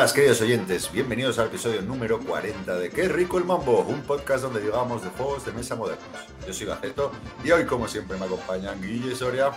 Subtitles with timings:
[0.00, 0.90] Buenas, queridos oyentes.
[0.90, 5.10] Bienvenidos al episodio número 40 de Qué rico el mambo, un podcast donde digamos de
[5.10, 6.06] juegos de mesa modernos.
[6.46, 7.12] Yo soy Gaceto
[7.44, 9.50] y hoy, como siempre, me acompañan Guille Soria.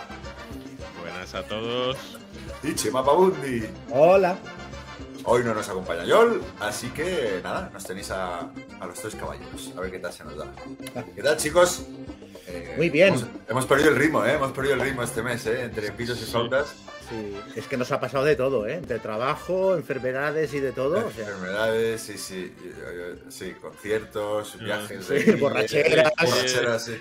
[1.00, 1.96] Buenas a todos.
[2.62, 3.62] Y Chema Pabundi.
[3.90, 4.36] Hola.
[5.26, 8.40] Hoy no nos acompaña Yol, así que nada, nos tenéis a,
[8.80, 9.72] a los tres caballeros.
[9.76, 10.46] A ver qué tal se nos da.
[11.14, 11.86] ¿Qué tal, chicos?
[12.46, 13.14] Eh, Muy bien.
[13.48, 14.34] Hemos, perdido el ritmo, ¿eh?
[14.34, 15.62] Hemos perdido el ritmo este mes, ¿eh?
[15.62, 16.74] Entre pisos y flautas.
[17.08, 18.74] Sí, es que nos ha pasado de todo, ¿eh?
[18.74, 20.98] Entre trabajo, enfermedades y de todo.
[20.98, 22.54] Enfermedades, sí, sí.
[23.30, 25.06] Sí, conciertos, viajes.
[25.06, 26.12] Sí, borracheras.
[26.20, 26.98] Borracheras, sí.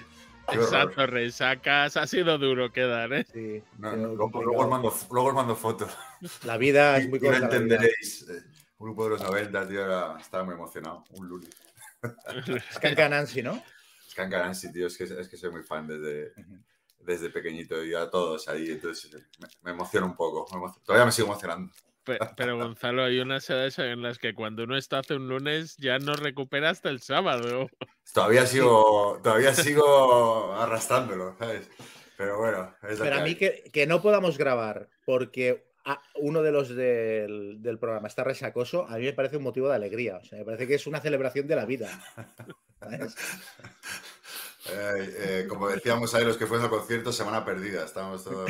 [0.52, 1.98] Exacto, resacas.
[1.98, 3.26] Ha sido duro quedar, ¿eh?
[3.32, 3.64] Sí.
[3.78, 5.96] luego, os mando, luego, mando, fotos.
[6.44, 7.40] La vida es muy corta.
[7.40, 8.26] No entenderéis.
[8.78, 11.04] Un grupo de los 90, tío, estaba muy emocionado.
[11.12, 11.50] Un lunes.
[12.70, 13.64] Es que Nancy, ¿no?
[14.10, 14.34] Skank
[14.74, 16.34] tío, es que, es que soy muy fan desde,
[17.00, 19.10] desde pequeñito y a todos ahí, entonces
[19.62, 20.46] me, emociona un poco.
[20.84, 21.74] todavía me sigo emocionando.
[22.04, 26.00] Pero, Gonzalo, hay unas edades en las que cuando uno está hace un lunes ya
[26.00, 27.70] no recupera hasta el sábado.
[28.14, 31.70] Todavía sigo, todavía sigo arrastrándolo, ¿sabes?
[32.18, 32.76] Pero bueno.
[32.88, 35.66] Es Pero a mí que, que, no podamos grabar porque
[36.16, 39.76] uno de los del, del, programa está resacoso, a mí me parece un motivo de
[39.76, 40.18] alegría.
[40.18, 41.90] O sea, me parece que es una celebración de la vida.
[44.70, 48.50] Eh, como decíamos ahí, los que fueron al concierto, semana perdida, estamos todos.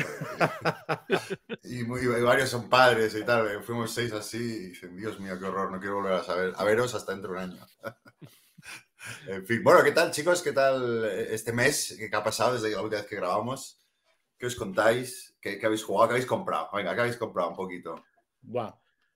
[1.64, 3.48] y, varios son padres y tal.
[3.48, 6.52] Eh, fuimos seis así y dicen, Dios mío, qué horror, no quiero volver a saber,
[6.56, 7.66] a veros hasta dentro de un año.
[9.26, 10.42] en fin, bueno, ¿qué tal, chicos?
[10.42, 13.80] ¿Qué tal este mes que ha pasado desde la última vez que grabamos?
[14.38, 15.36] ¿Qué os contáis?
[15.40, 16.08] ¿Qué, habéis jugado?
[16.08, 16.68] ¿Qué habéis comprado?
[16.72, 18.04] Venga, ¿qué habéis comprado un poquito?
[18.40, 18.74] Buah.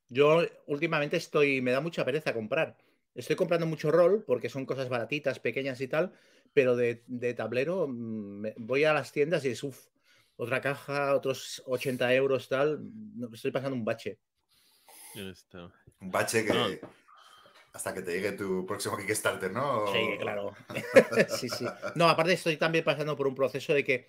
[0.08, 2.76] Yo últimamente estoy, me da mucha pereza comprar.
[3.14, 6.12] Estoy comprando mucho rol porque son cosas baratitas, pequeñas y tal,
[6.53, 9.86] pero de, tablero mm, voy a las tiendas y es uff,
[10.36, 12.81] otra caja, otros 80 euros, tal.
[13.32, 14.19] Estoy pasando un bache.
[16.00, 16.81] Un bache que.
[17.72, 19.92] Hasta que te llegue tu próximo Kickstarter, ¿no?
[19.92, 20.54] Sí, claro.
[21.28, 21.66] sí, sí.
[21.94, 24.09] No, aparte estoy también pasando por un proceso de que,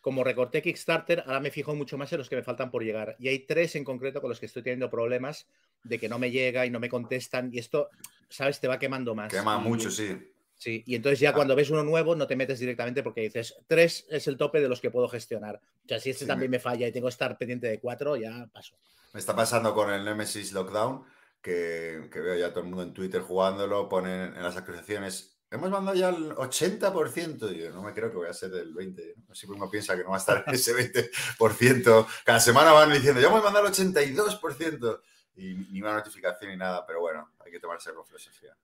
[0.00, 3.16] como recorté Kickstarter, ahora me fijo mucho más en los que me faltan por llegar.
[3.18, 5.46] Y hay tres en concreto con los que estoy teniendo problemas
[5.84, 7.50] de que no me llega y no me contestan.
[7.52, 7.90] Y esto
[8.28, 8.60] ¿sabes?
[8.60, 9.32] Te va quemando más.
[9.32, 10.16] Quema mucho, sí.
[10.58, 11.34] Sí, y entonces ya ah.
[11.34, 14.68] cuando ves uno nuevo no te metes directamente porque dices, tres es el tope de
[14.68, 15.60] los que puedo gestionar.
[15.84, 16.58] O sea, si este también me...
[16.58, 18.74] falla y tengo que estar pendiente de cuatro, ya paso.
[19.12, 21.04] Me está pasando con el Nemesis Lockdown,
[21.40, 25.96] que, veo ya todo el mundo en Twitter jugándolo, ponen en las actualizaciones, hemos mandado
[25.96, 29.34] ya el 80%, y yo no me creo que voy a ser el 20%, no
[29.34, 30.74] sé uno piensa que no va a estar ese
[31.38, 32.06] 20%.
[32.24, 35.00] Cada semana van diciendo, ya hemos mandado el 82%
[35.36, 38.56] y ni una notificación ni nada, pero bueno, hay que tomarse con filosofía.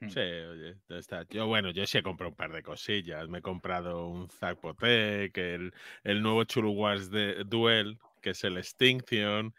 [0.00, 0.08] Hmm.
[0.08, 1.26] Sí, oye, está.
[1.28, 3.28] Yo, bueno, yo sí he comprado un par de cosillas.
[3.28, 5.74] Me he comprado un Zapotec, el,
[6.04, 9.54] el nuevo Chulu Wars de Duel, que es el Extinction.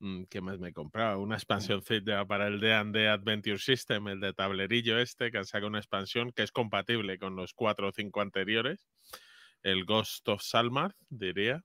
[0.00, 1.20] Mm, ¿Qué más me he comprado?
[1.20, 1.82] Una expansión
[2.26, 6.42] para el D&D Adventure System, el de tablerillo este, que han sacado una expansión que
[6.42, 8.88] es compatible con los cuatro o cinco anteriores.
[9.62, 11.62] El Ghost of Salmar, diría.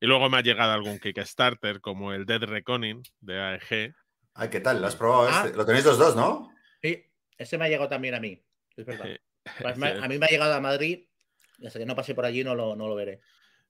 [0.00, 3.94] Y luego me ha llegado algún Kickstarter como el Dead Reckoning de AEG.
[4.34, 4.80] Ay, ¿qué tal?
[4.80, 5.48] ¿Lo has probado este?
[5.48, 5.56] Ah.
[5.56, 6.50] Lo tenéis los dos, ¿no?
[7.38, 8.42] Ese me ha llegado también a mí.
[8.76, 9.06] Es verdad.
[9.62, 11.06] Pues a mí me ha llegado a Madrid
[11.58, 13.20] y hasta que no pase por allí no lo, no lo veré.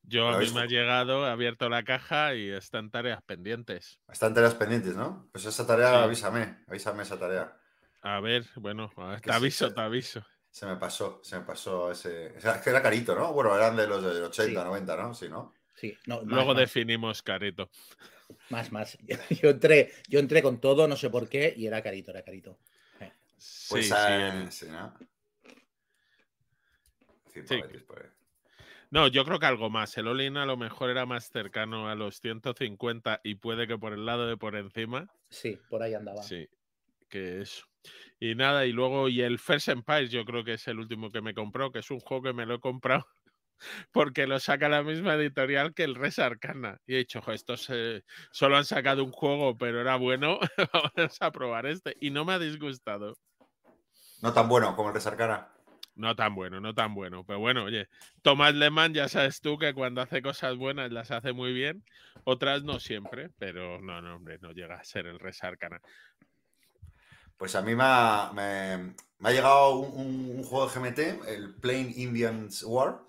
[0.03, 4.01] Yo a mí me ha llegado, he abierto la caja y están tareas pendientes.
[4.11, 5.29] Están tareas pendientes, ¿no?
[5.33, 7.61] Pues esa tarea, avísame, avísame esa tarea.
[8.03, 8.91] A ver, bueno,
[9.23, 10.25] te aviso, te aviso.
[10.49, 12.37] Se me pasó, se me pasó ese.
[12.37, 13.33] Es que era carito, ¿no?
[13.33, 15.13] Bueno, eran de los de 80, 90, ¿no?
[15.13, 15.53] Sí, ¿no?
[15.75, 17.69] Sí, no, Luego definimos carito.
[18.49, 18.97] Más, más.
[19.43, 22.59] Yo entré, yo entré con todo, no sé por qué, y era carito, era carito.
[23.69, 24.95] Pues sí, sí, ¿no?
[28.91, 29.97] No, yo creo que algo más.
[29.99, 33.93] El Olin a lo mejor era más cercano a los 150 y puede que por
[33.93, 35.09] el lado de por encima.
[35.29, 36.23] Sí, por ahí andaba.
[36.23, 36.49] Sí,
[37.09, 37.67] que eso.
[38.19, 41.21] Y nada, y luego, y el First Empire, yo creo que es el último que
[41.21, 43.07] me compró, que es un juego que me lo he comprado
[43.93, 46.79] porque lo saca la misma editorial que el Res Arcana.
[46.87, 47.71] Y he dicho, estos
[48.33, 50.39] solo han sacado un juego, pero era bueno,
[50.73, 51.97] vamos a probar este.
[52.01, 53.15] Y no me ha disgustado.
[54.23, 55.49] No tan bueno como el Res Arcana.
[55.95, 57.25] No tan bueno, no tan bueno.
[57.25, 57.89] Pero bueno, oye,
[58.23, 61.85] Tomás Lehmann, ya sabes tú que cuando hace cosas buenas las hace muy bien,
[62.25, 65.81] otras no siempre, pero no, no, hombre, no llega a ser el Res Arcana.
[67.37, 68.31] Pues a mí me ha,
[69.31, 73.07] llegado un, juego de GMT, el Plain Indians War,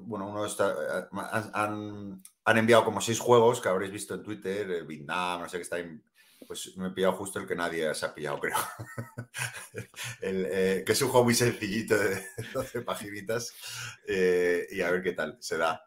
[0.00, 1.06] bueno, uno está, eh,
[1.54, 5.62] han, enviado como seis juegos que habréis visto en Twitter, el Vietnam, no sé qué
[5.62, 5.76] está
[6.48, 8.56] pues me he pillado justo el que nadie se ha pillado, creo.
[10.20, 12.22] Eh, que es un juego muy sencillito de
[12.54, 13.54] 12 paginitas
[14.06, 15.84] eh, y a ver qué tal se da.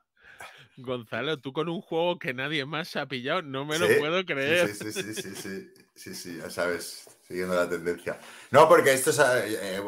[0.77, 4.23] Gonzalo, tú con un juego que nadie más se ha pillado, no me lo puedo
[4.25, 4.73] creer.
[4.73, 8.19] Sí, sí, sí, sí, sí, sí, sí, ya sabes, siguiendo la tendencia.
[8.51, 9.81] No, porque esto es, eh,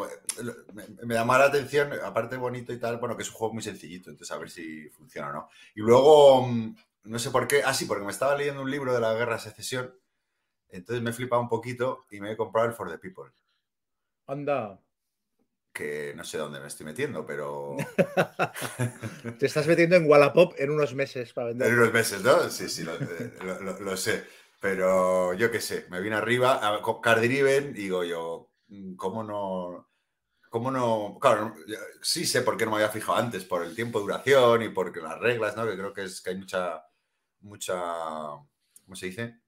[1.04, 4.10] me llama la atención, aparte bonito y tal, bueno, que es un juego muy sencillito,
[4.10, 5.50] entonces a ver si funciona o no.
[5.76, 8.94] Y luego, mm, no sé por qué, ah, sí, porque me estaba leyendo un libro
[8.94, 9.94] de la guerra de secesión,
[10.75, 13.31] entonces me he flipado un poquito y me he comprado el For the People,
[14.28, 14.80] Anda.
[15.74, 17.75] que no sé dónde me estoy metiendo, pero
[19.40, 21.78] Te estás metiendo en Wallapop en unos meses para en vender.
[21.80, 22.50] unos meses, ¿no?
[22.50, 24.24] Sí, sí, lo, eh, lo- lo- lo sé.
[24.60, 29.24] Pero yo qué sé, me vine arriba a con Cardriven y digo yo, mm, ¿cómo
[29.24, 29.90] no?
[30.50, 31.18] ¿Cómo no?
[31.19, 31.56] Claro,
[32.02, 34.69] sí sé por qué no me había fijado antes, por el tiempo de duración y
[34.69, 35.66] porque las reglas, ¿no?
[35.66, 36.86] Que creo que es que hay mucha,
[37.42, 37.74] mucha,
[38.86, 39.42] ¿cómo se dice?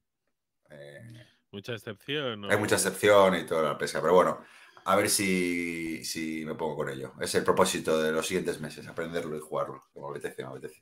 [0.70, 1.00] Eh,
[1.52, 2.50] Mucha excepción.
[2.50, 4.40] hay mucha excepción y toda la pesca, pero bueno,
[4.84, 7.12] a ver si, si me pongo con ello.
[7.20, 9.84] Es el propósito de los siguientes meses, aprenderlo y jugarlo.
[9.92, 10.80] que Me apetece, me apetece.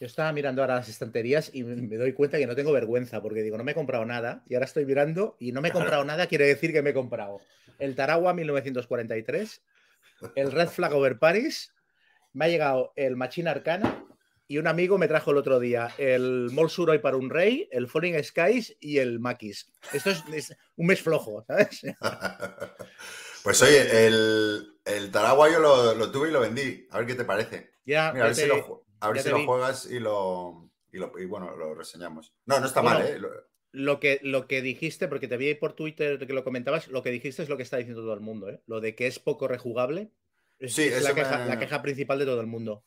[0.00, 3.42] Yo estaba mirando ahora las estanterías y me doy cuenta que no tengo vergüenza porque
[3.42, 6.04] digo, no me he comprado nada y ahora estoy mirando y no me he comprado
[6.06, 7.38] nada quiere decir que me he comprado
[7.78, 9.62] el Tarawa 1943,
[10.36, 11.74] el Red Flag Over Paris,
[12.32, 14.04] me ha llegado el Machine Arcana
[14.50, 17.86] y un amigo me trajo el otro día el Mol Suroi para un rey, el
[17.86, 19.70] Falling Skies y el Maquis.
[19.92, 21.82] Esto es, es un mes flojo, ¿sabes?
[23.44, 26.86] Pues oye, el, el Taragua yo lo, lo tuve y lo vendí.
[26.90, 27.70] A ver qué te parece.
[27.84, 30.98] Ya, Mira, a ver ya si lo, a ver si lo juegas y lo, y
[30.98, 32.34] lo- y bueno, lo reseñamos.
[32.44, 33.20] No, no está Bueno, mal, ¿eh?
[33.72, 37.04] Lo- que, lo que dijiste, porque te vi ahí por Twitter que lo comentabas, lo
[37.04, 38.60] que dijiste es lo que está diciendo todo el mundo, ¿eh?
[38.66, 40.10] Lo de que es poco rejugable.
[40.58, 42.84] Es, Sí, es la, queja, la queja principal de todo el mundo.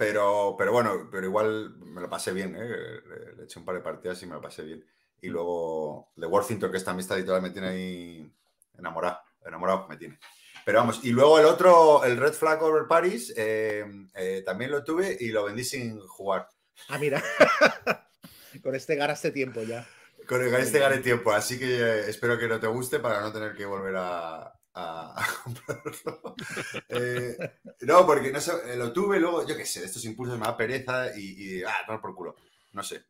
[0.00, 2.66] Pero, pero bueno, pero igual me lo pasé bien, ¿eh?
[3.06, 4.82] Le, le eché un par de partidas y me lo pasé bien.
[5.20, 5.32] Y Mm.
[5.32, 8.32] luego The Worthington, que esta amistad toda me tiene ahí
[8.78, 10.18] enamorado, enamorado me tiene.
[10.64, 14.82] Pero vamos, y luego el otro, el Red Flag Over Paris, eh, eh, también lo
[14.82, 16.48] tuve y lo vendí sin jugar.
[16.88, 17.22] Ah, mira.
[18.62, 19.86] Con este ganaste tiempo ya.
[20.26, 23.32] Con el este gane tiempo, así que eh, espero que no te guste para no
[23.34, 26.34] tener que volver a, a- comprarlo.
[26.88, 27.36] Eh,
[27.82, 30.56] no, porque no sé, eh, lo tuve, luego, yo qué sé, estos impulsos me da
[30.56, 32.36] pereza y, y ah, tomar por culo.
[32.72, 33.04] No sé,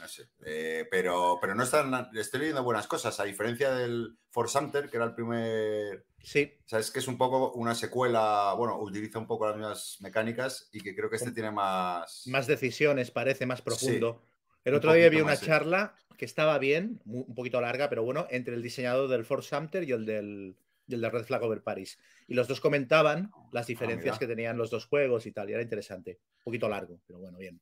[0.00, 0.28] no sé.
[0.44, 4.96] Eh, pero, pero no están, estoy leyendo buenas cosas, a diferencia del Force Hunter, que
[4.96, 6.06] era el primer.
[6.22, 9.56] Sí, O sea, es que es un poco una secuela, bueno, utiliza un poco las
[9.56, 12.24] mismas mecánicas y que creo que este tiene más.
[12.26, 14.22] más decisiones, parece más profundo.
[14.64, 15.46] El otro día vi una sí.
[15.46, 19.84] charla que estaba bien, un poquito larga, pero bueno, entre el diseñador del Force Sumter
[19.84, 21.98] y el del, y el del Red Flag Over Paris.
[22.28, 24.18] Y los dos comentaban las diferencias mira.
[24.18, 26.20] que tenían los dos juegos y tal, y era interesante.
[26.38, 27.60] Un poquito largo, pero bueno, bien.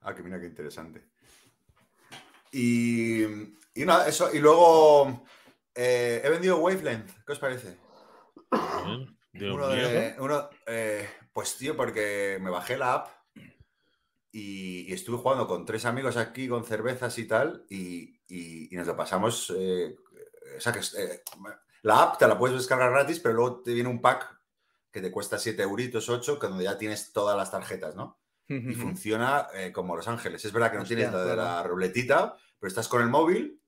[0.00, 1.04] Ah, que mira qué interesante.
[2.52, 4.34] Y, y nada, eso.
[4.34, 5.24] Y luego
[5.74, 7.24] eh, he vendido Wavelength.
[7.24, 7.78] ¿Qué os parece?
[10.18, 13.08] Uno de- eh, pues tío, porque me bajé la app
[14.30, 18.76] y, y estuve jugando con tres amigos aquí con cervezas y tal, y, y- y
[18.76, 19.52] nos lo pasamos.
[19.56, 19.94] eh,
[20.56, 21.22] o sea que es, eh,
[21.82, 24.40] la app te la puedes descargar gratis, pero luego te viene un pack
[24.90, 28.18] que te cuesta 7 euritos, 8, que donde ya tienes todas las tarjetas, ¿no?
[28.48, 30.44] y funciona eh, como Los Ángeles.
[30.44, 33.62] Es verdad que no Hostia, tienes la de la ruletita, pero estás con el móvil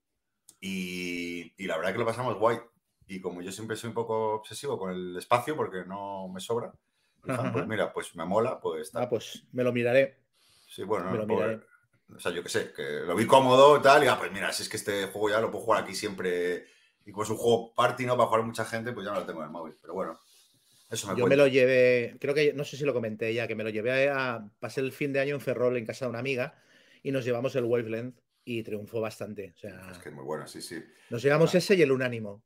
[0.60, 2.58] y, y la verdad que lo pasamos guay.
[3.06, 6.72] Y como yo siempre soy un poco obsesivo con el espacio porque no me sobra,
[7.20, 7.66] pues ajá.
[7.66, 9.02] mira, pues me mola, pues está.
[9.02, 10.18] Ah, pues me lo miraré.
[10.68, 11.60] sí, bueno, me lo pues, miraré.
[12.14, 14.52] o sea, yo qué sé, que lo vi cómodo y tal, y ah, pues mira,
[14.52, 16.66] si es que este juego ya lo puedo jugar aquí siempre,
[17.06, 18.16] y como es un juego party, ¿no?
[18.16, 19.74] Para jugar mucha gente, pues ya no lo tengo en el móvil.
[19.80, 20.18] Pero bueno,
[20.90, 23.54] eso me Yo me lo llevé, creo que, no sé si lo comenté ya, que
[23.54, 26.18] me lo llevé a, pasé el fin de año en Ferrol en casa de una
[26.20, 26.60] amiga
[27.02, 29.52] y nos llevamos el Wavelength y triunfó bastante.
[29.56, 30.82] O sea, Es que es muy bueno, sí, sí.
[31.10, 32.42] nos llevamos ese y el Unánimo.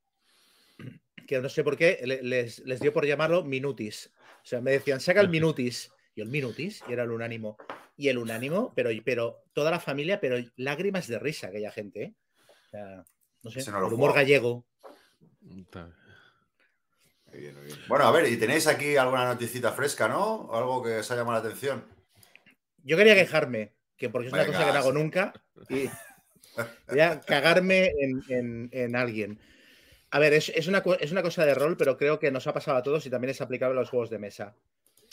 [1.26, 4.10] Que no sé por qué le- les, les dio por llamarlo Minutis.
[4.42, 5.90] O sea, me decían, saca el Minutis.
[6.14, 7.56] Y el Minutis, y era el Unánimo.
[7.96, 12.14] Y el Unánimo, pero, pero toda la familia, pero lágrimas de risa aquella gente, ¿eh?
[12.66, 13.04] O sea,
[13.42, 14.64] no sé, no el humor gallego.
[15.57, 15.90] Está-
[17.30, 17.78] Muy bien, muy bien.
[17.88, 20.35] Bueno, a ver, y tenéis aquí alguna noticita fresca, ¿no?
[20.42, 21.85] O Algo que os haya llamado la atención.
[22.85, 25.33] Yo quería quejarme, que porque es una cosa que no hago nunca,
[25.68, 25.90] y
[26.88, 29.38] voy a cagarme en, en- en alguien.
[30.11, 32.54] A ver, es, es una, es una cosa de rol, pero creo que nos ha
[32.54, 34.54] pasado a todos y también es aplicable a los juegos de mesa.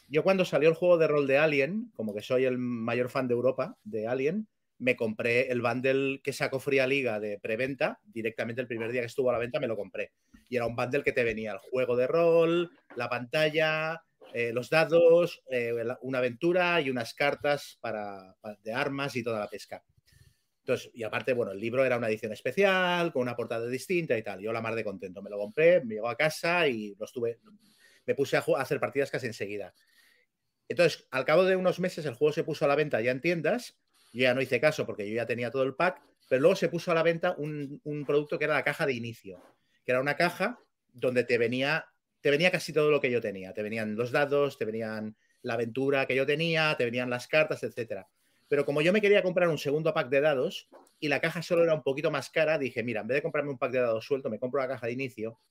[0.08, 3.28] Yo cuando salió el juego de rol de Alien, como que soy el mayor fan
[3.28, 8.62] de Europa de Alien, me compré el bundle que sacó Fría Liga de preventa, directamente
[8.62, 10.12] el primer día que estuvo a la venta me lo compré.
[10.50, 14.04] Y era un bundle que te venía el juego de rol, la pantalla,
[14.34, 19.40] eh, los dados, eh, una aventura y unas cartas para, pa- de armas y toda
[19.40, 19.84] la pesca.
[20.60, 24.24] Entonces, y aparte, bueno, el libro era una edición especial, con una portada distinta y
[24.24, 24.40] tal.
[24.42, 25.22] Yo la mar de contento.
[25.22, 27.40] Me lo compré, me llegó a casa y lo estuve.
[28.06, 29.74] Me puse a, a hacer partidas casi enseguida.
[30.68, 33.22] Entonces, al cabo de unos meses, el juego se puso a la venta ya en
[33.22, 33.78] tiendas.
[34.16, 36.70] Yo ya no hice caso porque yo ya tenía todo el pack, pero luego se
[36.70, 39.44] puso a la venta un, un producto que era la caja de inicio,
[39.84, 40.58] que era una caja
[40.94, 41.86] donde te venía,
[42.22, 43.54] te venía casi todo lo que yo tenía.
[43.54, 47.62] Te venían los dados, te venían la aventura que yo tenía, te venían las cartas,
[47.64, 48.08] etcétera.
[48.48, 51.64] Pero como yo me quería comprar un segundo pack de dados y la caja solo
[51.64, 54.06] era un poquito más cara, dije, mira, en vez de comprarme un pack de dados
[54.06, 55.42] suelto, me compro la caja de inicio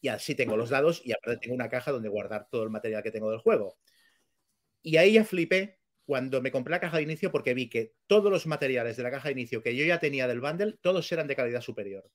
[0.00, 3.04] y así tengo los dados y aparte tengo una caja donde guardar todo el material
[3.04, 3.78] que tengo del juego.
[4.82, 5.79] Y ahí ya flipé
[6.10, 9.12] cuando me compré la caja de inicio porque vi que todos los materiales de la
[9.12, 12.10] caja de inicio que yo ya tenía del bundle, todos eran de calidad superior.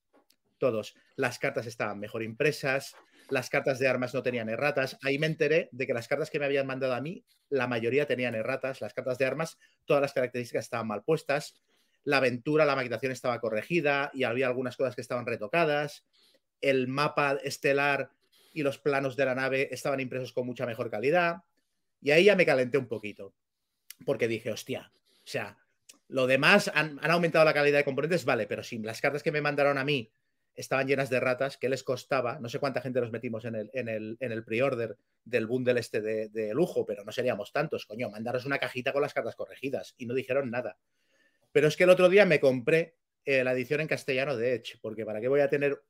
[0.57, 0.95] Todos.
[1.15, 2.93] Las cartas estaban mejor impresas,
[3.29, 4.97] las cartas de armas no tenían erratas.
[5.01, 8.05] Ahí me enteré de que las cartas que me habían mandado a mí, la mayoría
[8.05, 8.81] tenían erratas.
[8.81, 11.55] Las cartas de armas, todas las características estaban mal puestas.
[12.03, 16.03] La aventura, la maquetación estaba corregida y había algunas cosas que estaban retocadas.
[16.59, 18.09] El mapa estelar
[18.51, 21.43] y los planos de la nave estaban impresos con mucha mejor calidad.
[22.01, 23.33] Y ahí ya me calenté un poquito,
[24.03, 25.57] porque dije, hostia, o sea,
[26.07, 29.31] lo demás han, han aumentado la calidad de componentes, vale, pero si las cartas que
[29.31, 30.11] me mandaron a mí
[30.55, 33.69] estaban llenas de ratas, que les costaba, no sé cuánta gente nos metimos en el,
[33.73, 37.85] en el, en el pre-order del bundle este de, de, lujo, pero no seríamos tantos,
[37.85, 40.77] coño, mandaros una cajita con las cartas corregidas y no dijeron nada.
[41.51, 44.77] Pero es que el otro día me compré eh, la edición en castellano de Edge,
[44.81, 45.81] porque ¿para qué voy a tener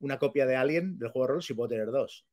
[0.00, 2.26] una copia de Alien del juego de rol si puedo tener dos?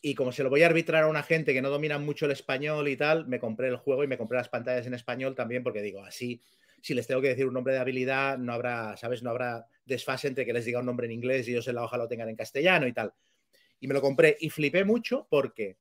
[0.00, 2.32] Y como se lo voy a arbitrar a una gente que no domina mucho el
[2.32, 5.62] español y tal, me compré el juego y me compré las pantallas en español también,
[5.62, 6.40] porque digo, así,
[6.82, 9.22] si les tengo que decir un nombre de habilidad, no habrá, ¿sabes?
[9.22, 11.84] No habrá desfase entre que les diga un nombre en inglés y ellos en la
[11.84, 13.12] hoja lo tengan en castellano y tal.
[13.80, 15.78] Y me lo compré y flipé mucho porque,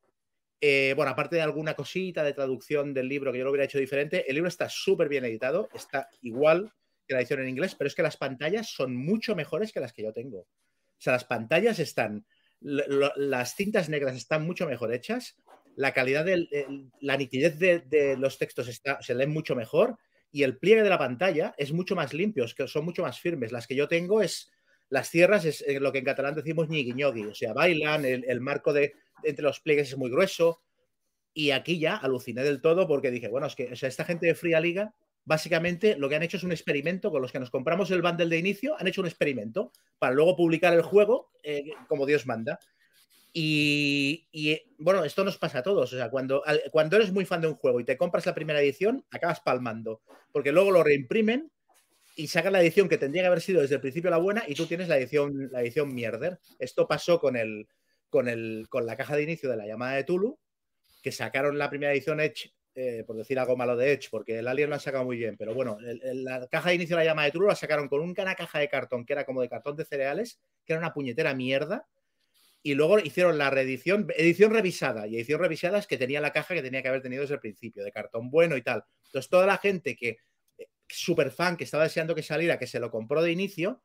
[0.62, 3.80] eh, bueno, aparte de alguna cosita de traducción del libro que yo lo hubiera hecho
[3.80, 6.72] diferente, el libro está súper bien editado, está igual
[7.08, 9.94] que la edición en inglés, pero es que las pantallas son mucho mejores que las
[9.94, 10.40] que yo tengo.
[10.40, 12.26] O sea, las pantallas están,
[12.62, 15.38] las cintas negras están mucho mejor hechas,
[15.76, 16.48] la calidad de
[17.02, 19.98] la nitidez de, los textos está, se leen mucho mejor
[20.32, 23.52] y el pliegue de la pantalla es mucho más limpio, que son mucho más firmes.
[23.52, 24.52] Las que yo tengo es,
[24.90, 28.74] las tierras es eh, lo que en catalán decimos ñigui o sea, bailan, el, marco
[28.74, 30.62] de entre los pliegues es muy grueso.
[31.34, 34.60] Y aquí ya aluciné del todo porque dije, bueno, es que esta gente de Fría
[34.60, 34.96] Liga,
[35.28, 38.30] básicamente lo que han hecho es un experimento con los que nos compramos el bundle
[38.30, 42.60] de inicio, han hecho un experimento para luego publicar el juego eh, como Dios manda.
[43.34, 45.92] Y, y, bueno, esto nos pasa a todos.
[45.94, 46.42] O sea, cuando,
[46.72, 50.02] cuando eres muy fan de un juego y te compras la primera edición, acabas palmando.
[50.32, 51.52] Porque luego lo reimprimen
[52.16, 54.56] y sacan la edición que tendría que haber sido desde el principio la buena y
[54.56, 56.40] tú tienes la edición, la edición mierder.
[56.58, 57.68] Esto pasó con, el,
[58.10, 60.40] con, el, con la caja de inicio de la llamada de Tulu,
[61.04, 64.48] que sacaron la primera edición Edge, eh, por decir algo malo de Edge, porque el
[64.48, 65.36] Alien lo ha sacado muy bien.
[65.36, 68.36] Pero bueno, la caja de inicio de la llamada de Tulu la sacaron con una
[68.36, 71.88] caja de cartón que era como de cartón de cereales, que era una puñetera mierda
[72.62, 76.54] y luego hicieron la reedición, edición revisada, y edición revisada es que tenía la caja
[76.54, 78.84] que tenía que haber tenido desde el principio, de cartón bueno y tal.
[79.06, 80.18] Entonces, toda la gente que,
[80.58, 83.82] eh, super fan, que estaba deseando que saliera, que se lo compró de inicio,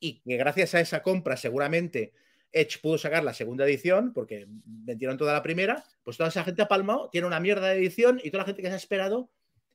[0.00, 2.12] y que gracias a esa compra seguramente
[2.52, 6.62] Edge pudo sacar la segunda edición, porque vendieron toda la primera, pues toda esa gente
[6.62, 9.30] ha palmado, tiene una mierda de edición, y toda la gente que se ha esperado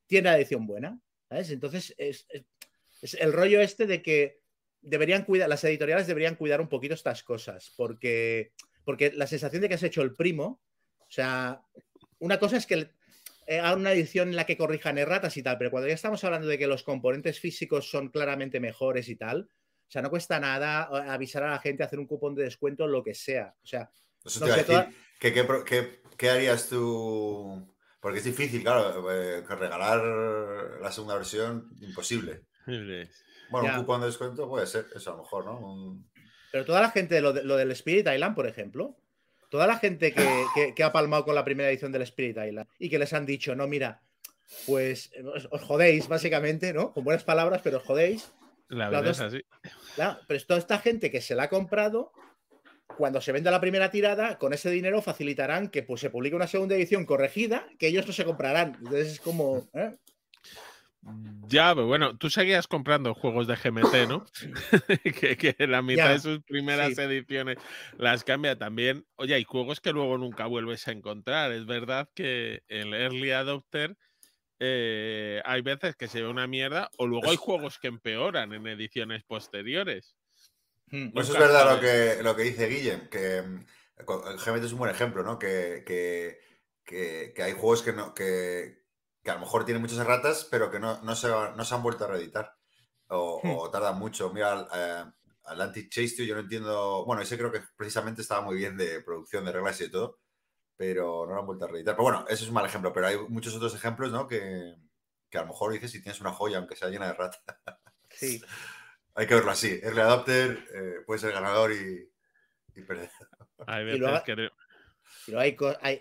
[0.06, 1.00] tiene la edición buena.
[1.30, 1.52] ¿sabes?
[1.52, 2.28] Entonces, es,
[3.20, 4.42] el rollo este de que
[4.82, 8.54] deberían cuidar, las editoriales deberían cuidar un poquito estas cosas, porque,
[8.84, 10.62] porque la sensación de que has hecho el primo,
[11.00, 11.62] o sea,
[12.20, 12.92] una cosa es que
[13.48, 16.24] eh, hagan una edición en la que corrijan erratas y tal, pero cuando ya estamos
[16.24, 19.50] hablando de que los componentes físicos son claramente mejores y tal,
[19.88, 23.02] o sea, no cuesta nada avisar a la gente, hacer un cupón de descuento, lo
[23.02, 23.56] que sea.
[23.64, 23.90] O sea,
[24.26, 24.90] Eso no sé, toda...
[25.18, 27.74] ¿qué, qué, qué, ¿qué, harías tú?
[28.02, 30.02] Porque es difícil, claro, eh, regalar
[30.82, 32.44] la segunda versión, imposible.
[32.66, 33.76] Bueno, ya.
[33.76, 35.60] un cupón de descuento puede ser, eso a lo mejor, ¿no?
[35.60, 36.12] Un...
[36.52, 38.98] Pero toda la gente, lo, de, lo, del Spirit Island, por ejemplo,
[39.50, 42.68] toda la gente que, que, que, ha palmado con la primera edición del Spirit Island
[42.78, 44.02] y que les han dicho, no, mira,
[44.66, 46.92] pues os, os jodéis, básicamente, ¿no?
[46.92, 48.34] Con buenas palabras, pero os jodéis.
[48.70, 49.42] La verdad es así.
[49.96, 52.12] Claro, pero es toda esta gente que se la ha comprado,
[52.98, 56.48] cuando se venda la primera tirada, con ese dinero facilitarán que pues, se publique una
[56.48, 58.76] segunda edición corregida, que ellos no se comprarán.
[58.80, 59.70] Entonces es como.
[59.74, 59.96] ¿eh?
[61.48, 64.26] Ya, pero bueno, tú seguías comprando juegos de GMT, ¿no?
[65.04, 66.12] que, que, la mitad ya.
[66.14, 67.02] de sus primeras sí.
[67.02, 67.58] ediciones
[67.98, 69.06] las cambia también.
[69.16, 71.54] Oye, hay juegos que luego nunca vuelves a encontrar.
[71.54, 73.98] Es verdad que el Early Adopter
[74.60, 78.66] eh, hay veces que se ve una mierda o luego hay juegos que empeoran en
[78.68, 80.16] ediciones posteriores.
[80.90, 84.92] Pues es verdad lo que, lo que dice Guillem, que el GMT es un buen
[84.92, 85.38] ejemplo, ¿no?
[85.38, 86.40] Que, que,
[86.86, 88.86] que, que hay juegos que no, que,
[89.22, 91.84] que a lo mejor tiene muchas erratas, pero que no, no, se, no se han
[91.84, 92.54] vuelto a reeditar.
[93.10, 93.52] O, hmm.
[93.58, 94.32] o tardan mucho.
[94.32, 95.04] Mira, eh,
[95.46, 97.06] Atlantic Chase, tío, yo no entiendo.
[97.06, 100.20] Bueno, ese creo que precisamente estaba muy bien de producción de reglas y de todo.
[100.78, 101.96] Pero no lo han vuelto a reeditar.
[101.96, 104.28] Pero bueno, eso es un mal ejemplo, pero hay muchos otros ejemplos, ¿no?
[104.28, 104.76] Que,
[105.30, 107.40] que a lo mejor dices si tienes una joya, aunque sea llena de rata.
[108.10, 108.42] Sí.
[109.16, 109.80] hay que verlo así.
[109.84, 112.10] Early Adopter eh, puede ser ganador y,
[112.76, 113.10] y perder.
[113.66, 114.52] Hay Y veces luego- que de-
[115.26, 115.56] Pero hay,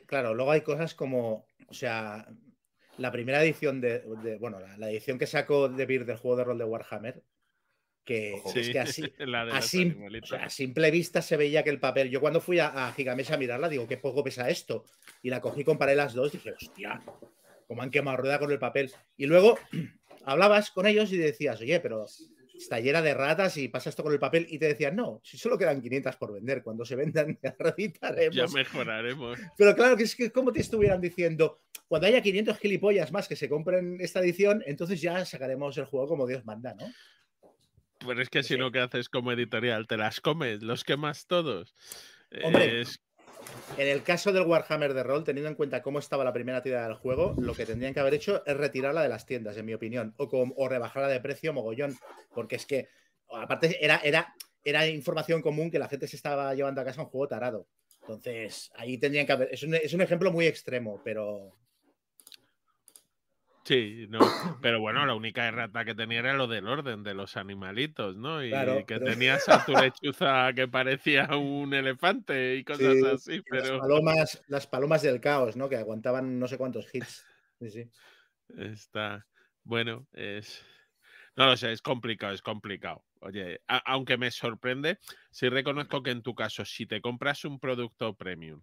[0.06, 2.28] claro, luego hay cosas como, o sea,
[2.99, 6.37] la primera edición de, de- bueno, la, la edición que sacó De Beer del juego
[6.37, 7.23] de rol de Warhammer,
[8.06, 10.30] que es que así, a, los sim- animalitos.
[10.32, 12.08] o sea, a simple vista se veía que el papel.
[12.08, 14.84] Yo cuando fui a, a Gigamesa a mirarla, digo, qué poco pesa esto.
[15.22, 17.02] Y la cogí, comparé las dos, dije, hostia,
[17.66, 18.90] cómo han quemado rueda con el papel.
[19.16, 19.58] Y luego
[20.25, 22.06] hablabas con ellos y decías, oye, pero
[22.56, 24.46] está llena de ratas y pasa esto con el papel.
[24.48, 28.36] Y te decían, no, si solo quedan 500 por vender, cuando se vendan ya reeditaremos.
[28.36, 29.38] ya mejoraremos.
[29.58, 31.58] Pero claro, que es que como te estuvieran diciendo,
[31.88, 36.06] cuando haya 500 gilipollas más que se compren esta edición, entonces ya sacaremos el juego
[36.06, 36.86] como Dios manda, ¿no?
[37.98, 39.86] Pero es que si no, ¿qué haces como editorial?
[39.86, 40.62] ¿Te las comes?
[40.62, 41.74] ¿Los quemas todos?
[42.42, 43.00] Hombre, Es-
[43.78, 46.86] En el caso del Warhammer de rol, teniendo en cuenta cómo estaba la primera tirada
[46.88, 49.74] del juego, lo que tendrían que haber hecho es retirarla de las tiendas, en mi
[49.74, 51.96] opinión, o, com- o rebajarla de precio mogollón,
[52.34, 52.88] porque es que,
[53.30, 54.34] aparte, era, era,
[54.64, 57.66] era información común que la gente se estaba llevando a casa un juego tarado.
[58.02, 59.48] Entonces, ahí tendrían que haber.
[59.52, 61.52] Es un, es un ejemplo muy extremo, pero.
[63.66, 64.20] Sí, no.
[64.62, 68.44] Pero bueno, la única errata que tenía era lo del orden de los animalitos, ¿no?
[68.44, 73.04] Y Claro, que pero- tenías a tu lechuza que parecía un elefante y cosas Sí,
[73.04, 75.68] así, Las palomas, las palomas del caos, ¿no?
[75.68, 77.26] Que aguantaban no sé cuántos hits.
[77.58, 77.90] Sí, sí.
[78.56, 79.26] está.
[79.64, 80.64] Bueno, es.
[81.35, 83.04] No lo sé, es complicado, es complicado.
[83.20, 84.99] Oye, a- aunque me sorprende,
[85.32, 88.62] sí reconozco que en tu caso, si te compras un producto premium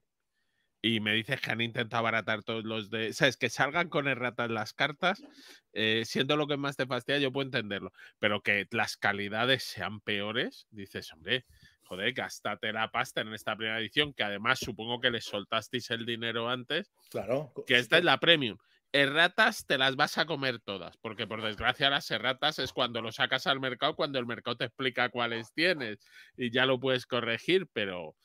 [0.83, 3.13] y me dices que han intentado abaratar todos los de.
[3.13, 3.37] ¿Sabes?
[3.37, 5.23] Que salgan con erratas las cartas,
[5.71, 7.91] eh, siendo lo que más te fastidia, yo puedo entenderlo.
[8.19, 11.45] Pero que las calidades sean peores, dices, hombre,
[11.83, 16.05] joder, gástate la pasta en esta primera edición, que además supongo que le soltasteis el
[16.05, 17.53] dinero antes, Claro.
[17.65, 18.57] que esta es la premium.
[18.91, 23.11] Erratas te las vas a comer todas, porque por desgracia las erratas es cuando lo
[23.11, 25.99] sacas al mercado, cuando el mercado te explica cuáles tienes
[26.37, 28.15] y ya lo puedes corregir, pero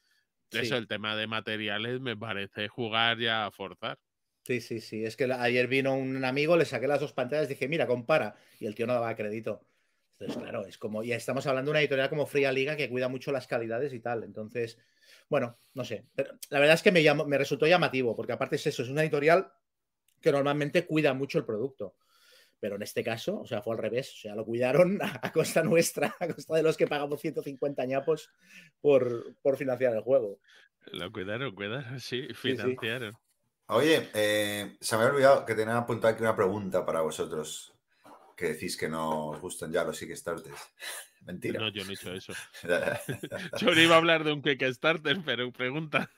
[0.50, 0.58] Sí.
[0.58, 3.98] eso, el tema de materiales me parece jugar ya a forzar.
[4.44, 5.04] Sí, sí, sí.
[5.04, 8.34] Es que ayer vino un amigo, le saqué las dos pantallas, dije, mira, compara.
[8.58, 9.60] Y el tío no daba crédito.
[10.18, 13.08] Entonces, claro, es como, ya estamos hablando de una editorial como Fría Liga que cuida
[13.08, 14.24] mucho las calidades y tal.
[14.24, 14.78] Entonces,
[15.28, 16.06] bueno, no sé.
[16.14, 18.88] Pero la verdad es que me, llamó- me resultó llamativo, porque aparte es eso, es
[18.88, 19.52] una editorial
[20.20, 21.96] que normalmente cuida mucho el producto.
[22.60, 24.12] Pero en este caso, o sea, fue al revés.
[24.14, 27.84] O sea, lo cuidaron a, a costa nuestra, a costa de los que pagamos 150
[27.86, 28.30] ñapos
[28.80, 30.40] por, por financiar el juego.
[30.92, 32.34] Lo cuidaron, cuidaron, sí, sí.
[32.34, 33.16] financiaron.
[33.66, 37.74] Oye, eh, se me había olvidado que tenía apuntado aquí una pregunta para vosotros.
[38.36, 40.54] Que decís que no os gustan ya los Kickstarters.
[41.22, 41.60] Mentira.
[41.60, 42.32] No, yo no he hecho eso.
[43.58, 46.08] Yo no iba a hablar de un Kickstarter, pero pregunta.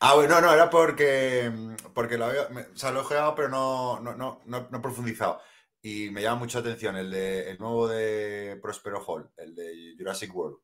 [0.00, 1.52] Ah, bueno, no, no, era porque,
[1.92, 4.78] porque lo había, me- o sea, lo he jugado, pero no, no, no, no, no
[4.78, 5.40] he profundizado.
[5.88, 9.94] Y me llama mucho la atención el, de, el nuevo de Prospero Hall, el de
[9.98, 10.58] Jurassic World,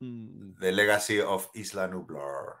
[0.00, 2.60] Mm, The Legacy of Isla Nublar.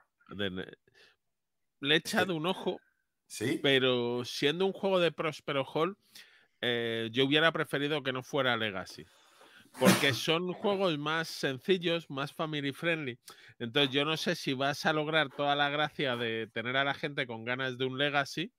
[1.80, 2.80] Le he echado un ojo,
[3.26, 3.60] ¿Sí?
[3.62, 5.96] pero siendo un juego de Prospero Hall,
[6.60, 9.04] eh, yo hubiera preferido que no fuera Legacy.
[9.78, 13.18] Porque son juegos más sencillos, más family friendly.
[13.58, 16.94] Entonces yo no sé si vas a lograr toda la gracia de tener a la
[16.94, 18.52] gente con ganas de un Legacy.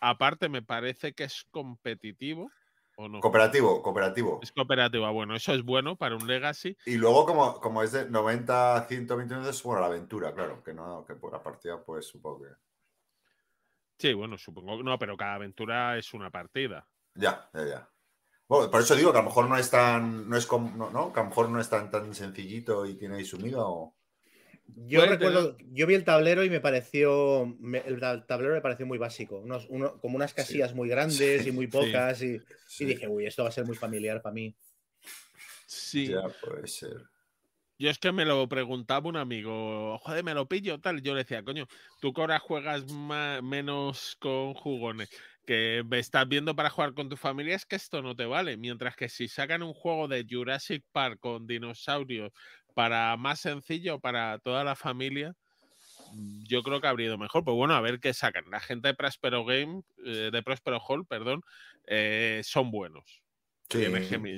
[0.00, 2.50] Aparte me parece que es competitivo
[2.96, 3.20] o no.
[3.20, 4.40] Cooperativo, cooperativo.
[4.42, 5.06] Es cooperativo.
[5.06, 6.76] Ah, Bueno, eso es bueno para un Legacy.
[6.86, 10.72] Y luego, como, como es de 90 a 120 minutos, bueno, la aventura, claro, que
[10.72, 12.48] no, que por la partida, pues supongo que.
[13.98, 16.86] Sí, bueno, supongo que no, pero cada aventura es una partida.
[17.14, 17.90] Ya, ya, ya.
[18.48, 20.28] Bueno, por eso digo que a lo mejor no es tan.
[20.28, 20.70] No es como.
[20.76, 21.12] No, ¿no?
[21.12, 23.95] Que a lo mejor no es tan, tan sencillito y tiene ahí su miga o.
[24.74, 28.84] Yo recuerdo, yo vi el tablero y me pareció, me- el ta- tablero me pareció
[28.86, 31.76] muy básico, unos, uno- como unas casillas muy grandes Sí, y muy sí.
[31.78, 34.54] pocas y, y Sí, dije, uy, esto va a ser muy familiar para mí.
[35.66, 36.06] Sí.
[36.10, 37.08] Ya puede ser.
[37.78, 41.02] Yo es que me lo preguntaba un amigo, joder, me lo pillo, tal.
[41.02, 41.66] Yo le decía, coño,
[42.00, 45.10] tú que ahora juegas ma- menos con jugones,
[45.44, 48.56] que me estás viendo para jugar con tu familia, es que esto no te vale.
[48.56, 52.32] Mientras que si sacan un juego de Jurassic Park con dinosaurios
[52.76, 55.34] para más sencillo, para toda la familia,
[56.12, 57.42] mm, yo creo que habría ido mejor.
[57.42, 58.44] Pues bueno, a ver qué sacan.
[58.50, 61.40] La gente de Prospero Game, eh, de Prospero Hall, perdón,
[61.86, 63.22] eh, son buenos.
[63.70, 63.86] Sí.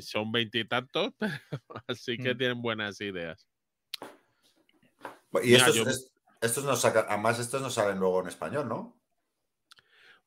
[0.02, 1.12] Son veintitantos,
[1.88, 2.38] así que Mm.
[2.38, 3.44] tienen buenas ideas.
[5.42, 7.06] Y Mira, estos, yo- es- estos no sacan.
[7.08, 8.97] Además, estos no salen luego en español, ¿no?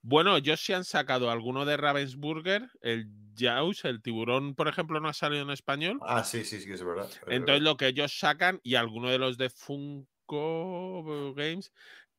[0.03, 5.07] Bueno, ellos sí han sacado alguno de Ravensburger, el Jaws, el tiburón, por ejemplo, no
[5.09, 5.99] ha salido en español.
[6.01, 7.05] Ah, sí, sí, sí, es verdad.
[7.09, 7.61] es Entonces verdad.
[7.61, 11.71] lo que ellos sacan y alguno de los de Funko Games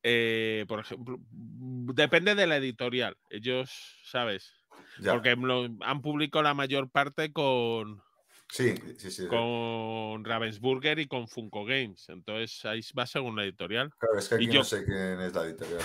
[0.05, 3.15] eh, por ejemplo, depende de la editorial.
[3.29, 3.71] Ellos,
[4.03, 4.51] ¿sabes?
[4.99, 5.13] Ya.
[5.13, 8.01] Porque lo- han publicado la mayor parte con,
[8.49, 9.27] Sí, sí, sí.
[9.27, 12.09] con Ravensburger y con Funko Games.
[12.09, 13.91] Entonces ahí va según la editorial.
[13.97, 15.81] Claro, es que aquí y yo- no sé quién es la editorial.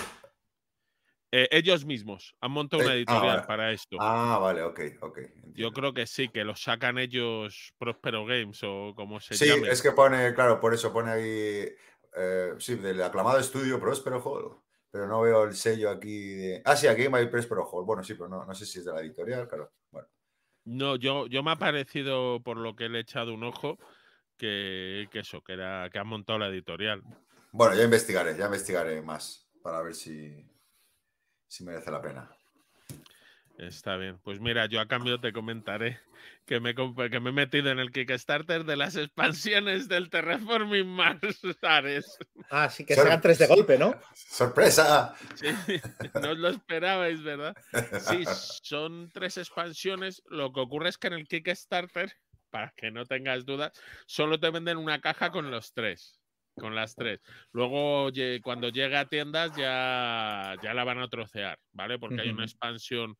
[1.31, 3.47] Eh, ellos mismos han montado una Eh, ah, editorial vale.
[3.47, 3.97] para esto.
[3.99, 5.19] Ah, vale, ok, ok.
[5.53, 9.69] Yo creo que sí, que lo sacan ellos Prospero Games o como se Sí, llame.
[9.69, 11.75] es que pone, claro, por eso pone ahí,
[12.15, 14.57] eh, sí, del aclamado estudio Prospero Hall,
[14.91, 16.61] pero no veo el sello aquí de...
[16.65, 17.85] Ah, sí, aquí hay Prospero Hall.
[17.85, 19.71] Bueno, sí, pero no, no sé si es de la editorial, claro.
[19.91, 20.07] Bueno,
[20.65, 23.77] No, yo, yo me ha parecido, por lo que le he echado un ojo,
[24.37, 27.03] que, que eso, que era que han montado la editorial.
[27.51, 30.48] bueno ya investigaré, ya investigaré más para ver si,
[31.49, 32.29] si merece la pena.
[33.57, 34.17] Está bien.
[34.23, 35.99] Pues mira, yo a cambio te comentaré
[36.45, 40.87] que me, comp- que me he metido en el Kickstarter de las expansiones del Terraforming
[40.87, 42.17] Mars Ares.
[42.49, 43.93] Ah, sí, que Sor- sacan tres de golpe, ¿no?
[44.13, 45.13] ¡Sorpresa!
[45.35, 45.47] Sí,
[46.23, 47.53] no os lo esperabais, ¿verdad?
[47.99, 48.23] Sí,
[48.63, 50.23] son tres expansiones.
[50.29, 52.13] Lo que ocurre es que en el Kickstarter,
[52.49, 53.73] para que no tengas dudas,
[54.05, 56.18] solo te venden una caja con los tres.
[56.59, 57.19] Con las tres.
[57.51, 58.09] Luego,
[58.41, 61.97] cuando llegue a tiendas, ya, ya la van a trocear, ¿vale?
[61.99, 63.15] Porque hay una expansión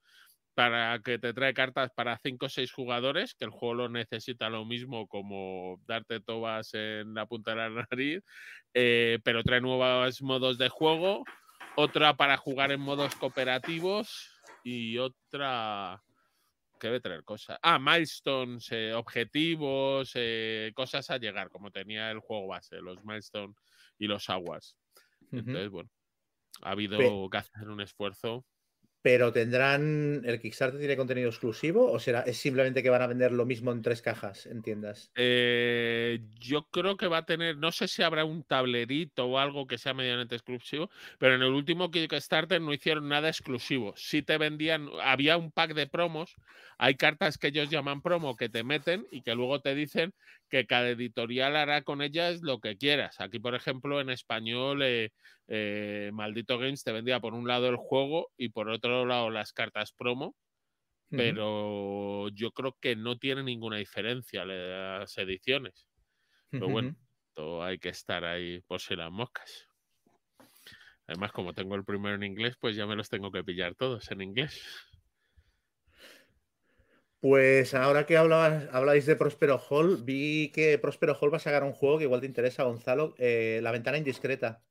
[0.60, 4.50] para que te trae cartas para cinco o seis jugadores, que el juego lo necesita
[4.50, 8.24] lo mismo como darte tobas en la punta de la nariz,
[8.74, 11.24] eh, pero trae nuevos modos de juego,
[11.78, 14.32] otra para jugar en modos cooperativos
[14.64, 16.02] y otra
[16.80, 17.60] que debe traer cosas.
[17.64, 23.56] Ah, milestones, eh, objetivos, eh, cosas a llegar, como tenía el juego base, los milestones
[23.98, 24.78] y los aguas.
[25.36, 25.90] Entonces, bueno,
[26.64, 28.46] ha habido Pe- que hacer un esfuerzo.
[29.02, 30.22] Pero tendrán.
[30.26, 33.72] ¿El Kickstarter tiene contenido exclusivo o será es simplemente que van a vender lo mismo
[33.72, 35.14] en tres cajas en tiendas?
[35.22, 39.68] Eh, yo creo que va a tener, no sé si habrá un tablerito o algo
[39.68, 43.94] que sea medianamente exclusivo, pero en el último Kickstarter no hicieron nada exclusivo.
[43.98, 46.36] Sí te vendían, había un pack de promos,
[46.78, 50.14] hay cartas que ellos llaman promo que te meten y que luego te dicen
[50.50, 53.20] que cada editorial hará con ellas lo que quieras.
[53.20, 55.12] Aquí, por ejemplo, en español, eh,
[55.50, 59.52] eh, Maldito Games te vendía por un lado el juego y por otro lado las
[59.52, 60.36] cartas promo
[61.10, 65.88] pero yo creo que no tiene ninguna diferencia las ediciones.
[66.52, 66.96] Pero bueno,
[67.34, 69.68] todo hay que estar ahí por si las moscas.
[71.08, 74.12] Además, como tengo el primero en inglés, pues ya me los tengo que pillar todos
[74.12, 74.62] en inglés.
[77.20, 81.64] Pues ahora que hablabas, habláis de Prospero Hall, vi que Prospero Hall va a sacar
[81.64, 84.64] un juego que igual te interesa, Gonzalo, eh, La ventana indiscreta.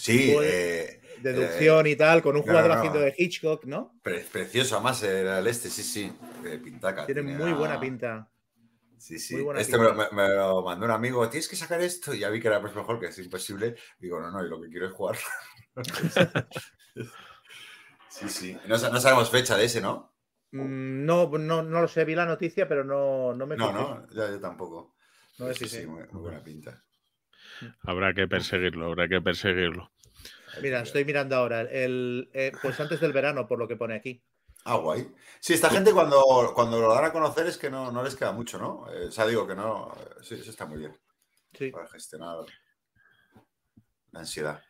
[0.00, 2.78] Sí, eh, Deducción y tal, con un jugador no, no.
[2.78, 3.94] haciendo de Hitchcock, ¿no?
[4.02, 7.04] pre- precioso, además era el este, sí, sí, de Pintaca.
[7.06, 8.30] Tiene muy buena pinta.
[8.98, 9.36] Sí, sí.
[9.56, 12.40] Este me me- me lo mandó un amigo, tienes que sacar esto, y ya vi
[12.40, 13.76] que era pues mejor, que es imposible.
[13.98, 15.18] Digo, no, no, y lo que quiero es jugar.
[18.08, 18.56] sí, sí.
[18.68, 20.14] No, sa- no sabemos fecha de ese, ¿no?
[20.52, 24.06] Mm, No, no, no lo sé, vi la noticia, pero no, no me No, no,
[24.12, 24.96] ya yo tampoco.
[25.38, 26.84] No sí, sí, muy, muy buena pinta.
[27.82, 29.90] Habrá que perseguirlo, habrá que perseguirlo.
[30.62, 31.62] Mira, estoy mirando ahora.
[31.62, 34.22] El, eh, pues antes del verano, por lo que pone aquí.
[34.64, 35.08] Ah, guay.
[35.38, 38.32] Sí, esta gente cuando, cuando lo dan a conocer es que no, no les queda
[38.32, 38.86] mucho, ¿no?
[38.92, 39.92] Eh, o sea, digo que no.
[40.22, 40.94] Sí, eso está muy bien
[41.56, 41.70] Sí.
[41.70, 42.36] para gestionar
[44.12, 44.62] la ansiedad.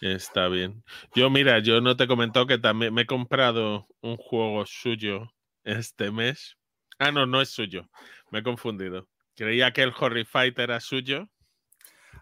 [0.00, 0.84] Está bien.
[1.14, 5.32] Yo, mira, yo no te he comentado que también me he comprado un juego suyo
[5.62, 6.58] este mes.
[6.98, 7.88] Ah, no, no es suyo.
[8.30, 9.08] Me he confundido.
[9.34, 11.30] Creía que el Horrified era suyo.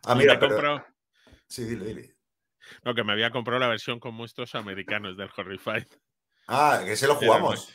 [0.04, 0.54] Ah, mira, pero...
[0.56, 0.86] comprado-
[1.46, 2.16] Sí, dile, dile.
[2.84, 5.86] No, que me había comprado la versión con monstruos americanos del Horrified.
[6.46, 7.74] Ah, que se lo Era jugamos.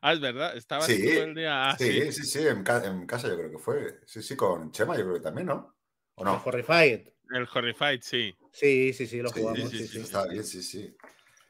[0.00, 0.56] Ah, es verdad.
[0.56, 1.70] Estabas Sí, todo el día.
[1.70, 2.02] Ah, sí.
[2.04, 4.00] sí, sí, sí, en, ca- en casa yo creo que fue.
[4.06, 5.76] Sí, sí, con Chema yo creo que también, ¿no?
[6.14, 6.40] ¿O no?
[6.44, 7.08] Horrified.
[7.30, 8.34] El Horrified, sí.
[8.52, 9.70] Sí, sí, sí, lo Sí, jugamos.
[9.70, 10.00] sí, Sí, sí, sí.
[10.00, 10.96] Está bien, sí, sí.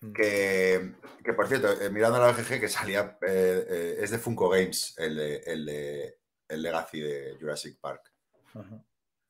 [0.01, 0.13] Mm.
[0.13, 0.93] Que,
[1.25, 4.95] que, por cierto, eh, mirando la BGG que salía, eh, eh, es de Funko Games,
[4.99, 5.69] el, de, el,
[6.49, 8.13] el Legacy de Jurassic Park.
[8.55, 8.83] Ajá.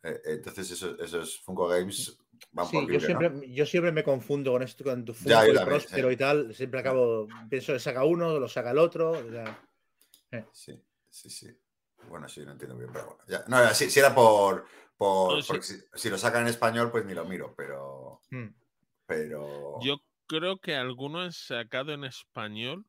[0.03, 2.19] Eh, entonces esos, esos Funko Games
[2.53, 3.21] van Sí, por yo libre, ¿no?
[3.21, 6.09] siempre, yo siempre me confundo con esto, con tu Funko Ya, yo y también, Próspero
[6.09, 6.15] sí.
[6.15, 6.55] y tal.
[6.55, 9.13] Siempre acabo, pienso que saca uno, lo saca el otro.
[9.31, 9.61] sea,
[10.53, 11.61] Sí, sí, sí.
[12.09, 13.23] Bueno, sí, no entiendo bien, pero bueno.
[13.29, 13.45] Ya.
[13.49, 14.65] No, era- sí, sí era por...
[14.97, 15.49] por No, sí.
[15.49, 18.23] porque si, si lo sacan en español, pues ni lo miro, pero...
[18.31, 18.47] mm.
[19.07, 19.79] pero...
[19.83, 22.87] Yo creo que algunos han sacado en español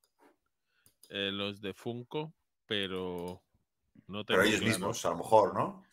[1.09, 2.33] eh, los de Funko,
[2.67, 3.41] pero
[4.07, 4.73] no tengo pero ellos claro.
[4.77, 5.83] mismos, a lo mejor, ¿no?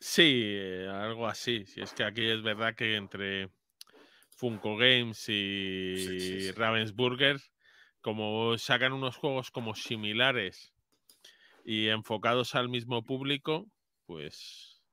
[0.00, 1.64] Sí, eh, algo así.
[1.66, 3.50] Si es que aquí es verdad que entre
[4.30, 6.52] Funko Games y Sí, sí, sí.
[6.52, 7.38] Ravensburger,
[8.02, 10.74] como sacan unos juegos como similares
[11.64, 13.66] y enfocados al mismo público,
[14.06, 14.84] pues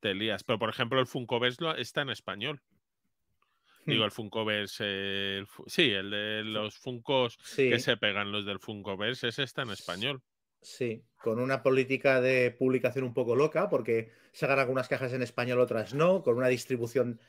[0.00, 0.44] te lías.
[0.44, 2.62] Pero, por ejemplo, el Funkoverse está en español.
[3.86, 4.06] Digo, Hmm.
[4.06, 9.28] el Funkoverse, el sí, el de los Funkos Sí, que se pegan los del Funkoverse,
[9.28, 10.22] ese está en español.
[10.64, 15.60] Sí, con una política de publicación un poco loca, porque sacan algunas cajas en español,
[15.60, 17.20] otras no, con una distribución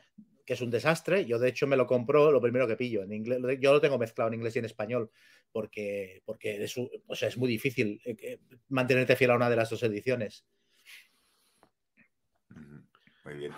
[0.45, 1.26] que es un desastre.
[1.26, 3.39] Yo, de hecho, me lo compro lo primero que pillo en inglés.
[3.60, 5.12] Yo lo tengo mezclado en inglés y en español,
[5.52, 9.69] porque, porque es, o sea, es muy difícil eh, mantenerte fiel a una de las
[9.69, 10.45] dos ediciones.
[13.26, 13.54] Muy bien.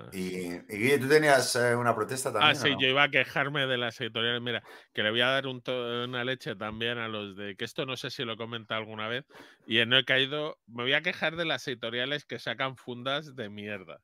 [0.00, 0.10] Ah.
[0.12, 2.50] Y, tú tenías eh, una protesta también.
[2.50, 2.80] Ah, sí, no?
[2.80, 4.40] yo iba a quejarme de las editoriales.
[4.40, 7.56] Mira, que le voy a dar un una leche también a los de.
[7.56, 9.24] Que esto no sé si lo he comentado alguna vez.
[9.66, 10.58] Y no he caído.
[10.66, 14.00] Me voy a quejar de las editoriales que sacan fundas de mierda.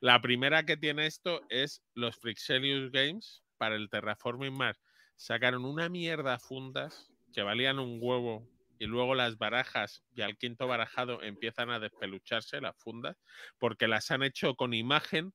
[0.00, 4.80] La primera que tiene esto es los Frixelius Games para el Terraforming Mars.
[5.16, 8.46] Sacaron una mierda fundas que valían un huevo
[8.78, 13.16] y luego las barajas y al quinto barajado empiezan a despelucharse las fundas
[13.58, 15.32] porque las han hecho con imagen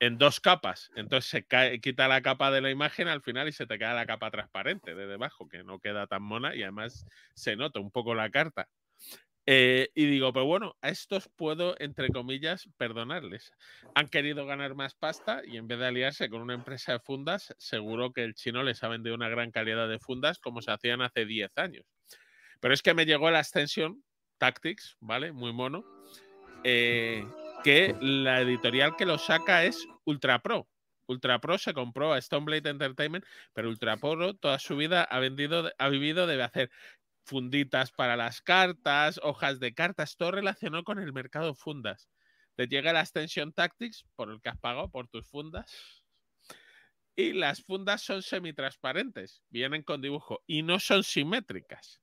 [0.00, 0.90] en dos capas.
[0.96, 3.94] Entonces se cae, quita la capa de la imagen al final y se te queda
[3.94, 7.90] la capa transparente de debajo, que no queda tan mona y además se nota un
[7.90, 8.68] poco la carta.
[9.48, 13.52] Eh, y digo, pero bueno, a estos puedo, entre comillas, perdonarles.
[13.94, 17.54] Han querido ganar más pasta y en vez de aliarse con una empresa de fundas,
[17.56, 21.00] seguro que el chino les ha vendido una gran calidad de fundas como se hacían
[21.00, 21.86] hace 10 años.
[22.60, 24.02] Pero es que me llegó la extensión
[24.38, 25.32] Tactics, ¿vale?
[25.32, 25.84] Muy mono.
[26.64, 27.26] eh,
[27.64, 30.68] que la editorial que lo saca es Ultra Pro.
[31.08, 35.70] Ultra Pro se compró a Stoneblade Entertainment, pero Ultra Pro toda su vida ha, vendido,
[35.78, 36.70] ha vivido de hacer
[37.24, 42.08] funditas para las cartas, hojas de cartas, todo relacionado con el mercado fundas.
[42.56, 46.04] Te llega la extensión Tactics por el que has pagado por tus fundas.
[47.16, 52.00] Y las fundas son semitransparentes, vienen con dibujo y no son simétricas.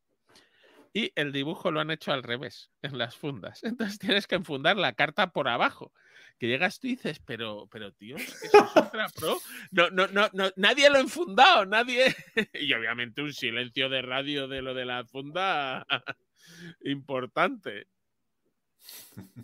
[0.94, 3.64] Y el dibujo lo han hecho al revés en las fundas.
[3.64, 5.92] Entonces tienes que enfundar la carta por abajo.
[6.40, 9.40] Que llegas tú y dices, pero, pero tío, eso es Ultra Pro.
[9.72, 12.16] No, no, no, no, nadie lo ha enfundado, nadie.
[12.54, 15.86] y obviamente un silencio de radio de lo de la funda
[16.84, 17.88] importante.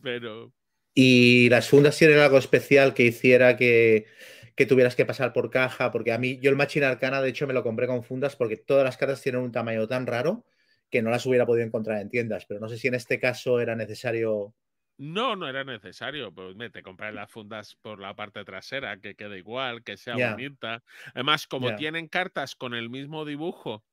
[0.01, 0.51] Pero
[0.93, 4.07] Y las fundas tienen algo especial que hiciera que,
[4.55, 7.47] que tuvieras que pasar por caja, porque a mí, yo el Machine Arcana, de hecho,
[7.47, 10.43] me lo compré con fundas porque todas las cartas tienen un tamaño tan raro
[10.89, 13.59] que no las hubiera podido encontrar en tiendas, pero no sé si en este caso
[13.59, 14.55] era necesario.
[14.97, 16.33] no, no era necesario.
[16.33, 20.17] Pues me te compras las fundas por la parte trasera, que quede igual, que sea
[20.17, 20.83] bonita.
[21.13, 23.85] Además, como tienen cartas con el mismo dibujo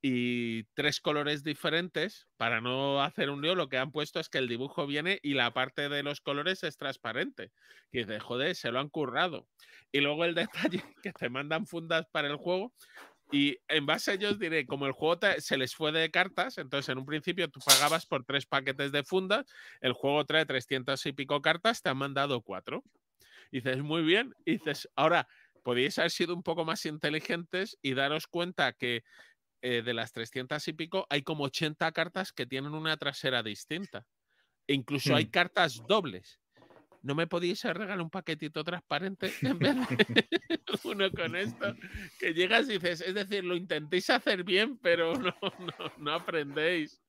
[0.00, 4.38] y tres colores diferentes, para no hacer un lío, lo que han puesto es que
[4.38, 7.52] el dibujo viene y la parte de los colores es transparente.
[7.92, 9.48] Y dices, joder, se lo han currado.
[9.92, 10.34] Y luego el
[10.80, 12.74] detalle que te mandan fundas para el juego.
[13.30, 16.58] Y en base a ellos diré, como el juego te- se les fue de cartas,
[16.58, 19.44] entonces en un principio tú pagabas por tres paquetes de fundas,
[19.80, 22.84] el juego trae 300 y pico cartas, te han mandado cuatro.
[23.50, 24.34] Y dices, muy bien.
[24.44, 25.28] Y dices, ahora,
[25.62, 29.02] podéis haber sido un poco más inteligentes y daros cuenta que
[29.62, 34.06] eh, de las 300 y pico hay como 80 cartas que tienen una trasera distinta.
[34.68, 35.30] E incluso hay Hmm.
[35.30, 36.40] cartas dobles.
[37.04, 41.76] ¿No me podíais regalado un paquetito transparente en vez de uno con esto?
[42.18, 47.02] Que llegas y dices, es decir, lo intentéis hacer bien, pero no, no, no aprendéis.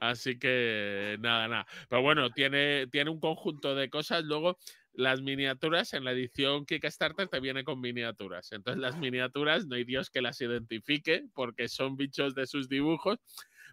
[0.00, 1.66] Así que nada, nada.
[1.88, 4.24] Pero bueno, tiene, tiene un conjunto de cosas.
[4.24, 4.58] Luego,
[4.92, 8.50] las miniaturas en la edición Kickstarter te viene con miniaturas.
[8.50, 13.20] Entonces, las miniaturas no hay Dios que las identifique porque son bichos de sus dibujos.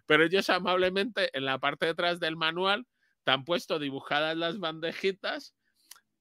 [0.06, 2.86] Pero ellos amablemente en la parte de atrás del manual
[3.24, 5.54] te han puesto dibujadas las bandejitas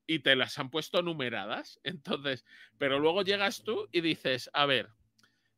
[0.07, 1.79] y te las han puesto numeradas.
[1.83, 2.45] Entonces,
[2.77, 4.89] pero luego llegas tú y dices, a ver,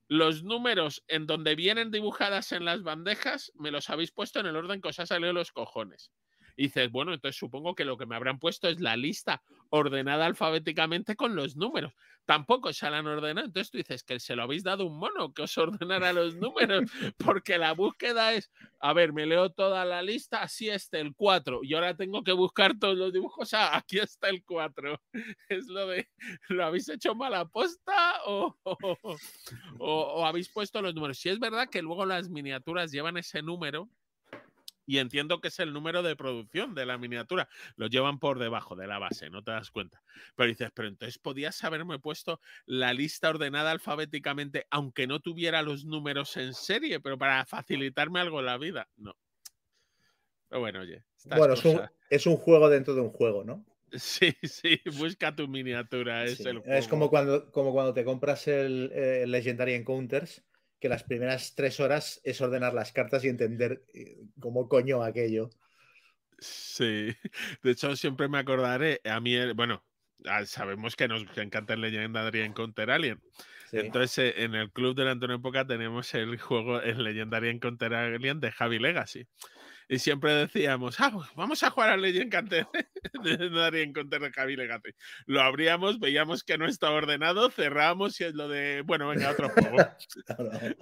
[0.08, 4.56] los números en donde vienen dibujadas en las bandejas me los habéis puesto en el
[4.56, 6.12] orden que os ha salido los cojones.
[6.56, 10.26] Y dices, bueno, entonces supongo que lo que me habrán puesto es la lista ordenada
[10.26, 11.94] alfabéticamente con los números.
[12.26, 13.48] Tampoco se la han ordenado.
[13.48, 16.84] Entonces tú dices que se lo habéis dado un mono que os ordenara los números,
[17.18, 21.62] porque la búsqueda es, a ver, me leo toda la lista, así está el 4,
[21.64, 25.02] y ahora tengo que buscar todos los dibujos, ah, aquí está el 4.
[25.50, 26.08] Es lo de,
[26.50, 28.78] ¿lo habéis hecho mal aposta o, o,
[29.80, 31.18] o, o habéis puesto los números?
[31.18, 33.90] Si es verdad que luego las miniaturas llevan ese número,
[34.86, 37.48] y entiendo que es el número de producción de la miniatura.
[37.76, 40.04] Lo llevan por debajo de la base, no te das cuenta.
[40.36, 45.86] Pero dices, pero entonces podías haberme puesto la lista ordenada alfabéticamente, aunque no tuviera los
[45.86, 48.90] números en serie, pero para facilitarme algo en la vida.
[48.98, 49.16] No.
[50.50, 51.04] Pero bueno, oye.
[51.26, 53.66] Bueno, es un, es un juego dentro de un juego, ¿no?
[53.94, 56.26] Sí, sí, busca tu miniatura.
[56.26, 60.44] Es, Sí, el Es como cuando, como cuando te compras el, eh, Legendary Encounters,
[60.84, 65.50] que las primeras tres horas es ordenar las cartas y entender eh, cómo coño aquello.
[66.40, 67.16] Sí,
[67.64, 69.82] de hecho siempre me acordaré, a mí, bueno,
[70.26, 73.24] ah, sabemos que nos encanta el Legendary Encounter Alien.
[73.72, 77.94] Entonces, eh, en el club de la Antonio Época tenemos el juego, el Legendary Encounter
[77.94, 79.26] Alien de Javi Legacy.
[79.90, 82.68] Y siempre decíamos, ah, vamos a jugar al Legend Counter
[83.24, 84.92] Legendary Encounter de Javi Legacy.
[85.26, 89.50] Lo abríamos, veíamos que no estaba ordenado, cerramos y es lo de, bueno, venga, otro
[89.50, 89.78] juego.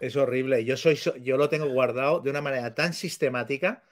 [0.00, 0.64] Es horrible.
[0.64, 3.82] Yo, soy, yo lo tengo guardado de una manera tan sistemática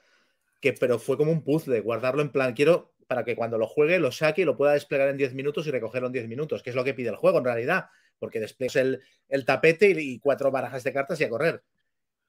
[0.61, 3.99] que, pero fue como un puzzle, guardarlo en plan, quiero para que cuando lo juegue
[3.99, 6.69] lo saque y lo pueda desplegar en 10 minutos y recogerlo en 10 minutos, que
[6.69, 7.87] es lo que pide el juego en realidad,
[8.19, 11.63] porque despliegas el, el tapete y, cuatro barajas de cartas y a correr.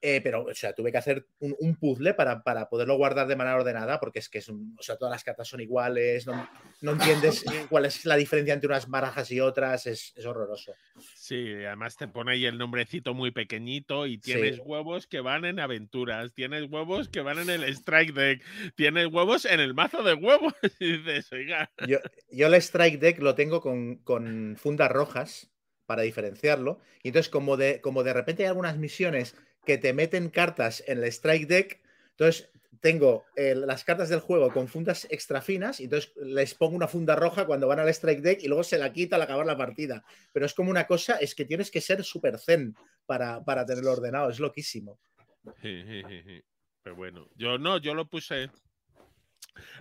[0.01, 3.57] Eh, pero, o sea, tuve que hacer un, puzzle para, para, poderlo guardar de manera
[3.57, 6.91] ordenada, porque es que es un, o sea, todas las cartas son iguales, no, no
[6.93, 10.73] entiendes cuál es la diferencia entre unas barajas y otras, es, es, horroroso.
[11.15, 15.59] Sí, además te pone ahí el nombrecito muy pequeñito y tienes huevos que van en
[15.59, 18.43] aventuras, tienes huevos que van en el strike deck,
[18.75, 20.53] tienes huevos en el mazo de huevos.
[20.79, 21.71] y dices, oiga.
[21.85, 21.97] Yo,
[22.31, 25.51] yo el strike deck lo tengo con, con fundas rojas
[25.85, 29.35] para diferenciarlo, y entonces como de, como de repente hay algunas misiones
[29.65, 31.81] que te meten cartas en el strike deck.
[32.11, 36.75] Entonces, tengo eh, las cartas del juego con fundas extra finas y entonces les pongo
[36.75, 39.45] una funda roja cuando van al strike deck y luego se la quita al acabar
[39.45, 40.03] la partida.
[40.31, 43.91] Pero es como una cosa, es que tienes que ser súper zen para, para tenerlo
[43.91, 44.99] ordenado, es loquísimo.
[46.81, 48.49] Pero bueno, yo no, yo lo puse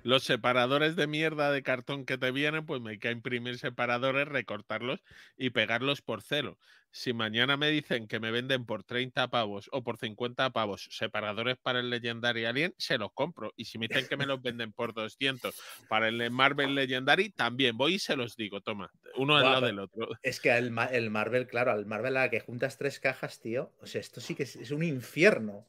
[0.03, 4.29] los separadores de mierda de cartón que te vienen, pues me hay que imprimir separadores,
[4.29, 5.01] recortarlos
[5.37, 6.59] y pegarlos por cero.
[6.91, 11.59] Si mañana me dicen que me venden por 30 pavos o por 50 pavos separadores
[11.59, 13.53] para el Legendary Alien, se los compro.
[13.57, 15.55] Y si me dicen que me los venden por 200
[15.89, 19.79] para el Marvel Legendary, también voy y se los digo, toma, uno al lado del
[19.81, 20.09] otro.
[20.23, 23.73] Es que el, el Marvel, claro, al Marvel a la que juntas tres cajas, tío,
[23.81, 25.67] o sea, esto sí que es un infierno.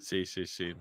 [0.00, 0.74] Sí, sí, sí.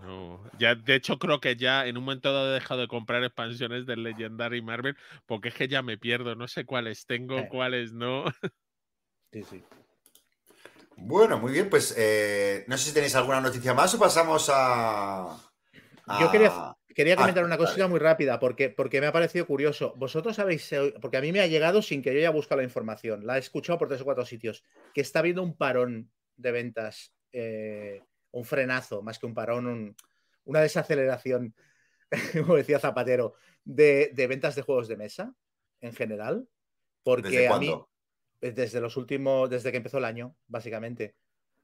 [0.58, 3.86] Ya, de hecho, creo que ya en un momento dado he dejado de comprar expansiones
[3.86, 6.36] del Legendary Marvel porque es que ya me pierdo.
[6.36, 7.48] No sé cuáles tengo, eh.
[7.50, 8.26] cuáles no.
[9.32, 9.64] Sí, sí.
[10.96, 11.70] Bueno, muy bien.
[11.70, 15.38] Pues eh, no sé si tenéis alguna noticia más o pasamos a.
[16.20, 19.94] Yo quería, quería comentar una cosita muy rápida porque, porque me ha parecido curioso.
[19.98, 23.28] Vosotros sabéis, porque a mí me ha llegado sin que yo haya buscado la información.
[23.28, 24.64] La he escuchado por tres o cuatro sitios.
[24.96, 27.14] Que está habiendo un parón de ventas.
[27.32, 29.96] Eh, un frenazo, más que un parón,
[30.44, 31.56] una desaceleración,
[32.34, 35.34] como decía Zapatero, de, ventas de juegos de mesa
[35.82, 36.48] en general.
[37.04, 37.74] Porque a mí,
[38.42, 41.15] desde los últimos, desde que empezó el año, básicamente.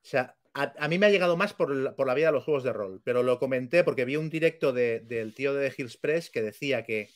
[0.03, 2.71] O sea, a, mí me ha llegado más por, la vida de los juegos de
[2.71, 6.83] rol, pero lo comenté porque vi un directo del tío de Hills Press que decía
[6.83, 7.09] que,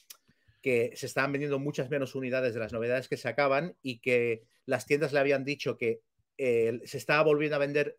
[0.61, 4.43] que se estaban vendiendo muchas menos unidades de las novedades que se acaban y que
[4.65, 6.01] las tiendas le habían dicho que
[6.37, 7.97] eh, se estaba volviendo a vender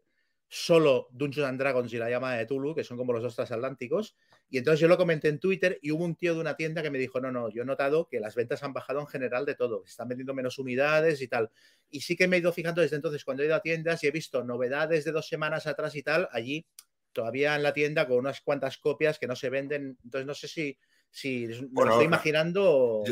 [0.52, 4.16] solo Dungeons and Dragons y la llama de Tulu, que son como los dos transatlánticos.
[4.48, 6.90] Y entonces yo lo comenté en Twitter y hubo un tío de una tienda que
[6.90, 9.54] me dijo, no, no, yo he notado que las ventas han bajado en general de
[9.54, 11.50] todo, se están vendiendo menos unidades y tal.
[11.88, 14.08] Y sí que me he ido fijando desde entonces cuando he ido a tiendas y
[14.08, 16.66] he visto novedades de dos semanas atrás y tal, allí
[17.12, 19.98] todavía en la tienda con unas cuantas copias que no se venden.
[20.02, 20.76] Entonces no sé si,
[21.10, 23.04] si me lo estoy imaginando.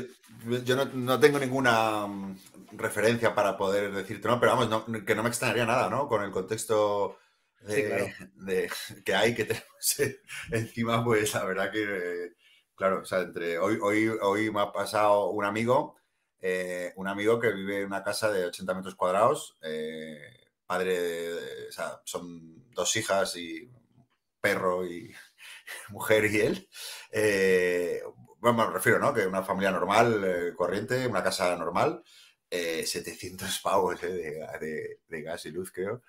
[0.64, 2.37] Yo, no, tengo ninguna mm,
[2.72, 6.09] referencia para poder decirte, no, pero vamos, que no me extrañaría nada, ¿no?
[6.09, 7.16] Con el contexto
[7.61, 8.71] de,
[9.05, 9.97] que hay que tenemos
[10.51, 12.33] encima, pues la verdad que,
[12.75, 15.97] claro, o sea, entre hoy, hoy, hoy me ha pasado un amigo,
[16.40, 20.21] eh, un amigo que vive en una casa de 80 metros cuadrados, eh,
[20.66, 23.71] padre, de, o sea, son dos hijas y
[24.40, 25.12] perro y
[25.90, 26.68] mujer y él.
[27.11, 28.03] Eh,
[28.40, 29.12] bueno, me refiero, ¿no?
[29.12, 32.03] Que una familia normal, corriente, una casa normal,
[32.51, 36.03] 700 pavos de, de, gas y luz, creo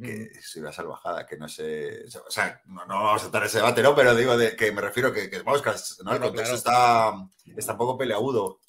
[0.00, 3.82] que es una salvajada, que no sé, o sea, no, vamos a estar ese debate,
[3.82, 3.94] ¿no?
[3.94, 5.62] Pero digo de, que me refiero que, que vamos,
[6.04, 6.12] ¿no?
[6.12, 7.12] el contexto está,
[7.56, 8.60] está un poco peleagudo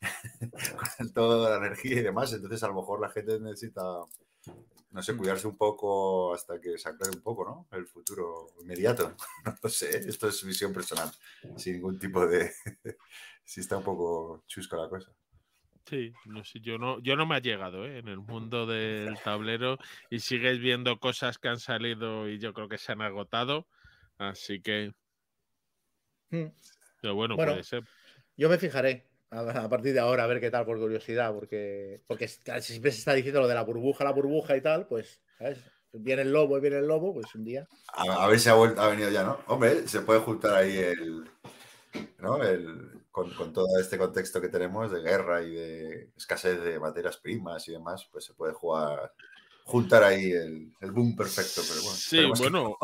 [0.98, 3.82] con toda la energía y demás, entonces a lo mejor la gente necesita,
[4.90, 5.16] no sé, mm.
[5.18, 7.68] cuidarse un poco hasta que se aclare un poco, ¿no?
[7.76, 9.14] El futuro inmediato,
[9.62, 11.10] no sé, esto es visión personal,
[11.56, 12.52] sin ningún tipo de,
[13.44, 15.12] si está un poco chusca la cosa.
[15.86, 17.98] Sí, no sé, yo no, yo no me ha llegado ¿eh?
[17.98, 19.78] en el mundo del tablero
[20.08, 23.66] y sigues viendo cosas que han salido y yo creo que se han agotado,
[24.18, 24.92] así que.
[26.30, 26.48] Hmm.
[27.00, 27.82] Pero bueno, puede ser.
[28.36, 32.28] Yo me fijaré a, partir de ahora a ver qué tal por curiosidad, porque, porque
[32.28, 35.58] siempre se está diciendo lo de la burbuja, la burbuja y tal, pues, ¿sabes?
[35.92, 37.66] Viene el lobo y viene el lobo, pues un día.
[37.88, 39.40] A, ver si ha, vuelto, ha venido ya, ¿no?
[39.46, 41.24] Hombre, se puede juntar ahí el.
[42.18, 42.42] ¿No?
[42.42, 47.66] El, con, todo este contexto que tenemos de guerra y de escasez de materias primas
[47.68, 49.12] y demás, pues se puede jugar,
[49.64, 51.60] juntar ahí el, boom perfecto.
[51.68, 52.78] Pero bueno, sí, bueno,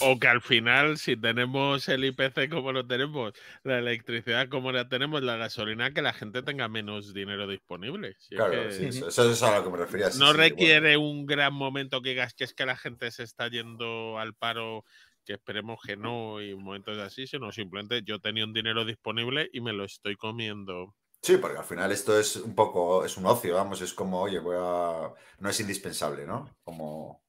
[0.00, 3.32] o, que al final, si tenemos el IPC como lo tenemos,
[3.62, 8.16] la electricidad como la tenemos, la gasolina, que la gente tenga menos dinero disponible.
[8.30, 10.08] claro, eso, es a lo que me refería.
[10.18, 14.18] no requiere un gran momento que digas que es que la gente se está yendo
[14.18, 14.84] al paro
[15.28, 19.60] que esperemos que no y momentos así, sino simplemente yo tenía un dinero disponible y
[19.60, 20.96] me lo estoy comiendo.
[21.20, 24.38] Sí, porque al final esto es un poco, es un ocio, vamos, es como, oye,
[24.38, 25.12] voy a...
[25.40, 26.56] No es indispensable, ¿no?
[26.64, 27.22] Como...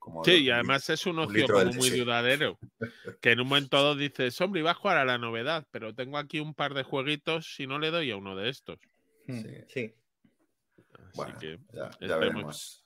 [0.00, 2.58] como sí, y además es un ocio como muy dudadero.
[3.20, 6.18] Que en un momento dado dices, hombre, iba a jugar a la novedad, pero tengo
[6.18, 8.80] aquí un par de jueguitos si no le doy a uno de estos.
[9.28, 9.94] Hmm, sí.
[11.14, 11.38] bueno,
[12.00, 12.85] ya veremos.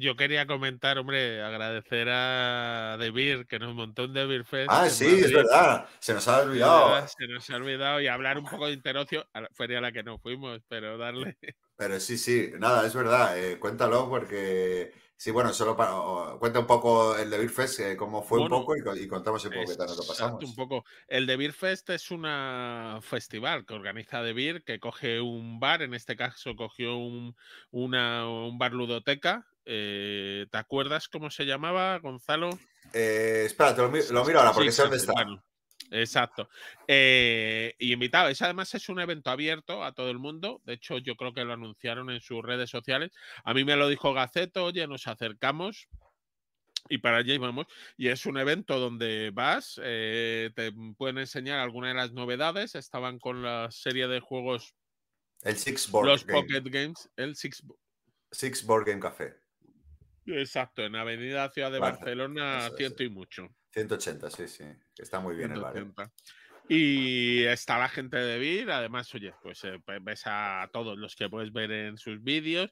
[0.00, 4.70] Yo, quería comentar, hombre, agradecer a Debir que nos montó un Debir Fest.
[4.70, 5.86] Ah, sí, es verdad.
[5.98, 7.06] Se nos ha olvidado.
[7.08, 9.26] Se nos ha olvidado y hablar un poco de interocio.
[9.52, 11.36] Feria a la que no fuimos, pero darle.
[11.76, 13.36] Pero sí, sí, nada, es verdad.
[13.36, 14.92] Eh, cuéntalo porque
[15.24, 16.36] Sí, bueno, solo para.
[16.38, 19.52] Cuenta un poco el de Beer Fest, eh, cómo fue un poco y, contamos un
[19.52, 20.44] poco qué tal nos lo pasamos.
[20.44, 20.84] Un poco.
[21.08, 22.26] El de Beer Fest es un
[23.00, 27.34] festival que organiza De Beer, que coge un bar, en este caso cogió un,
[27.70, 29.46] una, un bar ludoteca.
[29.64, 32.50] Eh, ¿Te acuerdas cómo se llamaba, Gonzalo?
[32.92, 35.14] Eh, espera, lo, miro ahora porque sé dónde está.
[35.90, 36.48] Exacto.
[36.88, 38.28] Eh, y invitado.
[38.28, 40.60] Es, además es un evento abierto a todo el mundo.
[40.64, 43.12] De hecho, yo creo que lo anunciaron en sus redes sociales.
[43.44, 45.88] A mí me lo dijo Gaceto, oye, nos acercamos.
[46.88, 47.66] Y para allá vamos.
[47.96, 52.74] Y es un evento donde vas, eh, te pueden enseñar algunas de las novedades.
[52.74, 54.74] Estaban con la serie de juegos.
[55.42, 57.08] El Six Board Los Pocket Games.
[57.16, 57.62] El Six,
[58.30, 59.34] Six Board Game Café.
[60.26, 63.48] Exacto, en Avenida Ciudad de Barcelona, ciento y mucho.
[63.74, 64.64] 180, sí, sí.
[64.96, 65.84] Está muy bien el bar.
[66.68, 71.28] Y está la gente de Vir, además, oye, pues eh, ves a todos los que
[71.28, 72.70] puedes ver en sus vídeos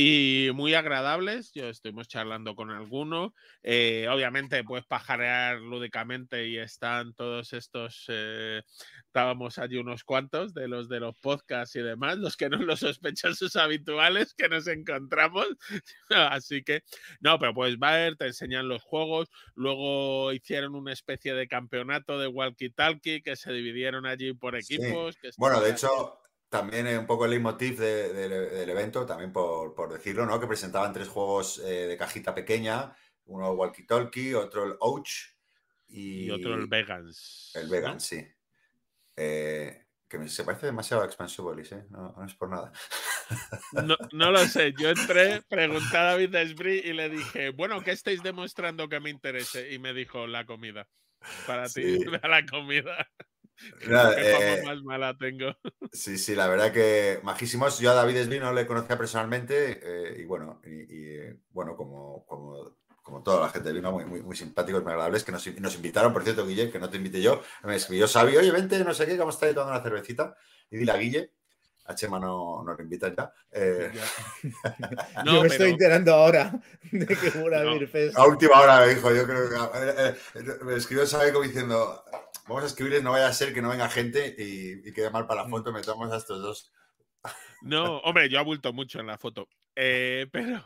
[0.00, 1.50] y muy agradables.
[1.52, 3.34] Yo estuvimos charlando con alguno.
[3.64, 8.04] Eh, obviamente puedes pajarear lúdicamente y están todos estos.
[8.06, 8.62] Eh,
[9.06, 12.78] estábamos allí unos cuantos de los de los podcasts y demás, los que no los
[12.78, 15.48] sospechosos habituales que nos encontramos.
[16.10, 16.84] Así que,
[17.18, 19.28] no, pero puedes ver, te enseñan los juegos.
[19.56, 25.18] Luego hicieron una especie de campeonato de walkie-talkie que se dividieron allí por equipos.
[25.38, 30.40] bueno, de hecho, también un poco el leitmotiv del evento, también por, decirlo, ¿no?
[30.40, 32.94] Que presentaban tres juegos eh, de cajita pequeña,
[33.26, 35.36] uno Walkie Talkie, otro el Ouch
[35.88, 37.52] y, otro el Vegans.
[37.54, 38.26] El Vegans, sí.
[39.16, 41.84] Eh, que se parece demasiado a Expansibolis, ¿eh?
[41.90, 42.72] No, es por nada.
[44.12, 44.72] No, lo sé.
[44.78, 49.10] Yo entré, pregunté a David Esbri y le dije, bueno, ¿qué estáis demostrando que me
[49.10, 49.72] interese?
[49.72, 50.88] Y me dijo, la comida.
[51.46, 53.06] Para ti, la comida.
[53.82, 55.56] Eh, más mala tengo.
[55.92, 57.78] Sí, sí, la verdad que majísimos.
[57.78, 63.22] Yo a David Esbí no le conocía personalmente y bueno, y, bueno, como, como, como,
[63.22, 66.22] toda la gente vino muy, muy, muy simpáticos, muy agradables, que nos, nos, invitaron, por
[66.22, 69.16] cierto, Guille, que no te invité yo, me escribió Sabio, oye, vente, no sé qué,
[69.16, 70.36] vamos a estar tomando una cervecita,
[70.70, 71.32] y dile a Guille,
[71.88, 73.32] a Chema no, no lo invitan ya.
[73.50, 73.90] Eh...
[75.24, 76.52] no, yo me estoy enterando ahora
[76.92, 77.78] de que una no.
[78.14, 82.04] A última hora me dijo, yo creo que eh, eh, me escribió Sabio como diciendo,
[82.48, 85.42] Vamos a escribirles, no vaya a ser que no venga gente y, quede mal para
[85.42, 86.72] la foto, metamos a estos dos.
[87.60, 89.48] No, hombre, yo abulto mucho en la foto.
[89.76, 90.62] Eh, pero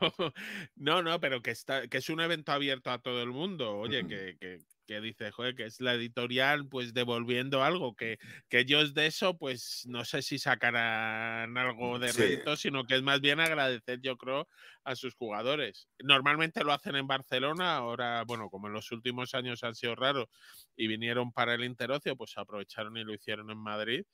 [0.76, 3.78] no, no, pero que está, que es un evento abierto a todo el mundo.
[3.78, 4.61] Oye, que, que,
[4.93, 8.18] que dice, joder, que es la editorial, pues devolviendo algo, que,
[8.51, 13.03] que ellos de eso, pues no sé si sacarán algo de rédito, sino que es
[13.03, 14.49] más bien agradecer, yo creo,
[14.84, 15.88] a sus jugadores.
[16.03, 20.28] Normalmente lo hacen en Barcelona, ahora, bueno, como en los últimos años han sido raros
[20.76, 24.05] y vinieron para el Interocio, pues aprovecharon y lo hicieron en Madrid.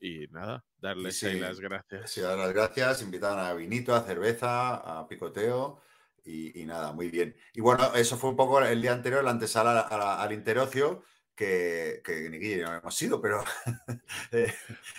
[0.00, 2.12] Y nada, darles las gracias.
[2.12, 5.82] Sí, dar las gracias, invitar a vinito, a cerveza, a picoteo
[6.24, 7.34] y, nada, muy bien.
[7.54, 11.02] Y bueno, eso fue un poco el día anterior, la antesala al interocio,
[11.38, 13.44] que, que ni no hemos sido, pero
[14.32, 14.52] eh,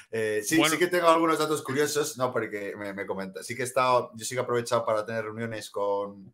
[0.10, 3.64] eh, sí, sí que tengo algunos datos curiosos, no, porque me, me comenta, sí que
[3.64, 6.34] he estado, yo sí que he aprovechado para tener reuniones con,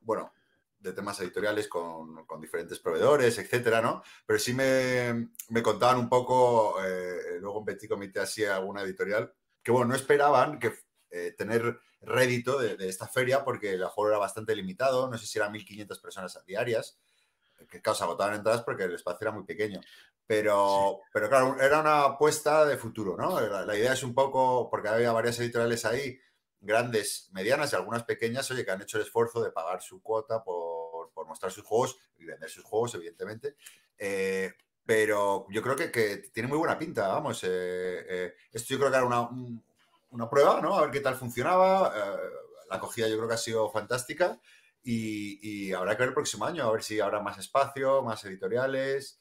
[0.00, 0.32] bueno,
[0.80, 4.02] de temas editoriales con, con diferentes proveedores, etcétera, ¿no?
[4.26, 9.32] Pero sí me, me contaban un poco, eh, luego un petit comité así alguna editorial,
[9.62, 10.74] que bueno, no esperaban que
[11.38, 15.52] tener rédito de, esta feria porque el juego era bastante limitado, no sé si eran
[15.52, 16.98] 1.500 personas diarias,
[17.68, 19.80] que causa agotaban entradas porque el espacio era muy pequeño.
[20.26, 23.40] Pero, pero claro, era una apuesta de futuro, ¿no?
[23.40, 26.18] La, idea es un poco, porque había varias editoriales ahí,
[26.60, 30.42] grandes, medianas y algunas pequeñas, oye, que han hecho el esfuerzo de pagar su cuota
[30.42, 33.56] por, por mostrar sus juegos y vender sus juegos, evidentemente.
[33.96, 34.52] Eh,
[34.84, 37.42] pero yo creo que, que, tiene muy buena pinta, vamos.
[37.44, 39.28] Eh, eh, esto yo creo que era una,
[40.16, 40.76] una prueba, ¿no?
[40.76, 41.92] A ver qué tal funcionaba.
[41.94, 42.20] Eh,
[42.68, 44.40] la acogida yo creo que ha sido fantástica
[44.82, 49.20] y, habrá que ver el próximo año, a ver si habrá más espacio, más editoriales.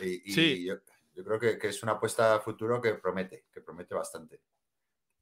[0.00, 0.64] Y, Sí.
[0.64, 0.76] yo,
[1.14, 4.40] yo creo que, que es una apuesta a futuro que promete, que promete bastante.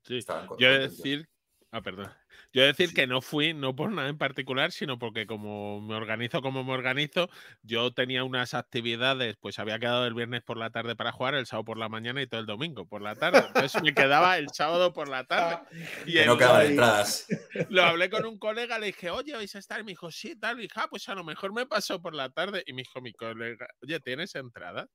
[0.03, 0.21] Sí.
[0.21, 0.97] Yo he de contentos.
[0.97, 1.29] decir.
[1.71, 2.13] Ah, perdón.
[2.57, 2.95] Yo decir Sí.
[2.95, 6.73] que no fui, no por nada en particular, sino porque como me organizo como me
[6.73, 7.29] organizo,
[7.63, 11.45] yo tenía unas actividades, pues había quedado el viernes por la tarde para jugar, el
[11.45, 13.45] sábado por la mañana y todo el domingo por la tarde.
[13.47, 15.59] Entonces me quedaba el sábado por la tarde.
[16.07, 16.69] Y Que no Ay.
[16.69, 17.27] entradas.
[17.71, 19.81] lo hablé con un colega, le dije, oye, ¿vais a estar?
[19.81, 20.59] Y me dijo, sí, tal.
[20.59, 22.63] Y dije, ah, pues a lo mejor me pasó por la tarde.
[22.67, 24.89] Y me dijo mi colega, oye, ¿tienes entrada?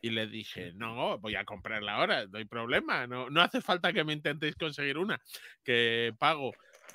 [0.00, 3.06] Y le dije, no, voy a comprarla ahora, no hay problema.
[3.06, 5.18] No, no hace falta que me intentéis conseguir una,
[5.64, 6.52] que pago.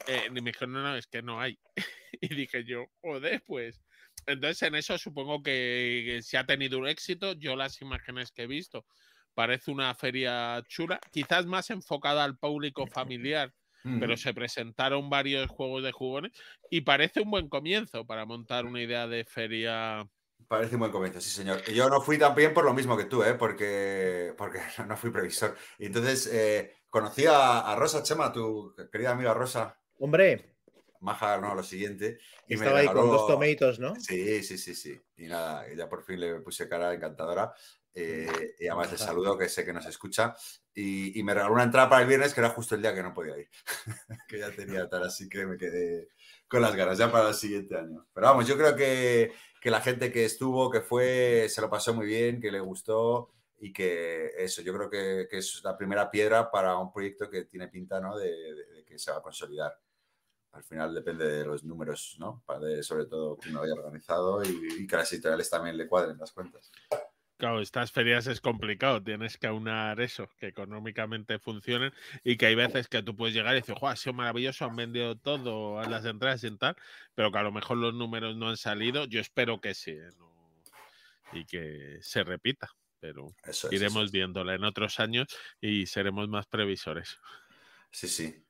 [0.08, 1.60] Eh, y me dijo, no, no, es que no hay.
[2.22, 3.82] y dije yo, joder, pues.
[4.26, 7.34] Entonces en eso supongo que se ha tenido un éxito.
[7.34, 8.86] Yo las imágenes que he visto
[9.34, 13.54] parece una feria chula, quizás más enfocada al público familiar
[14.00, 16.32] pero se presentaron varios juegos de jugones
[16.70, 20.08] y parece un buen comienzo para montar una idea de feria.
[20.48, 21.64] Parece un buen comienzo, sí, señor.
[21.64, 23.36] Yo no fui también por lo mismo que tú, ¿eh?
[23.36, 25.56] porque, porque no fui previsor.
[25.78, 30.56] Y entonces eh, conocí a, a Rosa Chema, tu querida amiga Rosa, Hombre,
[31.02, 32.20] Maja, no, lo siguiente.
[32.48, 33.96] Y me estaba ahí con dos tomatoes, ¿no?
[33.96, 35.00] Sí, sí, sí, sí.
[35.18, 37.54] Y nada, ya por fin le puse cara encantadora.
[37.94, 40.36] eh, y además le saludo, que sé que nos escucha.
[40.74, 43.04] Y, y me regaló una entrada para el viernes, que era justo el día que
[43.04, 43.50] no podía ir.
[44.28, 46.10] que ya tenía tal, así que me quedé
[46.48, 48.08] con las ganas ya para el siguiente año.
[48.14, 49.32] Pero vamos, yo creo que,
[49.62, 53.32] que la gente que estuvo, que fue, se lo pasó muy bien, que le gustó.
[53.62, 57.44] Y que eso, yo creo que, que es la primera piedra para un proyecto que
[57.46, 58.18] tiene pinta ¿no?
[58.18, 59.78] de, de- de que se va a consolidar
[60.52, 62.44] al final depende de los números, ¿no?
[62.60, 66.18] De- sobre todo que uno haya organizado y, y que las editoriales también le cuadren
[66.18, 66.72] las cuentas.
[67.38, 72.56] Claro, estas ferias es complicado, tienes que aunar eso, que económicamente funcionen y que hay
[72.56, 75.88] veces que tú puedes llegar y decir, ¡Joder, ha sido maravilloso, han vendido todo, a
[75.88, 76.76] las entradas y tal,
[77.16, 79.06] pero que a lo mejor los números no han salido.
[79.06, 80.10] Yo espero que sí ¿eh?
[80.18, 80.30] No-
[81.32, 82.68] y que se repita,
[83.00, 84.12] pero Eso iremos eso es.
[84.12, 85.28] viéndola en otros años
[85.62, 87.20] y seremos más previsores.
[87.92, 88.44] Sí, sí.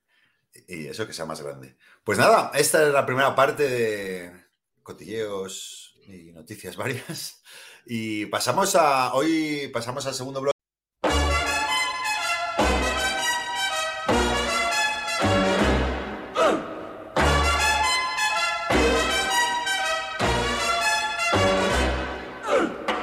[0.66, 1.76] Y eso que sea más grande.
[2.04, 4.32] Pues nada, esta es la primera parte de
[4.82, 7.42] cotilleos y noticias varias.
[7.86, 9.14] Y pasamos a.
[9.14, 10.60] Hoy pasamos al segundo bloque.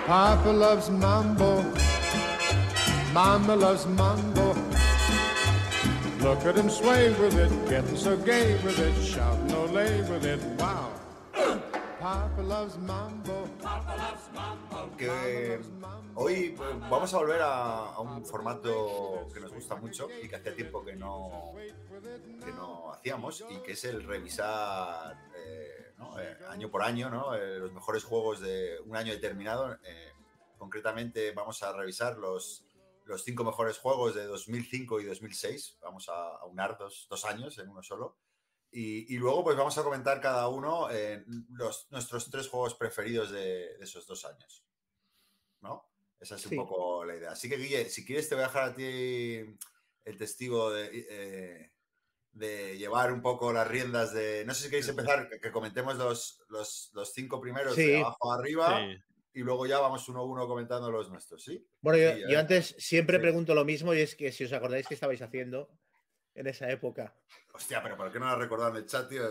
[0.08, 1.64] Papa loves mambo.
[3.14, 4.67] Mama loves mambo.
[6.28, 10.44] Look at him sway with it, getting so gay with it, shouting olay with it.
[10.60, 10.92] Wow.
[12.02, 13.48] Papa loves mambo.
[14.98, 15.58] que
[16.16, 16.56] hoy eh,
[16.90, 20.84] vamos a volver a, a un formato que nos gusta mucho y que hacía tiempo
[20.84, 21.54] que no,
[22.44, 26.20] que no hacíamos y que es el revisar eh, ¿no?
[26.20, 27.36] Eh, año por año ¿no?
[27.36, 29.78] Eh, los mejores juegos de un año determinado.
[29.82, 30.12] Eh,
[30.58, 32.67] concretamente vamos a revisar los,
[33.08, 35.78] los cinco mejores juegos de 2005 y 2006.
[35.82, 38.18] Vamos a, a unar dos, dos años en uno solo.
[38.70, 43.32] Y, y luego pues vamos a comentar cada uno eh, los, nuestros tres juegos preferidos
[43.32, 44.64] de, de esos dos años.
[45.62, 45.90] ¿No?
[46.20, 46.56] Esa es un Sí.
[46.58, 47.32] poco la idea.
[47.32, 49.58] Así que, Guille, si quieres te voy a dejar a ti
[50.06, 51.74] el testigo de, eh,
[52.32, 54.44] de llevar un poco las riendas de...
[54.46, 57.86] No sé si queréis empezar, que, que comentemos los, los, los cinco primeros Sí.
[57.88, 58.98] de abajo a arriba Sí.
[59.34, 61.68] Y luego ya vamos uno a uno comentando los nuestros, ¿sí?
[61.82, 62.38] Bueno, yo, Sí, yo eh.
[62.38, 63.22] antes siempre Sí.
[63.22, 65.70] pregunto lo mismo y es que si os acordáis que estabais haciendo
[66.36, 67.16] en esa época.
[67.54, 69.24] Hostia, pero ¿por qué no lo recordado en el chat, tío?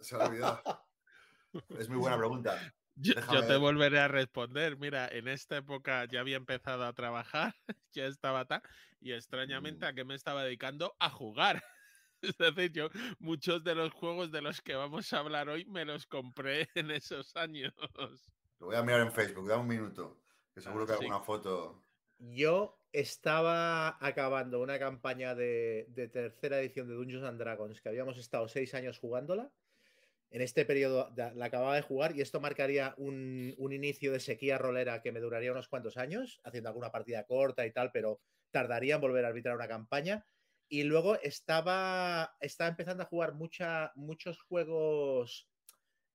[0.00, 0.62] Se ha olvidado.
[1.80, 2.72] es muy buena pregunta.
[2.94, 3.58] Yo, yo te ver.
[3.58, 4.78] volveré a responder.
[4.78, 7.54] Mira, en esta época ya había empezado a trabajar,
[7.92, 8.62] ya estaba tal,
[9.00, 9.88] y extrañamente Mm.
[9.88, 11.62] a qué me estaba dedicando a jugar.
[12.22, 15.84] Es decir, yo muchos de los juegos de los que vamos a hablar hoy me
[15.84, 17.74] los compré en esos años.
[18.58, 20.22] Lo voy a mirar en Facebook, da un minuto.
[20.52, 21.04] Que seguro Ah, que sí.
[21.04, 21.86] alguna foto.
[22.18, 28.16] Yo estaba acabando una campaña de, de tercera edición de Dungeons and Dragons, que habíamos
[28.18, 29.52] estado seis años jugándola.
[30.30, 34.58] En este periodo la acababa de jugar y esto marcaría un, un inicio de sequía
[34.58, 38.96] rolera que me duraría unos cuantos años, haciendo alguna partida corta y tal, pero tardaría
[38.96, 40.26] en volver a arbitrar una campaña.
[40.68, 45.48] Y luego estaba, estaba empezando a jugar mucha, muchos juegos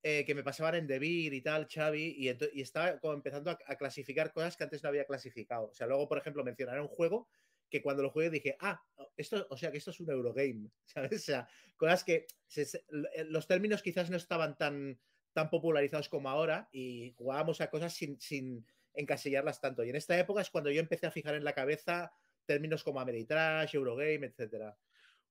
[0.04, 2.28] eh, que me pasaban en Debir y tal, Xavi, y,
[2.60, 5.68] estaba como empezando a, clasificar cosas que antes no había clasificado.
[5.68, 7.28] O sea, luego, por ejemplo, mencionaron un juego
[7.70, 8.82] que cuando lo jugué dije, ah,
[9.16, 11.22] esto, o sea, que esto es un Eurogame, ¿sabes?
[11.22, 12.26] O sea, cosas que
[12.56, 14.98] l- los términos quizás no estaban tan,
[15.32, 19.84] tan popularizados como ahora y jugábamos a cosas sin, sin encasillarlas tanto.
[19.84, 22.12] Y en esta época es cuando yo empecé a fijar en la cabeza
[22.44, 24.76] términos como Ameritrash, Eurogame, etcétera.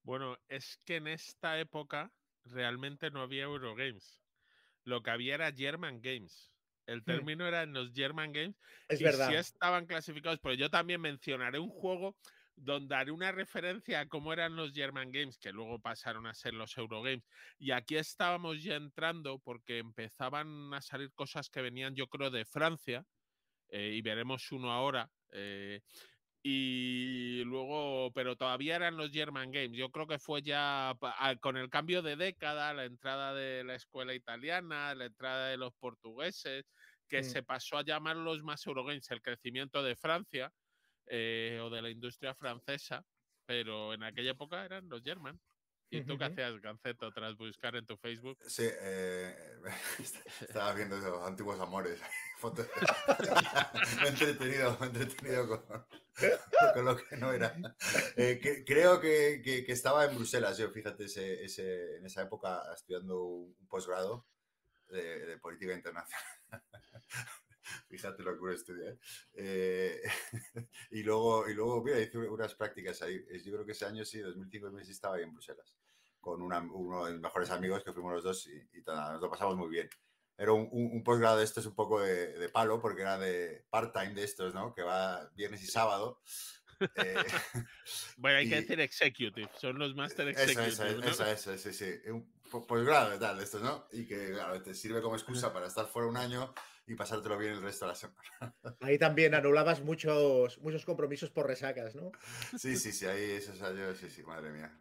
[0.03, 2.11] Bueno, es que en esta época
[2.45, 4.21] realmente no había Eurogames.
[4.83, 6.51] Lo que había era German Games.
[6.85, 7.21] El Hmm.
[7.21, 8.55] término era en los German Games
[8.87, 9.33] Es y verdad.
[9.33, 12.17] sí estaban clasificados, pero yo también mencionaré un juego
[12.55, 16.53] donde haré una referencia a cómo eran los German Games, que luego pasaron a ser
[16.53, 17.23] los Eurogames.
[17.57, 22.45] Y aquí estábamos ya entrando porque empezaban a salir cosas que venían, yo creo, de
[22.45, 23.05] Francia,
[23.69, 25.11] eh, y veremos uno ahora.
[25.33, 25.81] eh,
[26.43, 29.77] y luego, pero todavía eran los German Games.
[29.77, 33.63] Yo creo que fue ya pa- a- con el cambio de década, la entrada de
[33.63, 36.63] la escuela italiana, la entrada de los portugueses,
[37.07, 40.51] que se pasó a llamar los más Eurogames, el crecimiento de Francia
[41.07, 43.03] eh, o de la industria francesa,
[43.45, 45.39] pero en aquella época eran los German.
[45.93, 48.37] ¿Y tú qué hacías, Ganceto, tras buscar en tu Facebook?
[48.47, 49.35] Sí, eh,
[50.47, 51.99] estaba viendo esos antiguos amores.
[52.39, 52.65] Fotos.
[54.01, 55.85] me he entretenido, me he entretenido con,
[56.73, 57.55] con lo que no era.
[58.15, 62.21] Eh, que- creo que, que- que estaba en Bruselas, yo, fíjate, ese, ese- en esa
[62.23, 64.25] época estudiando un posgrado
[64.87, 66.25] de, de política internacional.
[67.89, 68.89] Fíjate lo que uno estudia.
[68.91, 68.97] ¿eh?
[69.35, 70.01] Eh,
[70.91, 73.23] y, luego, y luego, mira, hice unas prácticas ahí.
[73.43, 75.77] Yo creo que ese año sí, 2005-2006 estaba ahí en Bruselas
[76.21, 79.21] con una- uno de mis mejores amigos que fuimos los dos y, y nada, nos
[79.21, 79.89] lo pasamos muy bien.
[80.37, 83.65] Era un, un- un posgrado de estos un poco de, de palo porque era de
[83.69, 84.73] part-time de estos, ¿no?
[84.73, 86.21] Que va viernes y sábado.
[86.95, 87.15] Eh,
[88.17, 90.71] Bueno, hay que Y- decir executive, son los master Eso, executive.
[90.71, 91.27] eso, ¿no?
[91.27, 92.09] eso, eso, sí, sí.
[92.09, 93.85] Un po- posgrado de tal, de estos, ¿no?
[93.91, 96.51] Y que, claro, te sirve como excusa para estar fuera un año
[96.87, 98.19] y pasártelo bien el resto de la semana.
[98.79, 102.11] Ahí también anulabas muchos, muchos compromisos por resacas, ¿no?
[102.57, 104.75] Sí, sí, sí, ahí esos años, sí, sí, madre mía.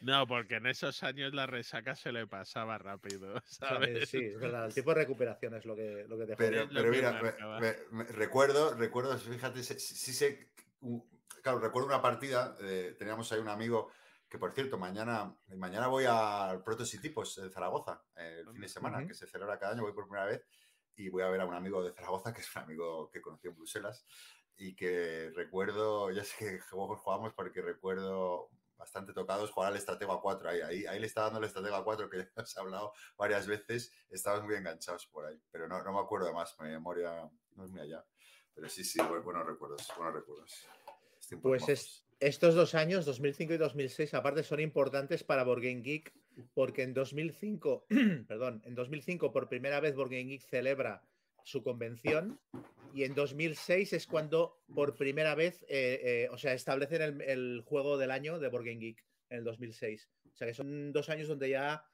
[0.00, 4.08] No, porque en esos años la resaca se le pasaba rápido, ¿sabes?
[4.08, 4.66] Sí, es verdad.
[4.66, 7.60] El tipo de recuperación es lo que, lo que te Pero, pero que mira, me-
[7.60, 10.52] me- me- recuerdo, recuerdo, fíjate, sí, sé,
[11.42, 13.90] claro, recuerdo una partida, eh, teníamos ahí un amigo
[14.28, 18.98] que, por cierto, mañana, mañana voy al Protositipos de Zaragoza, eh, el fin de semana,
[18.98, 19.08] Ujú.
[19.08, 20.46] que se celebra cada año, voy por primera vez
[20.94, 23.48] y voy a ver a un amigo de Zaragoza, que es un amigo que conocí
[23.48, 24.06] en Bruselas
[24.56, 28.50] y que recuerdo, ya sé que juegos jugamos porque recuerdo
[28.80, 32.08] bastante tocados jugar al Estratega 4 ahí, ahí, ahí le está dando el Estratega 4
[32.08, 36.00] que ya he hablado varias veces, estábamos muy enganchados por ahí, pero no, no me
[36.00, 38.02] acuerdo de más, mi memoria no es muy allá,
[38.54, 40.66] pero sí, sí, bu- buenos recuerdos, buenos recuerdos.
[41.42, 46.12] Pues es- estos dos años, 2005 y 2006, aparte son importantes para Game Geek,
[46.54, 47.86] porque en 2005,
[48.28, 51.02] perdón, en 2005 por primera vez Game Geek celebra
[51.44, 52.40] su convención
[52.94, 57.62] y en 2006 es cuando por primera vez, eh, eh, o sea, establecen el, el
[57.64, 60.08] juego del año de Board Game Geek en el 2006.
[60.32, 61.84] O sea que son dos años donde ya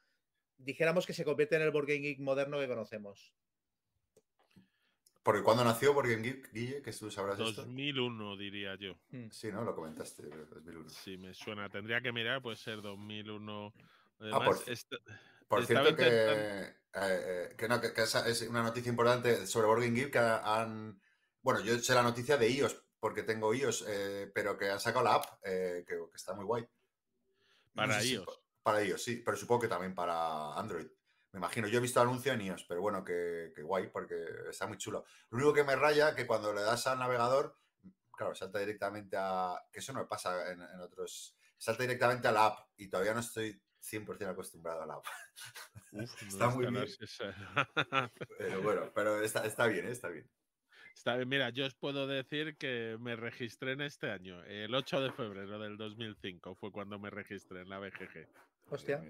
[0.59, 3.33] dijéramos que se convierte en el Board Game Geek moderno que conocemos.
[5.23, 7.63] Porque cuando nació Board Game Geek, Guille, que tú sabrás esto.
[7.63, 8.95] 2001 diría yo.
[9.11, 9.29] Hmm.
[9.33, 9.65] Sí, ¿no?
[9.65, 10.89] Lo comentaste, creo, 2001.
[10.89, 11.69] Sí, me suena.
[11.69, 13.73] Tendría que mirar, puede ser 2001.
[13.77, 13.83] Ah,
[14.21, 14.97] Además, por- esta-
[15.49, 19.67] Por cierto, que, eh, eh, que, no, que- que esa es una noticia importante sobre
[19.67, 21.01] Board Game Geek que han...
[21.43, 25.05] Bueno, yo sé la noticia de iOS, porque tengo iOS, eh, pero que han sacado
[25.05, 26.63] la app, eh, que, que está muy guay.
[26.63, 26.69] No
[27.75, 28.41] Para si- iOS.
[28.63, 30.87] para iOS, sí, pero supongo que también para Android.
[31.33, 34.17] Me imagino, yo he visto anuncio en iOS, pero bueno, que, que guay, porque
[34.51, 35.05] está muy chulo.
[35.31, 37.57] Lo único que me raya que cuando le das al navegador,
[38.11, 39.55] claro, salta directamente a...
[39.71, 41.37] Que eso no me pasa en, en otros...
[41.59, 45.05] Salta directamente a la app y todavía no estoy 100% acostumbrado a la app.
[45.93, 46.87] Uf, Está muy bien.
[48.39, 49.93] Pero bueno, pero está, está bien, ¿eh?
[49.93, 50.29] está bien.
[50.95, 54.43] Está bien, mira, yo os puedo decir que me registré en este año.
[54.45, 58.29] El 8 de febrero del 2005 fue cuando me registré en la BGG.
[58.71, 59.03] Hostia.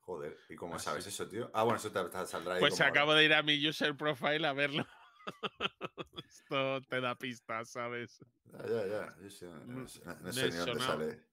[0.00, 1.50] Joder, ¿y cómo Ah, sabes eso, tío?
[1.52, 2.60] Ah, bueno, eso te, te saldrá ahí.
[2.60, 4.86] Pues como- acabo de ir a mi user profile a verlo.
[6.28, 8.24] Esto te da pistas, ¿sabes?
[8.52, 9.16] Ya, ya, ya.
[9.20, 11.24] Yo sé, no, no sé- no sé Me ni dónde sale.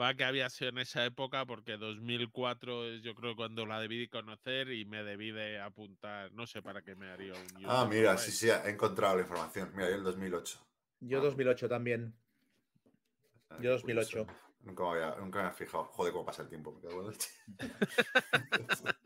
[0.00, 3.98] Va que había sido en esa época porque 2004 es yo creo cuando la debí
[4.00, 7.86] de conocer y me debí de apuntar, no sé para qué me haría un Ah,
[7.88, 9.70] mira, sí, sí, he encontrado la información.
[9.74, 10.66] Mira, yo el 2008.
[11.00, 11.22] Yo Ah.
[11.22, 12.14] 2008 también.
[13.60, 14.24] Yo 2008.
[14.26, 14.40] curioso.
[14.62, 15.84] Nunca me, había, nunca me había fijado.
[15.84, 16.72] Joder, cómo pasa el tiempo.
[16.72, 17.30] Me cago en la leche.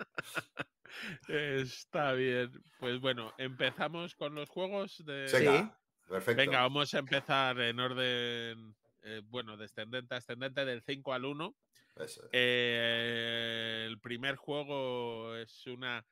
[1.29, 2.53] Está bien.
[2.79, 5.29] Pues bueno, empezamos con los juegos de...
[5.33, 5.79] Venga,
[6.09, 6.37] perfecto.
[6.41, 8.77] Venga, vamos a empezar en orden,
[9.07, 11.57] eh, bueno, descendente a ascendente del 5 al 1.
[11.97, 12.29] Eso es.
[12.33, 16.05] Eh, el primer juego es una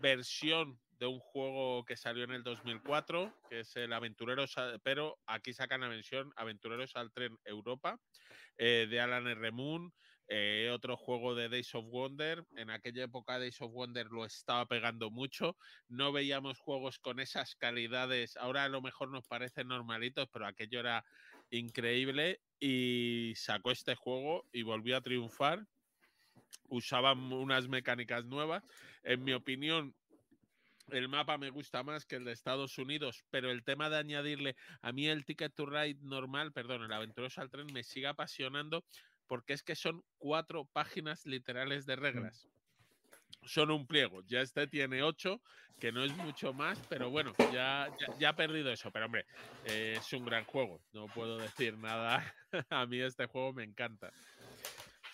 [0.00, 5.52] versión de un juego que salió en el 2004, que es el Aventureros, pero aquí
[5.52, 7.98] sacan la versión Aventureros al Tren Europa,
[8.58, 9.50] eh, de Alan R.
[9.52, 9.94] Moon,
[10.32, 12.44] eh, otro juego de Days of Wonder.
[12.56, 15.56] En aquella época Days of Wonder lo estaba pegando mucho.
[15.88, 18.36] No veíamos juegos con esas calidades.
[18.36, 21.04] Ahora a lo mejor nos parecen normalitos, pero aquello era
[21.50, 22.40] increíble.
[22.58, 25.66] Y sacó este juego y volvió a triunfar.
[26.68, 28.62] usaban unas mecánicas nuevas.
[29.02, 29.94] En mi opinión,
[30.92, 34.56] el mapa me gusta más que el de Estados Unidos, pero el tema de añadirle
[34.82, 38.84] a mí el Ticket to Ride normal, perdón, el Aventuroso al Tren me sigue apasionando
[39.26, 42.48] porque es que son cuatro páginas literales de reglas.
[43.42, 44.22] Son un pliego.
[44.26, 45.40] Ya este tiene ocho,
[45.78, 47.88] que no es mucho más, pero bueno, ya,
[48.18, 48.90] ya, ha perdido eso.
[48.90, 49.26] Pero hombre,
[49.64, 50.82] eh, es un gran juego.
[50.92, 52.34] No puedo decir nada.
[52.70, 54.12] a mí este juego me encanta.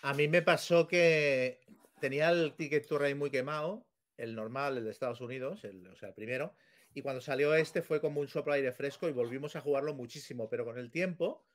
[0.01, 1.59] A mí me pasó que
[1.99, 5.95] tenía el Ticket to Ride muy quemado el normal, el de Estados Unidos, el, o
[5.95, 6.55] sea, el primero.
[6.93, 10.49] Y cuando salió este fue como un soplo aire fresco y volvimos a jugarlo muchísimo,
[10.49, 11.45] pero con el tiempo,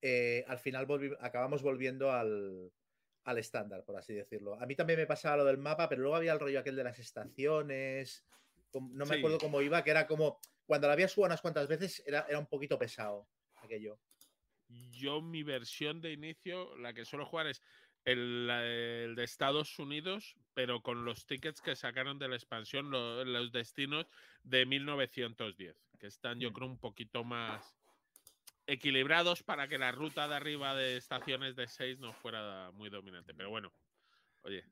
[0.00, 0.86] eh, al final
[1.20, 2.72] acabamos volviendo al,
[3.24, 4.60] al estándar, por así decirlo.
[4.60, 6.84] A mí también me pasaba lo del mapa, pero luego había el rollo aquel de
[6.84, 8.24] las estaciones.
[8.74, 12.02] No me acuerdo cómo iba, que era como cuando la habías jugado unas cuantas veces
[12.06, 13.98] era, era un poquito pesado aquello.
[14.90, 17.62] Yo, mi versión de inicio, la que suelo jugar es
[18.04, 18.46] el,
[19.16, 24.06] de Estados Unidos, pero con los tickets que sacaron de la expansión, los destinos
[24.42, 26.52] de 1910, que están yo mm.
[26.52, 27.76] creo un poquito más
[28.72, 33.34] equilibrados para que la ruta de arriba de estaciones de 6 no fuera muy dominante.
[33.34, 33.72] Pero bueno,
[34.42, 34.64] oye,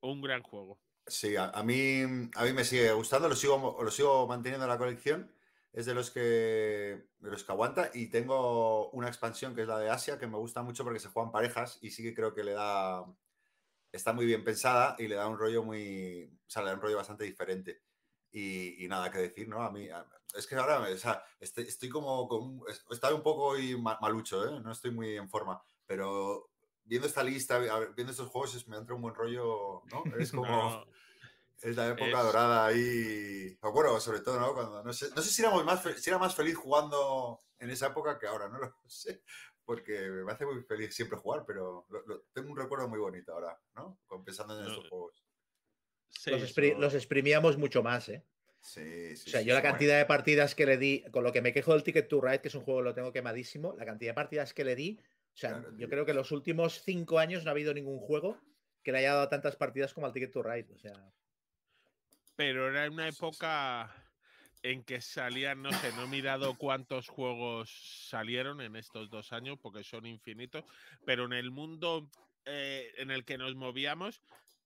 [0.00, 0.80] un gran juego.
[1.06, 2.02] Sí, a, mí,
[2.34, 5.32] a mí me sigue gustando, lo sigo, lo sigo manteniendo en la colección
[5.72, 9.78] es de los que de los que aguanta y tengo una expansión que es la
[9.78, 12.44] de Asia que me gusta mucho porque se juegan parejas y sí que creo que
[12.44, 13.06] le da
[13.92, 16.82] está muy bien pensada y le da un rollo muy o sea, le da un
[16.82, 17.82] rollo bastante diferente
[18.32, 19.62] y, nada que decir, ¿no?
[19.62, 19.88] A mí
[20.36, 22.60] es que ahora o sea, estoy, como con,
[22.90, 24.60] estoy un poco y malucho, ¿eh?
[24.60, 26.50] No estoy muy en forma, pero
[26.84, 30.02] viendo esta lista, viendo estos juegos me entra un buen rollo, ¿no?
[30.18, 30.84] Es como
[31.62, 33.58] es la época dorada ahí.
[33.62, 34.54] Me acuerdo, sobre todo, ¿no?
[34.54, 37.88] Cuando, no, sé, no sé si, éramos más si era más feliz jugando en esa
[37.88, 39.22] época que ahora, no lo sé.
[39.64, 41.86] Porque me hace muy feliz siempre jugar, pero
[42.32, 43.98] tengo un recuerdo muy bonito ahora, ¿no?
[44.24, 45.22] Pensando en estos juegos.
[46.78, 48.24] Los, exprimíamos mucho más, ¿eh?
[48.60, 49.28] Sí, sí.
[49.28, 51.72] O sea, yo la cantidad de partidas que le di, con lo que me quejo
[51.72, 54.14] del Ticket to Ride, que es un juego que lo tengo quemadísimo, la cantidad de
[54.14, 54.98] partidas que le di,
[55.32, 58.38] o sea, yo creo que en los últimos cinco años no ha habido ningún juego
[58.82, 60.68] que le haya dado tantas partidas como al Ticket to Ride.
[60.74, 60.92] O sea
[62.40, 63.94] pero era una época
[64.62, 67.70] en que salían, no sé, no he mirado cuántos juegos
[68.08, 70.64] salieron en estos dos años, porque son infinitos,
[71.04, 72.10] pero en el mundo
[72.46, 74.22] eh, en el que nos movíamos,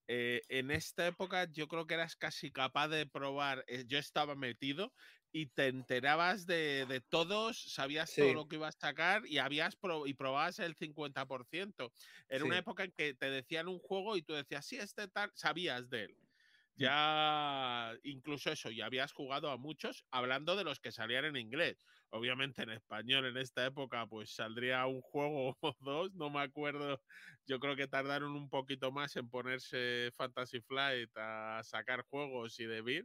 [0.06, 4.34] eh, en esta época yo creo que eras casi capaz de probar, eh, yo estaba
[4.34, 4.92] metido
[5.32, 9.76] y te enterabas de, todos, sabías todo lo que ibas a sacar y habías
[10.06, 11.92] y probabas el 50%.
[12.28, 15.32] Era una época en que te decían un juego y tú decías, sí, este tal,
[15.34, 16.16] sabías de él.
[16.76, 16.82] Mm.
[16.82, 21.84] ya incluso eso, ya habías jugado a muchos, hablando de los que salían en inglés.
[22.10, 27.00] Obviamente en español en esta época pues saldría un juego o dos, no me acuerdo.
[27.46, 32.66] Yo creo que tardaron un poquito más en ponerse Fantasy Flight a sacar juegos y
[32.66, 33.04] de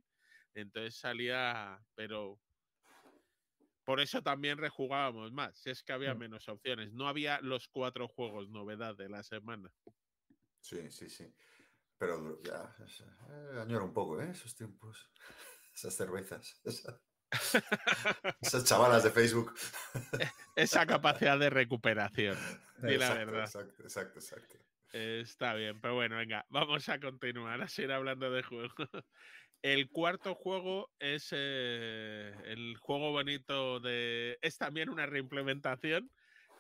[0.53, 2.39] Entonces salía, pero
[3.89, 6.19] por eso también rejugábamos más, si es que había mm.
[6.19, 6.93] menos opciones.
[6.93, 9.73] No había los cuatro juegos novedad de la semana.
[10.61, 11.33] Sí, sí, sí.
[11.97, 12.75] Pero ya,
[13.59, 14.29] añoro un poco, ¿eh?
[14.29, 15.11] Esos tiempos.
[15.73, 16.61] Esas cervezas.
[18.41, 19.53] Esas chavalas de Facebook.
[20.55, 22.37] Esa capacidad de recuperación.
[22.83, 23.43] Y la verdad.
[23.43, 24.57] Exacto, exacto, exacto.
[24.91, 28.71] Está bien, pero bueno, venga, vamos a continuar a seguir hablando de juegos.
[29.61, 34.37] El cuarto juego es eh, el juego bonito de.
[34.41, 36.09] Es también una reimplementación.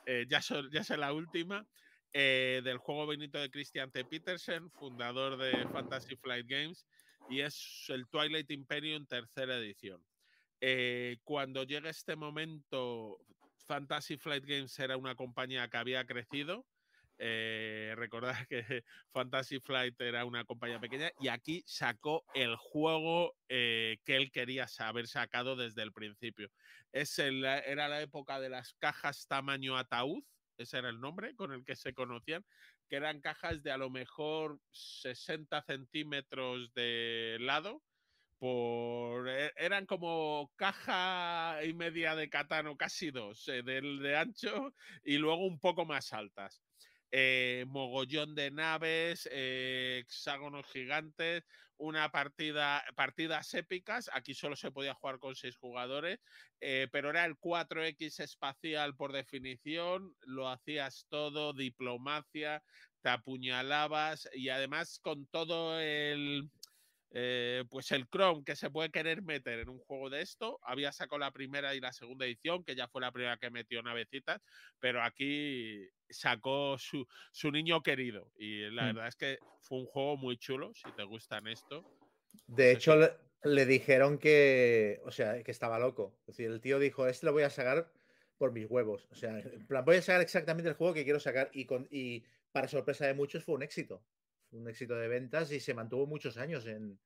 [0.05, 0.41] Eh, ya,
[0.71, 1.65] ya es la última.
[2.11, 4.03] Eh, del juego bonito de Christian T.
[4.03, 6.87] Petersen, fundador de Fantasy Flight Games,
[7.29, 10.03] y es el Twilight Imperium tercera edición.
[10.61, 13.17] Eh, cuando llega este momento,
[13.65, 16.65] Fantasy Flight Games era una compañía que había crecido.
[17.21, 18.63] Eh, recordad que
[19.11, 25.07] Fantasy Flight era una compañía pequeña y aquí sacó el juego que él quería haber
[25.07, 26.49] sacado desde el principio.
[26.93, 30.23] Era la época de las cajas tamaño ataúd,
[30.59, 32.45] ese era el nombre con el que se conocían,
[32.89, 37.81] que eran cajas de a lo mejor 60 centímetros de lado,
[38.39, 44.73] por, e, eran como caja y media de catano, casi dos, eh, de ancho
[45.03, 46.63] y luego un poco más altas.
[47.11, 51.43] Eh, mogollón de naves, eh, hexágonos gigantes,
[51.77, 54.09] una partida, partidas épicas.
[54.13, 56.19] Aquí solo se podía jugar con seis jugadores,
[56.61, 60.15] eh, pero era el 4X espacial por definición.
[60.21, 62.63] Lo hacías todo, diplomacia,
[63.01, 66.51] te apuñalabas y además con todo el.
[67.11, 71.19] Pues el Chrome que se puede querer meter en un juego de esto, había sacado
[71.19, 74.41] la primera y la segunda edición, que ya fue la primera que metió navecitas,
[74.79, 78.31] pero aquí sacó su, su niño querido.
[78.37, 78.93] Y la Mm.
[78.93, 81.87] verdad es que fue un juego muy chulo, si te gustan esto.
[82.47, 83.11] De hecho, le,
[83.43, 86.19] le dijeron que, o sea, que estaba loco.
[86.21, 87.91] Es decir, el tío dijo, este lo voy a sacar
[88.37, 89.07] por mis huevos.
[89.11, 91.87] O sea, en plan, voy a sacar exactamente el juego que quiero sacar y, con,
[91.91, 94.05] y para sorpresa de muchos fue un éxito.
[94.51, 96.99] Un éxito de ventas y se mantuvo muchos años en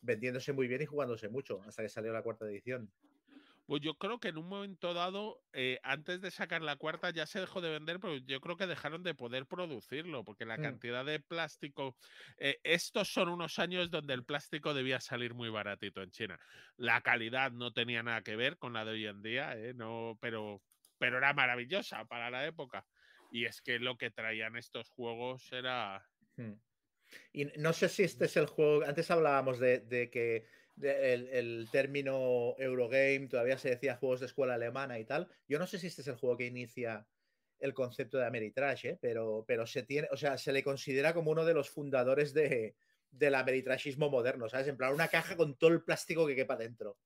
[0.00, 2.92] vendiéndose muy bien y jugándose mucho hasta que salió la cuarta edición.
[3.66, 7.26] Pues yo creo que en un momento dado, eh, antes de sacar la cuarta, ya
[7.26, 10.58] se dejó de vender, pero yo creo que dejaron de poder producirlo, porque la Mm.
[10.58, 11.96] cantidad de plástico.
[12.38, 16.38] eh, estos son unos años donde el plástico debía salir muy baratito en China.
[16.76, 20.16] La calidad no tenía nada que ver con la de hoy en día, eh, no,
[20.20, 20.62] pero,
[20.96, 22.86] pero era maravillosa para la época.
[23.28, 26.02] Y es que lo que traían estos juegos era.
[26.38, 26.54] Hmm.
[27.32, 28.84] Y no sé si este es el juego.
[28.84, 30.46] Antes hablábamos de, que
[30.80, 35.28] el término Eurogame todavía se decía juegos de escuela alemana y tal.
[35.48, 37.06] Yo no sé si este es el juego que inicia
[37.58, 38.98] el concepto de Ameritrash, ¿eh?
[39.00, 42.76] pero, pero se tiene, o sea, se le considera como uno de los fundadores de,
[43.10, 44.68] del ameritrashismo moderno, ¿sabes?
[44.68, 46.98] En plan, una caja con todo el plástico que quepa dentro.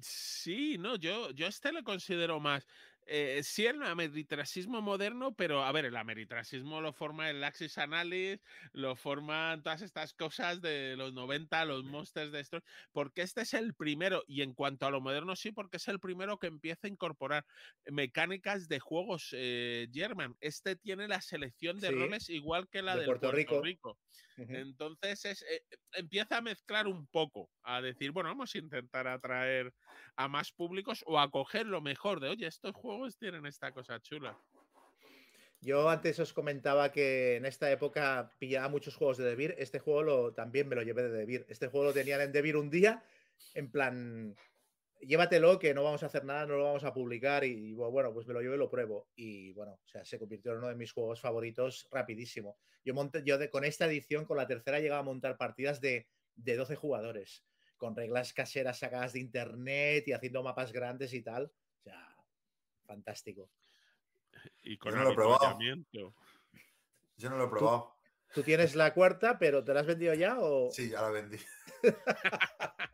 [0.00, 2.66] Sí, no, yo, yo este lo considero más.
[3.10, 8.40] Eh, sí, el ameritrasismo moderno, pero a ver, el ameritrasismo lo forma el Axis Analysis,
[8.72, 13.54] lo forman todas estas cosas de los 90, los monsters de estos, porque este es
[13.54, 16.86] el primero, y en cuanto a lo moderno, sí, porque es el primero que empieza
[16.86, 17.46] a incorporar
[17.86, 20.36] mecánicas de juegos eh, German.
[20.40, 23.62] Este tiene la selección de Sí, roles igual que la de del Puerto Puerto, Rico.
[23.62, 23.98] Rico.
[24.38, 24.64] Ujú.
[24.66, 29.74] Entonces es, eh, empieza a mezclar un poco, a decir, bueno, vamos a intentar atraer
[30.16, 34.00] a más públicos o a coger lo mejor de, oye, estos juegos tienen esta cosa
[34.00, 34.36] chula.
[35.60, 39.54] Yo antes os comentaba que en esta época pillaba muchos juegos de Devir.
[39.58, 41.46] Este juego lo, también me lo llevé de Devir.
[41.48, 43.02] Este juego lo tenían en Devir un día,
[43.54, 44.36] en plan,
[45.00, 47.44] llévatelo, que no vamos a hacer nada, no lo vamos a publicar.
[47.44, 49.08] Y, bueno, pues me lo llevo y lo pruebo.
[49.16, 52.58] Y bueno, o sea, se convirtió en uno de mis juegos favoritos rapidísimo.
[52.84, 56.06] Yo, monté, yo de, con esta edición, con la tercera, llegaba a montar partidas de,
[56.36, 57.44] de 12 jugadores,
[57.76, 61.50] con reglas caseras sacadas de internet y haciendo mapas grandes y tal.
[61.80, 62.17] O sea,
[62.88, 63.50] fantástico.
[64.62, 65.58] Y con Yo no lo he probado.
[67.16, 67.94] Yo no lo he probado.
[68.34, 70.70] Tú tienes la cuarta, pero ¿te la has vendido ya o...?
[70.72, 71.38] Sí, ya la vendí.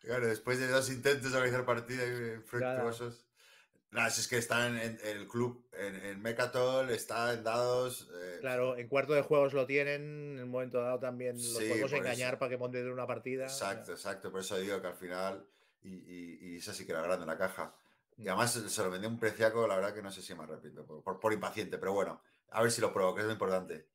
[0.00, 2.06] claro, después de dos intentos de organizar partidas
[2.36, 3.26] infructuosos.
[3.90, 7.44] Nada, si es que está en, en- en el club, en, en Mecatol, está en
[7.44, 8.10] dados.
[8.14, 11.68] eh, Claro, en cuarto de juegos lo tienen, en un momento dado también los Sí,
[11.68, 12.38] podemos engañar eso.
[12.38, 13.44] para que monten una partida.
[13.44, 14.30] Exacto, exacto.
[14.30, 15.46] Por eso digo que al final.
[15.82, 17.74] Y, y, y esa sí que era grande la caja.
[18.18, 20.44] Y además se lo vendí a un preciaco, la verdad que no sé si me
[20.44, 20.86] arrepiento.
[20.86, 22.22] Por, por- por impaciente, pero bueno.
[22.50, 23.86] A ver si lo pruebo, que es lo importante.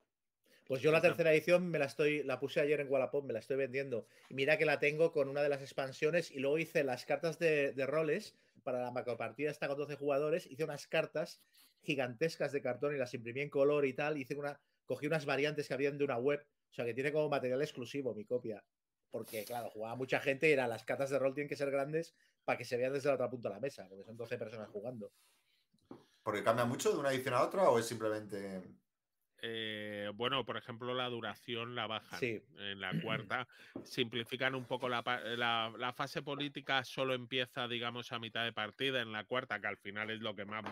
[0.68, 3.40] Pues yo la tercera edición me la estoy, la puse ayer en Wallapop, me la
[3.40, 4.08] estoy vendiendo.
[4.30, 7.40] Y mira que la tengo con una de las expansiones y luego hice las cartas
[7.40, 11.42] de, de roles para la macropartida esta con 12 jugadores, hice unas cartas
[11.82, 15.68] gigantescas de cartón y las imprimí en color y tal, hice una, cogí unas variantes
[15.68, 18.64] que habían de una web, o sea que tiene como material exclusivo mi copia.
[19.10, 22.16] Porque, claro, jugaba mucha gente y era las cartas de rol tienen que ser grandes
[22.44, 24.70] para que se vean desde la otra punta de la mesa, porque son 12 personas
[24.70, 25.12] jugando.
[26.24, 28.62] ¿Porque cambia mucho de una edición a otra o es simplemente.?
[29.44, 32.20] Eh, bueno, por ejemplo, la duración la bajan.
[32.20, 32.44] Sí.
[32.58, 33.48] En la cuarta
[33.84, 35.02] simplifican un poco la,
[35.36, 39.02] la- la fase política, solo empieza, digamos, a mitad de partida.
[39.02, 40.64] En la cuarta, que al final es lo que más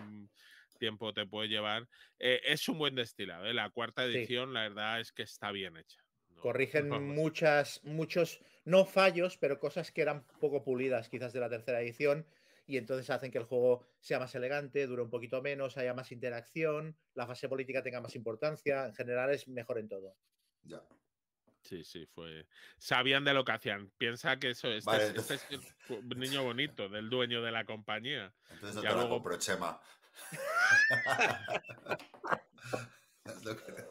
[0.77, 1.87] tiempo te puede llevar,
[2.19, 3.45] eh, es un buen destilado.
[3.47, 3.53] ¿eh?
[3.55, 4.17] La cuarta Sí.
[4.17, 5.99] edición, la verdad es que está bien hecha.
[6.29, 11.49] No- Corrigen muchas, muchos, no fallos, pero cosas que eran poco pulidas quizás de la
[11.49, 12.25] tercera edición
[12.65, 16.11] y entonces hacen que el juego sea más elegante, dure un poquito menos, haya más
[16.11, 20.15] interacción, la fase política tenga más importancia, en general es mejor en todo.
[20.63, 20.81] Ya.
[21.61, 22.47] Sí, sí, fue.
[22.77, 23.91] Sabían de lo que hacían.
[23.97, 25.45] Piensa que eso este, Vale, este es
[25.89, 28.33] el niño bonito del dueño de la compañía.
[28.49, 29.81] Entonces no Ya te la luego- compro, Chema.
[33.25, 33.85] Es lo que-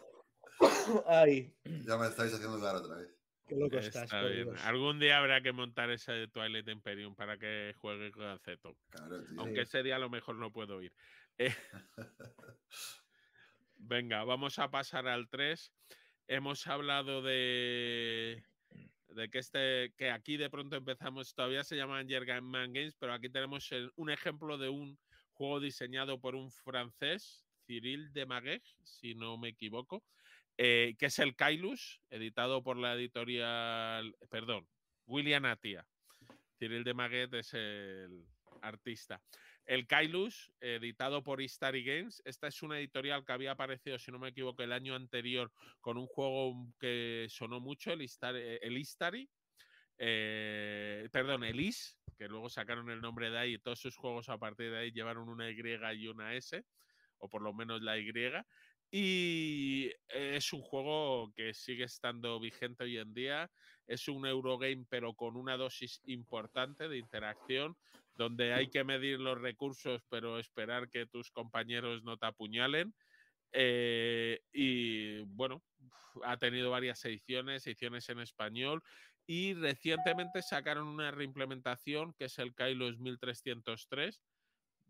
[1.07, 1.55] Ay,
[1.87, 3.09] Ya me estáis haciendo dudar otra vez.
[3.49, 4.05] Qué loco estás.
[4.05, 4.45] Está por bien.
[4.45, 4.65] Dios.
[4.65, 8.77] Algún día habrá que montar ese de Twilight Imperium para que juegue con Zeto.
[8.91, 9.23] Claro.
[9.39, 10.93] Aunque ese día a lo mejor no puedo ir.
[11.39, 11.55] Eh,
[13.77, 15.73] Venga, vamos a pasar al 3.
[16.27, 18.45] Hemos hablado de,
[19.09, 22.07] de que, este, que aquí de pronto empezamos, todavía se llaman
[22.43, 24.99] Man Games, pero aquí tenemos el- un ejemplo de un
[25.33, 30.05] juego diseñado por un francés, Cyril de Maguet, si no me equivoco,
[30.59, 34.69] eh, que es el Kailus, editado por la editorial, perdón,
[35.07, 35.87] William Atia.
[36.59, 38.27] Cyril de Maguet es el
[38.61, 39.23] artista.
[39.65, 42.21] El Kailus, editado por Istari Games.
[42.25, 45.97] Esta es una editorial que había aparecido, si no me equivoco, el año anterior con
[45.97, 48.59] un juego que sonó mucho, el Istari.
[48.61, 49.31] El Istari
[49.99, 54.29] eh, perdón, el Is, que luego sacaron el nombre de ahí y todos sus juegos
[54.29, 56.65] a partir de ahí llevaron una Y y una S.
[57.19, 58.13] o por lo menos la Y.
[58.91, 63.51] Y es un juego que sigue estando vigente hoy en día.
[63.87, 67.77] Es un Eurogame, pero con una dosis importante de interacción,
[68.17, 72.95] donde hay que medir los recursos, pero esperar que tus compañeros no te apuñalen.
[73.53, 75.63] Eh, y bueno,
[76.25, 78.83] ha tenido varias ediciones, ediciones en español.
[79.27, 84.23] Y recientemente sacaron una reimplementación que es el Kylos 1303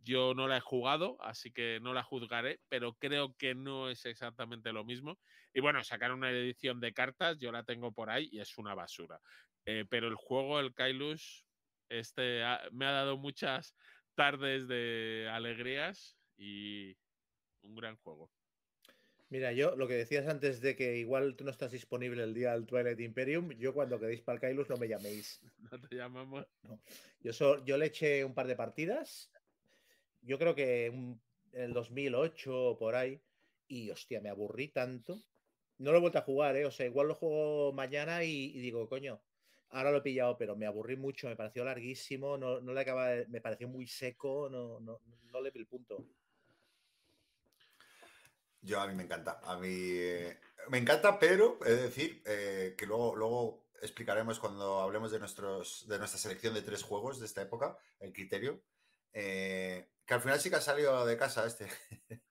[0.09, 4.07] yo no la he jugado, así que no la juzgaré, pero creo que no es
[4.07, 5.19] exactamente lo mismo.
[5.53, 8.75] Y bueno, sacaron una edición de cartas, yo la tengo por ahí y es una
[8.75, 9.21] basura.
[9.67, 11.45] Eh, pero el juego, el Kailus,
[11.91, 12.41] este
[12.73, 13.77] me ha dado muchas
[14.15, 16.97] tardes de alegrías y
[17.61, 18.31] un gran juego.
[19.29, 22.55] Mira, yo lo que decías antes de que igual tú no estás disponible el día
[22.55, 25.43] del Twilight Imperium, yo cuando quedéis para el Kailus no me llaméis.
[25.71, 26.47] No te llamamos.
[26.63, 26.81] No.
[27.21, 29.31] Yo, yo le eché un par de partidas
[30.23, 31.21] yo creo que en
[31.53, 33.21] el 2008 o por ahí,
[33.67, 35.23] y hostia, me aburrí tanto.
[35.79, 36.65] No lo he vuelto a jugar, ¿eh?
[36.65, 39.21] O sea, igual lo juego mañana y, digo, coño,
[39.71, 43.41] ahora lo he pillado, pero me aburrí mucho, me pareció larguísimo, no, le acaba, me
[43.41, 45.01] pareció muy seco, no, no,
[45.31, 46.05] no le vi el punto.
[48.61, 52.87] Yo a mí me encanta, a mí eh, me encanta, pero es decir eh, que
[52.87, 57.43] luego, luego explicaremos cuando hablemos de, nuestros, de nuestra selección de tres juegos de esta
[57.43, 58.61] época, el criterio.
[59.13, 61.69] Eh, que al final sí que ha salido de casa este.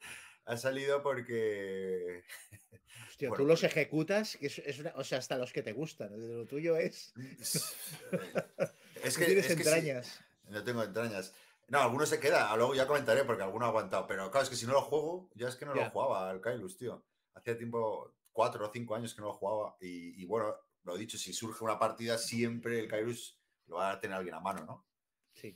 [0.45, 2.23] ha salido porque.
[3.07, 6.09] Hostia, tú los ejecutas, que es, o sea, hasta los que te gustan.
[6.17, 7.13] Lo tuyo es.
[9.03, 9.25] es que.
[9.25, 10.19] tienes entrañas.
[10.49, 11.33] no tengo entrañas.
[11.67, 14.07] No, alguno se queda, luego ya comentaré porque alguno ha aguantado.
[14.07, 16.41] Pero claro, es que si no lo juego, ya es que no lo jugaba al
[16.41, 17.05] Kailus, tío.
[17.35, 19.75] Hacía tiempo, cuatro o cinco años que no lo jugaba.
[19.81, 24.15] Y, bueno, lo dicho, si surge una partida, siempre el Kailus lo va a tener
[24.15, 24.87] alguien a mano, ¿no?
[25.33, 25.53] Sí.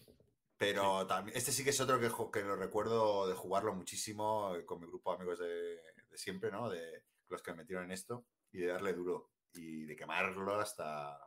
[0.62, 4.64] Pero también, este sí que es otro que, que lo recuerdo de jugarlo muchísimo eh,
[4.64, 5.80] con mi grupo de amigos de,
[6.14, 6.70] siempre, ¿no?
[6.70, 11.18] De los que me metieron en esto y de darle duro y de quemarlo hasta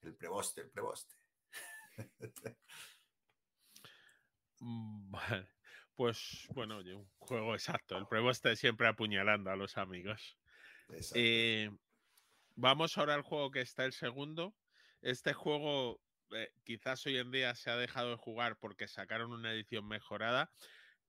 [0.00, 1.14] el preboste, el preboste.
[4.60, 5.14] Mm,
[5.94, 7.98] pues bueno, un juego exacto.
[7.98, 10.38] El preboste siempre apuñalando a los amigos.
[11.14, 11.70] Eh,
[12.54, 14.54] vamos ahora al juego que está el segundo.
[15.02, 16.00] Este juego
[16.34, 20.50] eh, quizás hoy en día se ha dejado de jugar porque sacaron una edición mejorada.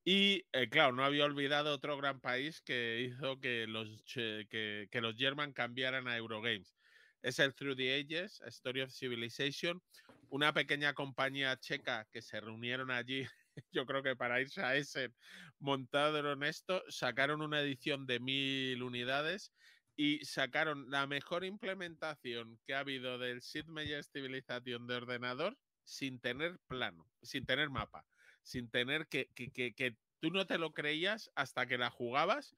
[0.03, 5.15] Y eh, claro, no había olvidado otro gran país que hizo que los, que, los
[5.15, 6.77] German cambiaran a Eurogames.
[7.23, 9.81] Es el Through the Ages, Story of Civilization,
[10.29, 13.25] una pequeña compañía checa que se reunieron allí,
[13.71, 15.11] yo creo que para irse a ese
[15.59, 19.53] montado en esto, sacaron una edición de mil unidades
[19.95, 26.19] y sacaron la mejor implementación que ha habido del Sid Meier's Civilization de ordenador sin
[26.19, 28.05] tener plano, sin tener mapa,
[28.41, 32.55] sin tener que, que, que, que tú no te lo creías hasta que la jugabas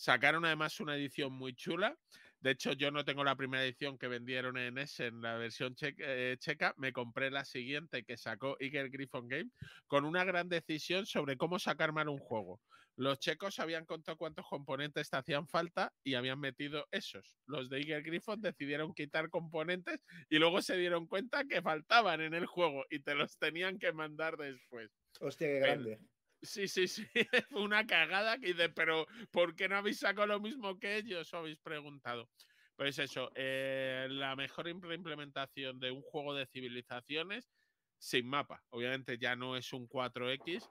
[0.00, 1.94] Sacaron además una edición muy chula.
[2.40, 5.76] De hecho, yo no tengo la primera edición que vendieron en ese, en la versión
[5.78, 6.72] eh, checa.
[6.78, 9.50] Me compré la siguiente que sacó Iger Griffon Game
[9.88, 12.62] con una gran decisión sobre cómo sacar mal un juego.
[13.00, 17.34] Los checos habían contado cuántos componentes te hacían falta y habían metido esos.
[17.46, 22.34] Los de Iger Griffon decidieron quitar componentes y luego se dieron cuenta que faltaban en
[22.34, 24.90] el juego y te los tenían que mandar después.
[25.18, 25.98] Hostia, qué grande.
[26.42, 27.06] Sí, sí, sí,
[27.48, 31.26] fue una cagada que dice, pero ¿por qué no habéis sacado lo mismo que ellos?
[31.26, 32.28] Os habéis preguntado.
[32.76, 37.50] Pues eso, eh, la mejor implementación de un juego de civilizaciones
[37.96, 38.62] sin mapa.
[38.68, 40.68] Obviamente ya no es un 4X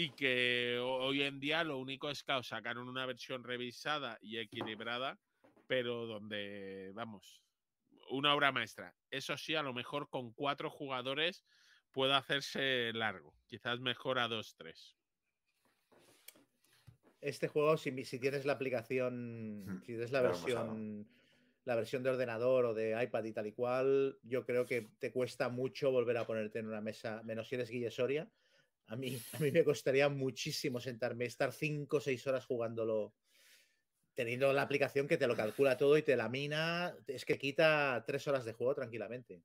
[0.00, 5.18] y que hoy en día lo único es que sacaron una versión revisada y equilibrada,
[5.66, 7.42] pero donde, vamos,
[8.10, 8.94] una obra maestra.
[9.10, 11.44] Eso sí, a lo mejor con cuatro jugadores
[11.90, 14.94] puede hacerse largo, quizás mejor a dos, tres
[17.20, 17.90] este juego, si,
[18.20, 21.08] tienes la aplicación, si tienes la versión,
[21.64, 25.10] la versión de ordenador o de iPad y tal y cual, yo creo que te
[25.10, 28.30] cuesta mucho volver a ponerte en una mesa, menos si eres Guille Soria.
[28.88, 33.14] A mí, a mí me costaría muchísimo sentarme, estar 5 o 6 horas jugándolo,
[34.14, 36.94] teniendo la aplicación que te lo calcula todo y te la mina.
[37.06, 39.42] Es que quita 3 horas de juego tranquilamente.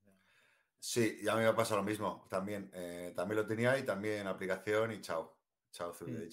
[0.79, 2.69] Sí, ya me ha pasado lo mismo también.
[2.73, 5.37] Eh, también lo tenía y también aplicación y chao.
[5.71, 6.27] Chao, mm.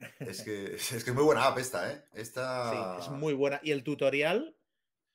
[0.20, 2.04] es, que, es que es muy buena app esta, ¿eh?
[2.12, 2.98] Esta...
[2.98, 3.60] Sí, es muy buena.
[3.62, 4.56] Y el tutorial,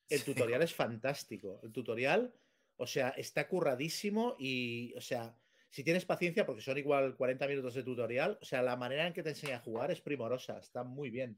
[0.08, 1.60] el tutorial es fantástico.
[1.64, 2.34] El tutorial,
[2.78, 5.38] o sea, está curradísimo y, o sea,
[5.74, 9.14] si tienes paciencia, porque son igual 40 minutos de tutorial, o sea, la manera en
[9.14, 11.36] que te enseña a jugar es primorosa, está muy bien.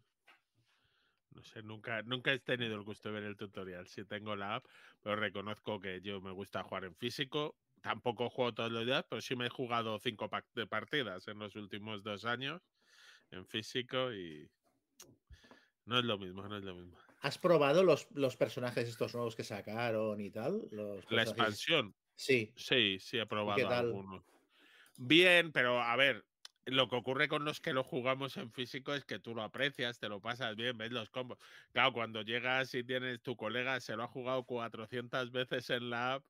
[1.31, 3.87] No sé, nunca, nunca he tenido el gusto de ver el tutorial.
[3.87, 4.65] Sí tengo la app,
[5.01, 9.21] pero reconozco que yo me gusta jugar en físico tampoco juego todos los días, pero
[9.21, 12.61] sí me he jugado cinco partidas en los últimos dos años.
[13.31, 14.49] en físico y
[15.85, 16.97] no es lo mismo, no es lo mismo.
[17.21, 20.67] ¿Has probado los, los personajes estos nuevos que sacaron y tal?
[20.71, 22.55] Los La expansión, Sí.
[22.55, 23.77] sí, sí he probado tal?
[23.77, 24.23] algunos.
[24.97, 26.25] Bien, pero a ver,
[26.65, 29.99] lo que ocurre con los que lo jugamos en físico es que tú lo aprecias,
[29.99, 31.39] te lo pasas bien, ves los combos.
[31.73, 36.15] Claro, cuando llegas y tienes tu colega, se lo ha jugado 400 veces en la
[36.15, 36.25] app,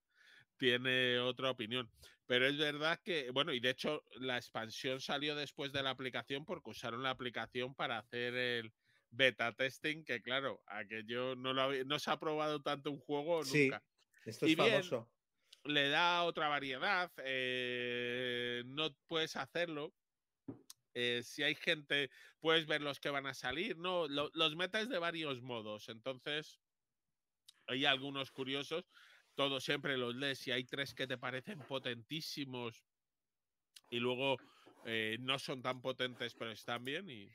[0.58, 1.92] tiene otra opinión.
[2.26, 6.46] Pero es verdad que, bueno, y de hecho la expansión salió después de la aplicación
[6.46, 8.74] porque usaron la aplicación para hacer el
[9.12, 13.44] beta testing, que claro, aquello no, lo había- no se ha probado tanto un juego
[13.44, 13.46] Sí.
[13.46, 13.84] nunca
[14.26, 15.12] Esto es Y bien, famoso.
[15.66, 17.12] Le da otra variedad.
[17.24, 19.94] eh, no puedes hacerlo.
[20.94, 22.10] eh, si hay gente,
[22.40, 23.78] puedes ver los que van a salir.
[23.78, 25.90] No, Lo- los metes de varios modos.
[25.90, 26.62] Entonces,
[27.68, 28.86] hay algunos curiosos.
[29.36, 30.48] Todos siempre los lees.
[30.48, 32.86] Y hay tres que te parecen potentísimos
[33.90, 34.38] y luego
[34.86, 37.10] eh, no son tan potentes, pero están bien.
[37.10, 37.30] Y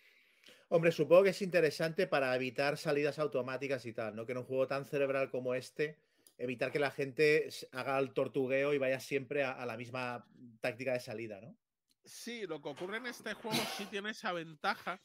[0.69, 4.25] Hombre, supongo que es interesante para evitar salidas automáticas y tal, ¿no?
[4.25, 5.97] Que en un juego tan cerebral como este,
[6.41, 10.27] evitar que la gente haga el tortugueo y vaya siempre a, a la misma
[10.61, 11.57] táctica de salida, ¿no?
[12.05, 15.01] Sí, lo que ocurre en este juego sí tiene esa ventaja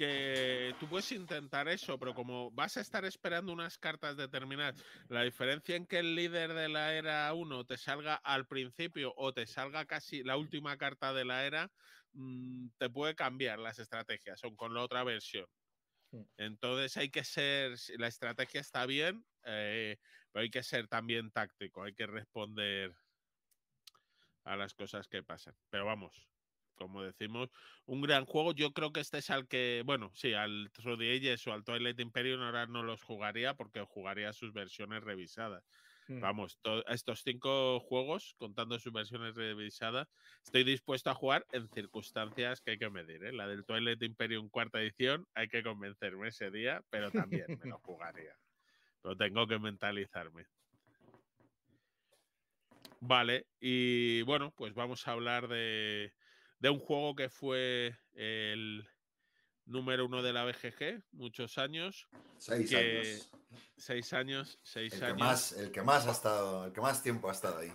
[0.00, 5.22] que tú puedes intentar eso, pero como vas a estar esperando unas cartas determinadas, la
[5.22, 9.46] diferencia en que el líder de la era 1 te salga al principio o te
[9.46, 11.70] salga casi la última carta de la era,
[12.14, 15.46] mm, te puede cambiar las estrategias, o con la otra versión.
[16.12, 16.22] Hmm.
[16.38, 19.98] Entonces hay que ser, la estrategia está bien, eh,
[20.32, 22.94] pero hay que ser también táctico, hay que responder
[24.44, 25.54] a las cosas que pasan.
[25.70, 26.28] Pero vamos,
[26.74, 27.50] como decimos,
[27.84, 28.52] un gran juego.
[28.52, 32.00] Yo creo que este es al que, bueno, sí, al the Ages o al Twilight
[32.00, 35.62] Imperium ahora no los jugaría porque jugaría sus versiones revisadas.
[36.08, 36.20] Mm.
[36.20, 40.08] Vamos, to- estos cinco juegos, contando sus versiones revisadas,
[40.42, 43.22] estoy dispuesto a jugar en circunstancias que hay que medir.
[43.24, 43.32] ¿eh?
[43.32, 47.78] La del Twilight Imperium cuarta edición, hay que convencerme ese día, pero también me lo
[47.84, 48.34] jugaría.
[49.02, 50.46] Pero tengo que mentalizarme.
[53.00, 56.12] Vale, y bueno, pues vamos a hablar de,
[56.58, 58.86] de un juego que fue el
[59.64, 63.32] número uno de la BGG, muchos años, Seis que- años.
[63.78, 65.18] seis años, seis El que, años.
[65.18, 67.72] más, el que más ha estado, el que más tiempo ha estado ahí.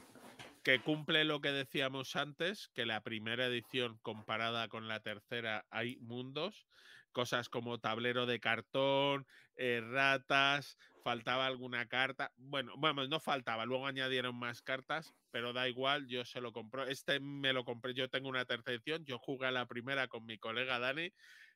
[0.63, 5.97] que cumple lo que decíamos antes, que la primera edición comparada con la tercera hay
[5.97, 6.65] mundos,
[7.11, 13.85] cosas como tablero de cartón, eh, ratas, faltaba alguna carta, bueno, vamos, no faltaba, luego
[13.85, 18.09] añadieron más cartas, pero da igual, yo se lo compré, este me lo compré, yo
[18.09, 21.11] tengo una tercera edición, yo jugué a la primera con mi colega Dani,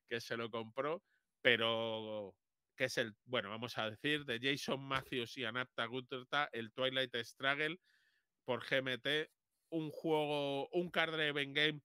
[0.07, 1.01] que se lo compró,
[1.41, 2.35] pero
[2.75, 7.15] que es el, bueno, vamos a decir, de Jason Matthews y Anapta Gutterta, el Twilight
[7.15, 7.79] Struggle,
[8.45, 9.31] por GMT,
[9.69, 11.81] un juego, un card driven game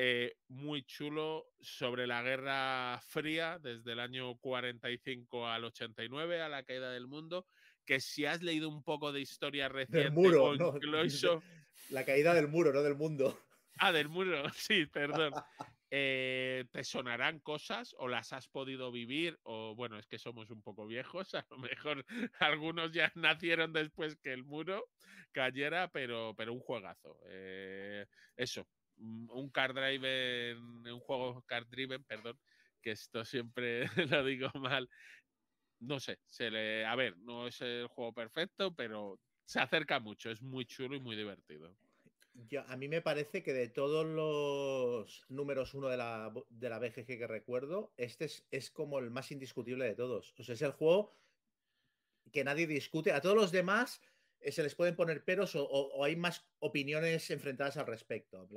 [0.00, 6.62] eh, muy chulo sobre la Guerra Fría desde el año 45 al 89, a la
[6.62, 7.46] caída del mundo,
[7.84, 10.76] que si has leído un poco de historia reciente muro, o ¿no?
[10.76, 11.42] incluso...
[11.90, 13.40] La caída del muro, no del mundo.
[13.78, 15.32] Ah, del muro, sí, perdón.
[15.90, 20.60] Eh, te sonarán cosas o las has podido vivir o bueno, es que somos un
[20.60, 22.04] poco viejos, a lo mejor
[22.40, 24.90] algunos ya nacieron después que el muro
[25.32, 27.18] cayera, pero, pero un juegazo.
[27.30, 28.04] Eh,
[28.36, 28.68] eso,
[28.98, 32.38] un card driven, un juego card driven, perdón,
[32.82, 34.88] que esto siempre lo digo mal.
[35.80, 40.30] No sé, se le, a ver, no es el juego perfecto, pero se acerca mucho,
[40.30, 41.78] es muy chulo y muy divertido.
[42.34, 46.78] Yo- a mí me parece que de todos los números uno de la, de la
[46.78, 50.34] BGG que recuerdo, este es, es como el más indiscutible de todos.
[50.38, 51.14] O sea, es el juego
[52.32, 53.12] que nadie discute.
[53.12, 54.02] A todos los demás
[54.40, 58.48] se les pueden poner peros o, hay más opiniones enfrentadas al respecto.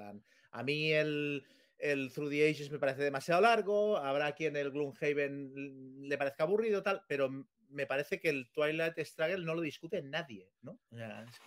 [0.52, 1.46] A mí el,
[1.78, 6.84] el Through the Ages me parece demasiado largo, habrá quien el Gloomhaven le parezca aburrido,
[6.84, 7.30] tal, pero
[7.70, 10.80] me parece que el Twilight Struggle no lo discute nadie, ¿no?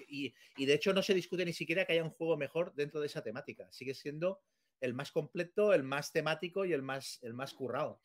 [0.08, 3.00] Y, y de hecho no se discute ni siquiera que haya un juego mejor dentro
[3.00, 3.70] de esa temática.
[3.70, 4.40] Sigue siendo
[4.80, 8.02] el más completo, el más temático y el más, el más currado.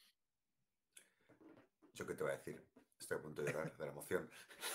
[1.93, 2.63] ¿Yo qué te voy a decir?
[2.99, 4.29] Estoy a punto de llorar de la emoción.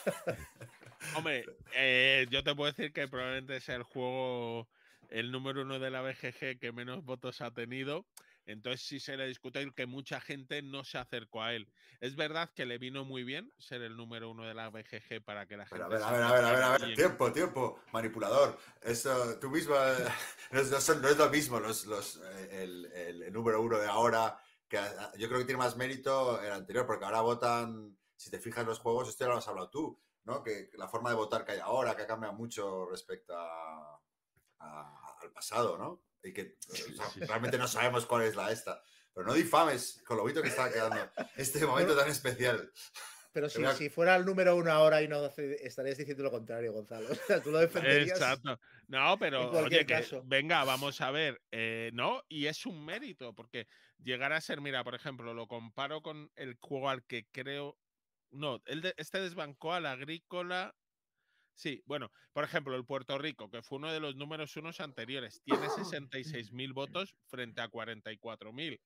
[1.16, 1.44] Hombre,
[1.74, 4.68] eh, yo te puedo decir que probablemente sea el juego,
[5.10, 8.06] el número uno de la BGG que menos votos ha tenido.
[8.46, 11.66] Entonces sí se le discute que mucha gente no se acercó a él.
[12.01, 15.46] Es verdad que le vino muy bien ser el número uno de la BGG para
[15.46, 15.82] que la gente...
[15.82, 18.59] Pero a ver, a ver, a ver, a ver, a ver, tiempo, tiempo, manipulador.
[18.82, 19.74] Eso, tú mismo,
[20.51, 20.70] no es,
[21.01, 24.38] no es lo mismo los, los, eh, el, el- el número uno de ahora,
[24.68, 24.78] que
[25.16, 28.69] yo creo que tiene más mérito el anterior, porque ahora votan, si te fijas en
[28.69, 30.43] los juegos, esto ya lo has hablado tú, ¿no?
[30.43, 34.01] Que la forma de votar que hay ahora, que ha cambiado mucho respecto a-
[34.59, 36.03] a- al pasado, ¿no?
[36.23, 38.82] Y que o sea, realmente no sabemos cuál es la esta.
[39.12, 42.73] Pero no difames con lo bonito que está quedando este momento tan especial.
[43.35, 47.09] Pero si, fuera el número uno ahora y no estarías diciendo lo contrario, Gonzalo.
[47.11, 48.16] O sea, tú lo defenderías.
[48.16, 48.61] Exacto.
[48.86, 50.23] No, pero en cualquier oye, que caso.
[50.24, 51.43] venga, vamos a ver.
[51.51, 53.66] eh, no, y es un mérito, porque
[53.99, 57.77] llegar a ser, mira, por ejemplo, lo comparo con el juego al que creo.
[58.35, 60.74] No, el de- este desbancó al agrícola.
[61.55, 65.43] Sí, bueno, por ejemplo, el Puerto Rico, que fue uno de los números unos anteriores,
[65.44, 68.81] tiene 66.000 votos frente a 44.000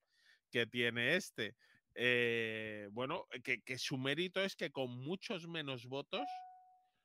[0.51, 1.57] que tiene este.
[1.95, 6.29] Eh, bueno, que, que su mérito es que con muchos menos votos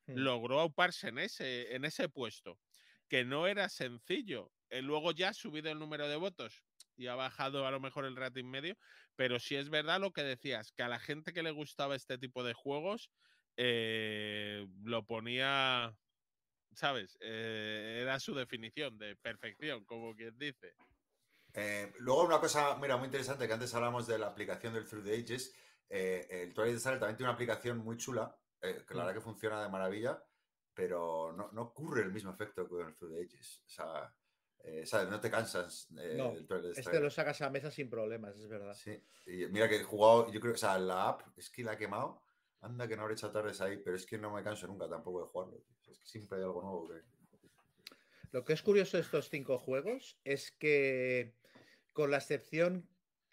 [0.08, 0.14] Hmm.
[0.14, 2.60] logró auparse en ese, en ese puesto,
[3.08, 4.52] que no era sencillo.
[4.74, 6.64] Eh, luego ya ha subido el número de votos
[6.96, 8.76] y ha bajado a lo mejor el rating medio,
[9.14, 12.18] pero sí es verdad lo que decías, que a la gente que le gustaba este
[12.18, 13.12] tipo de juegos
[13.56, 15.96] eh, lo ponía,
[16.72, 17.16] ¿sabes?
[17.20, 20.74] Eh, era su definición de perfección, como quien dice.
[21.52, 25.04] Eh, luego una cosa, mira, muy interesante, que antes hablamos de la aplicación del Through
[25.04, 25.54] the Ages.
[25.88, 29.68] el Twilight Struggle también tiene una aplicación muy chula, que la verdad que funciona de
[29.68, 30.20] maravilla,
[30.74, 33.62] pero no, no ocurre el mismo efecto que con el Through the Ages.
[33.66, 34.12] O sea,
[34.64, 35.08] eh, ¿sabes?
[35.10, 36.34] No te cansas eh, No,
[36.74, 38.74] Este lo sacas a mesa sin problemas, es verdad.
[38.74, 41.74] Sí, y mira que he jugado, yo creo, o sea, la app es que la
[41.74, 42.22] he quemado.
[42.60, 45.20] Anda que no habré echado tardes ahí, pero es que no me canso nunca tampoco
[45.20, 45.58] de jugarlo.
[45.82, 45.92] tío.
[45.92, 47.02] Es que siempre hay algo nuevo que.
[48.32, 51.34] Lo que es curioso de estos cinco juegos es que,
[51.92, 52.88] con la excepción,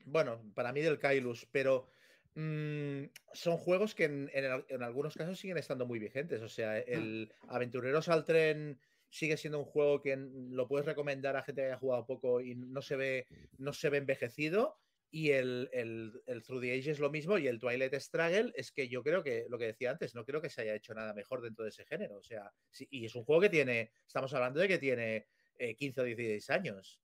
[0.06, 1.88] bueno, para mí del Kailus, pero
[2.36, 3.04] mm,
[3.34, 6.42] son juegos que en, en al- en algunos casos siguen estando muy vigentes.
[6.42, 8.80] O sea, el Aventureros al Tren
[9.12, 12.56] sigue siendo un juego que lo puedes recomendar a gente que haya jugado poco y
[12.56, 13.28] no se ve,
[13.58, 14.78] no se ve envejecido.
[15.14, 18.88] Y el, el, el Through the Ages lo mismo, y el Twilight Struggle es que
[18.88, 21.42] yo creo que, lo que decía antes, no creo que se haya hecho nada mejor
[21.42, 22.16] dentro de ese género.
[22.18, 25.28] O sea, sí, y es un juego que tiene, estamos hablando de que tiene
[25.60, 27.02] eh, 15 o 16 años.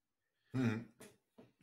[0.52, 0.80] Mm,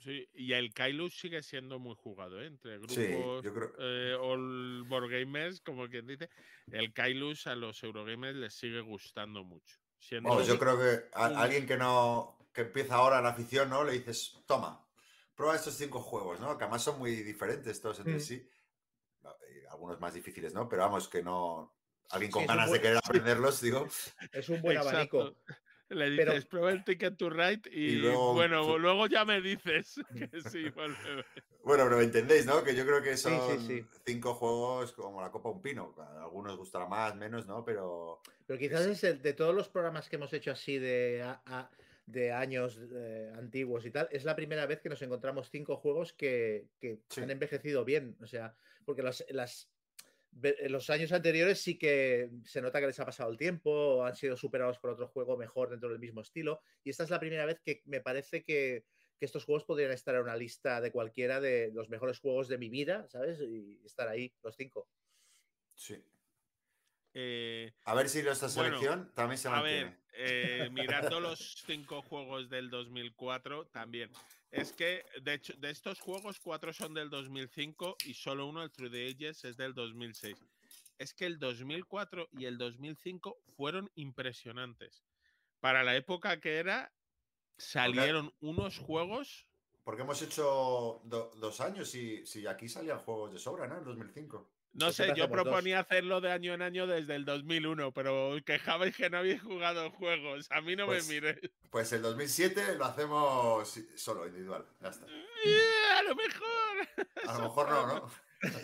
[0.06, 2.46] Sí, y el Kailus sigue siendo muy jugado, ¿eh?
[2.46, 3.74] Entre grupos Sí, yo creo.
[3.80, 6.30] eh, all board gamers, como quien dice.
[6.72, 9.80] El Kailus a los Eurogamers les sigue gustando mucho.
[10.08, 13.70] Siendo Vamos, yo creo que a, y- alguien que no que empieza ahora la afición,
[13.70, 13.84] ¿no?
[13.84, 14.88] Le dices, toma,
[15.36, 16.58] prueba estos cinco juegos, ¿no?
[16.58, 18.20] Que además son muy diferentes todos entre Mm.
[18.22, 18.50] sí.
[19.26, 20.70] Eh, Algunos más difíciles, ¿no?
[20.70, 21.76] Pero vamos, que no.
[22.12, 23.88] Alguien con Sí, ganas de querer aprenderlos, digo.
[24.32, 25.20] Es un buen Exacto.
[25.22, 25.42] abanico.
[25.90, 29.40] Le Pero- dices, prueba el Ticket to Ride y, Y luego- bueno, luego ya me
[29.42, 30.70] dices que sí.
[30.70, 30.96] vale.
[31.64, 32.64] Bueno, pero me entendéis, ¿no?
[32.64, 33.86] Que yo creo que son sí, sí.
[34.06, 35.94] cinco juegos como la Copa Un Pino.
[36.00, 37.64] A algunos gustará más, menos, ¿no?
[37.64, 38.22] Pero.
[38.48, 41.70] Pero quizás es el de todos los programas que hemos hecho así de, a- a-
[42.08, 46.14] de años eh, antiguos y tal, es la primera vez que nos encontramos cinco juegos
[46.14, 47.22] que, que Sí.
[47.22, 48.16] han envejecido bien.
[48.22, 48.56] O sea,
[48.86, 49.24] porque las,
[50.42, 54.16] en los años anteriores sí que se nota que les ha pasado el tiempo, han
[54.16, 56.62] sido superados por otro juego mejor dentro del mismo estilo.
[56.84, 58.86] Y esta es la primera vez que me parece que,
[59.18, 62.58] que estos juegos podrían estar en una lista de cualquiera de los mejores juegos de
[62.58, 63.40] mi vida, ¿sabes?
[63.42, 64.90] Y estar ahí, los cinco.
[65.74, 66.04] Sí.
[67.14, 69.84] Eh, A ver si esta Bueno, selección también se a mantiene.
[69.86, 74.12] ver, eh, mirando los cinco juegos del 2004, también.
[74.56, 78.72] Es que, de hecho, de estos juegos, cuatro son del 2005 y solo uno, el
[78.72, 80.38] Through the Ages, es del 2006.
[80.98, 85.04] Es que el 2004 y el 2005 fueron impresionantes.
[85.60, 86.94] Para la época que era,
[87.58, 89.46] salieron unos juegos.
[89.84, 93.78] Porque hemos hecho do- dos años y si aquí salían juegos de sobra, ¿no?
[93.78, 94.50] En 2005.
[94.78, 95.32] No Pues sé, yo dos.
[95.32, 99.90] proponía hacerlo de año en año desde el 2001, pero quejabais que no habéis jugado
[99.92, 100.48] juegos.
[100.52, 101.50] A mí no Pues- me miréis.
[101.70, 104.66] Pues el 2007 lo hacemos solo, individual.
[104.82, 105.06] Ya está.
[105.08, 105.60] Eh,
[105.98, 107.08] a lo mejor.
[107.26, 108.12] A lo mejor no, ¿no?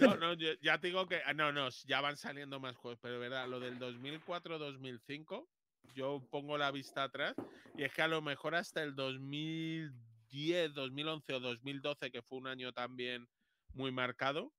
[0.01, 1.21] No, no, yo- ya te digo que.
[1.25, 5.47] ah, No, no, ya van saliendo más juegos, pero de verdad, lo del 2004-2005,
[5.95, 7.35] yo pongo la vista atrás
[7.77, 12.47] y es que a lo mejor hasta el 2010, 2011 o 2012, que fue un
[12.47, 13.27] año también
[13.73, 14.51] muy marcado,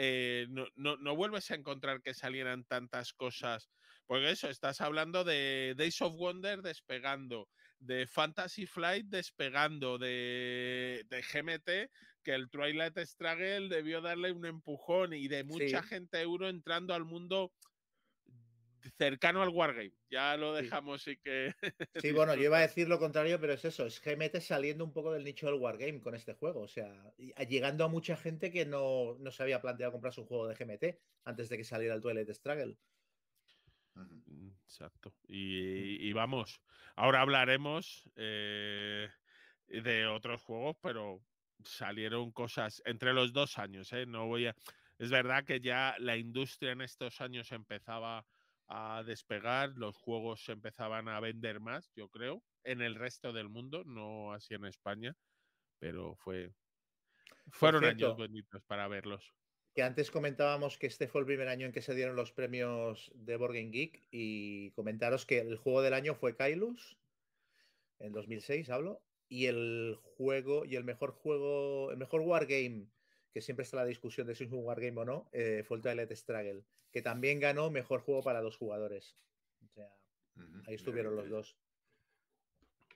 [0.00, 3.70] eh, no, no, no vuelves a encontrar que salieran tantas cosas.
[4.06, 7.48] Porque eso, estás hablando de Days of Wonder despegando,
[7.80, 11.90] de Fantasy Flight despegando, de, de GMT,
[12.22, 15.82] que el Twilight Struggle debió darle un empujón y de mucha Sí.
[15.82, 17.52] gente euro entrando al mundo
[18.96, 19.94] cercano al Wargame.
[20.10, 20.62] Ya lo Sí.
[20.62, 21.54] dejamos y que.
[21.96, 24.92] Sí, bueno, yo iba a decir lo contrario, pero es eso, es GMT saliendo un
[24.92, 27.12] poco del nicho del Wargame con este juego, o sea,
[27.48, 31.02] llegando a mucha gente que no, no se había planteado comprarse un juego de GMT
[31.24, 32.78] antes de que saliera el Twilight Struggle.
[33.94, 35.14] Mm, Exacto.
[35.26, 36.60] Y, y vamos,
[36.96, 39.08] ahora hablaremos eh,
[39.66, 41.24] de otros juegos, pero
[41.64, 44.06] salieron cosas entre los dos años, ¿eh?
[44.06, 44.54] No voy a.
[44.98, 48.26] Es verdad que ya la industria en estos años empezaba
[48.68, 53.48] a despegar, los juegos se empezaban a vender más, yo creo, en el resto del
[53.48, 55.16] mundo, no así en España,
[55.78, 56.52] pero fue.
[57.50, 59.34] Fueron cierto, años bonitos para verlos.
[59.74, 63.10] Que antes comentábamos que este fue el primer año en que se dieron los premios
[63.14, 66.98] de Board Game Geek y comentaros que el juego del año fue Kailus,
[68.00, 72.86] en 2006 hablo, y el juego y el mejor juego, el mejor wargame,
[73.38, 75.82] que siempre está la discusión de si es un wargame o no, eh, fue el
[75.84, 79.16] Twilight Struggle, que también ganó mejor juego para dos jugadores.
[79.64, 79.88] O sea,
[80.66, 81.56] ahí estuvieron los dos.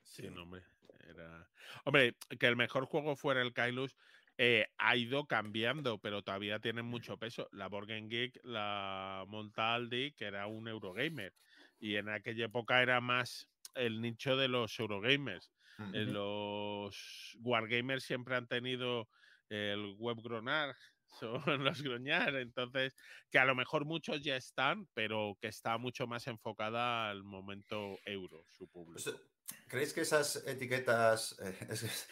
[0.03, 0.65] Sí, no, hombre.
[1.09, 1.49] Era...
[1.85, 3.95] Hombre, que el mejor juego fuera el Kailus
[4.37, 7.49] eh, ha ido cambiando, pero todavía tienen mucho peso.
[7.53, 11.33] La Game Geek la monta Aldi, que era un Eurogamer.
[11.79, 15.53] Y en aquella época era más el nicho de los Eurogamers.
[15.95, 19.09] Eh, los Wargamers siempre han tenido
[19.49, 20.75] el web gronar,
[21.21, 22.95] son los groñar, entonces
[23.31, 27.99] que a lo mejor muchos ya están, pero que está mucho más enfocada al momento
[28.07, 29.03] euro, su público.
[29.05, 29.21] Pues, eh,
[29.69, 32.09] ¿Creéis que esas etiquetas, eh, es-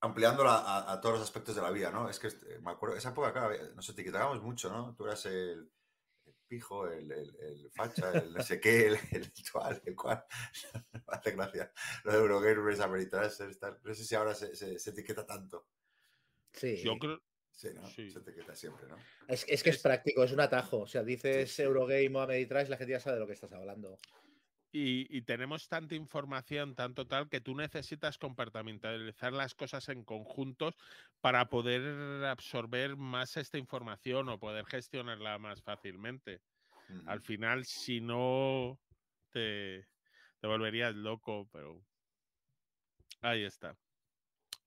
[0.00, 2.08] ampliándola a, a todos los aspectos de la vida, ¿no?
[2.08, 4.94] Es que este, me acuerdo, esa época, claro, eh, nos etiquetábamos mucho, ¿no?
[4.94, 5.72] Tú eras el,
[6.24, 10.24] el pijo, el, el- el facha, el no sé qué, el, el cual, el cual.
[11.08, 11.72] Hace gracia.
[12.04, 13.80] Los Eurogamers, Ameritrashers, tal.
[13.82, 15.66] No sé si ahora se, se- se etiqueta tanto.
[16.52, 17.18] Sí, Yo creo,
[17.50, 17.84] Sí, ¿no?
[17.86, 18.08] Sí.
[18.10, 18.96] Se etiqueta siempre, ¿no?
[19.26, 20.80] es, es que es es- práctico, es un atajo.
[20.80, 21.62] O sea, dices Sí, sí.
[21.62, 23.96] Eurogame o Ameritrash, la gente ya sabe de lo que estás hablando.
[24.70, 30.74] Y, y tenemos tanta información, tanto tal, que tú necesitas compartimentalizar las cosas en conjuntos
[31.20, 36.42] para poder absorber más esta información o poder gestionarla más fácilmente.
[37.06, 38.78] Al final, si no,
[39.30, 39.88] te,
[40.40, 41.82] te volverías loco, pero
[43.20, 43.76] ahí está.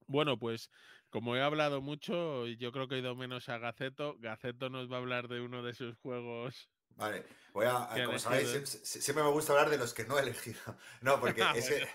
[0.06, 0.70] Bueno, pues
[1.12, 4.16] como he hablado mucho, yo creo que he ido menos a Gaceto.
[4.18, 6.70] Gaceto nos va a hablar de uno de sus juegos.
[6.96, 10.04] Vale, voy a, ¿Qué como sabéis, sie- sie- siempre me gusta hablar de los que
[10.04, 10.58] no he elegido.
[11.02, 11.86] No, porque Ah, es que,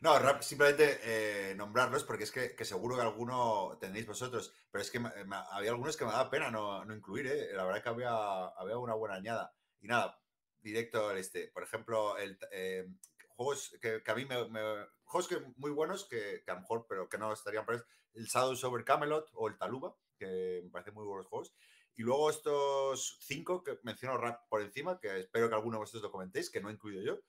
[0.00, 4.90] no, simplemente eh, nombrarlos porque es que, que seguro que alguno tenéis vosotros, pero es
[4.90, 7.52] que me- me- había algunos que me daba pena no, no incluir, ¿eh?
[7.52, 9.54] La verdad que había, había una buena añada.
[9.80, 10.20] Y nada,
[10.60, 11.46] directo al este.
[11.48, 12.88] Por ejemplo, el, eh,
[13.28, 16.62] juegos que, que a mí me, me- Juegos que muy buenos que, que a lo
[16.62, 17.80] mejor, pero que no estarían por ahí,
[18.14, 21.52] el Shadows over Camelot o el Taluba, que me parecen muy buenos juegos.
[21.96, 24.18] Y luego estos cinco que menciono
[24.48, 27.20] por encima, que espero que alguno de vosotros lo comentéis, que no he incluido yo,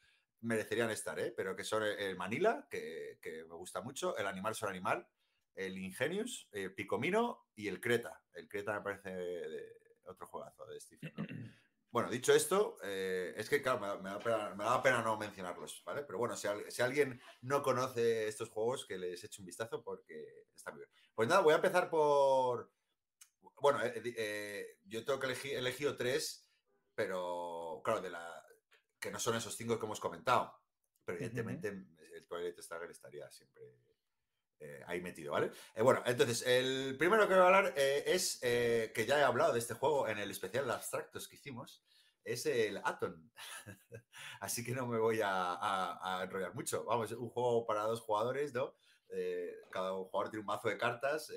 [0.41, 1.33] merecerían estar, ¿eh?
[1.35, 5.07] pero que son el- Manila, que, que me gusta mucho, el Animal sobre Animal,
[5.55, 8.23] el Ingenius, el Picomino y el Creta.
[8.33, 11.13] El Creta me parece de- otro juegazo de Stephen.
[11.95, 15.01] Bueno, dicho esto, eh, es que claro, me, da- me da pena, me da pena
[15.01, 16.03] no mencionarlos, ¿vale?
[16.03, 19.81] Pero bueno, si, al- si alguien no conoce estos juegos, que les eche un vistazo
[19.81, 20.91] porque está muy bien.
[21.13, 22.69] Pues nada, voy a empezar por...
[23.61, 26.51] Bueno, eh, eh, yo tengo que elegir, he elegido tres,
[26.93, 28.45] pero claro, de la
[28.99, 30.53] que no son esos cinco que hemos comentado.
[31.05, 33.63] Pero evidentemente el Twilight Struggle estaría siempre
[34.59, 35.51] eh, ahí metido, ¿vale?
[35.75, 39.53] Eh, bueno, entonces, el primero que voy a hablar eh, es que ya he hablado
[39.53, 41.83] de este juego en el especial de abstractos que hicimos,
[42.23, 43.29] es el Atom.
[44.39, 46.85] Así que no me voy a, enrollar mucho.
[46.85, 48.73] Vamos, un juego para dos jugadores, ¿no?
[49.71, 51.31] Cada jugador tiene un mazo de cartas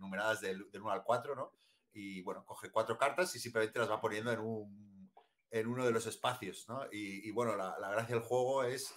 [0.00, 1.52] numeradas del, del 1 al 4, ¿no?
[1.92, 5.10] Y bueno, coge cuatro cartas y simplemente las va poniendo en, un,
[5.50, 6.86] en uno de los espacios, ¿no?
[6.90, 8.94] Y, bueno, la gracia del juego es...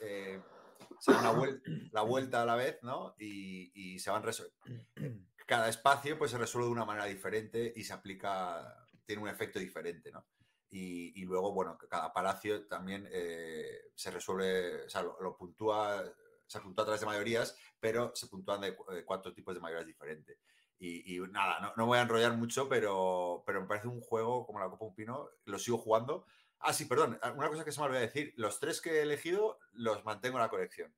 [1.00, 3.16] Se da una vuel- la vuelta a la vez, ¿no?
[3.20, 4.24] Y, y se van
[5.48, 9.60] cada espacio pues se resuelve de una manera diferente y se aplica, tiene un efecto
[9.60, 10.26] diferente, ¿no?
[10.70, 16.02] Y, y luego, bueno, cada palacio también eh, se resuelve, o sea, lo, lo puntúa,
[16.48, 19.86] se puntúa a través de mayorías, pero se puntúan de, de cuatro tipos de mayorías
[19.88, 20.38] diferentes.
[20.80, 24.46] Y, y nada, no, no voy a enrollar mucho, pero, pero me parece un juego
[24.46, 26.26] como la Copa Un Pino, lo sigo jugando.
[26.64, 29.60] Ah, sí, perdón, una cosa que se me olvidó decir, los tres que he elegido
[29.74, 30.94] los mantengo en la colección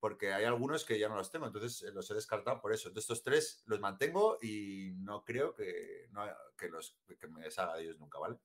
[0.00, 2.88] porque hay algunos que ya no los tengo, entonces eh, los he descartado por eso.
[2.88, 6.24] Entonces estos tres los mantengo y no creo que, no,
[6.56, 8.36] que, me deshaga de ellos nunca, ¿vale?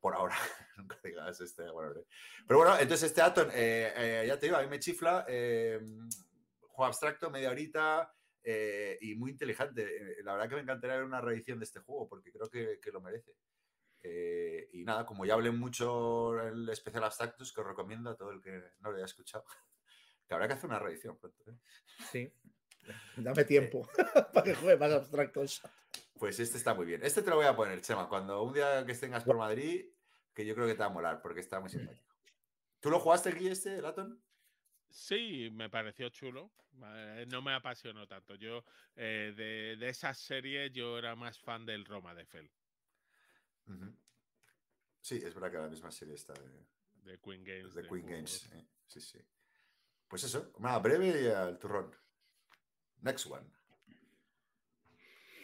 [0.00, 0.36] Por ahora,
[0.76, 1.68] nunca digas este.
[1.70, 1.92] Bueno,
[2.46, 5.80] pero bueno, entonces este Atom, eh, eh, ya te digo, a mí me chifla, eh,
[6.60, 8.14] juego abstracto, media horita
[9.00, 10.16] y muy inteligente.
[10.24, 13.00] La verdad que me encantaría ver una reedición de este juego porque creo que lo
[13.00, 13.32] merece.
[14.02, 18.16] Eh, y nada, como ya hablé mucho en el especial abstractos, que os recomiendo a
[18.16, 18.50] todo el que
[18.80, 19.44] no lo haya escuchado.
[20.26, 21.42] Que habrá que hacer una reedición pronto.
[21.50, 21.58] ¿eh?
[22.10, 22.32] Sí.
[23.16, 23.86] Dame tiempo
[24.32, 25.60] para que juegue más abstractos.
[26.18, 27.00] Pues este está muy bien.
[27.04, 29.86] Este te lo voy a poner, Chema, cuando un día que tengas por Madrid,
[30.32, 32.14] que yo creo que te va a molar, porque está muy simpático.
[32.80, 34.22] ¿Tú lo jugaste aquí, este, Laton?
[34.88, 36.52] Sí, me pareció chulo.
[36.82, 38.34] Eh, No me apasionó tanto.
[38.36, 38.64] Yo,
[38.94, 42.50] eh, de, de esa serie, yo era más fan del Roma de Fell,
[43.66, 43.96] Uh -huh.
[45.00, 46.66] Sí, es verdad que la misma serie está de,
[47.10, 47.74] de Queen Games.
[47.74, 48.06] de Queen.
[48.06, 48.50] Games.
[48.52, 49.18] eh, Sí, sí.
[50.08, 51.90] Pues eso, nada, breve y al turrón.
[53.00, 53.48] Next one.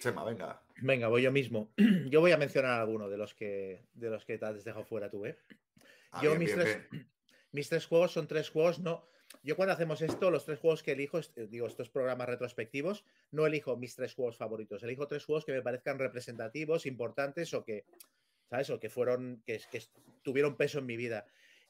[0.01, 0.62] Chema, venga.
[0.82, 1.73] Venga, voy yo mismo.
[2.11, 5.11] Yo voy a mencionar alguno de los que, de los que te has dejado fuera
[5.11, 5.39] tú, ¿eh?
[6.12, 7.11] Ah, Yo bien, mis bien, tres- bien.
[7.53, 9.09] Mis tres juegos son tres juegos, no.
[9.42, 13.76] Yo cuando hacemos esto, los tres juegos que elijo, digo, estos programas retrospectivos, no elijo
[13.76, 17.84] mis tres juegos favoritos, elijo tres juegos que me parezcan representativos, importantes o que,
[18.48, 18.70] ¿sabes?
[18.70, 19.82] O que fueron, que, que
[20.22, 21.26] tuvieron peso en mi vida.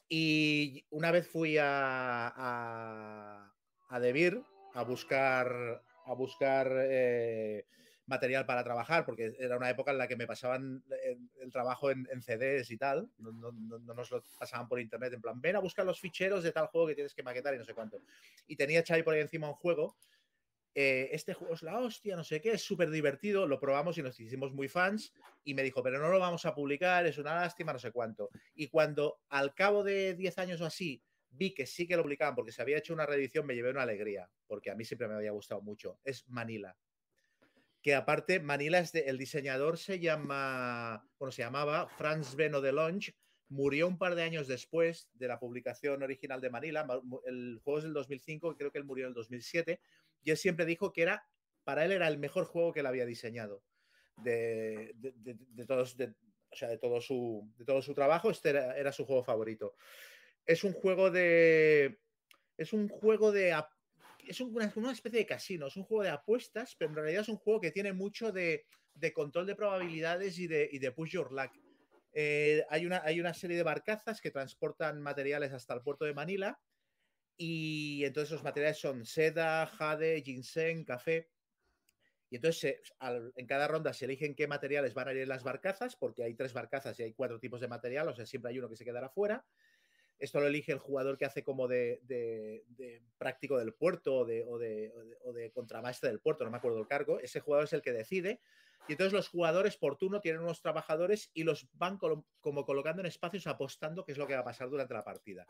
[0.07, 3.53] Y una vez fui a, a,
[3.89, 4.41] a Debir
[4.73, 7.65] a buscar, a buscar eh,
[8.09, 11.91] material para trabajar, porque era una época en la que me pasaban el, el trabajo
[11.91, 15.21] en, en CDs y tal, no, no- no- no nos lo pasaban por internet, en
[15.21, 17.63] plan, ven a buscar los ficheros de tal juego que tienes que maquetar y no
[17.65, 18.01] sé cuánto.
[18.47, 19.95] Y tenía Xavi por ahí encima un juego.
[20.75, 24.03] eh, este juego es la hostia, no sé qué, es súper divertido, lo probamos y
[24.03, 25.13] nos hicimos muy fans
[25.43, 28.29] y me dijo, pero no lo vamos a publicar, es una lástima, no sé cuánto.
[28.55, 32.35] Y cuando al cabo de 10 años o así vi que sí que lo publicaban
[32.35, 35.15] porque se había hecho una reedición, me llevé una alegría, porque a mí siempre me
[35.15, 35.99] había gustado mucho.
[36.03, 36.75] Es Manila.
[37.81, 43.15] Que aparte, Manila es el diseñador se llama, bueno, se llamaba Franz Beno de Longe,
[43.47, 46.85] murió un par de años después de la publicación original de Manila.
[47.25, 49.79] El juego es del 2005, creo que él murió en el 2007,
[50.21, 51.23] y él siempre dijo que era,
[51.63, 53.63] para él era el mejor juego que él había diseñado
[54.17, 55.95] de, de- de- todos,
[56.51, 58.29] o sea, de todo su, de todo su trabajo.
[58.29, 59.75] Este era, era su juego favorito.
[60.45, 62.01] Es un juego de,
[62.57, 63.53] es un juego de,
[64.29, 67.21] es un- una, una especie de casino, es un juego de apuestas, pero en realidad
[67.23, 70.91] es un juego que tiene mucho de, de control de probabilidades y de, y de
[70.91, 71.51] push your luck.
[72.13, 76.13] Eh, hay, una, hay una serie de barcazas que transportan materiales hasta el puerto de
[76.13, 76.61] Manila
[77.37, 81.31] y entonces los materiales son seda, jade, ginseng, café.
[82.29, 85.29] Y entonces se- al- en cada ronda se eligen qué materiales van a ir en
[85.29, 88.51] las barcazas, porque hay tres barcazas y hay cuatro tipos de material, o sea, siempre
[88.51, 89.45] hay uno que se quedará fuera.
[90.19, 92.63] Esto lo elige el jugador que hace como de,
[93.17, 97.19] práctico del puerto o de, o, del puerto, no me acuerdo el cargo.
[97.19, 98.41] Ese jugador es el que decide.
[98.87, 103.05] Y entonces los jugadores por turno tienen unos trabajadores y los van como colocando en
[103.05, 105.45] espacios apostando qué es lo que va a pasar durante la partida.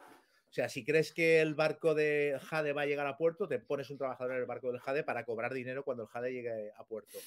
[0.49, 3.59] O sea, si crees que el barco de Jade va a llegar a puerto, te
[3.59, 6.71] pones un trabajador en el barco del Jade para cobrar dinero cuando el Jade llegue
[6.75, 7.19] a puerto.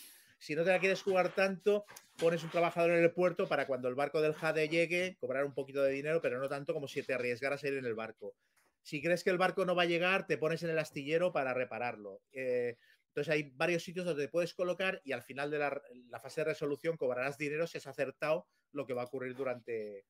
[0.43, 1.87] Si no te la quieres jugar tanto,
[2.19, 5.55] pones un trabajador en el puerto para cuando el barco del Jade llegue, cobrar un
[5.55, 8.35] poquito de dinero, pero no tanto como si te arriesgaras a ir en el barco.
[8.83, 11.55] Si crees que el barco no va a llegar, te pones en el astillero para
[11.55, 12.23] repararlo.
[12.33, 16.41] Eh, entonces hay varios sitios donde te puedes colocar y al final de la, fase
[16.41, 20.07] de resolución cobrarás dinero si has acertado lo que va a ocurrir durante,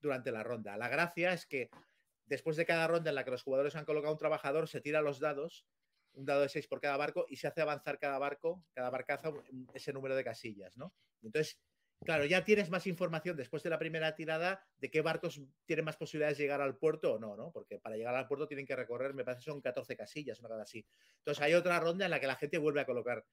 [0.00, 0.76] durante la ronda.
[0.76, 1.70] La gracia es que
[2.24, 5.00] después de cada ronda en la que los jugadores han colocado un trabajador, se tira
[5.00, 5.64] los dados,
[6.16, 9.30] un dado de 6 por cada barco, y se hace avanzar cada barco, cada barcaza,
[9.74, 10.92] ese número de casillas, ¿no?
[11.22, 11.58] Entonces,
[12.04, 15.96] claro, ya tienes más información después de la primera tirada de qué barcos tienen más
[15.96, 17.52] posibilidades de llegar al puerto o no, ¿no?
[17.52, 20.62] Porque para llegar al puerto tienen que recorrer, me parece, son 14 casillas, una cosa
[20.62, 20.86] así.
[21.18, 23.24] Entonces hay otra ronda en la que la gente vuelve a colocar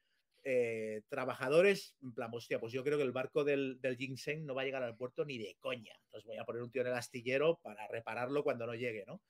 [0.45, 4.53] eh, trabajadores, en plan, hostia, pues yo creo que el barco del, del ginseng no
[4.53, 5.93] va a llegar al puerto ni de coña.
[6.05, 9.21] Entonces voy a poner un tío en el astillero para repararlo cuando no llegue, ¿no?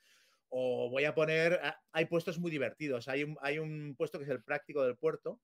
[0.56, 3.08] O voy a poner, ah, hay puestos muy divertidos.
[3.08, 5.42] Hay un, hay un puesto que es el práctico del puerto,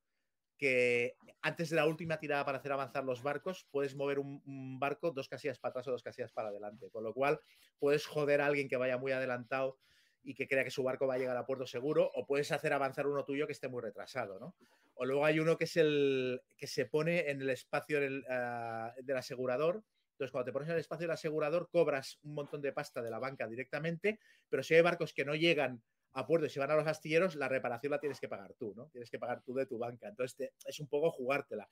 [0.55, 5.09] que antes de la última tirada para hacer avanzar los barcos, puedes mover un, barco
[5.09, 6.91] dos casillas para atrás o dos casillas para adelante.
[6.91, 7.39] Con lo cual,
[7.79, 9.79] puedes joder a alguien que vaya muy adelantado
[10.21, 12.71] y que crea que su barco va a llegar a puerto seguro, o puedes hacer
[12.71, 14.53] avanzar uno tuyo que esté muy retrasado, ¿no?
[14.93, 18.93] O luego hay uno que es el que se pone en el espacio del, ah,
[19.01, 19.81] del asegurador.
[20.19, 23.09] Entonces, cuando te pones en el espacio del asegurador, cobras un montón de pasta de
[23.09, 24.19] la banca directamente,
[24.49, 25.81] pero si hay barcos que no llegan
[26.11, 28.73] a puerto y se van a los astilleros, la reparación la tienes que pagar tú,
[28.75, 28.89] ¿no?
[28.89, 30.09] Tienes que pagar tú de tu banca.
[30.09, 31.69] Entonces, es un poco jugártela.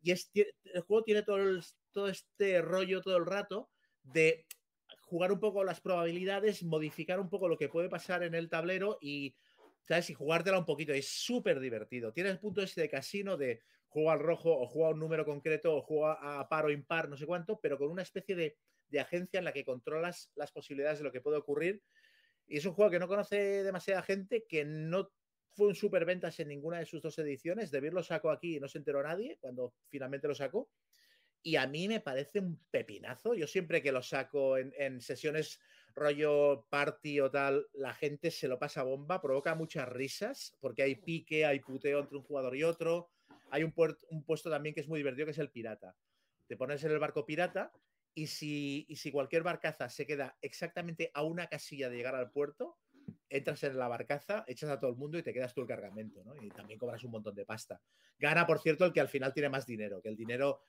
[0.00, 3.68] Y el juego tiene todo este rollo todo el rato
[4.02, 4.46] de
[5.02, 8.96] jugar un poco las probabilidades, modificar un poco lo que puede pasar en el tablero
[9.02, 9.36] y,
[9.86, 10.08] ¿sabes?
[10.08, 10.94] Y jugártela un poquito.
[10.94, 12.14] Es súper divertido.
[12.14, 13.60] Tiene el punto ese de casino de
[13.90, 17.16] juego al rojo o juega un número concreto o juega a par o impar, no
[17.16, 18.56] sé cuánto, pero con una especie de,
[18.98, 21.82] agencia en la que controlas las posibilidades de lo que puede ocurrir.
[22.46, 25.12] Y es un juego que no conoce demasiada gente, que no
[25.52, 27.70] fue un superventas en ninguna de sus dos ediciones.
[27.70, 30.68] De lo sacó aquí y no se enteró nadie cuando finalmente lo sacó.
[31.42, 33.34] Y a mí me parece un pepinazo.
[33.34, 35.60] Yo siempre que lo saco en, en sesiones
[35.94, 40.96] rollo party o tal, la gente se lo pasa bomba, provoca muchas risas, porque hay
[40.96, 43.10] pique, hay puteo entre un jugador y otro.
[43.50, 45.96] Hay un, puert- un puesto también que es muy divertido, que es el pirata.
[46.46, 47.72] Te pones en el barco pirata
[48.14, 52.30] y si, y si cualquier barcaza se queda exactamente a una casilla de llegar al
[52.30, 52.78] puerto,
[53.28, 56.24] entras en la barcaza, echas a todo el mundo y te quedas tú el cargamento,
[56.24, 56.34] ¿no?
[56.42, 57.80] Y también cobras un montón de pasta.
[58.18, 60.60] Gana, por cierto, el que al final tiene más dinero, que el dinero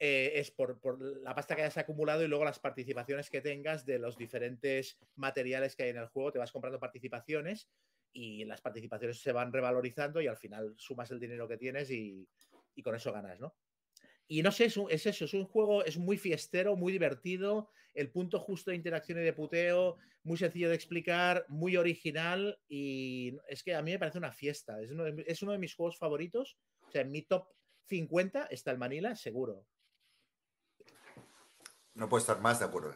[0.00, 3.84] eh, es por, por la pasta que hayas acumulado y luego las participaciones que tengas
[3.86, 6.32] de los diferentes materiales que hay en el juego.
[6.32, 7.68] Te vas comprando participaciones
[8.12, 12.28] y las participaciones se van revalorizando y al final sumas el dinero que tienes y,
[12.82, 13.56] con eso ganas, ¿no?
[14.28, 17.70] Y no sé, es, un- es eso, es un juego, es muy fiestero, muy divertido,
[17.94, 23.36] el punto justo de interacción y de puteo, muy sencillo de explicar, muy original y
[23.48, 25.74] es que a mí me parece una fiesta, es uno de, es uno de mis
[25.74, 27.48] juegos favoritos, o sea, en mi top
[27.88, 29.66] 50 está el Manila, seguro.
[31.94, 32.94] No puedo estar más de acuerdo.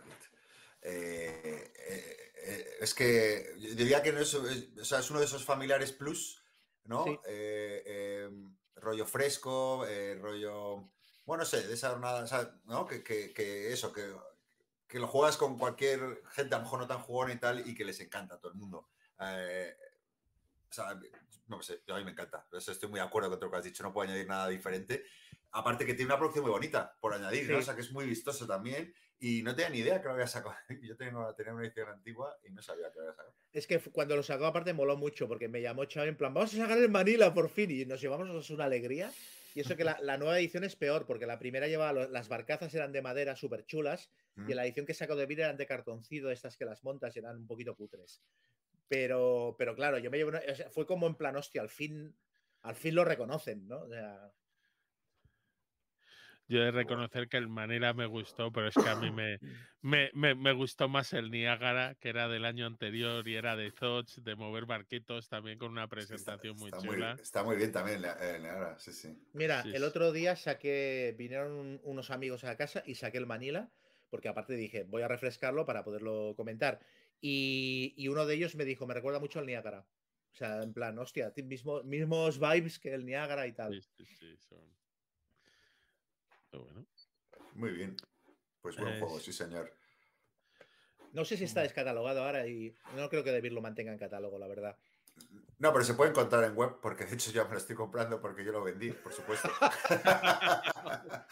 [0.83, 5.27] Eh, eh, eh, es que yo diría que no es, o sea, es uno de
[5.27, 6.43] esos familiares plus,
[6.85, 7.05] ¿no?
[7.05, 7.10] Sí.
[7.27, 8.31] Eh, eh,
[8.77, 9.86] rollo fresco,
[10.20, 10.90] rollo.
[11.24, 12.86] Bueno, no sé, de esa jornada, o sea, ¿no?
[12.86, 14.12] Que, que- que eso, que,
[14.89, 17.74] que lo juegas con cualquier gente, a lo mejor no tan jugona y tal, y
[17.74, 18.89] que les encanta a todo el mundo.
[19.19, 20.98] O sea,
[21.48, 22.47] no sé, a mí me encanta.
[22.52, 25.05] Estoy muy de acuerdo con todo lo que has dicho, no puedo añadir nada diferente.
[25.52, 27.56] Aparte que tiene una producción muy bonita, por añadir, ¿no?
[27.56, 27.60] Sí.
[27.60, 28.94] O sea, que es muy vistoso también.
[29.24, 30.57] Y no tenía ni idea que lo había sacado.
[30.82, 33.35] Yo tengo, tenía una edición antigua y no sabía que lo había sacado.
[33.53, 36.53] Es que cuando lo sacó aparte moló mucho porque me llamó Xavi en plan, vamos
[36.55, 39.12] a sacar el Manila por fin y nos llevamos una alegría.
[39.55, 42.74] Y eso que la, la nueva edición es peor porque la primera llevaba, las barcazas
[42.74, 44.49] eran de madera súper chulas Mm.
[44.49, 47.15] y en la edición que sacó de Vir eran de cartoncito, estas que las montas
[47.19, 48.23] eran un poquito cutres.
[48.89, 51.69] Pero, pero claro, yo me llevo una- o sea, fue como en plan, hostia, al
[51.69, 52.16] fin,
[52.62, 53.82] al fin lo reconocen, ¿no?
[53.82, 54.32] O sea,
[56.53, 59.39] Yo he de reconocer que el Manila me gustó, pero es que a mí me,
[59.81, 63.70] me, me- me gustó más el Niágara, que era del año anterior y era de
[63.70, 67.16] Zots, de mover barquitos, también con una Sí, está- presentación muy chula.
[67.19, 69.16] está muy bien también, eh, ahora, sí, sí.
[69.33, 69.83] Mira, Sí, el sí.
[69.83, 73.70] otro día saqué, vinieron un- unos amigos a la casa y saqué el Manila,
[74.11, 76.81] porque aparte dije, voy a refrescarlo para poderlo comentar.
[77.23, 79.87] Y, y uno de ellos me dijo, me recuerda mucho al Niágara.
[80.33, 83.81] O sea, en plan, hostia, ti- mismo, mismos vibes que el Niágara y tal.
[83.81, 84.82] Sí, sí, sí, son-
[86.53, 86.87] Pero bueno.
[87.55, 87.97] Muy bien.
[88.61, 89.74] Pues buen Es- juego, sí, señor.
[91.12, 94.39] No sé si está descatalogado ahora y no creo que Debir lo mantenga en catálogo,
[94.39, 94.79] la verdad.
[95.59, 98.20] No, pero se puede encontrar en web, porque de hecho ya me lo estoy comprando
[98.20, 99.51] porque yo lo vendí, por supuesto.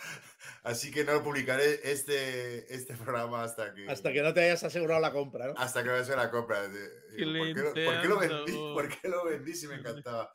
[0.62, 3.88] Así que no lo publicaré este, este programa hasta que.
[3.88, 5.54] Hasta que no te hayas asegurado la compra, ¿no?
[5.56, 6.68] Hasta que me haga la compra.
[6.68, 8.52] Digo, ¿por, qué lo, por qué lo vendí?
[8.52, 10.32] ¿Por qué lo vendí si me encantaba?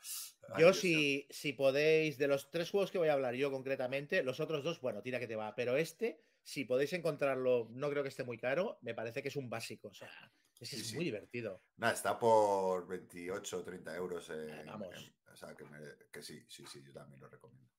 [0.57, 4.39] Yo si, si podéis, de los tres juegos que voy a hablar yo concretamente, los
[4.39, 8.09] otros dos, bueno, tira que te va, pero este, si podéis encontrarlo, no creo que
[8.09, 10.09] esté muy caro, me parece que es un básico, o sea,
[10.59, 10.95] ese Sí, es sí.
[10.95, 11.61] muy divertido.
[11.77, 14.29] Nada, está por 28 o 30 euros.
[14.29, 14.95] en- Ah, vamos.
[14.95, 15.79] en- o sea, que, me-
[16.11, 17.69] que sí, sí, sí, yo también lo recomiendo.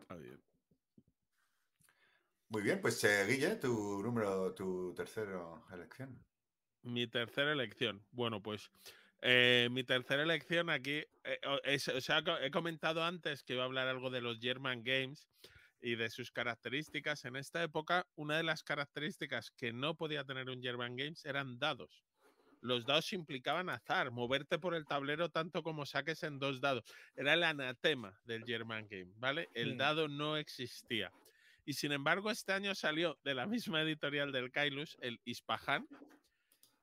[0.00, 0.40] Está bien.
[2.50, 6.24] Muy bien, pues eh, Guille, tu número, tu tercera elección.
[6.82, 8.06] Mi tercera elección.
[8.10, 8.70] Bueno, pues
[9.22, 11.04] eh, mi tercera elección aquí.
[11.24, 14.38] eh, o- es- o sea, he comentado antes que iba a hablar algo de los
[14.40, 15.28] German Games
[15.80, 17.24] y de sus características.
[17.24, 21.58] En esta época, una de las características que no podía tener un German Games eran
[21.58, 22.04] dados.
[22.60, 26.84] Los dados implicaban azar, moverte por el tablero tanto como saques en dos dados.
[27.14, 29.48] Era el anatema del German Game, ¿vale?
[29.54, 31.12] El dado no existía.
[31.64, 35.86] Y sin embargo, este año salió de la misma editorial del Kailus, el Ispahan,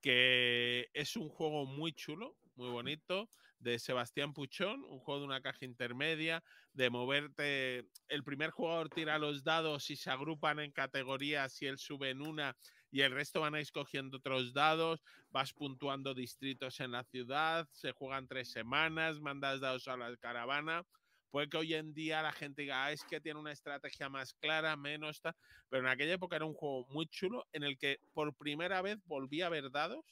[0.05, 3.27] que es un juego muy chulo, muy bonito,
[3.57, 7.89] de Sebastián Puchón, un juego de una caja intermedia, de moverte.
[8.07, 12.21] El primer jugador tira los dados y se agrupan en categorías y él sube en
[12.21, 12.55] una
[12.91, 15.01] y el resto van escogiendo otros dados,
[15.31, 20.85] vas puntuando distritos en la ciudad, se juegan tres semanas, mandas dados a la caravana.
[21.31, 24.33] Puede que hoy en día la gente diga, "Ah, es que tiene una estrategia más
[24.33, 25.33] clara, menos tal,
[25.69, 28.97] pero en aquella época era un juego muy chulo en el que por primera vez
[29.05, 30.05] volví a ver dados.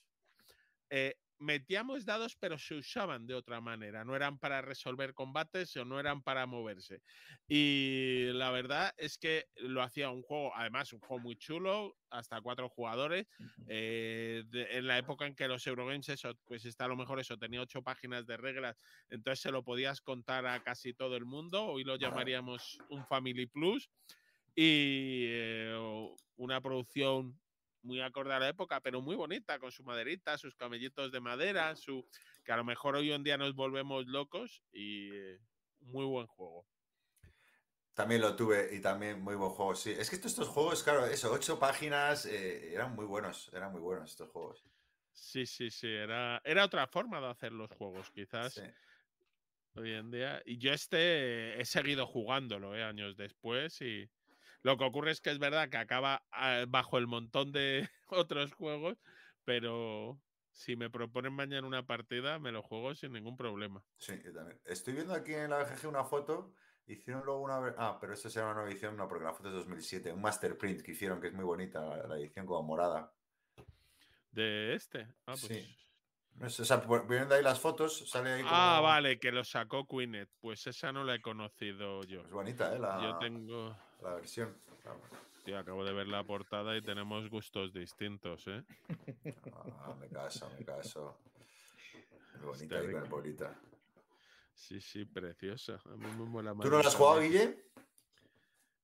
[0.90, 4.04] Eh, metíamos dados, pero se usaban de otra manera.
[4.04, 7.02] No eran para resolver combates o no eran para moverse.
[7.48, 12.42] Y la verdad es que lo hacía un juego, además, un juego muy chulo, hasta
[12.42, 13.28] cuatro jugadores.
[13.68, 17.20] Eh, de- en la época en que los Eurogames, eso, pues está a lo mejor
[17.20, 18.78] eso, tenía ocho páginas de reglas,
[19.10, 21.66] entonces se lo podías contar a casi todo el mundo.
[21.66, 23.90] Hoy lo llamaríamos un Family Plus.
[24.56, 25.76] Y eh,
[26.36, 27.40] una producción
[27.84, 31.76] muy acorde a la época, pero muy bonita, con su maderita, sus camellitos de madera,
[31.76, 32.08] su
[32.44, 35.40] que a lo mejor hoy en día nos volvemos locos y eh,
[35.80, 36.68] muy buen juego.
[37.96, 39.92] También lo tuve y también muy buen juego, sí.
[39.92, 43.82] Es que estos, estos juegos, claro, eso, ocho páginas, eh, eran muy buenos, eran muy
[43.82, 44.64] buenos estos juegos.
[45.12, 48.62] Sí, sí, sí, era, era otra forma de hacer los juegos, quizás Sí.
[49.76, 50.42] hoy en día.
[50.46, 54.10] Y yo este he seguido jugándolo eh, años después y
[54.64, 58.54] lo que ocurre es que es verdad que acaba ah, bajo el montón de otros
[58.54, 58.98] juegos,
[59.44, 60.20] pero
[60.52, 63.84] si me proponen mañana una partida, me lo juego sin ningún problema.
[63.98, 64.60] Sí, yo también.
[64.66, 66.54] Estoy viendo aquí en la BGG una foto.
[66.86, 67.76] Hicieron luego una.
[67.78, 70.12] Ah, pero esto se llama una nueva edición, no, porque la foto es 2007.
[70.12, 73.14] Un master print que hicieron, que es muy bonita, la, edición como morada.
[74.32, 75.08] De este.
[75.26, 75.78] Ah, pues Sí.
[76.42, 76.78] O sea,
[77.08, 78.56] viendo ahí las fotos, sale ahí como...
[78.56, 80.30] Ah, vale, que lo sacó Queenet.
[80.42, 82.22] Pues esa no la he conocido yo.
[82.22, 82.80] Es bonita, ¿eh?
[82.80, 83.78] La, Yo tengo.
[84.04, 84.56] La versión.
[85.44, 88.64] Tío, acabo de ver la portada y tenemos gustos distintos, ¿eh?
[89.54, 91.20] Ah, me caso, me caso.
[92.36, 93.60] Muy bonita Está ahí con bolita.
[94.54, 95.82] Sí, sí, preciosa.
[95.86, 96.64] A mí me mola más.
[96.64, 97.20] ¿Tú no la has jugado.
[97.22, 97.66] Guille?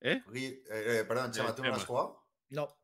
[0.02, 0.22] ¿Eh?
[0.28, 2.26] Guille- eh, eh, perdón, Chema, ¿tú no lo has jugado?
[2.50, 2.76] No,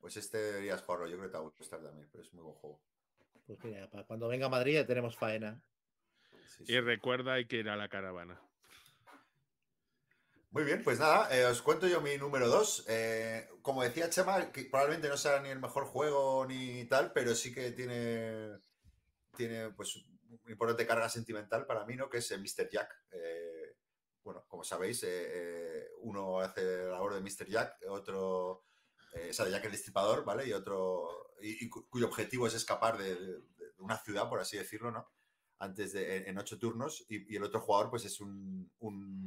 [0.00, 2.42] Pues este deberías jugarlo, yo creo que te va a gustar también, pero es muy
[2.44, 2.80] buen juego.
[3.46, 5.62] pues mira, para cuando venga a Madrid ya tenemos faena.
[6.46, 8.40] Sí, Y recuerda, hay que ir a la caravana.
[10.52, 12.86] Muy bien, pues nada, eh, os cuento yo mi número 2.
[13.62, 17.52] como decía Chema, que probablemente no sea ni el mejor juego ni tal, pero sí
[17.52, 18.58] que tiene,
[19.36, 19.96] tiene pues
[20.42, 22.08] una importante carga sentimental para mí, ¿no?
[22.08, 22.68] Que es el Mr.
[22.70, 22.94] Jack.
[23.12, 23.76] Eh,
[24.24, 27.48] bueno, como sabéis, eh, eh, uno hace la labor de Mr.
[27.48, 28.64] Jack, otro,
[29.14, 30.46] eh, o sea, Jack el Destripador, ¿vale?
[30.46, 31.34] Y otro,
[31.88, 33.16] cuyo objetivo es escapar de
[33.78, 35.08] una ciudad, por así decirlo, ¿no?
[35.62, 38.72] Antes de, en, ocho turnos, y, el otro jugador, pues es un,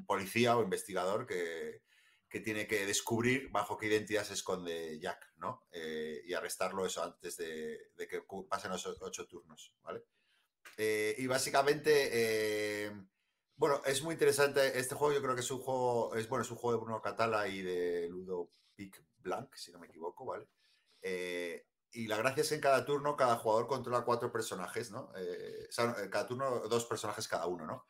[0.05, 1.81] policía o investigador que,
[2.27, 5.65] que tiene que descubrir bajo qué identidad se esconde Jack, ¿no?
[5.71, 10.03] Eh, y arrestarlo eso antes de, que pasen los ocho turnos, ¿vale?
[10.75, 12.91] Eh, y básicamente, eh,
[13.55, 14.77] bueno, es muy interesante.
[14.77, 17.01] Este juego yo creo que es un juego, es bueno, es un juego de Bruno
[17.01, 20.49] Catala y de Ludo Pic Blanc, si no me equivoco, ¿vale?
[21.95, 25.11] Y la gracia es que en cada turno cada jugador controla cuatro personajes, ¿no?
[25.15, 27.85] Eh, o sea, cada turno dos personajes cada uno, ¿no?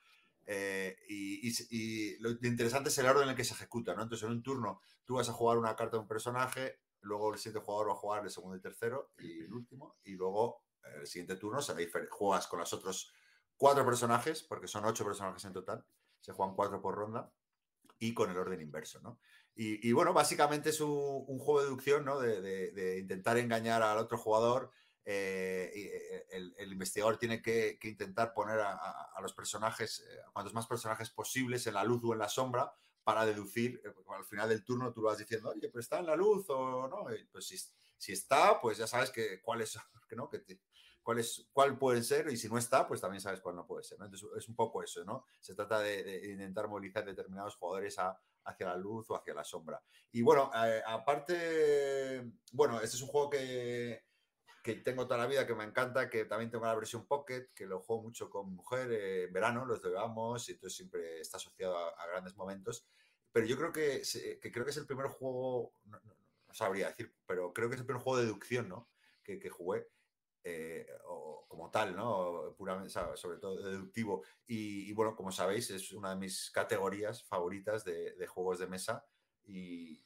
[0.46, 4.04] Eh, y, lo interesante es el orden en el que se ejecuta, ¿no?
[4.04, 7.40] Entonces, en un turno tú vas a jugar una carta de un personaje, luego el
[7.40, 11.00] siguiente jugador va a jugar el segundo y tercero y el último, y luego eh,
[11.02, 11.74] el siguiente turno se
[12.10, 13.12] juegas con los otros
[13.58, 15.84] cuatro personajes, porque son ocho personajes en total,
[16.22, 17.34] se juegan cuatro por ronda,
[18.00, 19.20] y con el orden inverso, ¿no?
[19.58, 22.20] Y, bueno, básicamente es un, juego de deducción, ¿no?
[22.20, 24.72] De, intentar engañar al otro jugador.
[25.06, 26.26] eh, eh,
[26.58, 31.76] el, investigador tiene que, intentar poner a, los personajes, eh, cuantos más personajes posibles en
[31.76, 32.74] la luz o en la sombra
[33.04, 36.16] para deducir, al final del turno tú lo vas diciendo, oye, pero está en la
[36.16, 37.06] luz o no.
[37.32, 37.48] Pues
[37.98, 39.78] si, está, pues ya sabes que cuál es,
[40.10, 40.60] que no, que te-
[41.02, 43.84] cuál, es, cuál pueden ser y si no está, pues también sabes cuál no puede
[43.84, 44.00] ser.
[44.02, 45.24] Entonces es un poco eso, ¿no?
[45.40, 49.44] Se trata de, de intentar movilizar determinados jugadores a, hacia la luz o hacia la
[49.44, 49.82] sombra.
[50.12, 54.06] Y bueno, eh, aparte, bueno, este es un juego que,
[54.64, 57.66] que tengo toda la vida, que me encanta, que también tengo la versión Pocket, que
[57.66, 61.78] lo juego mucho con mujer eh, en verano, los llevamos y entonces siempre está asociado
[61.78, 62.88] a, grandes momentos.
[63.32, 64.02] Pero yo creo que,
[64.42, 66.00] que creo que es el primer juego, no-
[66.48, 68.90] no sabría decir, pero creo que es el primer juego de deducción, ¿no?
[69.24, 69.88] Que, que jugué.
[70.48, 72.54] Eh, o como tal, ¿no?
[72.56, 74.24] Puramente, sobre todo deductivo.
[74.46, 79.04] Y, bueno, como sabéis, es una de mis categorías favoritas de, juegos de mesa
[79.44, 80.06] y,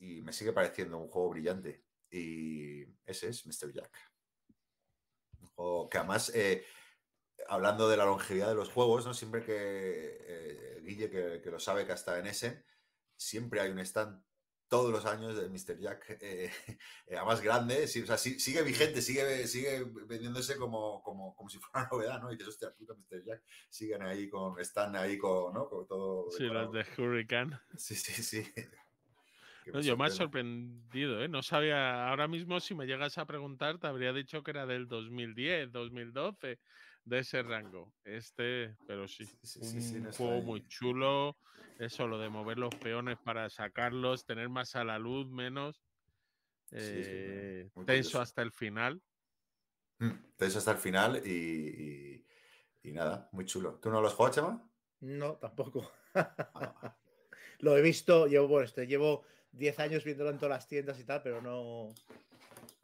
[0.00, 1.84] me sigue pareciendo un juego brillante.
[2.10, 3.72] Y ese es Mr.
[3.72, 3.96] Jack.
[5.40, 6.64] Un juego que además, eh,
[7.48, 9.14] hablando de la longevidad de los juegos, ¿no?
[9.14, 12.64] Siempre que eh, Guille, que, que lo sabe que hasta en Essen,
[13.16, 14.20] siempre hay un stand
[14.68, 15.78] todos los años de Mr.
[15.78, 16.50] Jack, eh,
[17.06, 21.48] eh, además grande, sí, o sea, sí- sigue vigente, sigue, sigue vendiéndose como, como, como
[21.48, 22.32] si fuera una novedad, ¿no?
[22.32, 23.24] Y que hostia, puta, Mr.
[23.24, 25.68] Jack, siguen ahí con, están ahí con, ¿no?
[25.68, 26.30] Con todo.
[26.30, 27.58] Sí, los de Hurricane.
[27.76, 28.52] Sí, sí, sí.
[29.72, 31.28] No, yo me ha sorprendido, ¿eh?
[31.28, 34.86] No sabía, ahora mismo si me llegas a preguntar, te habría dicho que era del
[34.86, 36.60] 2010, 2012,
[37.06, 37.94] de ese rango.
[38.04, 41.38] Este, pero sí, Sí, sí, sí, sí, un juego muy chulo.
[41.78, 45.82] Eso, lo de mover los peones para sacarlos, tener más a la luz, menos.
[46.68, 49.00] Sí, sí, eh, muy tenso hasta el final.
[49.98, 52.26] Mm, Entonces hasta el final y, y-
[52.82, 53.78] y nada, muy chulo.
[53.80, 54.70] ¿Tú no los juegas, Chema?
[55.00, 55.90] No, tampoco.
[56.14, 56.96] Ah,
[57.60, 61.04] Lo he visto, llevo, bueno, este, llevo 10 años viéndolo en todas las tiendas y
[61.04, 61.94] tal, pero no.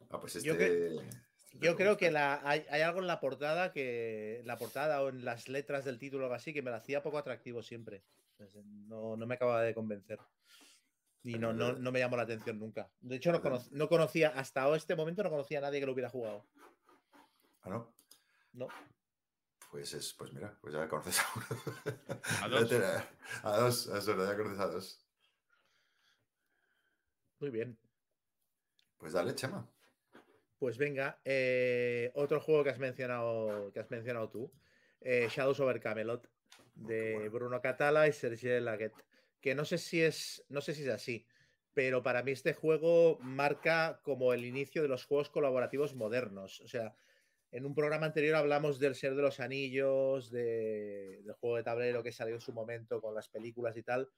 [0.09, 1.09] ah, pues este, Yo que- este
[1.53, 4.41] Yo creo que la, hay, hay algo en la portada que.
[4.45, 7.03] La portada o en las letras del título o algo así que me lo hacía
[7.03, 8.03] poco atractivo siempre.
[8.31, 10.19] Entonces, no, no me acaba de convencer.
[11.23, 12.91] Y no, no, no me llamó la atención nunca.
[12.99, 16.09] De hecho, no, no conocía, hasta este momento no conocía a nadie que lo hubiera
[16.09, 16.45] jugado.
[17.61, 17.95] Ah, ¿no?
[18.51, 18.67] No.
[19.71, 21.45] Pues es, pues mira, pues ya conoces a uno.
[22.41, 22.71] A dos.
[23.43, 25.07] A dos, es verdad, ya conoces a dos.
[27.39, 27.79] Muy bien.
[28.97, 29.72] Pues dale, Chema.
[30.63, 34.49] Pues venga, eh, otro juego que has mencionado, que has mencionado tú,
[35.01, 36.29] eh, Shadows over Camelot,
[36.73, 37.31] de Qué bueno.
[37.31, 38.93] Bruno Catala y Serge Laguet,
[39.41, 41.27] que no sé si es, no sé si es así,
[41.73, 46.61] pero para mí este juego marca como el inicio de los juegos colaborativos modernos.
[46.61, 46.95] O sea,
[47.51, 52.03] en un programa anterior hablamos del Ser de los Anillos, de- del juego de tablero
[52.03, 54.09] que salió en su momento con las películas y tal.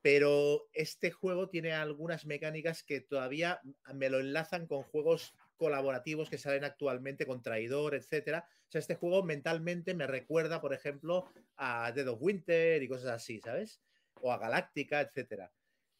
[0.00, 3.60] Pero este juego tiene algunas mecánicas que todavía
[3.94, 8.46] me lo enlazan con juegos colaborativos que salen actualmente con Traidor, etcétera.
[8.48, 13.10] O sea, este juego mentalmente me recuerda, por ejemplo, a Dead of Winter y cosas
[13.10, 13.80] así, ¿sabes?
[14.20, 15.52] O a Galáctica, etcétera.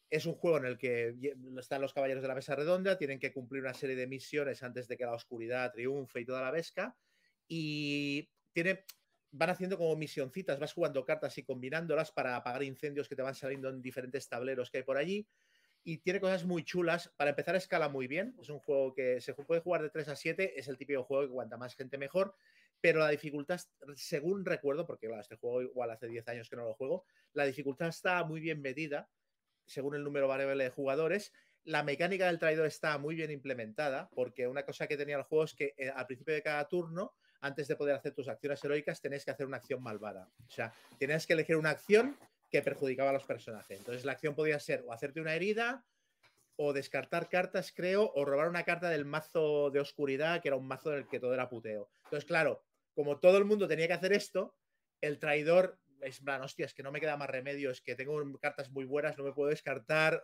[0.09, 1.15] Es un juego en el que
[1.57, 4.87] están los caballeros de la mesa redonda, tienen que cumplir una serie de misiones antes
[4.87, 6.95] de que la oscuridad triunfe y toda la pesca.
[7.47, 8.85] Y tiene,
[9.31, 13.35] van haciendo como misioncitas, vas jugando cartas y combinándolas para apagar incendios que te van
[13.35, 15.27] saliendo en diferentes tableros que hay por allí.
[15.87, 17.13] Y tiene cosas muy chulas.
[17.15, 18.35] Para empezar, escala muy bien.
[18.41, 20.59] Es un juego que se puede jugar de 3 a 7.
[20.59, 22.35] Es el típico juego que cuanta más gente mejor.
[22.81, 23.61] Pero la dificultad,
[23.95, 27.45] según recuerdo, porque claro, este juego igual hace 10 años que no lo juego, la
[27.45, 29.09] dificultad está muy bien medida
[29.67, 31.31] según el número variable de jugadores.
[31.63, 35.45] La mecánica del traidor está muy bien implementada, porque una cosa que tenía el juego
[35.45, 39.01] es que eh, al principio de cada turno, antes de poder hacer tus acciones heroicas,
[39.01, 40.29] tenés que hacer una acción malvada.
[40.47, 42.17] O sea, tenías que elegir una acción
[42.55, 43.77] que perjudicaba a los personajes.
[43.77, 45.85] Entonces, la acción podía ser o hacerte una herida,
[46.55, 50.65] o descartar cartas, creo, o robar una carta del mazo de oscuridad, que era un
[50.65, 51.89] mazo en el que todo era puteo.
[52.05, 52.63] Entonces, claro,
[52.93, 54.55] como todo el mundo tenía que hacer esto,
[55.01, 58.21] el traidor es plan, hostia, es que no me queda más remedio, es que tengo
[58.39, 60.23] cartas muy buenas, no me puedo descartar,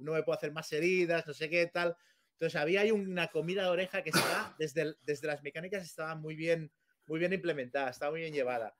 [0.00, 1.96] no me puedo hacer más heridas, no sé qué, tal.
[2.32, 6.72] Entonces había una comida de oreja que está, desde, desde las mecánicas estaba muy bien,
[7.06, 8.74] muy bien implementada, estaba muy bien llevada.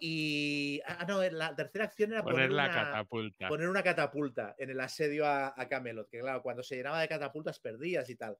[0.00, 3.48] Y, ah, no, la tercera acción era poner, una, catapulta.
[3.48, 7.58] poner una catapulta en el asedio a, Camelot, que claro, cuando se llenaba de catapultas
[7.58, 8.36] perdías y tal.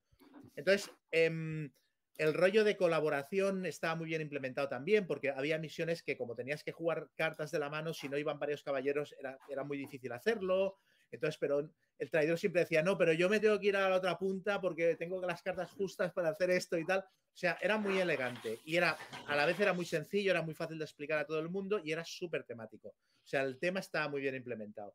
[0.57, 1.71] Entonces, eh,
[2.19, 6.65] el rollo de colaboración estaba muy bien implementado también, porque había misiones que como tenías
[6.65, 10.13] que jugar cartas de la mano, si no iban varios caballeros era, era muy difícil
[10.13, 10.77] hacerlo.
[11.11, 13.97] Entonces, pero el traidor siempre decía, no, pero yo me tengo que ir a la
[13.97, 17.01] otra punta porque tengo las cartas justas para hacer esto y tal.
[17.01, 20.55] O sea, era muy elegante y era, a la vez era muy sencillo, era muy
[20.55, 22.89] fácil de explicar a todo el mundo y era súper temático.
[22.89, 24.95] O sea, el tema estaba muy bien implementado.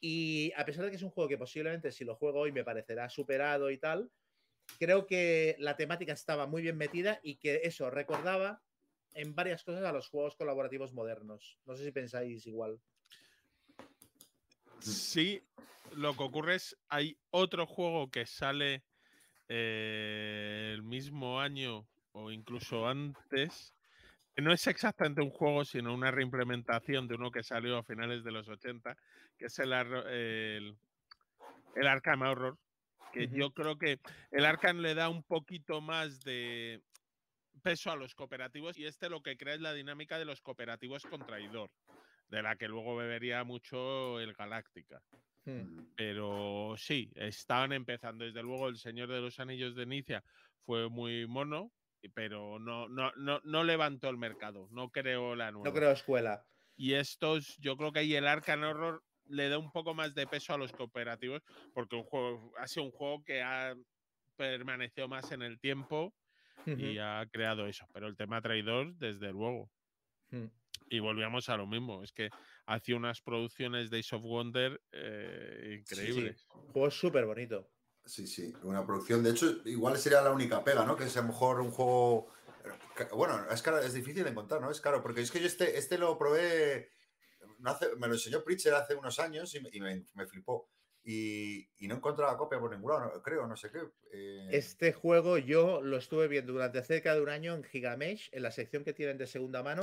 [0.00, 2.64] Y a pesar de que es un juego que posiblemente si lo juego hoy me
[2.64, 4.10] parecerá superado y tal,
[4.78, 8.62] creo que la temática estaba muy bien metida y que eso recordaba
[9.14, 11.58] en varias cosas a los juegos colaborativos modernos.
[11.66, 12.80] No sé si pensáis igual.
[14.82, 15.42] Sí,
[15.94, 18.82] lo que ocurre es, hay otro juego que sale
[19.48, 23.74] eh, el mismo año o incluso antes,
[24.34, 28.24] que no es exactamente un juego, sino una reimplementación de uno que salió a finales
[28.24, 28.96] de los 80,
[29.38, 30.76] que es el, el,
[31.76, 32.58] el Arkham Horror,
[33.12, 34.00] que yo creo que
[34.30, 36.82] el Arcan le da un poquito más de
[37.62, 41.04] peso a los cooperativos y este lo que crea es la dinámica de los cooperativos
[41.04, 41.70] con traidor,
[42.32, 45.02] de la que luego bebería mucho el Galáctica.
[45.44, 45.92] Hmm.
[45.94, 48.24] Pero sí, estaban empezando.
[48.24, 50.24] Desde luego, el Señor de los Anillos de Nicia
[50.64, 51.70] fue muy mono,
[52.14, 55.68] pero no, no, no, no levantó el mercado, no creo la nueva.
[55.68, 56.46] No creo escuela.
[56.74, 60.26] Y estos, yo creo que ahí el Arcan Horror le da un poco más de
[60.26, 61.42] peso a los cooperativos,
[61.74, 63.74] porque un juego, ha sido un juego que ha
[64.36, 66.14] permanecido más en el tiempo
[66.64, 67.86] y ha creado eso.
[67.92, 69.70] Pero el tema traidor, desde luego.
[70.30, 70.46] Hmm.
[70.92, 72.28] Y volvíamos a lo mismo, es que
[72.66, 76.46] hacía unas producciones de Ace of Wonder eh, increíbles.
[76.54, 77.70] Un juego súper bonito.
[78.04, 79.22] Sí, sí, una producción.
[79.22, 80.96] De hecho, igual sería la única pega, ¿no?
[80.96, 82.26] Que es a lo mejor un juego.
[83.14, 84.70] Bueno, es, caro, es difícil de encontrar, ¿no?
[84.70, 86.90] Es caro, porque es que yo este, este lo probé
[87.98, 90.68] me lo enseñó Pritchard hace unos años y me, flipó.
[91.04, 93.80] Y, no encontraba copia por ningún lado, creo, no sé qué.
[94.12, 94.48] Eh.
[94.52, 98.52] Este juego yo lo estuve viendo durante cerca de un año en Gigamesh, en la
[98.52, 99.82] sección que tienen de segunda mano,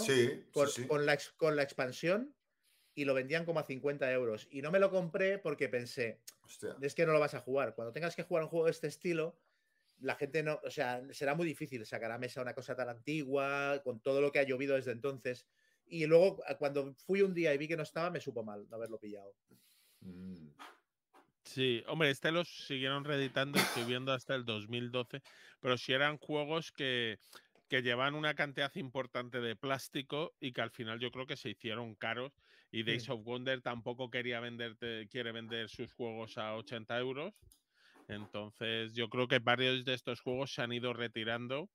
[0.53, 2.33] con, la, con la expansión,
[2.95, 4.47] y lo vendían como a 50 euros.
[4.49, 6.21] Y no me lo compré porque pensé,
[6.81, 7.75] es que no lo vas a jugar.
[7.75, 9.37] Cuando tengas que jugar un juego de este estilo,
[9.99, 13.81] la gente no, o sea, será muy difícil sacar a mesa una cosa tan antigua,
[13.83, 15.45] con todo lo que ha llovido desde entonces.
[15.85, 18.77] Y luego, cuando fui un día y vi que no estaba, me supo mal no
[18.77, 19.35] haberlo pillado.
[20.01, 20.49] Mm.
[21.49, 25.23] Sí, hombre, este los siguieron reeditando, estoy viendo hasta el 2012,
[25.59, 27.17] pero si eran juegos que,
[27.67, 31.49] que llevan una cantidad importante de plástico y que al final yo creo que se
[31.49, 32.31] hicieron caros.
[32.71, 37.33] Y Days of Wonder tampoco quería venderte, quiere vender sus juegos a 80 euros.
[38.07, 41.67] Entonces, yo creo que varios de estos juegos se han ido retirando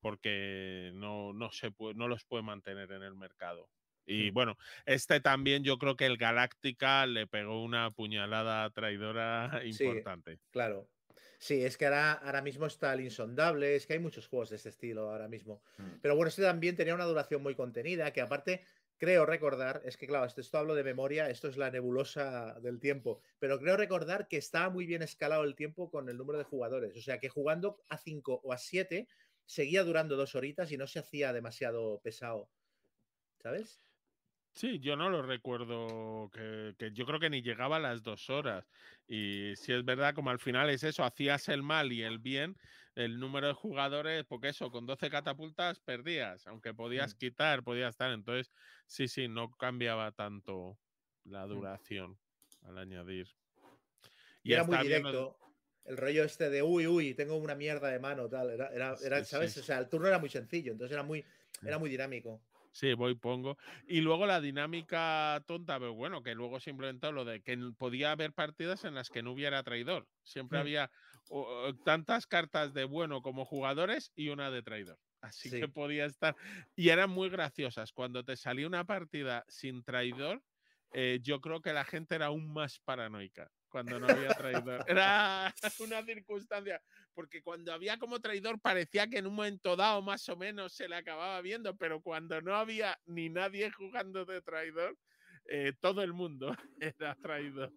[0.00, 3.68] porque no, no, se puede, no los puede mantener en el mercado.
[4.06, 4.56] Y bueno,
[4.86, 10.38] este también yo creo que el Galáctica le pegó una puñalada traidora importante.
[10.50, 10.88] claro.
[11.38, 14.56] Sí, es que ahora, ahora mismo está el insondable, es que hay muchos juegos de
[14.56, 15.60] este estilo ahora mismo.
[15.76, 15.98] Mm.
[16.00, 18.62] Pero bueno, este también tenía una duración muy contenida, que aparte
[18.96, 22.78] creo recordar, es que claro, esto, esto, hablo de memoria, esto es la nebulosa del
[22.78, 26.44] tiempo, pero creo recordar que estaba muy bien escalado el tiempo con el número de
[26.44, 26.96] jugadores.
[26.96, 29.08] O sea que jugando a 5 o a 7
[29.44, 32.48] seguía durando dos horitas y no se hacía demasiado pesado.
[33.42, 33.82] ¿Sabes?
[34.54, 38.28] Sí, yo no lo recuerdo, que, que yo creo que ni llegaba a las dos
[38.28, 38.70] horas.
[39.08, 42.56] Y si es verdad, como al final es eso, hacías el mal y el bien,
[42.94, 47.18] el número de jugadores, porque eso, con 12 catapultas perdías, aunque podías Mm.
[47.18, 48.12] quitar, podías estar.
[48.12, 48.52] Entonces,
[48.86, 50.78] sí, sí, no cambiaba tanto
[51.24, 51.48] la Mm.
[51.48, 52.18] duración
[52.62, 53.28] al añadir.
[54.42, 55.38] Y era muy bien, directo.
[55.86, 58.50] El rollo este de uy, uy, tengo una mierda de mano, tal.
[58.50, 59.52] Era, era, era, Sí, ¿sabes?
[59.54, 59.60] sí.
[59.60, 61.24] O sea, el turno era muy sencillo, entonces era muy,
[61.64, 62.40] era muy dinámico.
[62.74, 63.58] Sí, voy, pongo.
[63.86, 68.12] Y luego la dinámica tonta, pero bueno, que luego se implementó lo de que podía
[68.12, 70.08] haber partidas en las que no hubiera traidor.
[70.22, 70.58] Siempre Mm.
[70.58, 70.90] había
[71.28, 74.98] o tantas cartas de bueno como jugadores y una de traidor.
[75.20, 75.58] Así Sí.
[75.58, 76.34] que podía estar.
[76.74, 77.92] Y eran muy graciosas.
[77.92, 80.42] Cuando te salía una partida sin traidor,
[80.92, 84.82] eh, yo creo que la gente era aún más paranoica cuando no había traidor.
[84.86, 86.82] Era una circunstancia,
[87.14, 90.88] porque cuando había como traidor parecía que en un momento dado más o menos se
[90.88, 94.96] le acababa viendo, pero cuando no había ni nadie jugando de traidor,
[95.46, 96.48] eh, todo el mundo
[96.80, 97.72] era traidor.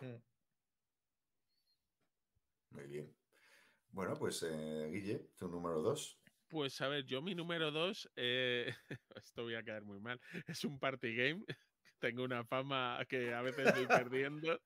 [0.00, 0.16] Mm.
[2.70, 3.14] Muy bien.
[3.90, 6.18] Bueno, pues eh, Guille, tu número dos.
[6.48, 8.72] Pues a ver, yo mi número dos, eh,
[9.16, 11.44] esto voy a quedar muy mal, es un party game.
[11.98, 14.60] Tengo una fama que a veces estoy perdiendo.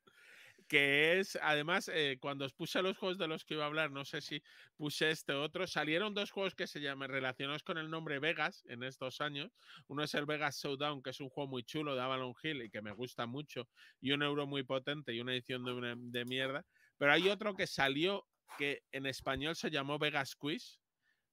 [0.73, 3.91] Que es, además, eh, cuando os puse los juegos de los que iba a hablar,
[3.91, 4.43] no sé si
[4.75, 8.83] puse este otro, salieron dos juegos que se llaman relacionados con el nombre Vegas en
[8.83, 9.53] estos años.
[9.89, 12.71] Uno es el Vegas Showdown, que es un juego muy chulo de Avalon Hill y
[12.71, 13.69] que me gusta mucho,
[14.01, 15.63] y un euro muy potente y una edición
[16.11, 16.65] de, mierda.
[16.97, 18.27] Pero hay otro que salió
[18.57, 20.81] que en español se llamó Vegas Quiz,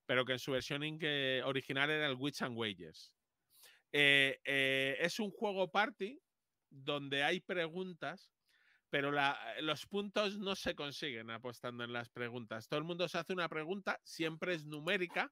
[0.06, 0.84] pero que en su versión
[1.46, 3.14] original era el Wits and Wages.
[3.94, 6.20] Eh, eh, es un juego party
[6.70, 8.34] donde hay preguntas,
[8.90, 12.68] pero la- los puntos no se consiguen apostando en las preguntas.
[12.68, 15.32] Todo el mundo se hace una pregunta, siempre es numérica,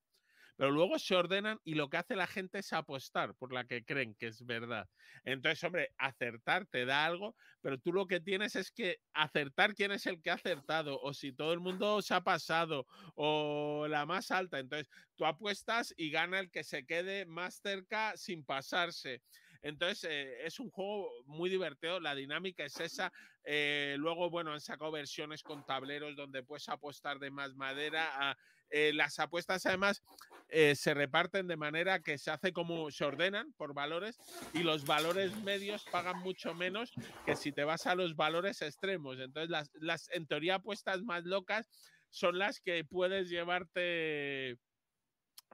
[0.55, 3.83] pero luego se ordenan y lo que hace la gente es apostar por la que
[3.85, 4.87] creen que es verdad.
[5.23, 9.91] Entonces, hombre, acertar te da algo, pero tú lo que tienes es que acertar quién
[9.91, 12.85] es el que ha acertado, o si todo el mundo se ha pasado,
[13.15, 14.59] o la más alta.
[14.59, 19.21] Entonces, tú apuestas y gana el que se quede más cerca sin pasarse.
[19.61, 23.11] Entonces, eh, es un juego muy divertido, la dinámica es esa.
[23.43, 28.31] Eh, luego, bueno, han sacado versiones con tableros donde puedes apostar de más madera.
[28.31, 28.35] a-
[28.69, 30.03] eh, las apuestas, además,
[30.49, 34.21] se reparten de manera que se hace como se ordenan por valores
[34.51, 36.93] y los valores medios pagan mucho menos
[37.23, 39.19] que si te vas a los valores extremos.
[39.19, 41.69] Entonces, las, las en teoría apuestas más locas
[42.09, 44.57] son las que puedes llevarte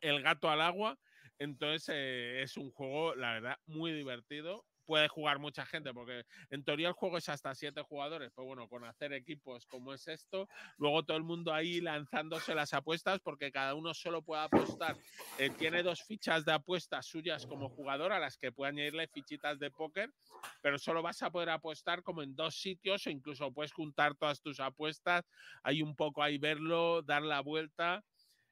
[0.02, 1.00] el gato al agua.
[1.40, 4.66] Entonces, eh, es un juego, la verdad, muy divertido.
[4.86, 8.68] Puede jugar mucha gente, porque en teoría el juego es hasta siete jugadores, pero bueno,
[8.68, 13.50] con hacer equipos como es esto, luego todo el mundo ahí lanzándose las apuestas, porque
[13.50, 14.98] cada uno solo puede apostar.
[15.40, 19.58] Eh, tiene dos fichas de apuestas suyas como jugador, a las que puede añadirle fichitas
[19.58, 20.12] de póker,
[20.62, 24.42] pero solo vas a poder apostar como en dos sitios, o incluso puedes juntar todas
[24.42, 25.24] tus apuestas,
[25.64, 28.04] hay un poco ahí verlo, dar la vuelta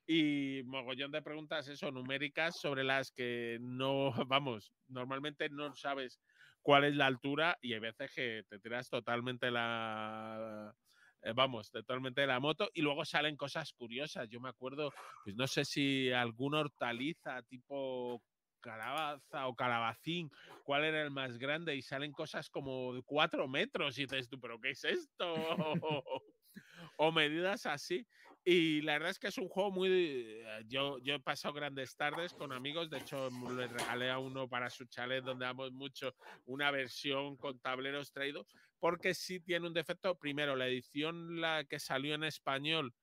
[0.08, 6.20] y mogollón de preguntas eso numéricas sobre las que no vamos normalmente no sabes
[6.62, 10.76] cuál es la altura y hay veces que te tiras totalmente la
[11.22, 14.92] eh, vamos totalmente de la moto y luego salen cosas curiosas yo me acuerdo
[15.24, 18.22] pues no sé si alguna hortaliza tipo
[18.62, 20.32] calabaza o calabacín,
[20.64, 24.40] cuál era el más grande y salen cosas como de cuatro metros y dices tú,
[24.40, 25.34] pero ¿qué es esto?
[26.98, 28.06] o medidas así.
[28.44, 29.88] Y la verdad es que es un juego muy...
[29.92, 34.48] eh, Yo, yo he pasado grandes tardes con amigos, de hecho le regalé a uno
[34.50, 36.16] para su chalet donde damos mucho
[36.46, 38.48] una versión con tableros traídos,
[38.80, 40.18] porque sí tiene un defecto.
[40.18, 42.94] Primero, la edición la que salió en español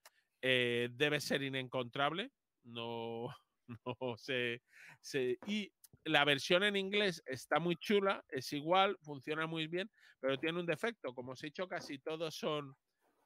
[0.43, 2.31] eh, debe ser inencontrable,
[2.65, 3.29] no,
[4.01, 4.63] no sé,
[5.01, 5.73] sé- Y
[6.05, 9.89] la versión en inglés está muy chula, es igual, funciona muy bien,
[10.21, 11.15] pero tiene un defecto.
[11.15, 12.75] Como os he dicho, casi todos son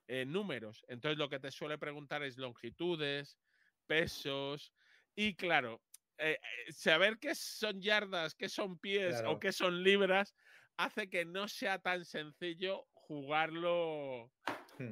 [0.09, 0.85] eh, números.
[0.89, 3.39] Entonces lo que te suele preguntar es longitudes,
[3.87, 4.73] pesos
[5.15, 5.83] y claro,
[6.19, 9.33] eh, eh, saber qué son yardas, qué son pies Claro.
[9.33, 10.35] o qué son libras
[10.77, 14.33] hace que no sea tan sencillo jugarlo
[14.79, 14.91] Hmm.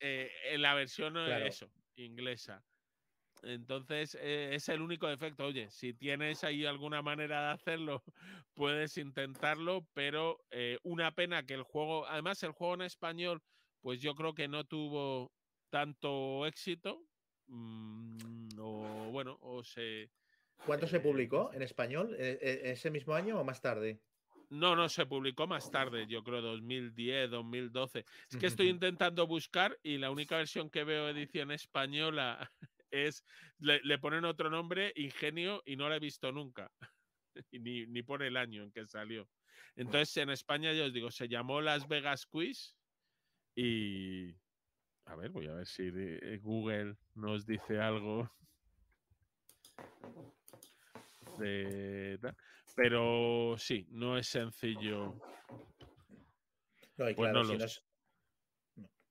[0.00, 1.46] eh, en la versión Claro.
[1.46, 2.64] eso, inglesa.
[3.42, 5.46] Entonces eh, es el único defecto.
[5.46, 8.04] Oye, si tienes ahí alguna manera de hacerlo,
[8.54, 13.42] puedes intentarlo, pero eh, una pena que el juego, además el juego en español,
[13.82, 15.32] pues yo creo que no tuvo
[15.70, 17.02] tanto éxito.
[17.48, 20.08] mm, o bueno, o se...
[20.64, 22.14] ¿Cuánto se Eh, publicó en español?
[22.18, 24.00] ¿E- e- ¿Ese mismo año o más tarde?
[24.48, 28.04] No, no, se publicó más tarde, yo creo 2010, 2012.
[28.30, 32.52] Es que estoy intentando buscar y la única versión que veo edición española
[32.90, 33.24] es,
[33.58, 36.70] le, le ponen otro nombre, Ingenio, y no la he visto nunca.
[37.50, 39.28] y ni, ni por el año en que salió.
[39.74, 42.76] Entonces, en España, ya os digo, se llamó Las Vegas Quiz
[43.54, 44.34] y...
[45.06, 48.30] A ver, voy a ver si de- Google nos dice algo
[51.38, 52.18] de...
[52.74, 55.14] Pero sí, no es sencillo.
[56.96, 57.84] No, y Pues claro, no si, no es-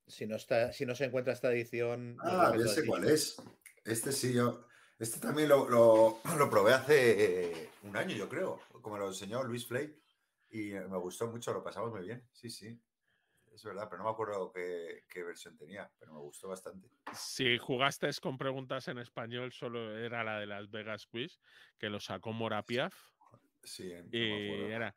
[0.06, 2.18] si no está, si no se encuentra esta edición.
[2.22, 3.40] Ah, ya sé cuál es.
[3.84, 4.66] Este sí, yo.
[4.98, 9.42] Este también lo, lo- lo probé hace eh, un año, yo creo, como lo enseñó
[9.44, 9.94] Luis Flay.
[10.50, 12.26] Y me gustó mucho, lo pasamos muy bien.
[12.32, 12.78] Sí, sí.
[13.52, 16.88] Es verdad, pero no me acuerdo qué, qué versión tenía, pero me gustó bastante.
[17.14, 21.38] Si jugaste con preguntas en español, solo era la de Las Vegas Quiz,
[21.78, 22.94] que lo sacó Morapiaf.
[23.62, 24.94] Sí, no me Y era.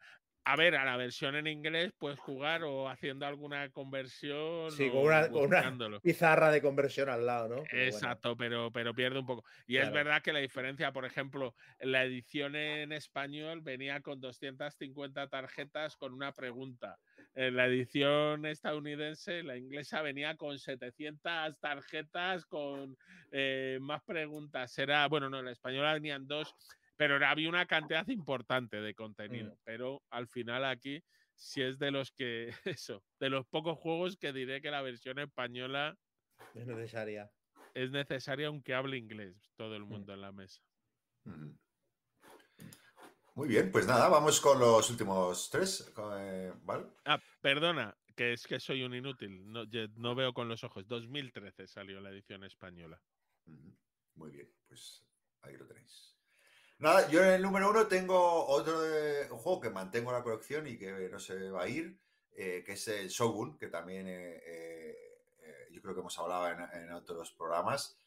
[0.47, 4.69] A ver, a la versión en inglés puedes jugar o haciendo alguna conversión.
[4.71, 5.99] Sí, con una- con una- buscándolo.
[6.01, 7.63] Pizarra de conversión al lado, ¿no?
[7.63, 7.87] Pero bueno.
[7.87, 9.43] Exacto, pero, pero pierde un poco.
[9.65, 15.27] Y es verdad que la diferencia, por ejemplo, la edición en español venía con 250
[15.29, 16.99] tarjetas con una pregunta.
[17.37, 22.97] En la edición estadounidense, la inglesa venía con 700 tarjetas con
[23.31, 24.77] eh, más preguntas.
[24.77, 26.55] Era, bueno, no, en la española venían dos,
[26.95, 29.53] pero era- había una cantidad importante de contenido.
[29.53, 29.57] Mm.
[29.65, 31.03] Pero al final aquí,
[31.35, 32.47] si es de los que,
[32.79, 35.97] eso, de los pocos juegos que diré que la versión española
[36.53, 37.29] Es necesaria.
[37.73, 40.61] es necesaria aunque hable inglés todo el mundo en la mesa.
[41.25, 41.57] Ujú.
[43.35, 45.91] Muy bien, pues nada, vamos con los últimos tres.
[46.17, 46.85] eh, ¿Vale?
[47.03, 49.63] Ah, perdona, que es que soy un inútil, no,
[49.97, 50.87] no veo con los ojos.
[50.87, 53.01] 2013 salió la edición española.
[54.15, 55.03] Muy bien, pues
[55.41, 56.15] ahí lo tenéis.
[56.79, 60.23] Nada, yo en el número uno tengo otro de- un juego que mantengo en la
[60.23, 61.99] colección y que no se va a ir,
[62.31, 66.49] eh, que es el Shogun, que también eh, eh, eh, yo creo que hemos hablado
[66.49, 67.99] en, en otros programas.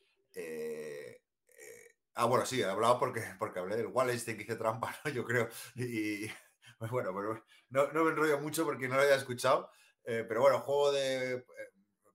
[2.20, 5.10] Ah, bueno, sí, he hablado porque, porque hablé del Wallenstein que hice trampa, ¿no?
[5.12, 5.48] Yo creo.
[5.76, 6.26] Y,
[6.78, 9.70] pues bueno, pero no, no me enrollo mucho porque no lo había escuchado.
[10.04, 11.44] eh, pero bueno, juego de eh,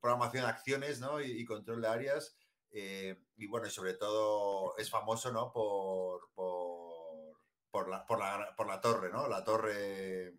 [0.02, 1.22] programación de acciones ¿no?
[1.22, 2.36] y, control de áreas.
[2.72, 5.52] eh, y bueno, y sobre todo es famoso ¿no?
[5.54, 6.30] por,
[7.72, 9.28] por, la, por, la, por la torre, ¿no?
[9.28, 10.34] La torre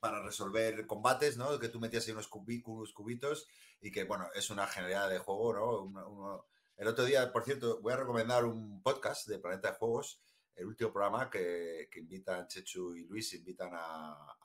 [0.00, 1.58] para resolver combates, ¿no?
[1.58, 3.48] Que tú metías ahí unos, cubi- unos cubitos
[3.80, 6.46] y que, bueno, es una genialidad de juego, ¿no?
[6.76, 10.20] El otro día, por cierto, voy a recomendar un podcast de Planeta de Juegos,
[10.56, 14.36] el último programa que, invitan Chechu y Luis, invitan a,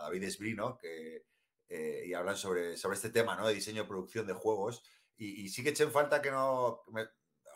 [0.00, 1.24] David Esbrino, que,
[1.68, 3.46] eh, y hablan sobre, sobre este tema, ¿no?
[3.46, 4.82] De diseño y producción de juegos.
[5.16, 6.82] Y, sí que eché en falta que no...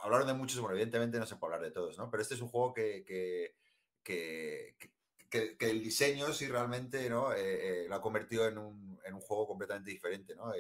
[0.03, 2.11] hablaron de muchos, bueno, evidentemente no se puede hablar de todos, ¿no?
[2.11, 3.55] Pero este es un juego que, que,
[4.03, 7.33] que- el diseño sí realmente ¿no?
[7.33, 10.53] Eh, eh, lo ha convertido en un, en un juego completamente diferente, ¿no?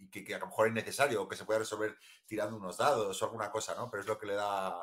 [0.00, 1.96] Y que, a lo mejor es necesario o que se puede resolver
[2.26, 3.90] tirando unos dados o alguna cosa, ¿no?
[3.90, 4.82] Pero es lo que le da,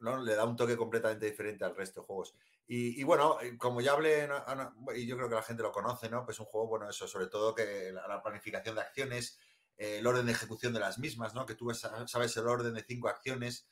[0.00, 0.22] ¿no?
[0.22, 2.34] Le da un toque completamente diferente al resto de juegos.
[2.66, 4.22] Y, bueno, eh, como ya hablé.
[4.22, 6.24] Ana- y yo creo que la gente lo conoce, ¿no?
[6.24, 9.38] Pues un juego, bueno, eso, sobre todo que la, la planificación de acciones,
[9.76, 11.46] eh, el orden de ejecución de las mismas, ¿no?
[11.46, 13.68] Que tú sabes el orden de cinco acciones,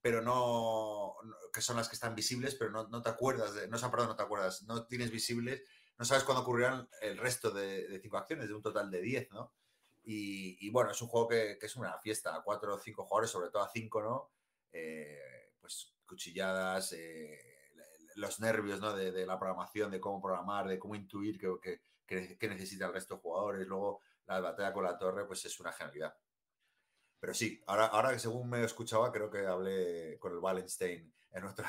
[0.00, 1.14] pero no,
[1.52, 4.16] que son las que están visibles, pero no, no te acuerdas, de, no, perdón, no
[4.16, 5.62] te acuerdas, no tienes visibles,
[5.98, 9.54] no sabes cuándo ocurrirán el resto de, cinco acciones, de un total de 10, ¿no?
[10.06, 13.04] Y, y bueno, es un juego que, que es una fiesta a cuatro o cinco
[13.04, 14.30] jugadores, sobre todo a cinco, ¿no?
[14.72, 17.38] Eh, pues cuchilladas, eh,
[18.14, 18.94] los nervios, ¿no?
[18.94, 22.86] De, de la programación, de cómo programar, de cómo intuir qué que, que- que necesita
[22.86, 23.66] el resto de jugadores.
[23.66, 26.16] Luego, la batalla con la torre, pues es una genialidad.
[27.18, 31.44] Pero sí, ahora, ahora que según me escuchaba, creo que hablé con el Wallenstein en
[31.44, 31.68] otra.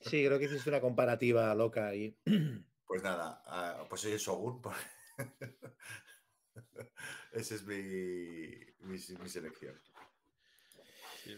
[0.00, 2.16] Sí, creo que hiciste una comparativa loca ahí.
[2.86, 4.60] Pues nada, ah, pues soy el Shogun.
[7.32, 7.76] Esa es mi,
[8.80, 9.80] mi, mi selección.
[11.24, 11.36] Sí.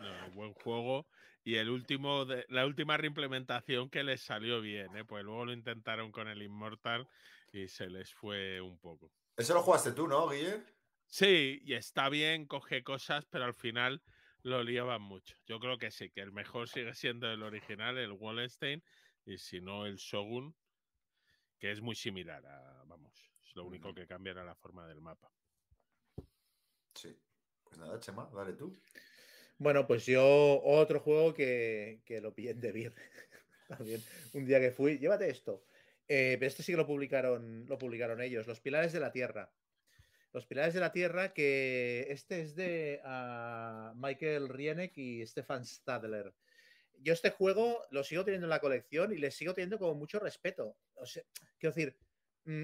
[0.00, 1.06] No, buen juego.
[1.44, 5.04] Y el último de, la última reimplementación que les salió bien, ¿eh?
[5.04, 7.08] pues luego lo intentaron con el Immortal
[7.52, 9.10] y se les fue un poco.
[9.36, 10.62] Eso lo jugaste tú, ¿no, Guille?
[11.06, 14.02] Sí, y está bien, coge cosas, pero al final
[14.42, 15.36] lo liaban mucho.
[15.46, 18.82] Yo creo que sí, que el mejor sigue siendo el original, el Wallenstein,
[19.24, 20.54] y si no el Shogun,
[21.58, 22.77] que es muy similar a,
[23.58, 25.30] lo único que cambia era la forma del mapa.
[26.94, 27.14] Sí.
[27.64, 28.72] Pues nada, Chema, dale tú.
[29.58, 32.94] Bueno, pues yo otro juego que, que lo pillé en Debir.
[33.68, 34.00] También
[34.32, 35.64] un día que fui, llévate esto.
[36.06, 39.52] Eh, pero este sí que lo publicaron, lo publicaron ellos, Los Pilares de la Tierra.
[40.32, 46.32] Los Pilares de la Tierra, que este es de ah, Michael Rienek y Stefan Stadler.
[47.00, 50.20] Yo este juego lo sigo teniendo en la colección y le sigo teniendo como mucho
[50.20, 50.76] respeto.
[50.94, 51.24] O sea,
[51.58, 51.96] quiero decir,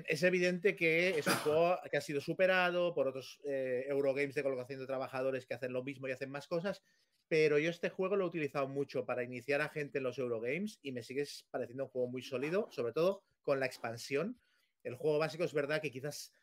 [0.06, 4.42] es evidente que es un juego que ha sido superado por otros eh, Eurogames de
[4.42, 6.82] colocación de trabajadores que hacen lo mismo y hacen más cosas,
[7.28, 10.78] pero yo este juego lo he utilizado mucho para iniciar a gente en los Eurogames
[10.80, 14.40] y me sigue pareciendo un juego muy sólido, sobre todo con la expansión.
[14.84, 16.34] El juego básico es verdad que quizás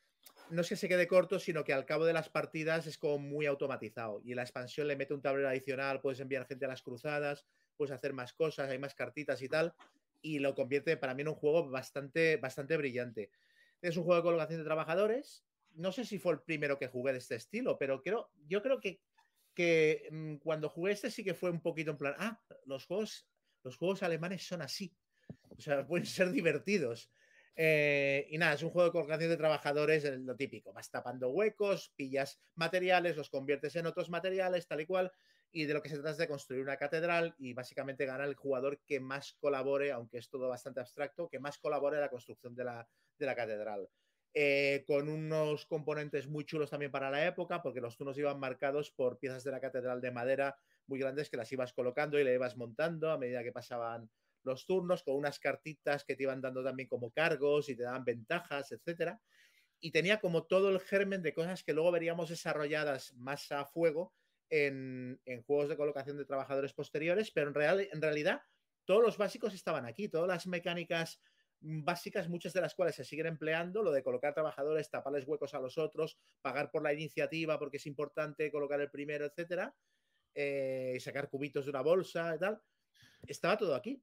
[0.52, 3.18] no es que se quede corto, sino que al cabo de las partidas es como
[3.18, 6.84] muy automatizado y la expansión le mete un tablero adicional, puedes enviar gente a las
[6.84, 7.46] cruzadas,
[7.76, 9.74] puedes hacer más cosas, hay más cartitas y tal,
[10.22, 13.32] y lo convierte para mí en un juego bastante, bastante brillante.
[13.82, 15.46] Es un juego de colocación de trabajadores.
[15.74, 18.80] No sé si fue el primero que jugué de este estilo, pero creo, yo creo
[18.80, 19.02] que,
[19.54, 23.28] que mm, cuando jugué este sí que fue un poquito en plan, ah, los juegos,
[23.64, 24.96] los juegos alemanes son así.
[25.50, 27.12] O sea, pueden ser divertidos.
[27.56, 30.74] Eh, y nada, es un juego de colocación de trabajadores, lo típico.
[30.74, 35.12] Vas tapando huecos, pillas materiales, los conviertes en otros materiales, tal y cual.
[35.52, 38.36] Y de lo que se trata es de construir una catedral y básicamente gana el
[38.36, 42.56] jugador que más colabore, aunque es todo bastante abstracto, que más colabore en la construcción
[42.56, 42.88] de la,
[43.18, 43.90] de la catedral.
[44.34, 48.90] Eh, con unos componentes muy chulos también para la época, porque los turnos iban marcados
[48.92, 50.56] por piezas de la catedral de madera
[50.88, 54.10] muy grandes que las ibas colocando y le ibas montando a medida que pasaban
[54.44, 58.06] los turnos, con unas cartitas que te iban dando también como cargos y te daban
[58.06, 59.22] ventajas, etcétera.
[59.82, 64.14] Y tenía como todo el germen de cosas que luego veríamos desarrolladas más a fuego
[64.52, 68.42] en, juegos de colocación de trabajadores posteriores, pero en, real, en realidad
[68.86, 71.22] todos los básicos estaban aquí, todas las mecánicas
[71.62, 75.60] básicas, muchas de las cuales se siguen empleando, lo de colocar trabajadores, taparles huecos a
[75.60, 79.74] los otros, pagar por la iniciativa porque es importante colocar el primero, etcétera,
[80.34, 82.62] eh, sacar cubitos de una bolsa y tal,
[83.28, 84.02] estaba todo aquí.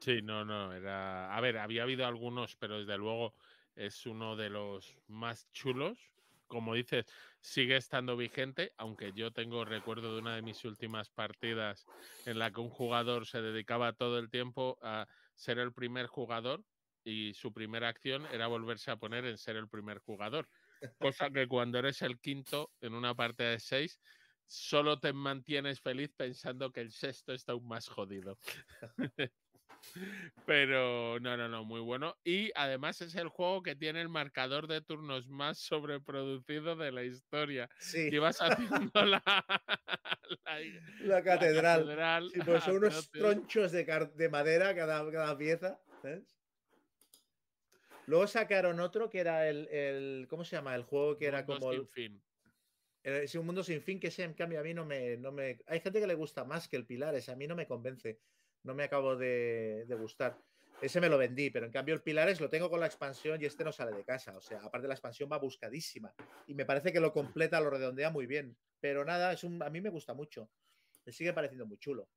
[0.00, 1.36] Sí, no, no, era.
[1.36, 3.34] A ver, había habido algunos, pero desde luego
[3.76, 6.11] es uno de los más chulos.
[6.52, 7.06] Como dices,
[7.40, 11.86] sigue estando vigente, aunque yo tengo recuerdo de una de mis últimas partidas
[12.26, 16.62] en la que un jugador se dedicaba todo el tiempo a ser el primer jugador
[17.04, 20.46] y su primera acción era volverse a poner en ser el primer jugador.
[20.98, 23.98] Cosa que cuando eres el quinto en una partida de seis,
[24.44, 28.38] solo te mantienes feliz pensando que el sexto está aún más jodido.
[30.46, 32.16] Pero no, no, no, muy bueno.
[32.24, 37.04] Y además es el juego que tiene el marcador de turnos más sobreproducido de la
[37.04, 37.68] historia.
[37.78, 38.08] Sí.
[38.10, 39.22] Y vas haciendo la,
[41.00, 42.30] la, catedral.
[42.44, 45.80] pues son unos tronchos de, de madera cada, cada pieza.
[48.06, 50.74] Luego sacaron otro que era el, el, ¿Cómo se llama?
[50.74, 51.72] El juego que era como.
[51.72, 52.22] Sin fin.
[53.02, 55.58] Es un mundo sin fin que ese, en cambio, a mí no me, no me.
[55.66, 58.20] Hay gente que le gusta más que el Pilares, a mí no me convence
[58.64, 60.38] no me acabo de, gustar.
[60.80, 63.44] Ese me lo vendí, pero en cambio el Pilares lo tengo con la expansión y
[63.44, 64.36] este no sale de casa.
[64.36, 66.12] O sea, aparte la expansión va buscadísima.
[66.46, 68.56] Y me parece que lo completa, lo redondea muy bien.
[68.80, 70.50] Pero nada, es un, a mí me gusta mucho.
[71.04, 72.08] Me sigue pareciendo muy chulo.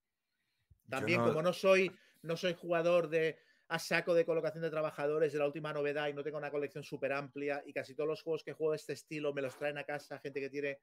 [0.89, 1.91] También, como no soy,
[2.23, 6.13] no soy jugador de a saco de colocación de trabajadores de la última novedad y
[6.13, 8.93] no tengo una colección súper amplia y casi todos los juegos que juego de este
[8.93, 10.79] estilo me los traen a casa gente que tiene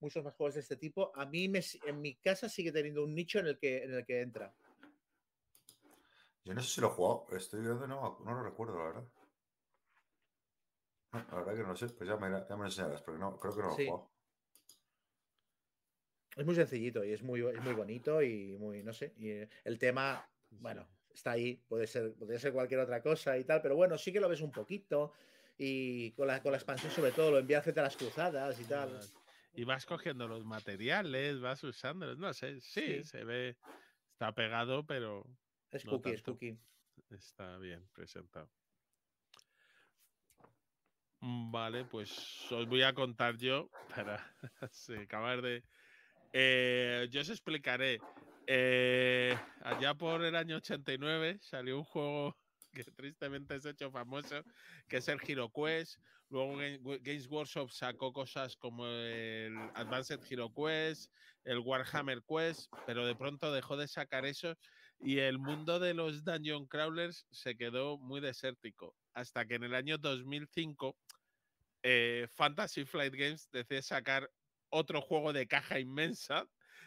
[0.00, 3.14] muchos más juegos de este tipo, a mí me, en mi casa sigue teniendo un
[3.14, 4.54] nicho en el que, en el que entra.
[6.46, 9.04] Yo no sé si lo he jugado, estoy viendo, no, no lo recuerdo, la verdad.
[11.12, 13.36] La verdad que no lo sé, pues ya me, ya me lo enseñarás, pero no,
[13.36, 14.10] creo que no lo he jugado.
[16.36, 19.30] Es muy sencillito y es muy, muy bonito y muy, no sé, y
[19.64, 23.74] el tema, bueno, está ahí, puede ser, puede ser cualquier otra cosa y tal, pero
[23.74, 25.14] bueno, sí que lo ves un poquito
[25.58, 29.00] y con la, con la expansión sobre todo lo envías a las cruzadas y tal.
[29.52, 33.02] Y vas cogiendo los materiales, vas usándolos, no sé, sí.
[33.02, 33.56] se ve,
[34.12, 35.26] está pegado, pero
[35.70, 36.58] es cookie, es cookie.
[37.10, 38.50] Está bien presentado.
[41.20, 44.34] Mm, vale, pues os voy a contar yo para
[45.02, 45.62] acabar de.
[46.32, 48.00] Eh, yo os explicaré.
[48.46, 52.36] Eh, allá por el año 89 salió un juego
[52.72, 54.42] que tristemente se ha hecho famoso,
[54.88, 55.98] que es el Hero Quest.
[56.28, 61.12] Luego Games Workshop sacó cosas como el Advanced Hero Quest,
[61.44, 64.56] el Warhammer Quest, pero de pronto dejó de sacar eso
[64.98, 68.94] y el mundo de los Dungeon Crawlers se quedó muy desértico.
[69.14, 70.96] Hasta que en el año 2005
[71.82, 74.30] eh, Fantasy Flight Games decide sacar
[74.70, 76.46] otro juego de caja inmensa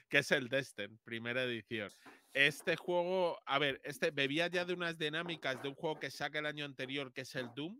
[0.09, 1.89] que es el Destin, primera edición.
[2.33, 6.39] Este juego, a ver, este bebía ya de unas dinámicas de un juego que saca
[6.39, 7.79] el año anterior, que es el Doom,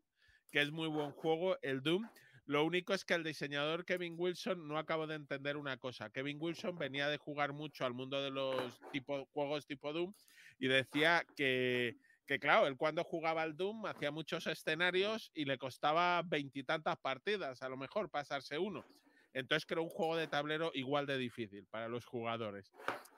[0.52, 2.08] que es muy buen juego, el Doom.
[2.50, 6.10] Lo único es que el diseñador Kevin Wilson no acabo de entender una cosa.
[6.10, 8.82] Kevin Wilson venía de jugar mucho al mundo de los
[9.34, 10.16] juegos tipo Doom
[10.58, 11.96] y decía que,
[12.26, 17.62] que, claro, él cuando jugaba al Doom hacía muchos escenarios y le costaba veintitantas partidas,
[17.62, 18.84] a lo mejor pasarse uno.
[19.32, 22.72] Entonces creó un juego de tablero igual de difícil para los jugadores.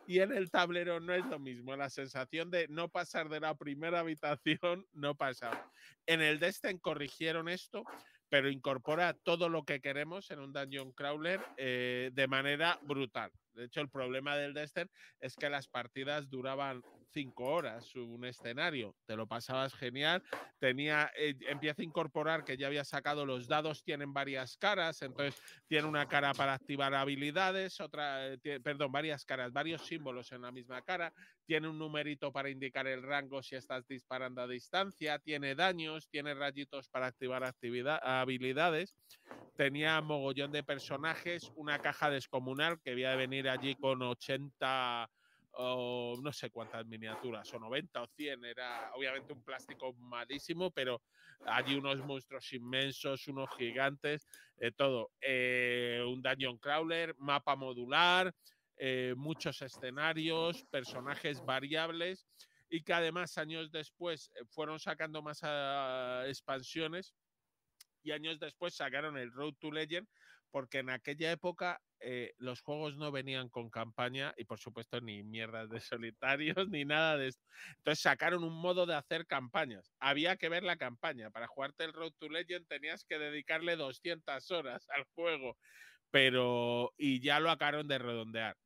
[0.07, 3.55] Y en el tablero no es lo mismo, la sensación de no pasar de la
[3.55, 5.71] primera habitación no pasa.
[6.05, 7.85] En el Destin corrigieron esto,
[8.31, 13.29] pero incorpora todo lo que queremos en un dungeon crawler eh, de manera brutal.
[13.51, 14.89] De hecho, el problema del Destiny
[15.19, 16.81] es que las partidas duraban
[17.11, 18.95] cinco horas, un escenario.
[19.05, 20.23] Te lo pasabas genial.
[20.59, 25.01] Tenía, eh, empieza a incorporar que ya había sacado los dados, tienen varias caras.
[25.01, 30.41] Entonces, tiene una cara para activar habilidades, otra, eh, perdón, varias caras, varios símbolos en
[30.41, 31.13] la misma cara.
[31.45, 35.19] Tiene un numerito para indicar el rango si estás disparando a distancia.
[35.19, 38.95] Tiene daños, tiene rayitos para activar habilidades.
[39.55, 45.09] Tenía mogollón de personajes, una caja descomunal que había de venir allí con 80
[45.53, 51.01] o no sé cuántas miniaturas, o 90 o 100, era obviamente un plástico malísimo, pero
[51.45, 55.11] allí unos monstruos inmensos, unos gigantes, eh, todo.
[55.21, 58.33] Eh, un dungeon crawler, mapa modular,
[58.77, 62.25] eh, muchos escenarios, personajes variables
[62.69, 67.13] y que además años después fueron sacando más ah, expansiones
[68.01, 70.07] y años después sacaron el Road to Legend
[70.51, 75.23] porque en aquella época eh, los juegos no venían con campaña y por supuesto ni
[75.23, 75.79] mierdas de
[76.59, 77.43] solitarios ni nada de esto.
[77.77, 79.91] Entonces sacaron un modo de hacer campañas.
[79.99, 81.29] Había que ver la campaña.
[81.31, 85.57] Para jugarte el Road to Legend tenías que dedicarle 200 horas al juego,
[86.09, 88.57] pero y ya lo acabaron de redondear.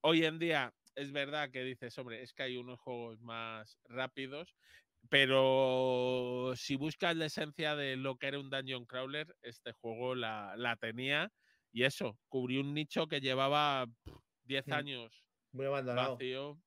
[0.00, 4.54] Hoy en día es verdad que dices, hombre, es que hay unos juegos más rápidos,
[5.08, 10.54] pero si buscas la esencia de lo que era un Dungeon Crawler, este juego la,
[10.56, 11.30] la tenía
[11.72, 13.86] y eso, cubrió un nicho que llevaba
[14.44, 14.72] 10 mm.
[14.72, 16.12] años muy abandonado.
[16.12, 16.60] vacío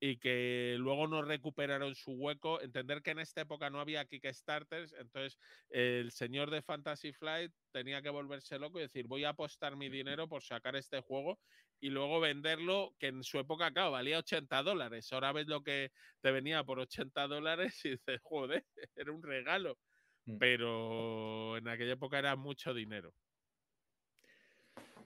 [0.00, 2.60] y que luego no recuperaron su hueco.
[2.62, 5.38] Entender que en esta época no había Kickstarters, entonces
[5.68, 9.90] el señor de Fantasy Flight tenía que volverse loco y decir, voy a apostar mi
[9.90, 11.38] dinero por sacar este juego
[11.80, 15.12] y luego venderlo, que en su época, claro, valía 80 dólares.
[15.12, 18.64] Ahora ves lo que te venía por 80 dólares y dices, joder,
[18.96, 19.78] era un regalo.
[20.26, 20.38] Mm.
[20.38, 23.14] Pero en aquella época era mucho dinero.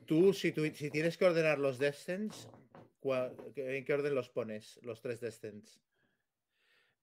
[0.06, 2.48] Tú, si, tú, si tienes que ordenar los Descents,
[3.56, 5.80] ¿en qué orden los pones, los tres Descents?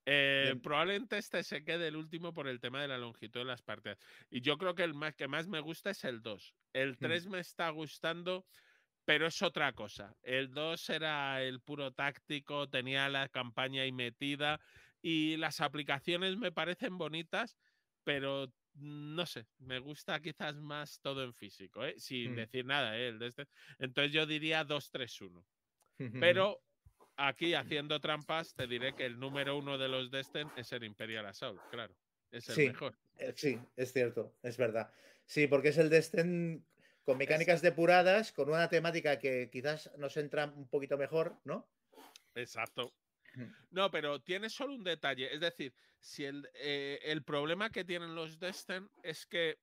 [0.05, 3.61] Eh, probablemente este se quede el último por el tema de la longitud de las
[3.61, 3.99] partidas.
[4.29, 6.55] Y yo creo que el más, que más me gusta es el 2.
[6.73, 7.29] El 3 mm.
[7.29, 8.45] me está gustando,
[9.05, 10.15] pero es otra cosa.
[10.21, 14.59] El 2 era el puro táctico, tenía la campaña ahí metida
[15.01, 17.57] y las aplicaciones me parecen bonitas,
[18.03, 21.95] pero no sé, me gusta quizás más todo en físico, ¿eh?
[21.97, 22.35] sin mm.
[22.35, 22.97] decir nada.
[22.97, 23.17] ¿eh?
[23.19, 23.47] Este.
[23.79, 25.43] Entonces yo diría 2-3-1.
[26.19, 26.59] Pero
[27.17, 31.25] aquí haciendo trampas, te diré que el número uno de los Destin es el Imperial
[31.25, 31.95] Assault, claro.
[32.31, 32.97] Es el mejor.
[33.17, 34.91] Eh, sí, es cierto, es verdad.
[35.25, 36.65] Sí, porque es el Destin
[37.05, 41.67] con mecánicas depuradas, con una temática que quizás nos entra un poquito mejor, ¿no?
[42.35, 42.93] Exacto.
[43.69, 45.33] No, pero tiene solo un detalle.
[45.33, 49.57] Es decir, si el, eh, el problema que tienen los Destin es que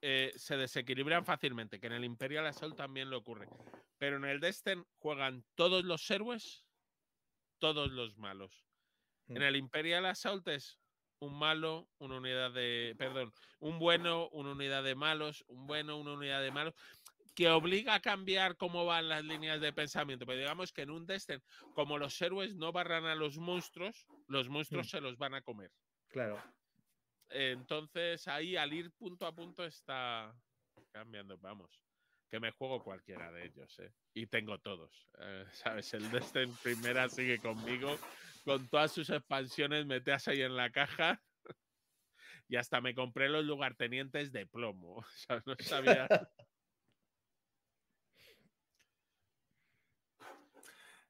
[0.00, 3.48] eh, se desequilibran fácilmente, que en el Imperial Assault también le ocurre.
[3.98, 6.64] Pero en el Destin juegan todos los héroes,
[7.58, 8.66] todos los malos.
[9.28, 9.42] En mm.
[9.42, 10.78] el Imperial Assault es
[11.20, 12.94] un malo, una unidad de.
[12.98, 16.74] Perdón, un bueno, una unidad de malos, un bueno, una unidad de malos
[17.34, 20.24] que obliga a cambiar cómo van las líneas de pensamiento.
[20.24, 21.40] Pero digamos que en un Destiny,
[21.74, 24.90] como los héroes no barran a los monstruos, los monstruos mm.
[24.90, 25.70] se los van a comer.
[26.08, 26.40] Claro.
[27.28, 30.32] Entonces ahí al ir punto a punto está
[30.92, 31.36] cambiando.
[31.38, 31.80] Vamos,
[32.30, 33.92] que me juego cualquiera de ellos, ¿eh?
[34.14, 35.08] Y tengo todos.
[35.18, 35.92] Eh, ¿Sabes?
[35.94, 37.98] El Destiny primera sigue conmigo.
[38.44, 41.22] Con todas sus expansiones, meteas ahí en la caja.
[42.48, 44.96] Y hasta me compré los lugartenientes de plomo.
[45.04, 46.08] O sea, no sabía.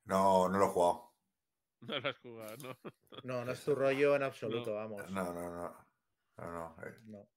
[0.05, 1.15] No, no lo he jugado.
[1.81, 2.79] No lo has jugado, ¿no?
[3.25, 5.11] No, no es tu rollo en absoluto, vamos.
[5.11, 5.85] No, no, no.
[6.37, 6.95] No, eh.
[7.05, 7.29] no,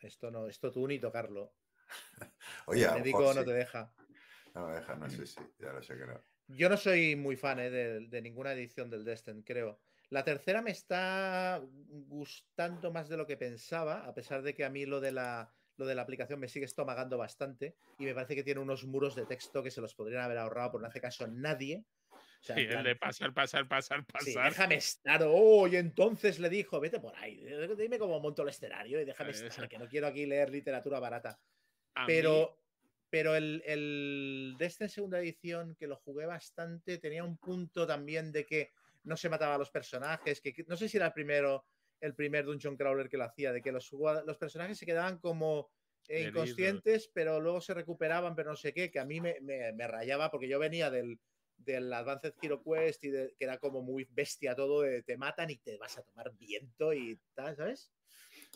[0.00, 1.54] Esto no, esto tú ni tocarlo.
[2.66, 3.92] Oye, el médico no te deja.
[4.54, 6.22] No me deja, no sé si, ya lo sé que no.
[6.46, 9.80] Yo no soy muy fan eh, de, ninguna edición del Destin, creo.
[10.10, 11.62] La tercera me está
[12.08, 15.50] gustando más de lo que pensaba, a pesar de que a mí lo de la,
[15.76, 19.14] lo de la aplicación me sigue estomagando bastante y me parece que tiene unos muros
[19.14, 21.84] de texto que se los podrían haber ahorrado, pero no hace caso nadie
[22.40, 24.50] sí, el de pasar, pasar, pasar, pasar.
[24.50, 25.22] déjame estar.
[25.26, 27.44] Oh, y entonces le dijo, vete por ahí,
[27.76, 31.38] dime cómo monto el escenario y déjame estar, que no quiero aquí leer literatura barata.
[32.06, 32.58] pero,
[33.14, 38.32] pero el, el de esta segunda edición, que lo jugué bastante, tenía un punto también
[38.32, 38.72] de que
[39.04, 41.64] no se mataba a los personajes, que, no sé si era el primero,
[42.00, 45.70] el primer Dungeon Crawler que lo hacía, de que los, los personajes se quedaban como
[46.08, 50.32] inconscientes, pero luego se recuperaban, pero no sé qué, que a mí me, me rayaba
[50.32, 51.20] porque yo venía del
[51.56, 55.78] del Advanced Hero Quest y que era como muy bestia todo, te matan y te
[55.78, 57.92] vas a tomar viento y tal, ¿sabes?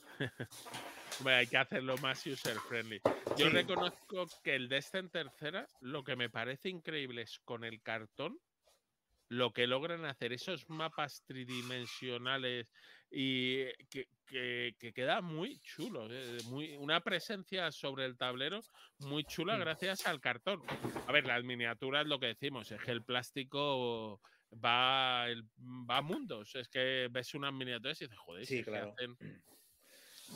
[1.18, 3.00] Hombre, hay que hacerlo más user-friendly.
[3.36, 3.48] Yo Sí.
[3.50, 8.38] reconozco que el Descent tercera, lo que me parece increíble es con el cartón,
[9.30, 12.68] lo que logran hacer esos mapas tridimensionales
[13.10, 16.06] y que, que- que queda muy chulo.
[16.10, 18.60] eh, Muy, una presencia sobre el tablero
[19.00, 19.60] muy chula Mm.
[19.60, 20.62] gracias al cartón.
[21.06, 24.20] A ver, las miniaturas, lo que decimos, es que el plástico
[24.64, 26.54] va, el- va a mundos.
[26.54, 28.92] Es que ves unas miniaturas y dices, joder, Sí, claro.
[28.96, 29.16] hacen-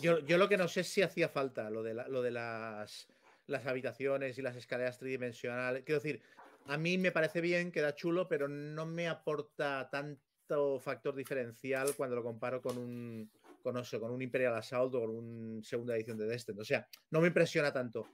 [0.00, 2.30] Yo, yo lo que no sé es si hacía falta lo de, la- lo de
[2.30, 3.08] las,
[3.46, 5.84] las habitaciones y las escaleras tridimensionales.
[5.84, 6.22] Quiero decir,
[6.66, 12.16] a mí me parece bien, queda chulo, pero no me aporta tanto factor diferencial cuando
[12.16, 13.30] lo comparo con un,
[13.62, 16.58] con, eso, con un Imperial Assault o con una segunda edición de Destin.
[16.58, 18.08] O sea, no me impresiona tanto.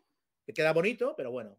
[0.55, 1.59] Queda bonito, pero bueno.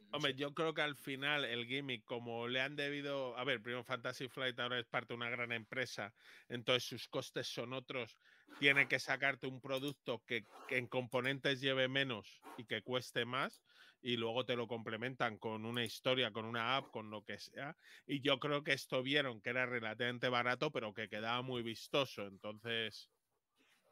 [0.00, 3.36] no Hombre, yo creo que al final el gimmick, como le han debido.
[3.36, 6.14] A ver, primero Fantasy Flight ahora es parte de una gran empresa,
[6.48, 8.16] entonces sus costes son otros.
[8.56, 13.62] Tiene que sacarte un producto que, que en componentes lleve menos y que cueste más,
[14.00, 17.76] y luego te lo complementan con una historia, con una app, con lo que sea.
[18.06, 22.26] Y yo creo que esto vieron que era relativamente barato, pero que quedaba muy vistoso.
[22.26, 23.10] Entonces,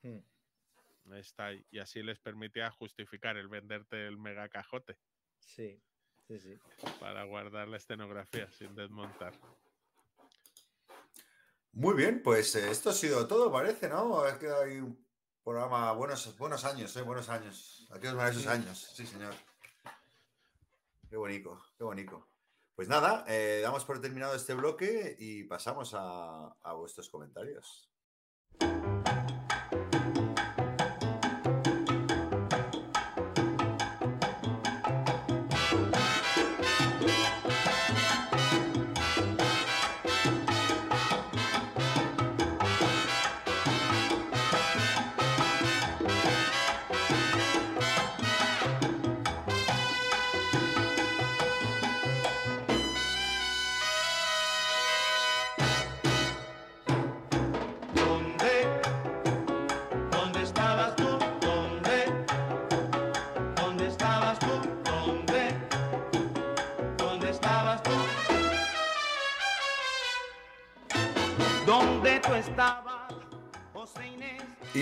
[0.03, 0.21] Hmm.
[1.15, 1.67] está ahí.
[1.71, 4.99] Y así les permitía justificar el venderte el mega cajote
[5.39, 5.83] Sí,
[6.29, 6.63] sí, sí.
[6.99, 9.35] para guardar la escenografía sin desmontar.
[11.77, 14.21] Muy bien, pues eh, esto ha sido todo, parece, ¿no?
[14.21, 14.99] Ha quedado ahí un
[15.45, 17.03] programa, buenos, buenos años, ¿eh?
[17.03, 17.87] Buenos años.
[17.93, 18.49] Aquí os van esos Sí.
[18.49, 19.35] años, sí, señor.
[21.11, 22.27] Qué bonito, qué bonito.
[22.75, 27.86] Pues nada, eh, damos por terminado este bloque y pasamos a, a vuestros comentarios.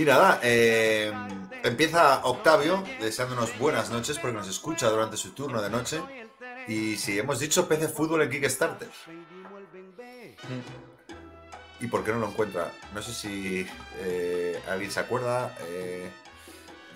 [0.04, 1.10] Y nada, eh,
[1.62, 5.98] empieza Octavio deseándonos buenas noches porque nos escucha durante su turno de noche.
[6.68, 8.88] Y si hemos dicho PC Fútbol en Kickstarter.
[11.80, 12.70] ¿Y por qué no lo encuentra?
[12.92, 13.66] No sé si
[14.00, 15.56] eh, alguien se acuerda.
[15.68, 16.10] eh,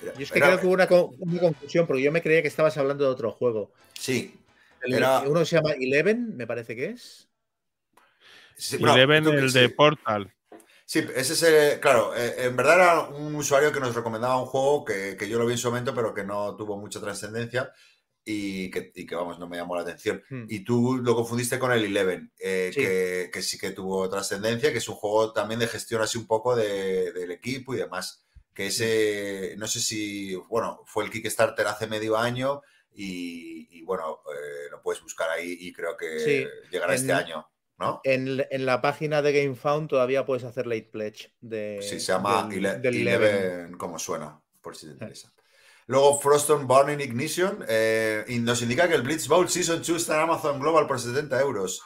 [0.03, 0.87] era- Yo es que era- creo que hubo una,
[1.19, 3.73] una confusión porque yo me creía que estabas hablando de otro juego.
[3.95, 4.39] Sí.
[4.83, 7.27] El- Era- Uno se llama Eleven, me parece que es.
[8.55, 9.61] sí, bueno, Eleven, el sí.
[9.61, 10.35] de Portal.
[10.91, 14.47] Sí, ese es el- claro, eh, en verdad era un usuario que nos recomendaba un
[14.47, 17.71] juego que, que yo lo vi en su momento, pero que no tuvo mucha trascendencia
[18.25, 20.23] y que, y que, vamos, no me llamó la atención.
[20.31, 20.47] Hmm.
[20.49, 22.81] Y tú lo confundiste con el Eleven, eh, Sí.
[22.81, 26.27] Que, que sí que tuvo trascendencia, que es un juego también de gestión así un
[26.27, 28.25] poco de- del equipo y demás.
[28.55, 32.63] Que ese, no sé si, bueno, fue el Kickstarter hace medio año
[32.95, 37.19] y, y, bueno, eh, lo puedes buscar ahí y creo que Sí, llegará este en-
[37.19, 37.47] año,
[37.79, 38.01] ¿no?
[38.05, 41.79] En, en la página de GameFound todavía puedes hacer late pledge de.
[41.83, 45.33] Sí, se llama del- Ele- del Eleven, como suena, por si te interesa.
[45.87, 50.17] Luego Froston Burning Ignition eh, y nos indica que el Blitz Bowl Season 2 está
[50.17, 51.81] en Amazon Global por 70 euros.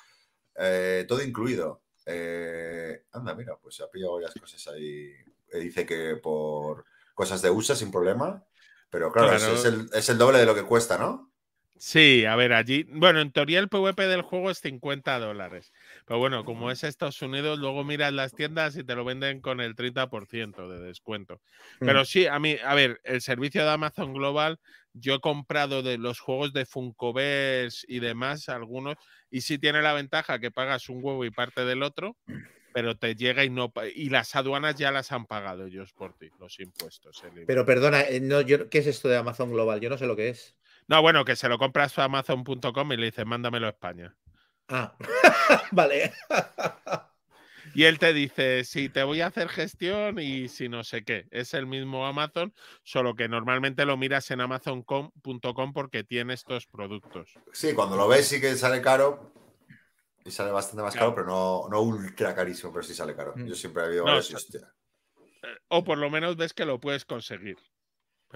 [0.56, 1.82] Eh, todo incluido.
[2.04, 5.12] Eh, anda, mira, pues se ha pillado varias cosas ahí.
[5.52, 8.44] Eh, dice que por cosas de USA sin problema.
[8.90, 9.54] Pero claro, es- Claro.
[9.54, 11.30] Es, el, es el doble de lo que cuesta, ¿no?
[11.78, 15.72] Sí, a ver, allí, bueno, en teoría el PVP del juego es 50 dólares.
[16.12, 19.62] Pero bueno, como es Estados Unidos, luego miras las tiendas y te lo venden con
[19.62, 21.40] el 30% de descuento.
[21.80, 21.86] Mm.
[21.86, 24.60] Pero sí, a mí, a ver, el servicio de Amazon Global,
[24.92, 28.96] yo he comprado de los juegos de Funkoverse y demás, algunos,
[29.30, 32.14] y sí tiene la ventaja que pagas un huevo y parte del otro,
[32.74, 36.28] pero te llega y no y las aduanas ya las han pagado ellos por ti,
[36.38, 37.24] los impuestos.
[37.46, 39.80] Pero perdona, eh, no, yo, ¿qué es esto de Amazon Global?
[39.80, 40.58] Yo no sé lo que es.
[40.88, 44.14] No, bueno, que se lo compras a Amazon.com y le dices, mándamelo a España.
[44.74, 44.96] Ah,
[45.72, 46.12] vale.
[47.74, 51.26] Y él te dice, si te voy a hacer gestión y si no sé qué.
[51.30, 57.34] Es el mismo Amazon, solo que normalmente lo miras en amazon.com porque tiene estos productos.
[57.52, 59.32] Sí, cuando lo ves sí que sale caro.
[60.24, 63.34] Y sale bastante más caro, pero no, no ultra carísimo, pero sí sale caro.
[63.36, 63.46] Mm.
[63.46, 64.60] Yo siempre he habido No, varios Eh,
[65.68, 67.58] O por lo menos ves que lo puedes conseguir.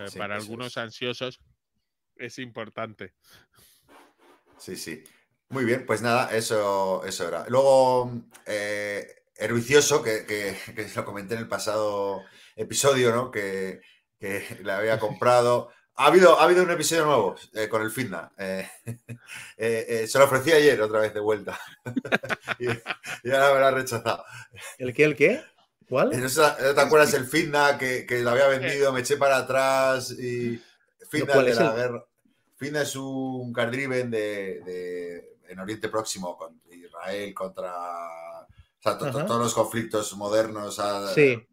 [0.09, 0.77] Sí, Para algunos es.
[0.77, 1.41] ansiosos
[2.17, 3.15] es importante.
[4.59, 5.05] Sí, sí.
[5.49, 7.45] Muy bien, pues nada, eso, eso era.
[7.49, 8.11] Luego,
[8.47, 9.07] eh,
[9.37, 12.23] Herbicioso, que, que, que lo comenté en el pasado
[12.57, 13.31] episodio, ¿no?
[13.31, 13.81] Que,
[14.19, 15.71] que le había comprado.
[15.99, 18.31] Ha habido, ha habido un episodio nuevo eh, con el Fitna.
[18.37, 18.69] Eh,
[19.57, 21.59] eh, se lo ofrecí ayer otra vez de vuelta.
[22.59, 24.25] y, y ahora me lo ha rechazado.
[24.79, 25.05] ¿El qué?
[25.05, 25.43] ¿El qué?
[25.89, 26.11] ¿Cuál?
[26.11, 28.93] ¿No ¿Te acuerdas el Fitna que, que lo había vendido?
[28.93, 30.61] Me eché para atrás y.
[31.09, 32.05] Fitna ¿cuál de la el- guerra.
[32.57, 37.73] Fitna es un card driven de, de- en Oriente Próximo, con Israel contra.
[38.49, 39.27] O sea, to- to- Ajá.
[39.27, 40.79] todos los conflictos modernos.
[40.79, 41.47] a- Sí.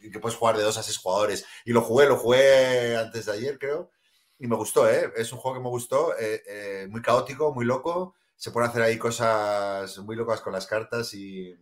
[0.00, 1.44] y que puedes jugar de dos a seis jugadores.
[1.64, 3.90] Y lo jugué, lo jugué antes de ayer, creo.
[4.38, 5.10] Y me gustó, ¿eh?
[5.16, 6.16] Es un juego que me gustó.
[6.16, 8.14] eh, eh, muy caótico, muy loco.
[8.36, 11.56] Se pueden hacer ahí cosas muy locas con las cartas y,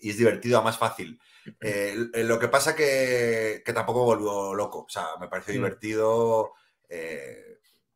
[0.00, 1.20] y es divertido, más fácil.
[1.60, 4.80] Eh, lo que pasa que, que tampoco me volvió loco.
[4.80, 5.56] O sea, me pareció Mm.
[5.58, 6.52] divertido.
[6.88, 7.51] eh,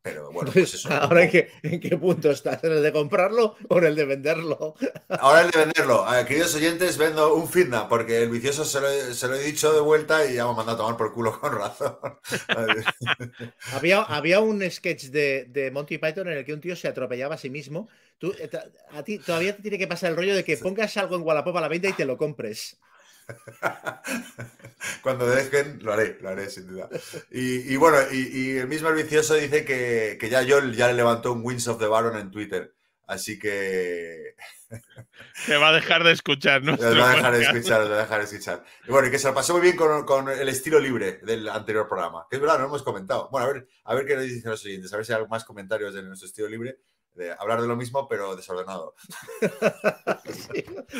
[0.07, 0.89] pero bueno, pues eso.
[0.93, 2.63] Ahora, ¿en qué, ¿en qué punto estás?
[2.63, 4.75] ¿En el de comprarlo o en el de venderlo?
[5.19, 6.05] Ahora el de venderlo.
[6.05, 9.35] A ver, queridos oyentes, vendo un Fitna, porque el vicioso se lo, he- se lo
[9.35, 11.97] he dicho de vuelta y ya me ha mandado a tomar por culo con razón.
[13.69, 17.35] Había, había un sketch de, de Monty Python en el que un tío se atropellaba
[17.35, 17.89] a sí mismo.
[18.17, 18.49] Tú, eh,
[18.91, 21.57] a ti todavía te tiene que pasar el rollo de que pongas algo en Wallapop
[21.57, 22.79] a la venta y te lo compres.
[25.01, 26.89] Cuando dejen, lo haré, lo haré sin duda.
[27.31, 30.87] Y, y bueno, y, y el mismo el vicioso dice que, que ya yo ya
[30.87, 32.73] le levantó un Wins of the Baron en Twitter.
[33.05, 34.35] Así que
[35.45, 36.73] Que va a dejar de escuchar, ¿no?
[36.73, 38.65] os voy a dejar de escuchar, os voy a dejar de escuchar.
[38.85, 41.47] Y bueno, y que se lo pasó muy bien con, con el estilo libre del
[41.47, 42.27] anterior programa.
[42.29, 43.29] Que es verdad, no lo hemos comentado.
[43.31, 45.45] Bueno, a ver, a ver qué nos dicen los oyentes, a ver si hay más
[45.45, 46.79] comentarios de nuestro estilo libre.
[47.17, 48.95] De hablar de lo mismo, pero desordenado.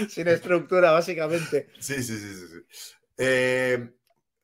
[0.10, 1.70] Sin estructura, básicamente.
[1.80, 2.48] Sí, sí, sí, sí.
[2.48, 2.94] sí.
[3.18, 3.92] Eh,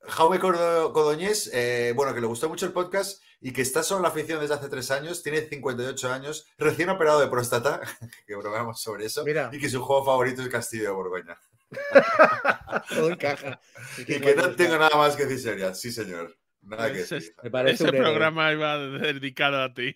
[0.05, 4.03] Jaume Codoñés, eh, bueno, que le gustó mucho el podcast y que está solo en
[4.03, 7.81] la afición desde hace tres años, tiene 58 años, recién operado de próstata,
[8.27, 9.49] que bromeamos sobre eso, Mira.
[9.51, 11.39] y que su juego favorito es Castillo de Borgoña.
[12.89, 13.59] Todo encaja.
[13.97, 15.73] Y que no tengo nada más que decir, Soria.
[15.73, 16.35] Sí, señor.
[16.63, 17.35] Nada que Ese decir.
[17.43, 18.01] Me parece Ese un héroe.
[18.09, 19.95] programa iba dedicado a ti.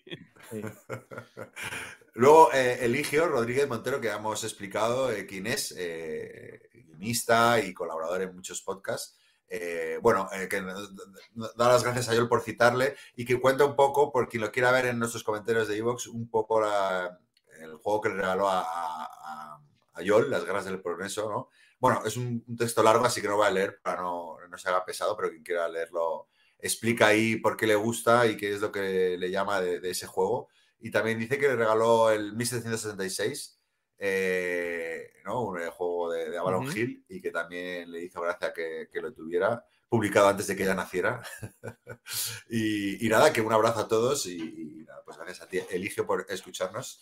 [0.50, 0.62] Sí.
[2.14, 8.22] Luego, eh, Eligio Rodríguez Montero, que hemos explicado eh, quién es, eh, guionista y colaborador
[8.22, 9.16] en muchos podcasts.
[9.48, 13.76] Eh, bueno, eh, que da las gracias a Yol por citarle y que cuenta un
[13.76, 17.18] poco, por quien lo quiera ver en nuestros comentarios de Evox, un poco la-
[17.60, 19.60] el juego que le regaló a, a,
[19.94, 21.48] a Yol, Las Garras del Progreso, ¿no?
[21.80, 24.58] Bueno, es un, un texto largo, así que no voy a leer para no, no
[24.58, 26.28] se haga pesado, pero quien quiera leerlo
[26.58, 29.90] explica ahí por qué le gusta y qué es lo que le llama de, de
[29.90, 30.48] ese juego.
[30.80, 33.60] Y también dice que le regaló el 1766,
[33.98, 35.42] eh, ¿no?
[35.42, 36.76] Un eh, juego de, de Avalon.
[36.76, 40.64] Hill y que también le hizo gracia que, que lo tuviera publicado antes de que
[40.64, 41.22] ella naciera.
[42.50, 45.60] y, y nada, que un abrazo a todos y, y nada, pues gracias a ti,
[45.70, 47.00] Eligio, por escucharnos.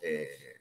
[0.00, 0.57] Eh,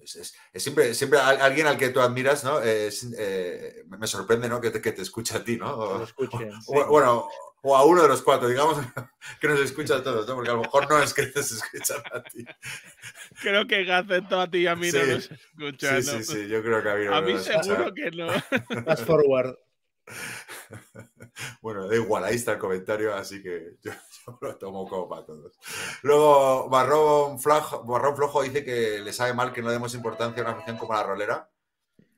[0.00, 2.60] es, es- es siempre, siempre al- alguien al que tú admiras, ¿no?
[2.60, 4.60] Es, eh, me sorprende, ¿no?
[4.60, 5.74] Que te, que te escuche a ti, ¿no?
[5.74, 6.50] O- escuchen.
[6.66, 7.28] o- bueno,
[7.62, 8.78] o a uno de los cuatro, digamos,
[9.40, 10.34] que nos escucha a todos, ¿no?
[10.36, 12.44] Porque a lo mejor no es que te escuchan a ti.
[13.42, 16.02] Creo que Gacento a ti y a mí no nos escuchan.
[16.02, 16.18] Sí, ¿no?
[16.18, 18.28] sí, sí, yo creo que a mí no A mí seguro que no.
[18.84, 19.56] Fast forward.
[21.60, 23.92] Bueno, da igual, ahí está el comentario, así que yo,
[24.26, 25.52] yo lo tomo como para todos.
[26.02, 30.46] Luego, Barrón Flojo, Barrón Flojo dice que le sabe mal que no demos importancia a
[30.46, 31.48] una afición como la rolera.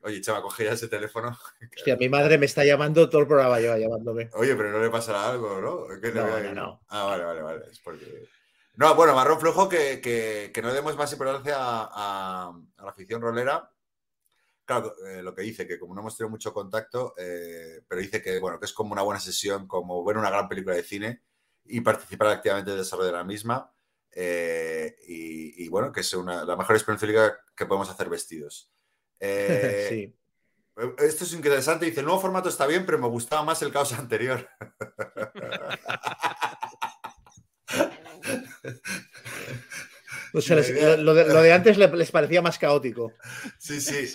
[0.03, 1.37] Oye, Chava, coge ya ese teléfono.
[1.77, 4.29] Hostia, mi madre me está llamando, todo el programa lleva llamándome.
[4.33, 5.85] Oye, pero no le pasará algo, ¿no?
[6.01, 6.81] ¿Qué le No, no, no.
[6.89, 7.65] Ah, vale, vale, vale.
[7.71, 8.27] Es porque.
[8.77, 12.89] No, bueno, marrón flojo que, que- que no demos más importancia a, a- a la
[12.89, 13.69] afición rolera.
[14.71, 18.21] Claro, eh, lo que dice, que como no hemos tenido mucho contacto, eh, pero dice
[18.21, 21.23] que, bueno, que es como una buena sesión, como ver una gran película de cine
[21.65, 23.69] y participar activamente en el desarrollo de la misma.
[24.13, 28.71] eh, y, y, bueno, que es una, la mejor experiencia que podemos hacer vestidos.
[29.23, 30.17] Eh, sí.
[30.97, 31.85] esto es interesante.
[31.85, 34.49] Dice, el nuevo formato está bien, pero me gustaba más el caos anterior.
[40.33, 43.13] O sea, la les- idea- lo, de, lo de antes le- les parecía más caótico.
[43.57, 44.13] Sí, sí.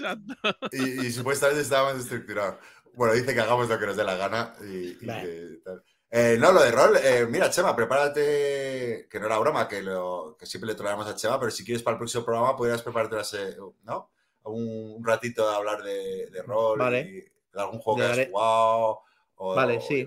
[0.73, 2.59] Y, y supuestamente estaba más estructurado.
[2.95, 5.23] Bueno, dice que hagamos lo que nos dé la gana y, y Vale.
[5.23, 5.83] que tal.
[6.11, 10.37] Eh, no, lo de rol, eh, mira, Chema, prepárate, que no era broma, que, lo,
[10.39, 13.17] que siempre le traemos a Chema, pero si quieres para el próximo programa podrías prepararte,
[13.83, 14.11] ¿no?
[14.45, 17.01] Un, un ratito de hablar de, de rol Vale.
[17.01, 19.01] y de algún juego que has jugado.
[19.37, 20.07] o- Vale, o- sí.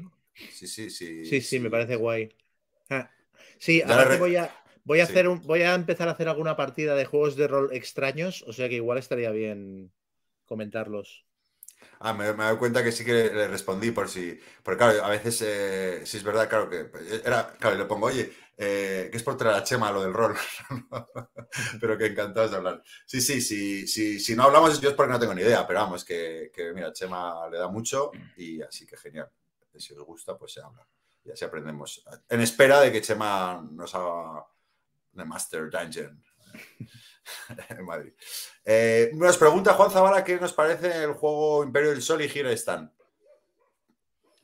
[0.53, 1.25] Sí, sí, sí.
[1.25, 2.33] Sí, sí, me parece guay.
[2.89, 3.09] Ah,
[3.57, 4.55] Sí, Ya ahora re- voy a,
[4.89, 5.13] voy a Sí.
[5.13, 8.53] hacer un, voy a empezar a hacer alguna partida de juegos de rol extraños, o
[8.53, 9.93] sea que igual estaría bien
[10.45, 11.09] comentarlos.
[11.99, 14.39] Ah, me, me doy cuenta que sí que le respondí por si.
[14.63, 16.89] Porque claro, a veces eh, sí es verdad, claro que
[17.23, 17.53] era.
[17.59, 20.35] Claro, le pongo, oye, eh, que es por traer a Chema lo del rol.
[21.81, 22.83] pero que encantados de hablar.
[23.05, 25.81] Sí, sí, sí, sí, si no hablamos yo es porque no tengo ni idea, pero
[25.81, 29.29] vamos, que, que mira, Chema le da mucho y así que genial.
[29.77, 30.85] Si os gusta, pues se habla.
[31.23, 32.03] Y así aprendemos.
[32.29, 34.45] En espera de que Chema nos haga
[35.15, 36.21] The Master Dungeon
[37.69, 38.13] en Madrid.
[38.65, 42.51] Eh, nos pregunta Juan Zavala qué nos parece el juego Imperio del Sol y Gira
[42.51, 42.91] Stan.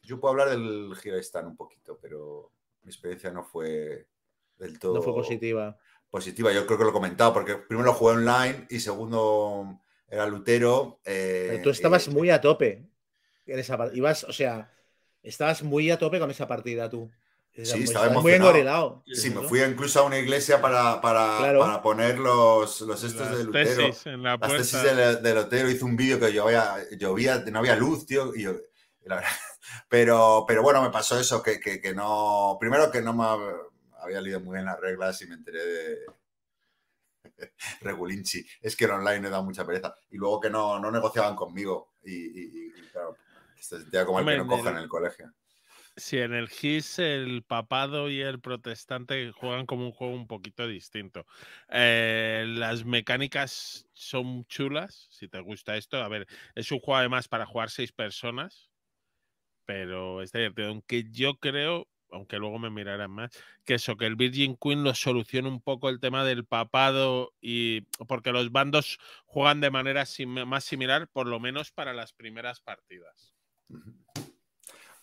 [0.04, 2.52] Yo puedo hablar del Gira Stan un poquito, pero
[2.84, 4.08] mi experiencia no fue
[4.58, 5.78] del todo No fue positiva.
[6.10, 6.52] positiva.
[6.54, 11.00] Yo creo que lo he comentado, porque primero lo jugué online y segundo era Lutero.
[11.06, 12.86] eh, Pero tú estabas y- muy a tope
[13.48, 13.78] en esa.
[13.94, 14.72] Ibas, o sea,
[15.24, 17.12] estabas muy a tope con esa partida tú.
[17.64, 18.50] Sí, muy- estaba muy emocionado.
[18.50, 19.04] engorilado.
[19.14, 21.60] Sí, me fui incluso a una iglesia para, para, Claro.
[21.62, 23.76] para poner los, los estos Las de Lutero.
[23.88, 25.70] tesis en la Las tesis de, de Lutero.
[25.70, 28.36] Hice un vídeo que llovía, llovía, no había luz, tío.
[28.36, 29.30] Y yo, y la verdad-
[29.90, 32.58] pero, pero bueno, me pasó eso, que, que- que no.
[32.60, 33.70] Primero que no me hab-
[34.02, 35.98] había leído muy bien las reglas y me enteré de.
[37.82, 38.46] Regulinchi.
[38.62, 39.96] Es que en online me da mucha pereza.
[40.12, 41.94] Y luego que no, no negociaban conmigo.
[42.04, 43.16] Y, y- y, claro,
[43.60, 45.32] se sentía como el que no coja el- en el colegio.
[45.98, 50.68] Sí, en el GIS el papado y el protestante juegan como un juego un poquito
[50.68, 51.26] distinto.
[51.70, 55.98] Eh, las mecánicas son chulas, si te gusta esto.
[56.04, 58.72] A ver, es un juego además para jugar seis personas,
[59.66, 60.70] pero está divertido.
[60.70, 63.32] Aunque yo creo, aunque luego me mirarán más,
[63.66, 67.82] que eso, que el Virgin Queen lo soluciona un poco el tema del papado y
[68.08, 72.62] porque los bandos juegan de manera sim- más similar, por lo menos para las primeras
[72.62, 73.36] partidas.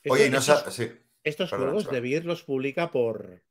[0.08, 0.90] Oye, y Esto- no estos, sí.
[1.24, 3.42] estos perdón, juegos de Beer los publica por,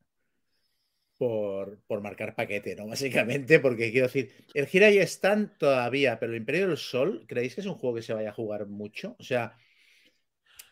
[1.17, 2.87] por, por marcar paquete, ¿no?
[2.87, 7.55] Básicamente, porque quiero decir, el Gira y están todavía, pero el Imperio del Sol, ¿creéis
[7.55, 9.15] que es un juego que se vaya a jugar mucho?
[9.19, 9.55] O sea,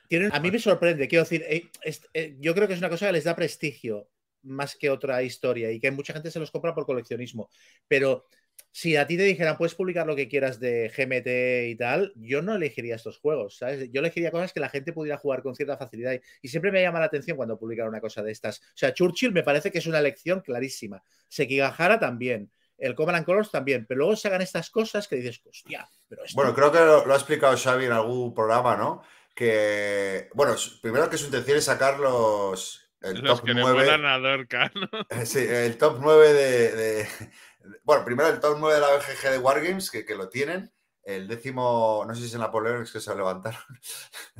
[0.08, 2.90] tienen, a mí me sorprende, quiero decir, eh, es- eh, yo creo que es una
[2.90, 4.10] cosa que les da prestigio
[4.44, 7.50] más que otra historia y que mucha gente se los compra por coleccionismo,
[7.88, 8.26] pero
[8.72, 12.42] si a ti te dijeran puedes publicar lo que quieras de GMT y tal, yo
[12.42, 13.90] no elegiría estos juegos, ¿sabes?
[13.92, 16.82] Yo elegiría cosas que la gente pudiera jugar con cierta facilidad y, y siempre me
[16.82, 18.60] llama la atención cuando publican una cosa de estas.
[18.60, 21.02] O sea, Churchill me parece que es una elección clarísima.
[21.28, 22.52] Sekigahara también.
[22.78, 26.24] El Command and Colors también, pero luego se hagan estas cosas que dices, hostia, pero
[26.24, 26.36] esto...
[26.36, 29.04] Bueno, creo que lo, lo ha explicado Xavi en algún programa, ¿no?
[29.36, 33.80] Que, bueno, primero que su intención es sacar los, el Los top que le 9.
[33.80, 34.90] molan a Dorca, ¿no?
[35.26, 37.08] Sí, el top 9 de, de-
[37.84, 40.72] Bueno, primero el top 9 de la BGG de Wargames, que, que lo tienen.
[41.04, 43.62] El décimo, no sé si es en Napoleón, es que se levantaron.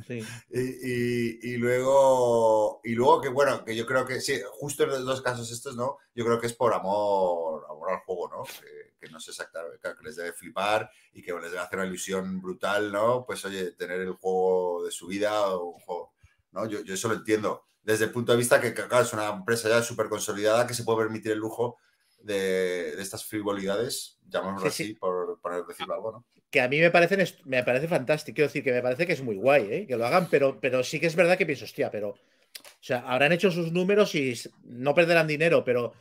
[0.06, 0.22] Sí.
[0.50, 4.90] Y, y- y luego, y luego que bueno, que yo creo que sí, justo en
[4.90, 5.98] los dos casos estos, ¿no?
[6.14, 8.44] Yo creo que es por amor, amor al juego, ¿no?
[8.44, 11.88] Que, que no sé exactamente, que les debe flipar y que les debe hacer una
[11.88, 13.24] ilusión brutal, ¿no?
[13.26, 16.12] Pues oye, tener el juego de su vida o un juego,
[16.52, 16.66] ¿no?
[16.66, 17.66] Yo, yo eso lo entiendo.
[17.82, 20.84] Desde el punto de vista que, claro, es una empresa ya súper consolidada que se
[20.84, 21.78] puede permitir el lujo
[22.22, 24.82] de, de estas frivolidades, llamémoslo Sí, sí.
[24.84, 26.26] así, por, por decirlo algo, ¿no?
[26.50, 28.34] que a mí me parecen me parece fantástico.
[28.36, 29.86] Quiero decir que me parece que es muy guay, ¿eh?
[29.86, 32.10] que lo hagan, pero, pero sí que es verdad que pienso, hostia, pero.
[32.10, 34.34] O sea, habrán hecho sus números y
[34.64, 35.92] no perderán dinero, pero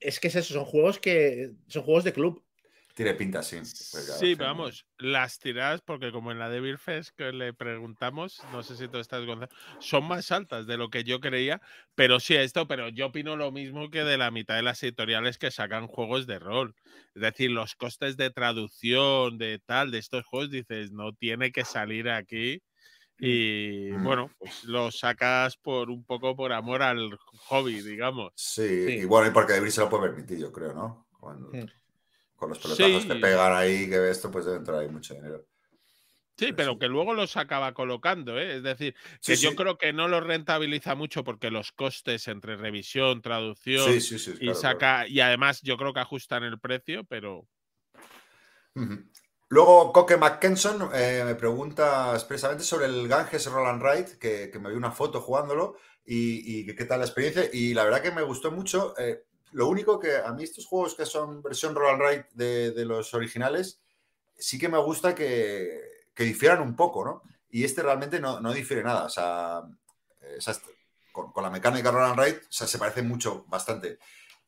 [0.00, 1.52] es que es eso, son juegos que.
[1.68, 2.42] Son juegos de club.
[2.94, 3.56] Tiene pinta, sí.
[3.56, 8.44] Pues, Sí, pero vamos, las tiradas, porque como en la de Fest que le preguntamos,
[8.50, 11.60] no sé si tú estás Gonzalo, son más altas de lo que yo creía,
[11.94, 15.38] pero sí esto, pero yo opino lo mismo que de la mitad de las editoriales
[15.38, 16.74] que sacan juegos de rol.
[17.14, 21.64] Es decir, los costes de traducción, de tal, de estos juegos, dices, no tiene que
[21.64, 22.62] salir aquí.
[23.18, 24.04] Y Mm.
[24.04, 27.16] bueno, pues lo sacas por un poco por amor al
[27.48, 28.32] hobby, digamos.
[28.34, 28.92] Sí, Sí.
[29.00, 31.06] y bueno, y porque David se lo puede permitir, yo creo, ¿no?
[31.52, 31.66] Mm.
[32.40, 33.08] Con los pelotazos Sí.
[33.08, 35.46] que pegan ahí, que esto, pues debe entrar ahí mucho dinero.
[36.38, 38.56] Sí, pero que luego los acaba colocando, ¿eh?
[38.56, 42.56] Es decir, Sí, que yo creo que no lo rentabiliza mucho porque los costes entre
[42.56, 45.08] revisión, traducción Sí, y claro, saca, claro.
[45.10, 47.46] y además yo creo que ajustan el precio, pero.
[49.50, 54.70] Luego, Coque McKenson eh, me pregunta expresamente sobre el Ganges Roland Ride, que, que me
[54.70, 55.76] vi una foto jugándolo
[56.06, 57.50] y, qué tal la experiencia.
[57.52, 58.94] Y la verdad que me gustó mucho.
[58.98, 62.84] eh, lo único que a mí estos juegos que son versión Roland Ride de, de
[62.84, 63.80] los originales,
[64.38, 65.80] sí que me gusta que,
[66.14, 67.22] que difieran un poco, ¿no?
[67.50, 69.04] Y este realmente no, no difiere nada.
[69.06, 69.62] O sea,
[70.20, 70.64] eh, o sea, est-
[71.12, 73.98] con, la mecánica Roland Ride, o sea, se parece mucho, bastante.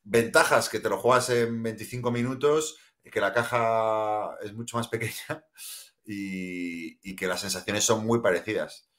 [0.05, 5.45] Ventajas que te lo juegas en 25 minutos, que la caja es mucho más pequeña
[6.05, 8.92] y que las sensaciones son muy parecidas.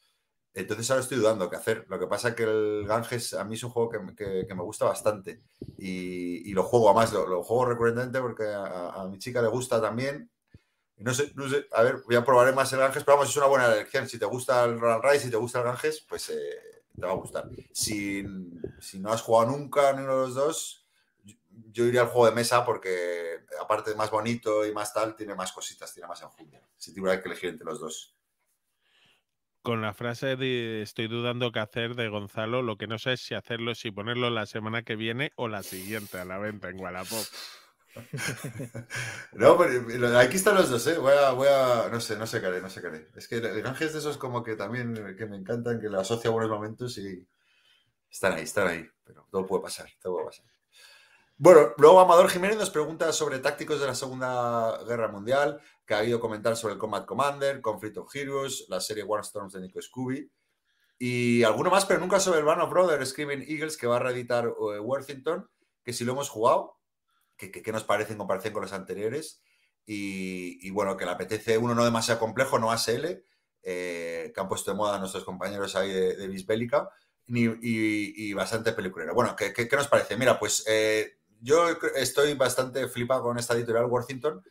[0.55, 1.85] Entonces ahora estoy dudando qué hacer.
[1.89, 4.61] Lo que pasa es que el Ganges a mí es un juego que, que- me
[4.63, 5.41] gusta bastante
[5.77, 10.29] y, lo juego, además lo, lo juego recurrentemente porque a, mi chica le gusta también.
[10.97, 13.37] No sé, no sé, a ver, voy a probaré más el Ganges, pero vamos, es
[13.37, 14.07] una buena elección.
[14.07, 17.11] Si te gusta el Roland Rise, si te gusta el Ganges, pues eh, te va
[17.13, 17.49] a gustar.
[17.73, 18.23] Si,
[18.79, 20.87] si no has jugado nunca ni uno de los dos,
[21.23, 21.35] yo-
[21.71, 25.35] yo iría al juego de mesa porque, aparte de más bonito y más tal, tiene
[25.35, 26.61] más cositas, tiene más enjundia.
[26.77, 28.15] Si tuviera que elegir entre los dos.
[29.63, 33.21] Con la frase de estoy dudando qué hacer de Gonzalo, lo que no sé es
[33.21, 36.79] si hacerlo, si ponerlo la semana que viene o la siguiente a la venta en
[36.79, 37.25] Wallapop.
[39.33, 40.97] No, pero aquí están los dos, ¿eh?
[40.97, 43.07] Voy a, voy a, no sé, no sé qué haré, no sé qué haré.
[43.15, 45.99] Es que el Ángel es de esos como que también que me encantan, que lo
[45.99, 47.27] asocia a buenos momentos y
[48.09, 50.45] están ahí, están ahí, pero todo puede pasar, todo puede pasar.
[51.37, 55.99] Bueno, luego Amador Jiménez nos pregunta sobre tácticos de la Segunda Guerra Mundial, que ha
[55.99, 59.81] habido comentar sobre el Combat Commander, Conflict of Heroes, la serie War Storms de Nico
[59.81, 60.31] Scooby
[61.05, 63.99] y alguno más, pero nunca sobre el Band of Brothers, Screaming Eagles, que va a
[63.99, 65.49] reeditar eh, Worthington,
[65.83, 66.77] que si lo hemos jugado,
[67.35, 69.41] que, que, nos parece en comparación con los anteriores.
[69.85, 73.21] Y, bueno, que le apetece uno no demasiado complejo, no ASL,
[73.63, 76.89] eh, que han puesto de moda nuestros compañeros ahí de, de Bisbélica,
[77.27, 79.13] y, y, y, bastante peliculero.
[79.13, 80.15] Bueno, ¿qué, qué, qué nos parece?
[80.15, 84.41] Mira, pues eh, yo estoy bastante flipado con esta editorial Worthington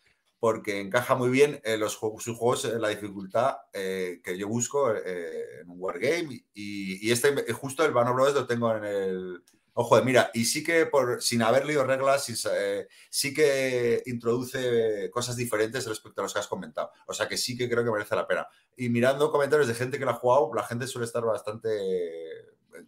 [0.43, 4.48] porque encaja muy bien en los juegos, sus juegos en la dificultad eh, que yo
[4.48, 6.47] busco eh, en un wargame.
[6.52, 9.44] Y, este, justo el Band Brothers lo tengo en el
[9.74, 10.32] ojo de mira.
[10.35, 16.20] Y sí que, por, sin haber leído reglas, eh, sí, que introduce cosas diferentes respecto
[16.20, 16.90] a los que has comentado.
[17.06, 18.48] O sea que sí que creo que merece la pena.
[18.77, 21.69] Y mirando comentarios de gente que lo ha jugado, la gente suele estar bastante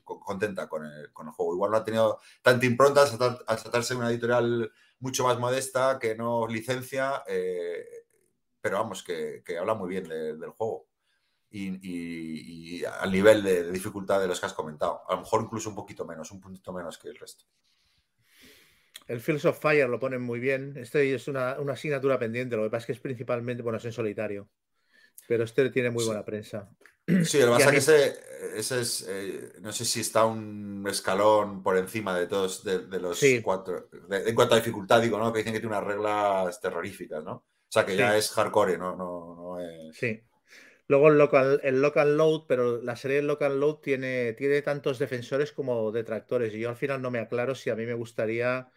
[0.04, 1.54] contenta con el, con el, juego.
[1.54, 5.38] Igual no ha tenido tanta impronta al, tratar, al tratarse de una editorial mucho más
[5.38, 7.84] modesta, que no licencia, eh,
[8.60, 10.88] pero vamos, que, que, habla muy bien de, del juego.
[11.50, 15.02] Y, y, y, al nivel de, de, dificultad de los que has comentado.
[15.08, 17.44] A lo mejor incluso un poquito menos, un puntito menos que el resto.
[19.06, 20.74] El Fields of Fire lo ponen muy bien.
[20.76, 22.56] Este es una, una asignatura pendiente.
[22.56, 24.48] Lo que pasa es que es principalmente, bueno, es en solitario.
[25.28, 26.70] Pero este tiene muy buena prensa.
[27.06, 30.84] Sí, lo que pasa es que ese, ese es, eh, no sé si está un
[30.88, 33.42] escalón por encima de todos, de, de los sí.
[33.42, 35.32] cuatro, de, en cuanto a dificultad, digo, ¿no?
[35.32, 37.32] Que dicen que tiene unas reglas terroríficas, ¿no?
[37.34, 37.98] O sea, que sí.
[37.98, 38.96] ya es hardcore, ¿no?
[38.96, 39.96] No, no es...
[39.96, 40.22] Sí.
[40.86, 44.98] Luego el local, el local load, pero la serie del local load tiene, tiene tantos
[44.98, 46.54] defensores como detractores.
[46.54, 48.68] Y yo al final no me aclaro si a mí me gustaría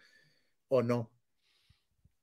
[0.70, 1.12] o no.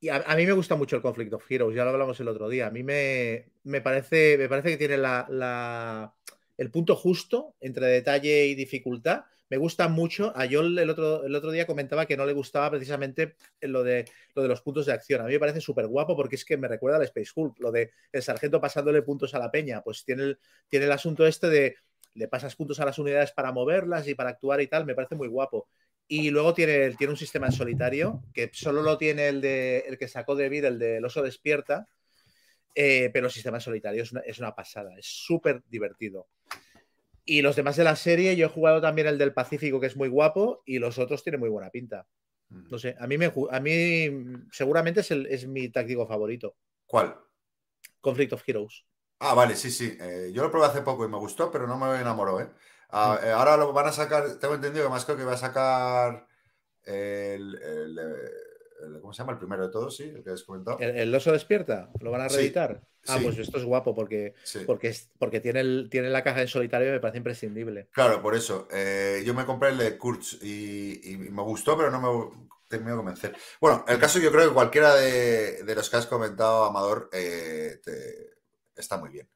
[0.04, 2.50] Y a, mí me gusta mucho el Conflict of Heroes, ya lo hablamos el otro
[2.50, 2.66] día.
[2.66, 6.14] A mí me, me, parece, me parece que tiene la, la,
[6.58, 9.24] el punto justo entre detalle y dificultad.
[9.48, 10.30] Me gusta mucho.
[10.36, 14.04] A Joel el otro, el otro día comentaba que no le gustaba precisamente lo de,
[14.34, 15.22] lo de los puntos de acción.
[15.22, 17.72] A mí me parece súper guapo porque es que me recuerda al Space Hulk, lo
[17.72, 19.80] de el sargento pasándole puntos a la peña.
[19.80, 21.76] Pues tiene el, tiene el asunto este de
[22.12, 24.84] le pasas puntos a las unidades para moverlas y para actuar y tal.
[24.84, 25.66] Me parece muy guapo.
[26.06, 29.96] Y luego tiene, tiene un sistema en solitario, que solo lo tiene el, de, el
[29.98, 31.88] que sacó de vida, el de El oso despierta,
[32.74, 36.28] eh, pero el sistema en solitario es una, es una pasada, es súper divertido.
[37.24, 39.96] Y los demás de la serie, yo he jugado también el del Pacífico, que es
[39.96, 42.06] muy guapo, y los otros tienen muy buena pinta.
[42.50, 44.10] No sé, a mí, me, a mí
[44.52, 46.56] seguramente es, el, es mi táctico favorito.
[46.86, 47.16] ¿Cuál?
[48.00, 48.84] Conflict of Heroes.
[49.20, 49.96] Ah, vale, sí, sí.
[49.98, 52.50] Eh, yo lo probé hace poco y me gustó, pero no me enamoró, ¿eh?
[52.96, 55.36] Ah, eh, ahora lo van a sacar, tengo entendido que más creo que va a
[55.36, 56.26] sacar
[56.84, 59.32] el, el, el, ¿cómo se llama?
[59.32, 60.78] El primero de todos, sí, el que has comentado.
[60.78, 61.90] ¿El, el oso despierta?
[62.00, 62.82] ¿Lo van a reeditar?
[63.02, 63.24] Sí, ah, sí.
[63.24, 64.60] pues esto es guapo porque, sí.
[64.64, 67.88] porque, es, porque tiene, la caja en solitario y me parece imprescindible.
[67.90, 68.68] Claro, por eso.
[68.70, 72.92] Eh, yo me compré el de Kurtz y, y, me gustó, pero no me terminó
[72.92, 73.36] de convencer.
[73.60, 77.80] Bueno, el caso yo creo que cualquiera de, de los que has comentado, Amador, eh,
[77.82, 78.36] te,
[78.76, 79.28] está muy bien.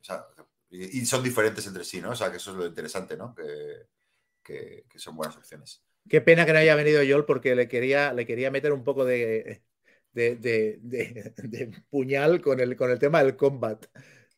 [0.00, 0.26] O sea,
[0.70, 2.10] y, y, son diferentes entre sí, ¿no?
[2.10, 3.34] O sea, que eso es lo interesante, ¿no?
[3.34, 3.86] Que,
[4.42, 5.82] que, que son buenas opciones.
[6.08, 9.04] Qué pena que no haya venido Joel porque le quería, le quería meter un poco
[9.04, 9.62] de,
[10.12, 13.86] de, de, de, puñal con el, con el tema del combat.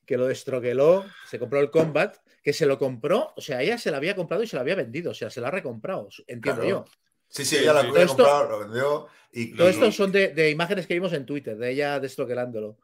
[0.05, 3.93] Que lo destroqueló, se compró el combat, que se lo compró, o sea, ella se
[3.93, 6.63] lo había comprado y se lo había vendido, o sea, se lo ha recomprado, entiendo
[6.63, 6.69] claro.
[6.69, 6.85] yo.
[7.29, 9.07] Sí, sí, ella lo había comprado, lo vendió.
[9.31, 12.79] Y, todo esto son de, imágenes que vimos en Twitter, de ella destroquelándolo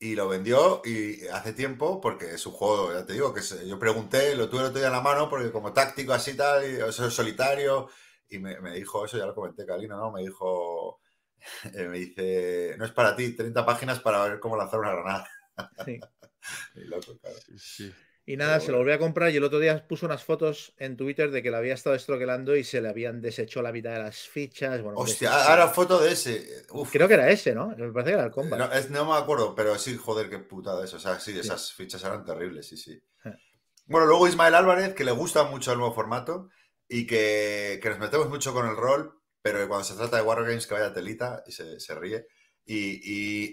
[0.00, 3.78] y lo vendió y hace tiempo porque es un juego, ya te digo, que yo
[3.78, 6.76] pregunté, lo tuve el otro día en la mano porque como táctico así tal, y
[6.76, 7.88] eso es solitario
[8.26, 10.10] y me, me, dijo eso, ya lo comenté Calino, ¿no?
[10.10, 11.00] Me dijo,
[11.74, 15.28] eh, me dice, no es para ti, 30 páginas para ver cómo lanzar una granada.
[15.84, 16.00] Sí.
[16.76, 17.36] y loco, claro.
[17.58, 17.92] Sí.
[18.30, 20.96] Y nada, se lo volví a comprar y el otro día puso unas fotos en
[20.96, 23.98] Twitter de que la había estado estroquelando y se le habían deshecho la mitad de
[23.98, 24.80] las fichas.
[24.82, 26.64] Bueno, Hostia, ahora foto de ese.
[26.70, 26.92] Uf.
[26.92, 27.74] Creo que era ese, ¿no?
[27.76, 28.56] Me parece que era el combat.
[28.60, 30.98] No, es, no me acuerdo, pero sí, joder, qué putada eso.
[30.98, 31.74] O sea, sí, esas sí.
[31.76, 33.02] fichas eran terribles, sí, sí.
[33.86, 36.50] Bueno, luego Ismael Álvarez, que le gusta mucho el nuevo formato
[36.86, 40.22] y que, que nos metemos mucho con el rol, pero que cuando se trata de
[40.22, 42.28] Wargames que vaya telita y se, se ríe.
[42.64, 42.76] Y,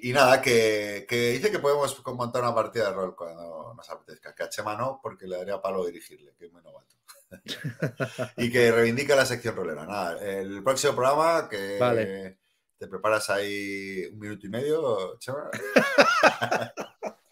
[0.04, 3.90] y, y, nada, que, que, dice que podemos montar una partida de rol cuando nos
[3.90, 4.36] apetezca.
[4.36, 6.96] Que a Chema no, porque le daría palo dirigirle, que es muy novato.
[8.38, 9.86] y que reivindica la sección rolera.
[9.86, 12.40] Nada, el próximo programa, que vale.
[12.78, 15.50] te preparas ahí un minuto y medio, Chema.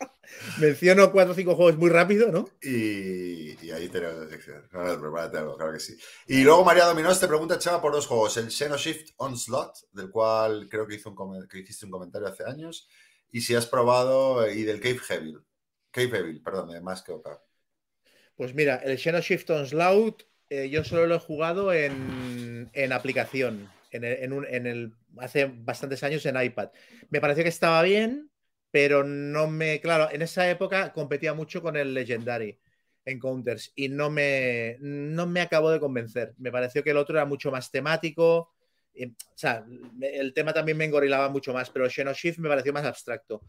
[0.59, 2.49] Menciono cuatro o cinco juegos muy rápido, ¿no?
[2.61, 4.67] Y, y ahí tenemos la sección.
[4.71, 5.97] Algo, claro que sí.
[6.27, 8.37] Y luego María Dominós te pregunta, Chava, por dos juegos.
[8.37, 12.87] El Xenoshift Onslaught, del cual creo que, hizo un que hiciste un comentario hace años.
[13.31, 15.39] Y si has probado, y del Cave Evil.
[15.91, 17.41] Cave Evil, perdón, de más que otra.
[18.35, 24.03] Pues mira, el Xenoshift Onslaught eh, yo solo lo he jugado en, en aplicación, en
[24.03, 26.69] el, en un- en el- hace bastantes años en iPad.
[27.09, 28.29] Me pareció que estaba bien,
[28.75, 32.59] pero no me, claro, en esa época competía mucho con el Legendary
[33.05, 36.33] Encounters y no me, no me acabó de convencer.
[36.39, 38.53] Me pareció que el otro era mucho más temático.
[38.99, 39.65] o sea,
[40.01, 43.43] el tema también me engorilaba mucho más, pero el Xenoshift me pareció más abstracto.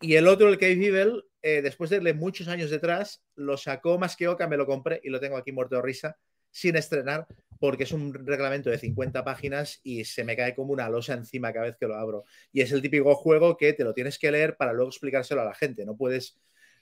[0.00, 4.14] Y el otro, el Cave Evil, eh, después de muchos años detrás, lo sacó más
[4.14, 6.16] que Oca, me lo compré y lo tengo aquí muerto de risa,
[6.52, 7.26] sin estrenar,
[7.58, 11.52] porque es un reglamento de 50 páginas y se me cae como una losa encima
[11.52, 12.24] cada vez que lo abro.
[12.52, 15.44] Y es el típico juego que te lo tienes que leer para luego explicárselo a
[15.44, 15.84] la gente.
[15.84, 16.36] No puedes,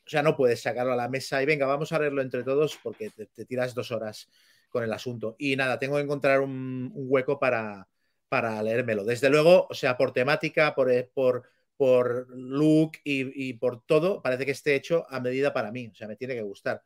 [0.07, 2.79] o sea, no puedes sacarlo a la mesa y venga, vamos a leerlo entre todos
[2.83, 4.29] porque te, tiras dos horas
[4.69, 5.37] con el asunto.
[5.39, 7.89] Y nada, tengo que encontrar un, hueco para,
[8.29, 9.05] para leérmelo.
[9.05, 11.45] Desde luego, o sea, por temática, por, eh, por,
[11.77, 15.89] por look y, y por todo, parece que esté hecho a medida para mí.
[15.89, 16.83] O sea, me tiene que gustar.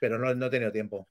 [0.00, 1.08] Pero no, no he tenido tiempo.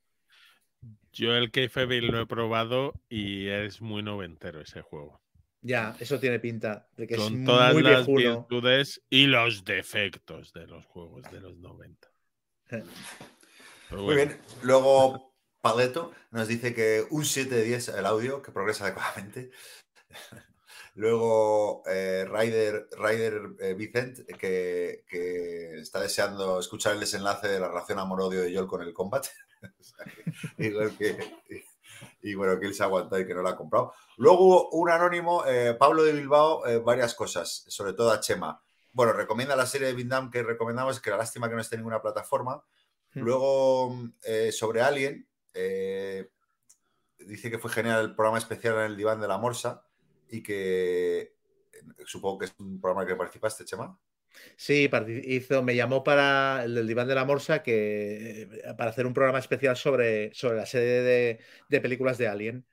[1.17, 5.19] Yo el Cave Evil lo he probado y es muy noventero ese juego.
[5.61, 8.47] Ya, eso tiene pinta de que es Con todas muy las viejuno.
[8.47, 12.07] virtudes y los defectos de los juegos de los 90.
[12.69, 14.37] Pero Muy bien.
[14.61, 19.49] Luego Paleto nos dice que un 7 de 10 el audio, que progresa adecuadamente.
[20.93, 27.69] Luego eh, Ryder, Ryder eh, Vicent, que, que está deseando escuchar el desenlace de la
[27.69, 29.25] relación amor-odio de Joel con el Combat.
[30.57, 31.17] Igual que,
[32.21, 33.93] y, bueno, que él se ha aguantado y que no lo ha comprado.
[34.17, 38.61] Luego un anónimo, eh, Pablo de Bilbao, eh, varias cosas, sobre todo a Chema.
[38.93, 41.81] Bueno, recomienda la serie de Vindam que recomendamos, que la lástima que no esté en
[41.81, 42.63] ninguna plataforma.
[43.13, 43.21] Hmm.
[43.21, 45.27] Luego, eh, sobre Alien,
[47.19, 49.83] dice que fue genial el programa especial en el diván de la Morsa
[50.29, 51.35] y que
[52.05, 53.97] supongo que es un programa en el que participaste, Chema.
[54.56, 54.89] Sí,
[55.23, 59.14] hizo, me llamó para el del Diván de la Morsa que, eh, para hacer un
[59.14, 61.39] programa especial sobre, sobre la serie de,
[61.69, 62.65] de películas de Alien.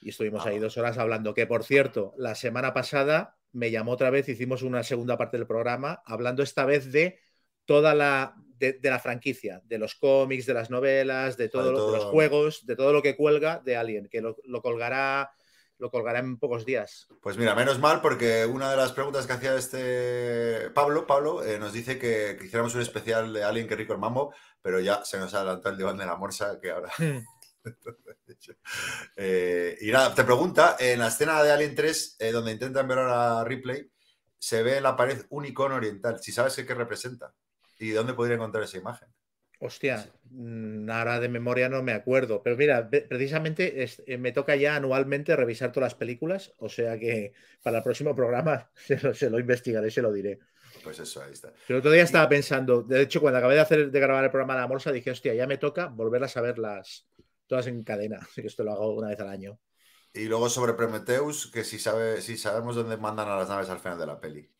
[0.00, 0.60] Y estuvimos ahí Ah.
[0.60, 1.34] dos horas hablando.
[1.34, 5.46] Que por cierto, la semana pasada me llamó otra vez, hicimos una segunda parte del
[5.46, 7.18] programa, hablando esta vez de
[7.64, 11.72] toda la, de, de la franquicia, de los cómics, de las novelas, de, todo, de
[11.72, 15.30] lo- de los juegos, de todo lo que cuelga de Alien, que lo, lo colgará,
[15.78, 17.08] lo colgará en pocos días.
[17.20, 21.58] Pues mira, menos mal, porque una de las preguntas que hacía este Pablo, Pablo, eh,
[21.58, 25.04] nos dice que, que hiciéramos un especial de Alien que rico el mambo, pero ya
[25.04, 26.92] se nos ha adelantado el diván de la morsa, que ahora.
[29.16, 33.00] Eh, y nada, te pregunta, en la escena de Alien 3, eh, donde intentan ver
[33.00, 33.90] a Ripley,
[34.38, 36.18] se ve en la pared un icono oriental.
[36.22, 37.34] Si sabes qué, qué representa
[37.78, 39.08] y dónde podría encontrar esa imagen.
[39.60, 44.54] Hostia, mm, ahora de memoria no me acuerdo, pero mira, precisamente es- eh, me toca
[44.56, 49.14] ya anualmente revisar todas las películas, o sea que para el próximo programa se lo,
[49.14, 50.38] se lo investigaré y se lo diré.
[50.82, 51.52] Pues eso, ahí está.
[51.66, 54.60] Pero todavía estaba pensando, de hecho, cuando acabé de hacer de grabar el programa de
[54.62, 57.06] la Morsa, dije, hostia, ya me toca volverlas a verlas
[57.46, 59.58] todas en cadena, así que esto lo hago una vez al año.
[60.12, 63.78] Y luego sobre Prometheus, que si, sabe, si sabemos dónde mandan a las naves al
[63.80, 64.50] final de la peli.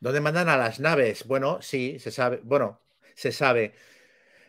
[0.00, 1.26] ¿Dónde mandan a las naves?
[1.26, 2.40] Bueno, sí, se sabe.
[2.42, 2.80] Bueno,
[3.20, 3.74] se sabe.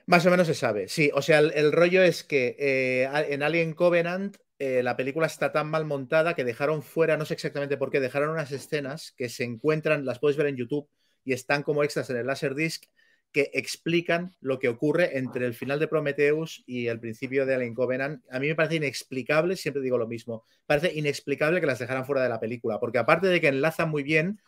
[0.06, 0.88] Más o menos se sabe.
[0.88, 5.52] Sí, o sea, el, rollo es que eh, en Alien Covenant eh, la película está
[5.52, 9.28] tan mal montada que dejaron fuera, no sé exactamente por qué, dejaron unas escenas que
[9.28, 10.88] se encuentran, las puedes ver en YouTube
[11.26, 12.86] y están como extras en el Laserdisc
[13.34, 17.74] que explican lo que ocurre entre el final de Prometheus y el principio de Alien
[17.74, 18.24] Covenant.
[18.30, 22.24] A mí me parece inexplicable, siempre digo lo mismo, parece inexplicable que las dejaran fuera
[22.24, 24.40] de la película, porque aparte de que enlazan muy bien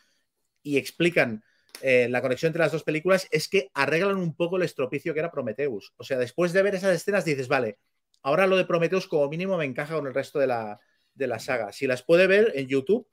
[0.62, 1.44] y explican
[1.82, 5.20] eh, la conexión entre las dos películas, es que arreglan un poco el estropicio que
[5.20, 5.94] era Prometheus.
[5.98, 7.80] O sea, después de ver esas escenas dices, vale,
[8.22, 10.80] ahora lo de Prometheus como mínimo me encaja con el resto de la,
[11.14, 11.72] de la saga.
[11.72, 13.08] Si las puede ver en YouTube,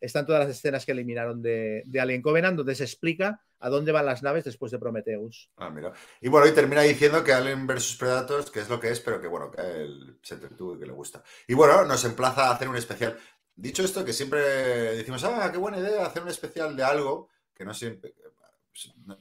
[0.00, 3.92] están todas las escenas que eliminaron de, de Alien Covenant, donde se explica a dónde
[3.92, 5.50] van las naves después de Prometheus.
[5.56, 5.92] Ah, mira.
[6.20, 9.20] Y bueno, y termina diciendo que Alien vs Predators, que es lo que es, pero
[9.20, 11.22] que bueno, que él se entretuvo y que le gusta.
[11.48, 13.16] Y bueno, nos emplaza a hacer un especial.
[13.54, 14.40] Dicho esto, que siempre
[14.96, 18.14] decimos, ah, qué buena idea hacer un especial de algo, que no siempre.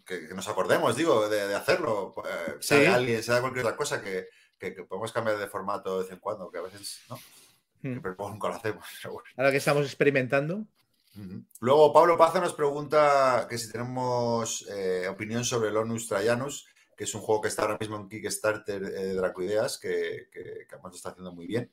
[0.06, 2.14] que, que nos acordemos, digo, de, de hacerlo.
[2.28, 2.86] eh, sea Sí.
[2.88, 4.28] Alien, sea cualquier otra cosa, que,
[4.60, 7.16] que- que podemos cambiar de formato de vez en cuando, que a veces, ¿no?
[7.82, 8.00] Hmm.
[8.02, 8.86] Pero nunca lo hacemos.
[9.06, 9.22] bueno.
[9.38, 10.66] Ahora que estamos experimentando.
[11.62, 17.06] Luego Pablo Paza nos pregunta que si tenemos eh, opinión sobre el Onus Trajanus, que
[17.06, 20.74] es un juego que está ahora mismo en Kickstarter eh, de Dracoideas, que, que, que
[20.74, 21.72] además está haciendo muy bien,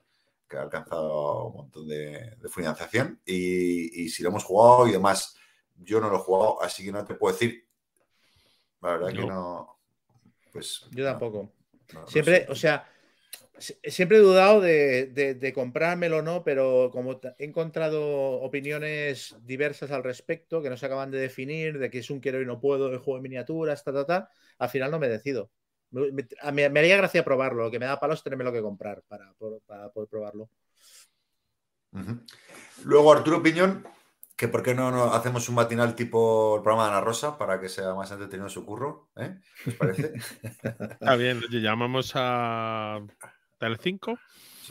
[0.49, 3.20] que ha alcanzado un montón de, de financiación.
[3.26, 5.34] Y, y si lo hemos jugado y demás,
[5.85, 7.67] yo no lo he jugado, así que no te puedo decir
[8.81, 9.78] La verdad que No.
[10.52, 10.86] Pues.
[10.91, 11.52] Yo tampoco.
[11.94, 12.52] no, no Siempre, sé.
[12.52, 12.86] o sea,
[13.57, 18.01] si- siempre he dudado de, de- de comprármelo o no, pero como he encontrado
[18.43, 22.43] opiniones diversas al respecto, que no se acaban de definir, de que es un quiero
[22.43, 25.51] y no puedo, el juego de miniaturas, ta, ta, ta, al final no me decido.
[25.91, 26.27] Me,
[26.78, 29.35] haría gracia probarlo, lo que me da palos tenerme lo que comprar para,
[29.67, 30.49] para poder probarlo.
[32.85, 33.86] Luego, Arturo Piñón,
[34.43, 37.61] que por qué no, no hacemos un matinal tipo el programa de Ana Rosa para
[37.61, 39.39] que sea más entretenido su curro, ¿eh?
[39.69, 40.15] ¿Os parece?
[41.01, 42.99] Está bien, oye, llamamos a
[43.61, 44.19] Telecinco.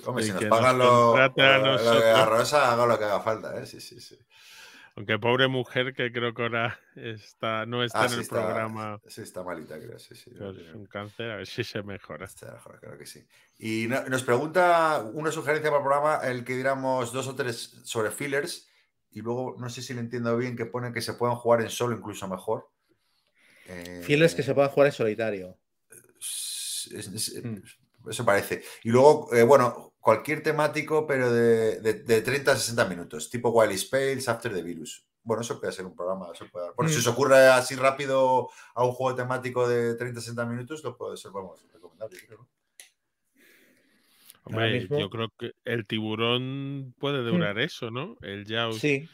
[0.06, 2.04] Hombre, si nos que pagan nos lo, lo- nosotros.
[2.04, 3.66] Ana Rosa, haga lo que haga falta, ¿eh?
[3.66, 4.20] Sí, sí, sí.
[4.98, 8.36] Aunque pobre mujer que creo que ahora está, no está Ah, en sí el está,
[8.42, 10.32] programa sí, está malita, creo, sí, sí.
[10.32, 12.26] por un cáncer, a ver si se mejora.
[12.26, 13.26] Está mejor, claro que sí.
[13.58, 17.80] Y no- nos pregunta una sugerencia para el programa, el que diéramos dos o tres
[17.86, 18.68] sobre fillers,
[19.12, 21.70] y luego no sé si le entiendo bien que pone que se puedan jugar en
[21.70, 22.68] solo incluso mejor.
[23.68, 25.58] Eh, Fieles que se puedan jugar en solitario.
[26.18, 27.62] es- es- Mm.
[28.10, 28.64] Eso parece.
[28.84, 33.50] Y luego, eh, bueno, cualquier temático, pero de, de- de 30 a 60 minutos, tipo
[33.52, 35.06] Wild Space, After the Virus.
[35.24, 36.30] Bueno, eso puede ser un programa.
[36.34, 37.00] Eso puede- Bueno, si Mm.
[37.02, 41.16] os ocurre así rápido a un juego temático de 30 a 60 minutos, lo puede
[41.16, 42.40] ser, vamos, recomendable, creo.
[42.40, 42.48] ¿no?
[44.44, 48.18] Hombre, mismo- yo creo que el tiburón puede durar eso, ¿no?
[48.22, 49.10] El Jaws Sí,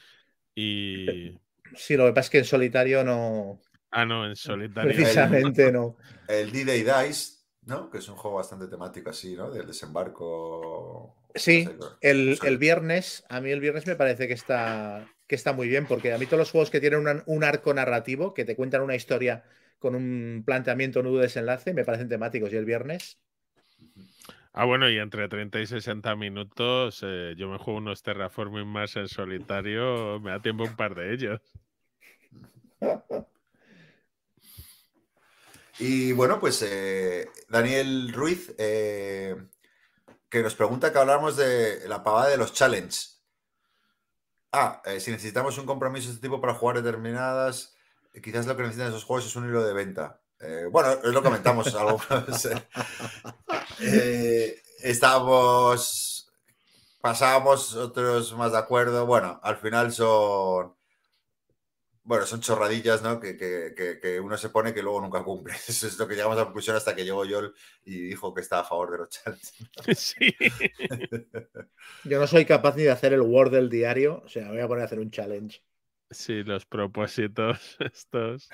[0.56, 1.40] y...
[1.76, 3.62] sí, lo que pasa es que en solitario no.
[3.92, 4.96] Ah, no, en solitario.
[4.96, 5.98] Precisamente no.
[6.28, 7.90] El D-Day Dice, ¿no?
[7.90, 9.50] Que es un juego bastante temático así, ¿no?
[9.50, 11.16] Del desembarco.
[11.36, 12.00] Sí, no sé, creo.
[12.02, 15.88] El, el viernes, a mí el viernes me parece que está, que está muy bien,
[15.88, 18.82] porque a mí todos los juegos que tienen una- un arco narrativo, que te cuentan
[18.82, 19.44] una historia
[19.80, 22.52] con un planteamiento nudo desenlace, me parecen temáticos.
[22.54, 23.20] Y el viernes,
[24.60, 28.96] Ah, bueno, y entre 30 y 60 minutos eh, yo me juego unos Terraforming más
[28.96, 31.40] en solitario, me da tiempo un par de ellos.
[35.78, 39.36] Y bueno, pues eh, Daniel Ruiz, eh,
[40.28, 42.98] que nos pregunta que hablamos de la pavada de los challenge.
[44.52, 47.78] Ah, si necesitamos un compromiso de este tipo para jugar determinadas,
[48.24, 50.20] quizás lo que necesitan esos juegos es un hilo de venta.
[50.40, 51.66] Eh, bueno, es lo que comentamos
[52.28, 52.46] vez.
[53.82, 54.62] eh.
[54.84, 56.32] Estábamos,
[57.02, 59.06] pasábamos otros más de acuerdo.
[59.06, 60.76] Bueno, al final son,
[62.04, 63.20] bueno, son chorradillas, ¿no?
[63.20, 65.54] Que, que- que- uno se pone que luego nunca cumple.
[65.68, 68.42] Eso es lo que llegamos a la conclusión hasta que llegó Yol y dijo que
[68.42, 69.54] estaba a favor de los challenges.
[69.98, 70.36] sí.
[72.04, 74.62] yo no soy capaz ni de hacer el Word del diario, o sea, me voy
[74.62, 75.62] a poner a hacer un challenge.
[76.10, 78.50] Sí, los propósitos estos.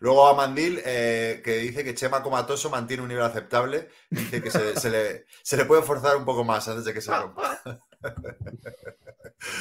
[0.00, 3.88] Luego a Mandil, eh, que dice que Chema Comatoso mantiene un nivel aceptable.
[4.10, 7.00] Dice que se, se le, se le puede forzar un poco más antes de que
[7.00, 7.60] se rompa.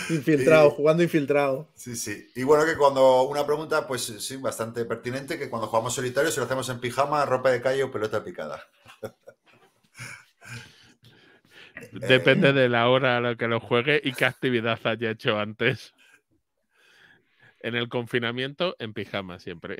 [0.09, 1.69] Infiltrado, jugando infiltrado.
[1.75, 2.30] Sí, sí.
[2.35, 6.39] Y bueno, que cuando una pregunta, pues sí, bastante pertinente, que cuando jugamos solitario, si
[6.39, 8.64] lo hacemos en pijama, ropa de calle o pelota picada.
[11.91, 15.93] Depende de la hora a la que lo juegue y qué actividad haya hecho antes.
[17.59, 19.77] En el confinamiento, en pijama siempre.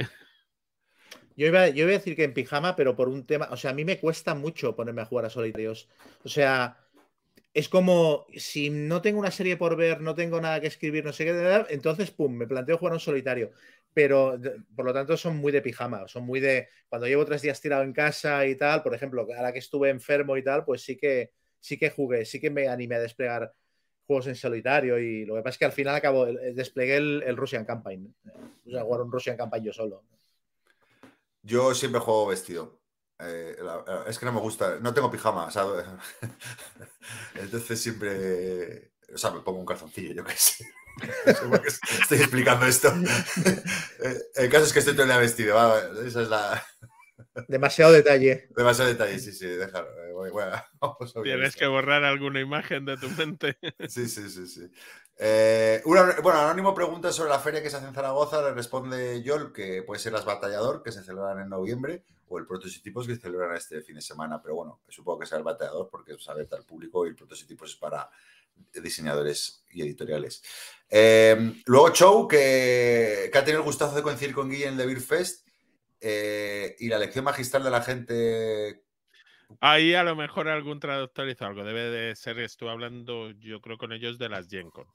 [1.38, 3.72] Yo iba, yo iba a decir que en pijama, pero por un tema, o sea,
[3.72, 5.90] a mí me cuesta mucho ponerme a jugar a solitarios.
[6.24, 6.78] O sea,
[7.54, 11.14] es como si no tengo una serie por ver, no tengo nada que escribir, no
[11.14, 13.52] sé qué, entonces, pum, me planteo jugar a un solitario.
[13.94, 14.38] Pero,
[14.76, 17.84] por lo tanto, son muy de pijama, son muy de, cuando llevo tres días tirado
[17.84, 21.32] en casa y tal, por ejemplo, ahora que estuve enfermo y tal, pues sí que,
[21.62, 23.54] sí que jugué, sí que me animé a desplegar
[24.06, 27.38] juegos en solitario y lo que pasa es que al final acabo, desplegué el, el
[27.38, 28.14] Russian Campaign.
[28.66, 30.04] O sea, jugar un Russian Campaign yo solo.
[31.46, 32.82] Yo siempre juego vestido.
[33.20, 35.86] Eh, la- es que no me gusta, no tengo pijama, ¿sabes?
[37.36, 40.66] Entonces siempre, o sea, me pongo un calzoncillo, yo qué sé.
[42.02, 42.94] Estoy explicando esto.
[44.04, 45.58] Eh, El caso es que estoy todo vestido,
[46.06, 46.64] esa es la...
[47.48, 48.48] Demasiado detalle.
[48.56, 49.88] Demasiado detalle, sí, sí, déjalo.
[49.90, 50.12] eh,
[50.80, 51.60] vamos a Tienes esto.
[51.60, 53.58] que borrar alguna imagen de tu mente.
[53.90, 54.72] Sí, sí, sí, sí.
[55.18, 58.42] Eh, una- bueno, Anónimo pregunta sobre la feria que se hace en Zaragoza.
[58.42, 62.46] Le responde Yol que puede ser las Batallador, que se celebran en noviembre, o el
[62.48, 64.42] Prototipos que se celebran este fin de semana.
[64.42, 67.70] Pero bueno, supongo que será el Batallador porque es abierta al público y el Prototipos
[67.72, 68.10] es para
[68.74, 70.42] diseñadores y editoriales.
[70.90, 74.78] Eh, luego Chow, que, que ha tenido el gustazo de coincidir con Guille en el
[74.80, 75.45] The Beer Fest.
[76.08, 78.85] Eh, y la lección magistral de la gente
[79.59, 81.64] Ahí a lo mejor algún traductor hizo algo.
[81.64, 84.88] Debe de ser, estuve hablando yo creo con ellos de las Gen Con.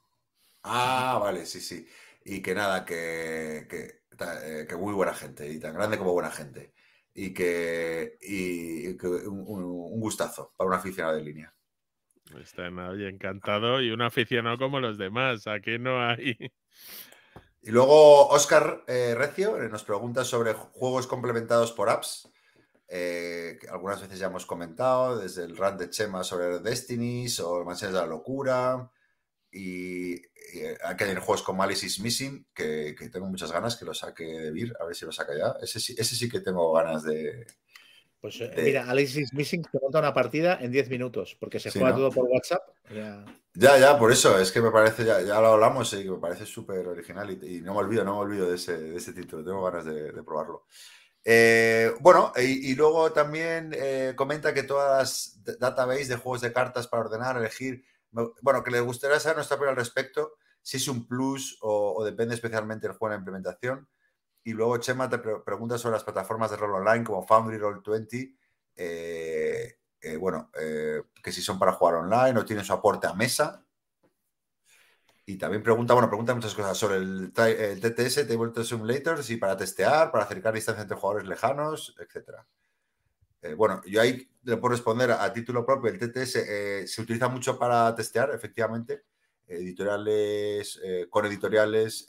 [0.63, 1.87] Ah, vale, sí, sí.
[2.23, 6.73] Y que nada, que, eh, que muy buena gente, y tan grande como buena gente.
[7.13, 11.53] Y que, y que un, gustazo para un aficionado de línea.
[12.39, 15.47] Está ahí encantado y un aficionado como los demás.
[15.47, 16.37] Aquí no hay.
[17.61, 22.27] Y luego Oscar eh, Recio eh, nos pregunta sobre juegos complementados por apps.
[22.89, 27.63] eh, que algunas veces ya hemos comentado, desde el run de Chema sobre Destinies o
[27.65, 28.91] Mansiones de la Locura.
[29.51, 33.77] Y, y hay que añadir juegos como Alice is Missing, que, que tengo muchas ganas
[33.77, 35.55] que lo saque de Vir, a ver si lo saca ya.
[35.61, 37.47] Ese ese sí que tengo ganas de.
[38.21, 38.85] Pues eh, de- mira,
[39.33, 41.97] Missing te monta una partida en 10 minutos, porque se Sí, juega ¿no?
[42.01, 42.61] todo por WhatsApp.
[42.95, 43.25] ya-
[43.55, 46.45] Ya, ya, por eso, es que me parece, ya, ya lo hablamos y me parece
[46.45, 49.43] súper original y, y no me olvido, no me olvido de ese, de ese título,
[49.43, 50.67] tengo ganas de, de probarlo.
[51.25, 56.53] Eh, bueno, y, y luego también eh, comenta que todas las database de juegos de
[56.53, 57.83] cartas para ordenar, elegir,
[58.41, 62.05] bueno, que le gustaría saber nuestra opinión al respecto, si es un plus o, o
[62.05, 63.87] depende especialmente del juego en la implementación.
[64.43, 68.35] Y luego Chema te pre- pregunta sobre las plataformas de rol online como Foundry, Roll20,
[68.75, 73.13] eh, eh, bueno, eh, que si son para jugar online o tienen su aporte a
[73.13, 73.63] mesa.
[75.27, 79.55] Y también pregunta, bueno, pregunta muchas cosas sobre el, el TTS, Tabletop Simulator, si para
[79.55, 82.47] testear, para acercar distancia entre jugadores lejanos, etcétera.
[83.43, 85.91] Eh, bueno, yo ahí le puedo responder a, título propio.
[85.91, 89.03] El TTS se utiliza mucho para testear, efectivamente.
[89.47, 92.07] Editoriales, con editoriales,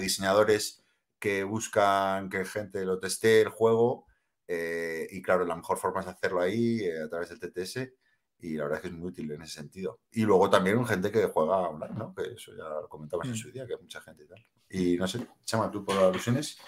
[0.00, 0.85] diseñadores
[1.18, 4.06] que buscan que gente lo testee el juego.
[4.48, 7.94] eh, y claro, la mejor forma es hacerlo ahí, eh, a través del TTS.
[8.38, 10.00] Y la verdad es que es muy útil en ese sentido.
[10.12, 12.14] Y luego también gente que juega online, ¿no?
[12.14, 13.36] Que eso ya lo comentamos en Mm.
[13.36, 14.46] su día, que hay mucha gente y tal.
[14.70, 16.58] Y no sé, Chama, tú por alusiones.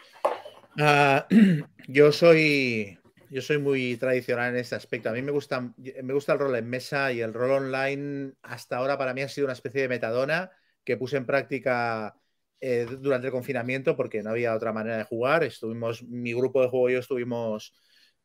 [0.78, 1.26] Ah,
[1.88, 2.98] yo soy
[3.30, 5.10] yo soy muy tradicional en este aspecto.
[5.10, 5.60] A mí me gusta,
[6.02, 9.28] me gusta el rol en mesa y el rol online hasta ahora para mí ha
[9.28, 10.50] sido una especie de metadona
[10.84, 12.16] que puse en práctica
[12.60, 15.44] eh, durante el confinamiento porque no había otra manera de jugar.
[15.44, 17.74] Estuvimos, mi grupo de juego y yo estuvimos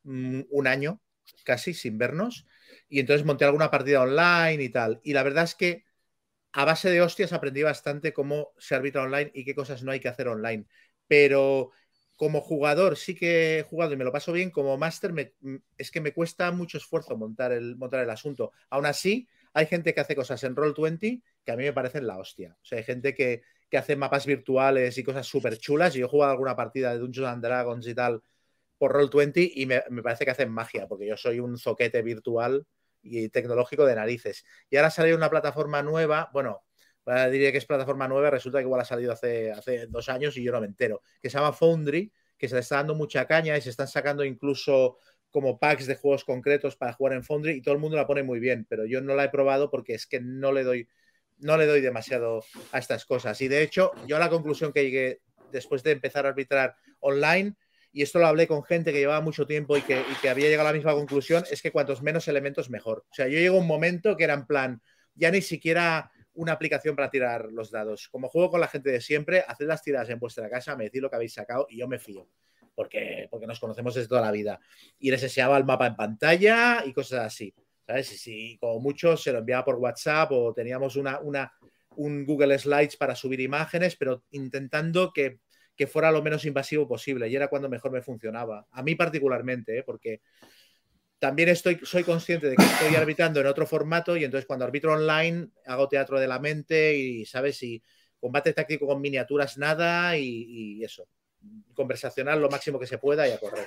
[0.04, 1.00] mm, un año
[1.44, 2.46] casi sin vernos
[2.88, 5.00] y entonces monté alguna partida online y tal.
[5.04, 5.84] Y la verdad es que
[6.52, 10.00] a base de hostias aprendí bastante cómo se arbitra online y qué cosas no hay
[10.00, 10.66] que hacer online.
[11.08, 11.70] Pero
[12.16, 15.32] como jugador sí que he jugado y me lo paso bien, como máster me-
[15.76, 18.52] es que me cuesta mucho esfuerzo montar el, montar el asunto.
[18.70, 22.18] Aún así, hay gente que hace cosas en Roll20 que a mí me parecen la
[22.18, 22.56] hostia.
[22.62, 23.42] O sea, hay gente que,
[23.74, 25.96] que hace mapas virtuales y cosas súper chulas.
[25.96, 28.22] Y yo he jugado alguna partida de Dungeons and Dragons y tal
[28.78, 32.68] por Roll20 y me, parece que hacen magia, porque yo soy un zoquete virtual
[33.02, 34.44] y tecnológico de narices.
[34.70, 36.62] Y ahora salió una plataforma nueva, bueno,
[37.32, 40.44] diría que es plataforma nueva, resulta que igual ha salido hace, hace dos años y
[40.44, 43.56] yo no me entero, que se llama Foundry, que se le está dando mucha caña
[43.56, 44.98] y se están sacando incluso
[45.30, 48.22] como packs de juegos concretos para jugar en Foundry y todo el mundo la pone
[48.22, 50.88] muy bien, pero yo no la he probado porque es que no le doy
[51.38, 53.40] no le doy demasiado a estas cosas.
[53.40, 55.20] Y de hecho, yo a la conclusión que llegué
[55.52, 57.54] después de empezar a arbitrar online,
[57.92, 60.72] y esto lo hablé con gente que llevaba mucho tiempo y que, había llegado a
[60.72, 63.04] la misma conclusión, es que cuantos menos elementos mejor.
[63.08, 64.82] O sea, yo llego a un momento que era en plan,
[65.14, 68.08] ya ni siquiera una aplicación para tirar los dados.
[68.08, 71.00] Como juego con la gente de siempre, haced las tiradas en vuestra casa, me decís
[71.00, 72.28] lo que habéis sacado y yo me fío.
[72.74, 74.58] Porque, porque nos conocemos desde toda la vida.
[74.98, 77.54] Y les enseñaba el mapa en pantalla y cosas así.
[77.86, 78.12] ¿Sabes?
[78.12, 81.52] Y si como mucho se lo enviaba por WhatsApp o teníamos una, una,
[81.96, 85.40] un Google Slides para subir imágenes, pero intentando que,
[85.76, 87.28] que fuera lo menos invasivo posible.
[87.28, 88.66] Y era cuando mejor me funcionaba.
[88.70, 89.82] A mí particularmente, ¿eh?
[89.82, 90.22] porque
[91.18, 94.94] también estoy, soy consciente de que estoy arbitrando en otro formato y entonces cuando arbitro
[94.94, 97.62] online hago teatro de la mente y, ¿sabes?
[97.62, 97.82] Y
[98.18, 101.06] combate táctico con miniaturas nada y, y eso.
[101.74, 103.66] Conversacional lo máximo que se pueda y a correr.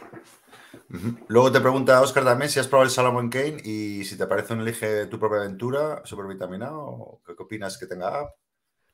[1.28, 4.54] Luego te pregunta Oscar también si has probado el Salomon Kane y si te parece
[4.54, 8.36] un elige tu propia aventura, supervitaminado, o qué qué opinas que tenga app.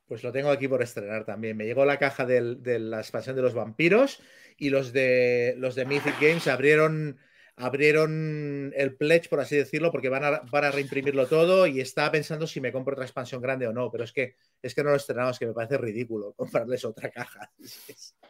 [0.07, 1.55] Pues lo tengo aquí por estrenar también.
[1.55, 4.19] Me llegó la caja del- de la expansión de los vampiros
[4.57, 7.19] y los de los de Mythic Games abrieron,
[7.55, 12.11] abrieron el pledge, por así decirlo, porque van a, van a reimprimirlo todo y estaba
[12.11, 14.89] pensando si me compro otra expansión grande o no, pero es que es que no
[14.91, 17.51] lo estrenamos, que me parece ridículo comprarles otra caja.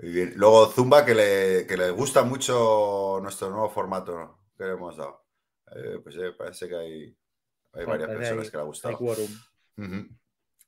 [0.00, 0.32] Muy bien.
[0.36, 5.24] Luego Zumba, que le, que le gusta mucho nuestro nuevo formato que le hemos dado.
[5.74, 7.18] Eh, pues eh, parece que hay,
[7.72, 8.98] hay varias parece personas que le ha Hay gustado.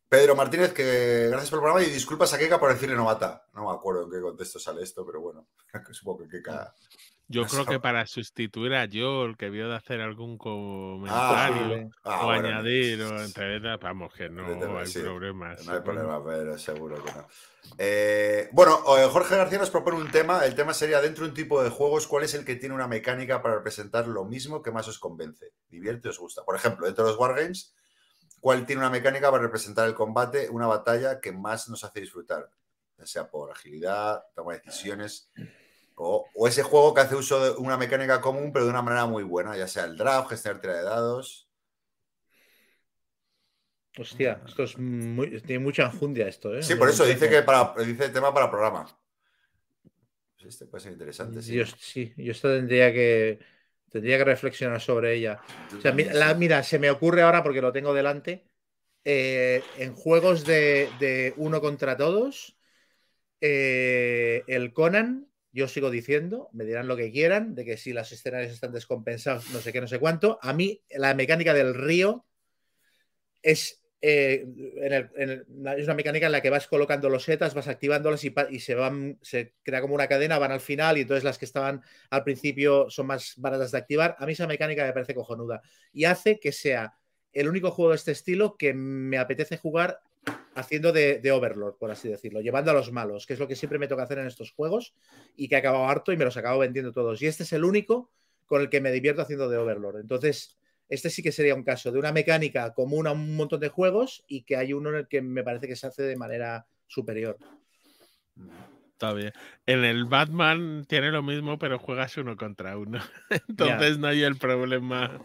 [0.09, 3.47] Pedro Martínez, que gracias por el programa y disculpas a Keka por decirle novata.
[3.53, 5.49] No me acuerdo en qué contexto sale esto, pero bueno,
[5.91, 6.75] supongo que Keka.
[7.27, 12.21] Yo creo que para sustituir a Joel, que vio de hacer algún Ah, comentario ah,
[12.23, 15.65] o bueno, añadir, o entre vamos, que no hay sí, problemas.
[15.65, 17.27] No hay problema, pero seguro que no.
[17.79, 20.45] Eh, bueno, eh, Jorge García nos propone un tema.
[20.45, 22.89] El tema sería: dentro de un tipo de juegos, ¿cuál es el que tiene una
[22.89, 25.53] mecánica para representar lo mismo que más os convence?
[25.69, 26.45] ¿Divierte o os gusta?
[26.45, 27.75] Por ejemplo, dentro de los Wargames,
[28.41, 32.51] ¿cuál tiene una mecánica para representar el combate, una batalla que más nos hace disfrutar?
[32.99, 35.31] Ya sea por agilidad, toma de decisiones.
[35.97, 39.07] O, o ese juego que hace uso de una mecánica común, pero de una manera
[39.07, 41.49] muy buena, ya sea el draft, gestionar tira de dados.
[43.97, 46.67] Hostia, esto es muy, tiene mucha enjundia esto, ¿eh?
[46.67, 48.87] Sí, por eso dice que para, dice tema para programa.
[50.35, 51.57] Pues este puede ser interesante, sí.
[51.57, 53.39] Yo, sí, yo esto tendría que
[53.91, 55.41] tendría que reflexionar sobre ella.
[55.77, 56.35] O sea, mira, la- sí.
[56.35, 58.47] mira, se me ocurre ahora porque lo tengo delante.
[59.05, 62.59] eh, en juegos de, de uno contra todos,
[63.41, 68.11] eh, el Conan, yo sigo diciendo, me dirán lo que quieran, de que si las
[68.11, 70.37] escenarios están descompensados, no sé qué, no sé cuánto.
[70.43, 72.27] A mí, la mecánica del río
[73.41, 74.45] es, eh,
[74.77, 78.75] es una mecánica en la que vas colocando los setas, vas activándolas y, y se
[78.75, 82.25] van, se crea como una cadena, van al final y entonces las que estaban al
[82.25, 84.17] principio son más baratas de activar.
[84.19, 86.95] A mí esa mecánica me parece cojonuda y hace que sea
[87.33, 90.01] el único juego de este estilo que me apetece jugar
[90.55, 93.57] haciendo de, de Overlord, por así decirlo, llevando a los malos, que es lo que
[93.57, 94.95] siempre me toca hacer en estos juegos
[95.37, 97.21] y que he acabado harto y me los acabo vendiendo todos.
[97.23, 98.11] Y este es el único
[98.47, 100.01] con el que me divierto haciendo de Overlord.
[100.01, 100.57] Entonces,
[100.89, 104.25] este sí que sería un caso de una mecánica común a un montón de juegos
[104.29, 107.39] y que hay uno en el que me parece que se hace de manera superior.
[108.93, 109.33] Está bien.
[109.67, 113.01] En el Batman tiene lo mismo, pero juegas uno contra uno.
[113.49, 115.21] Entonces no hay el problema.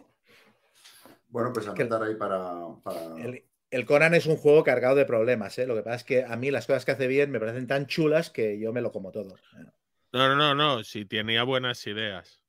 [1.27, 2.55] Bueno, pues Que- anotar ahí para.
[2.83, 5.67] para- El, el Conan es un juego cargado de problemas, ¿eh?
[5.67, 7.85] Lo que pasa es que a mí las cosas que hace bien me parecen tan
[7.85, 9.35] chulas que yo me lo como todo.
[10.11, 10.83] No, no, no, no.
[10.83, 12.41] Si tenía buenas ideas.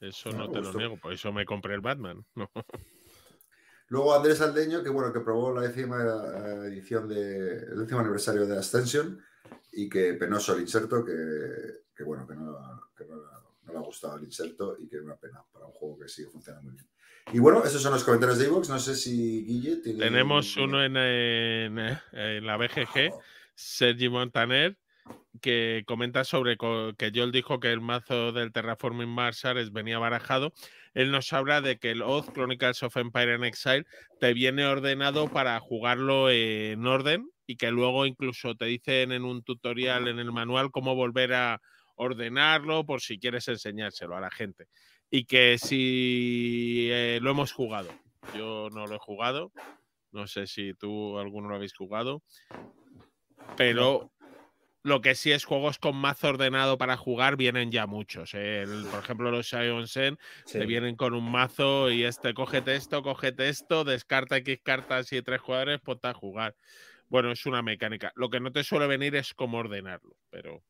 [0.00, 0.98] Eso no te lo niego.
[0.98, 2.24] Por eso me compré el Batman.
[2.34, 2.50] No.
[3.88, 8.44] Luego Andrés Aldeño, que bueno, que probó la décima eh, edición de el décimo aniversario
[8.44, 9.22] de Ascension
[9.72, 13.82] y que penoso el inserto, que, que bueno, que, no, que no, no le ha
[13.82, 16.74] gustado el inserto y que es una pena para un juego que sigue funcionando muy
[16.74, 16.88] bien.
[17.32, 18.68] Y bueno, esos son los comentarios de Evox.
[18.68, 19.98] No sé si Guille tiene.
[19.98, 21.78] Tenemos uno en, en,
[22.12, 23.12] en la BGG,
[23.54, 24.78] Sergi Montaner,
[25.40, 30.52] que comenta sobre que Joel dijo que el mazo del Terraforming Mars Ares venía barajado.
[30.94, 33.86] Él nos habla de que el Oath Chronicles of Empire and Exile
[34.20, 39.42] te viene ordenado para jugarlo en orden y que luego incluso te dicen en un
[39.42, 41.60] tutorial en el manual cómo volver a
[41.96, 44.68] ordenarlo por si quieres enseñárselo a la gente.
[45.10, 47.88] Y que si eh, lo hemos jugado.
[48.34, 49.52] Yo no lo he jugado.
[50.12, 52.22] No sé si tú alguno lo habéis jugado.
[53.56, 54.10] Pero
[54.82, 58.34] lo que sí es juegos con mazo ordenado para jugar vienen ya muchos.
[58.34, 58.62] ¿eh?
[58.62, 60.58] El- por ejemplo, los Sion Sen Sí.
[60.58, 65.22] te vienen con un mazo y este, cógete esto, cógete esto, descarta X cartas y
[65.22, 66.56] tres jugadores, ponte a jugar.
[67.08, 68.12] Bueno, es una mecánica.
[68.16, 70.62] Lo que no te suele venir es cómo ordenarlo, pero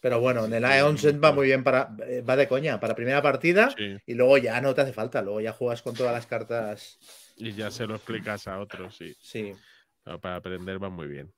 [0.00, 1.94] Pero bueno, en el Aeonsen va muy bien para.
[2.06, 3.96] eh, va de coña, para primera partida sí.
[4.06, 5.22] y luego ya no te hace falta.
[5.22, 6.98] Luego ya juegas con todas las cartas.
[7.36, 9.14] Y ya se lo explicas a otros, sí.
[9.20, 9.52] Sí.
[10.04, 11.32] Pero para aprender va muy bien.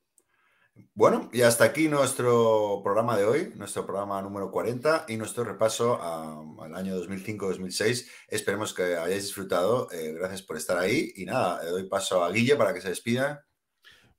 [0.94, 5.98] Bueno, y hasta aquí nuestro programa de hoy, nuestro programa número 40 y nuestro repaso
[6.00, 8.08] a- al año 2005-2006.
[8.28, 9.89] Esperemos que hayáis disfrutado.
[9.92, 11.12] eh, gracias por estar ahí.
[11.16, 13.44] Y nada, le doy paso a Guille para que se despida.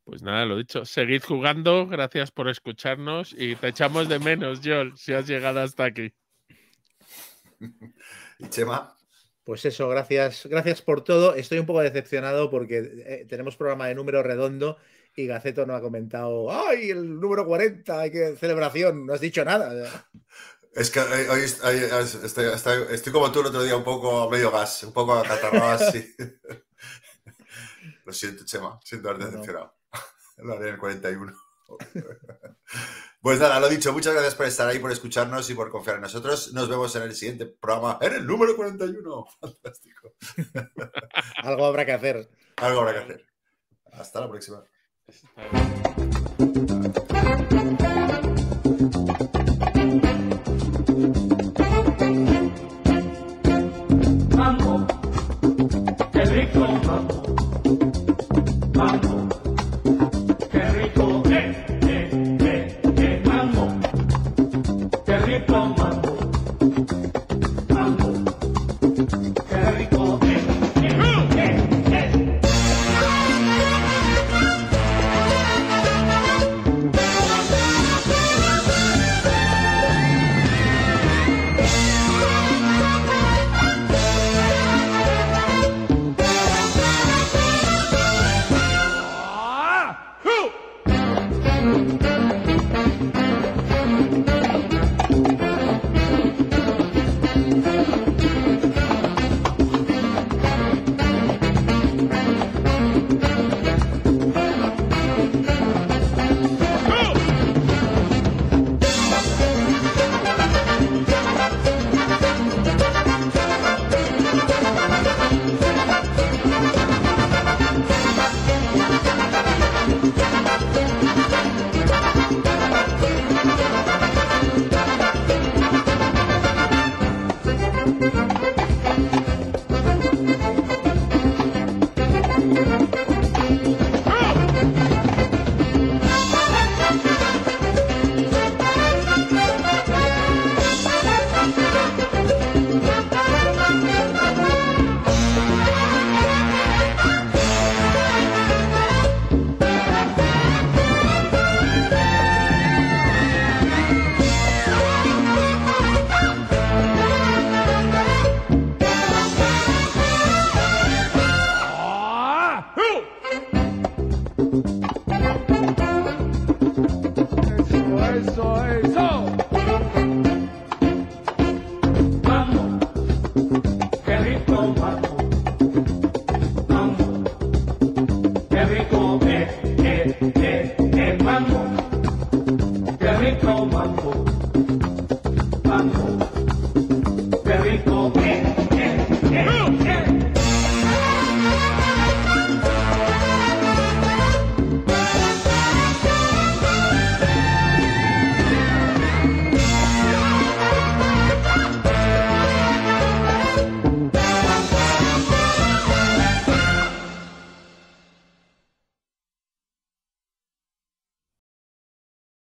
[0.04, 0.84] Pues nada, lo dicho.
[0.86, 5.86] Seguid jugando, gracias por escucharnos y te echamos de menos, Joel, si has llegado hasta
[5.86, 6.14] aquí.
[8.40, 8.96] Y Chema.
[9.44, 11.36] Pues eso, gracias, gracias por todo.
[11.36, 14.78] Estoy un poco decepcionado porque eh, tenemos programa de número redondo
[15.16, 16.52] y Gaceto no ha comentado.
[16.52, 18.00] ¡Ay, el número 40!
[18.00, 19.06] ¡Hay que celebración!
[19.06, 20.08] No has dicho nada.
[20.74, 23.76] Es que eh, hoy est- hoy es- estoy, estoy- estoy como tú el otro día,
[23.76, 26.16] un poco medio gas, un poco acatarrado así.
[28.06, 29.74] Lo siento, Chema, siento haberte no.
[30.42, 31.34] Lo haré en el 41.
[33.22, 36.02] Pues nada, lo dicho, muchas gracias por estar ahí, por escucharnos y por confiar en
[36.02, 36.54] nosotros.
[36.54, 39.26] Nos vemos en el siguiente programa, en el número 41.
[39.40, 40.16] Fantástico.
[41.44, 42.32] Algo habrá que hacer.
[42.56, 43.26] Algo habrá que hacer.
[43.92, 44.64] Hasta la próxima.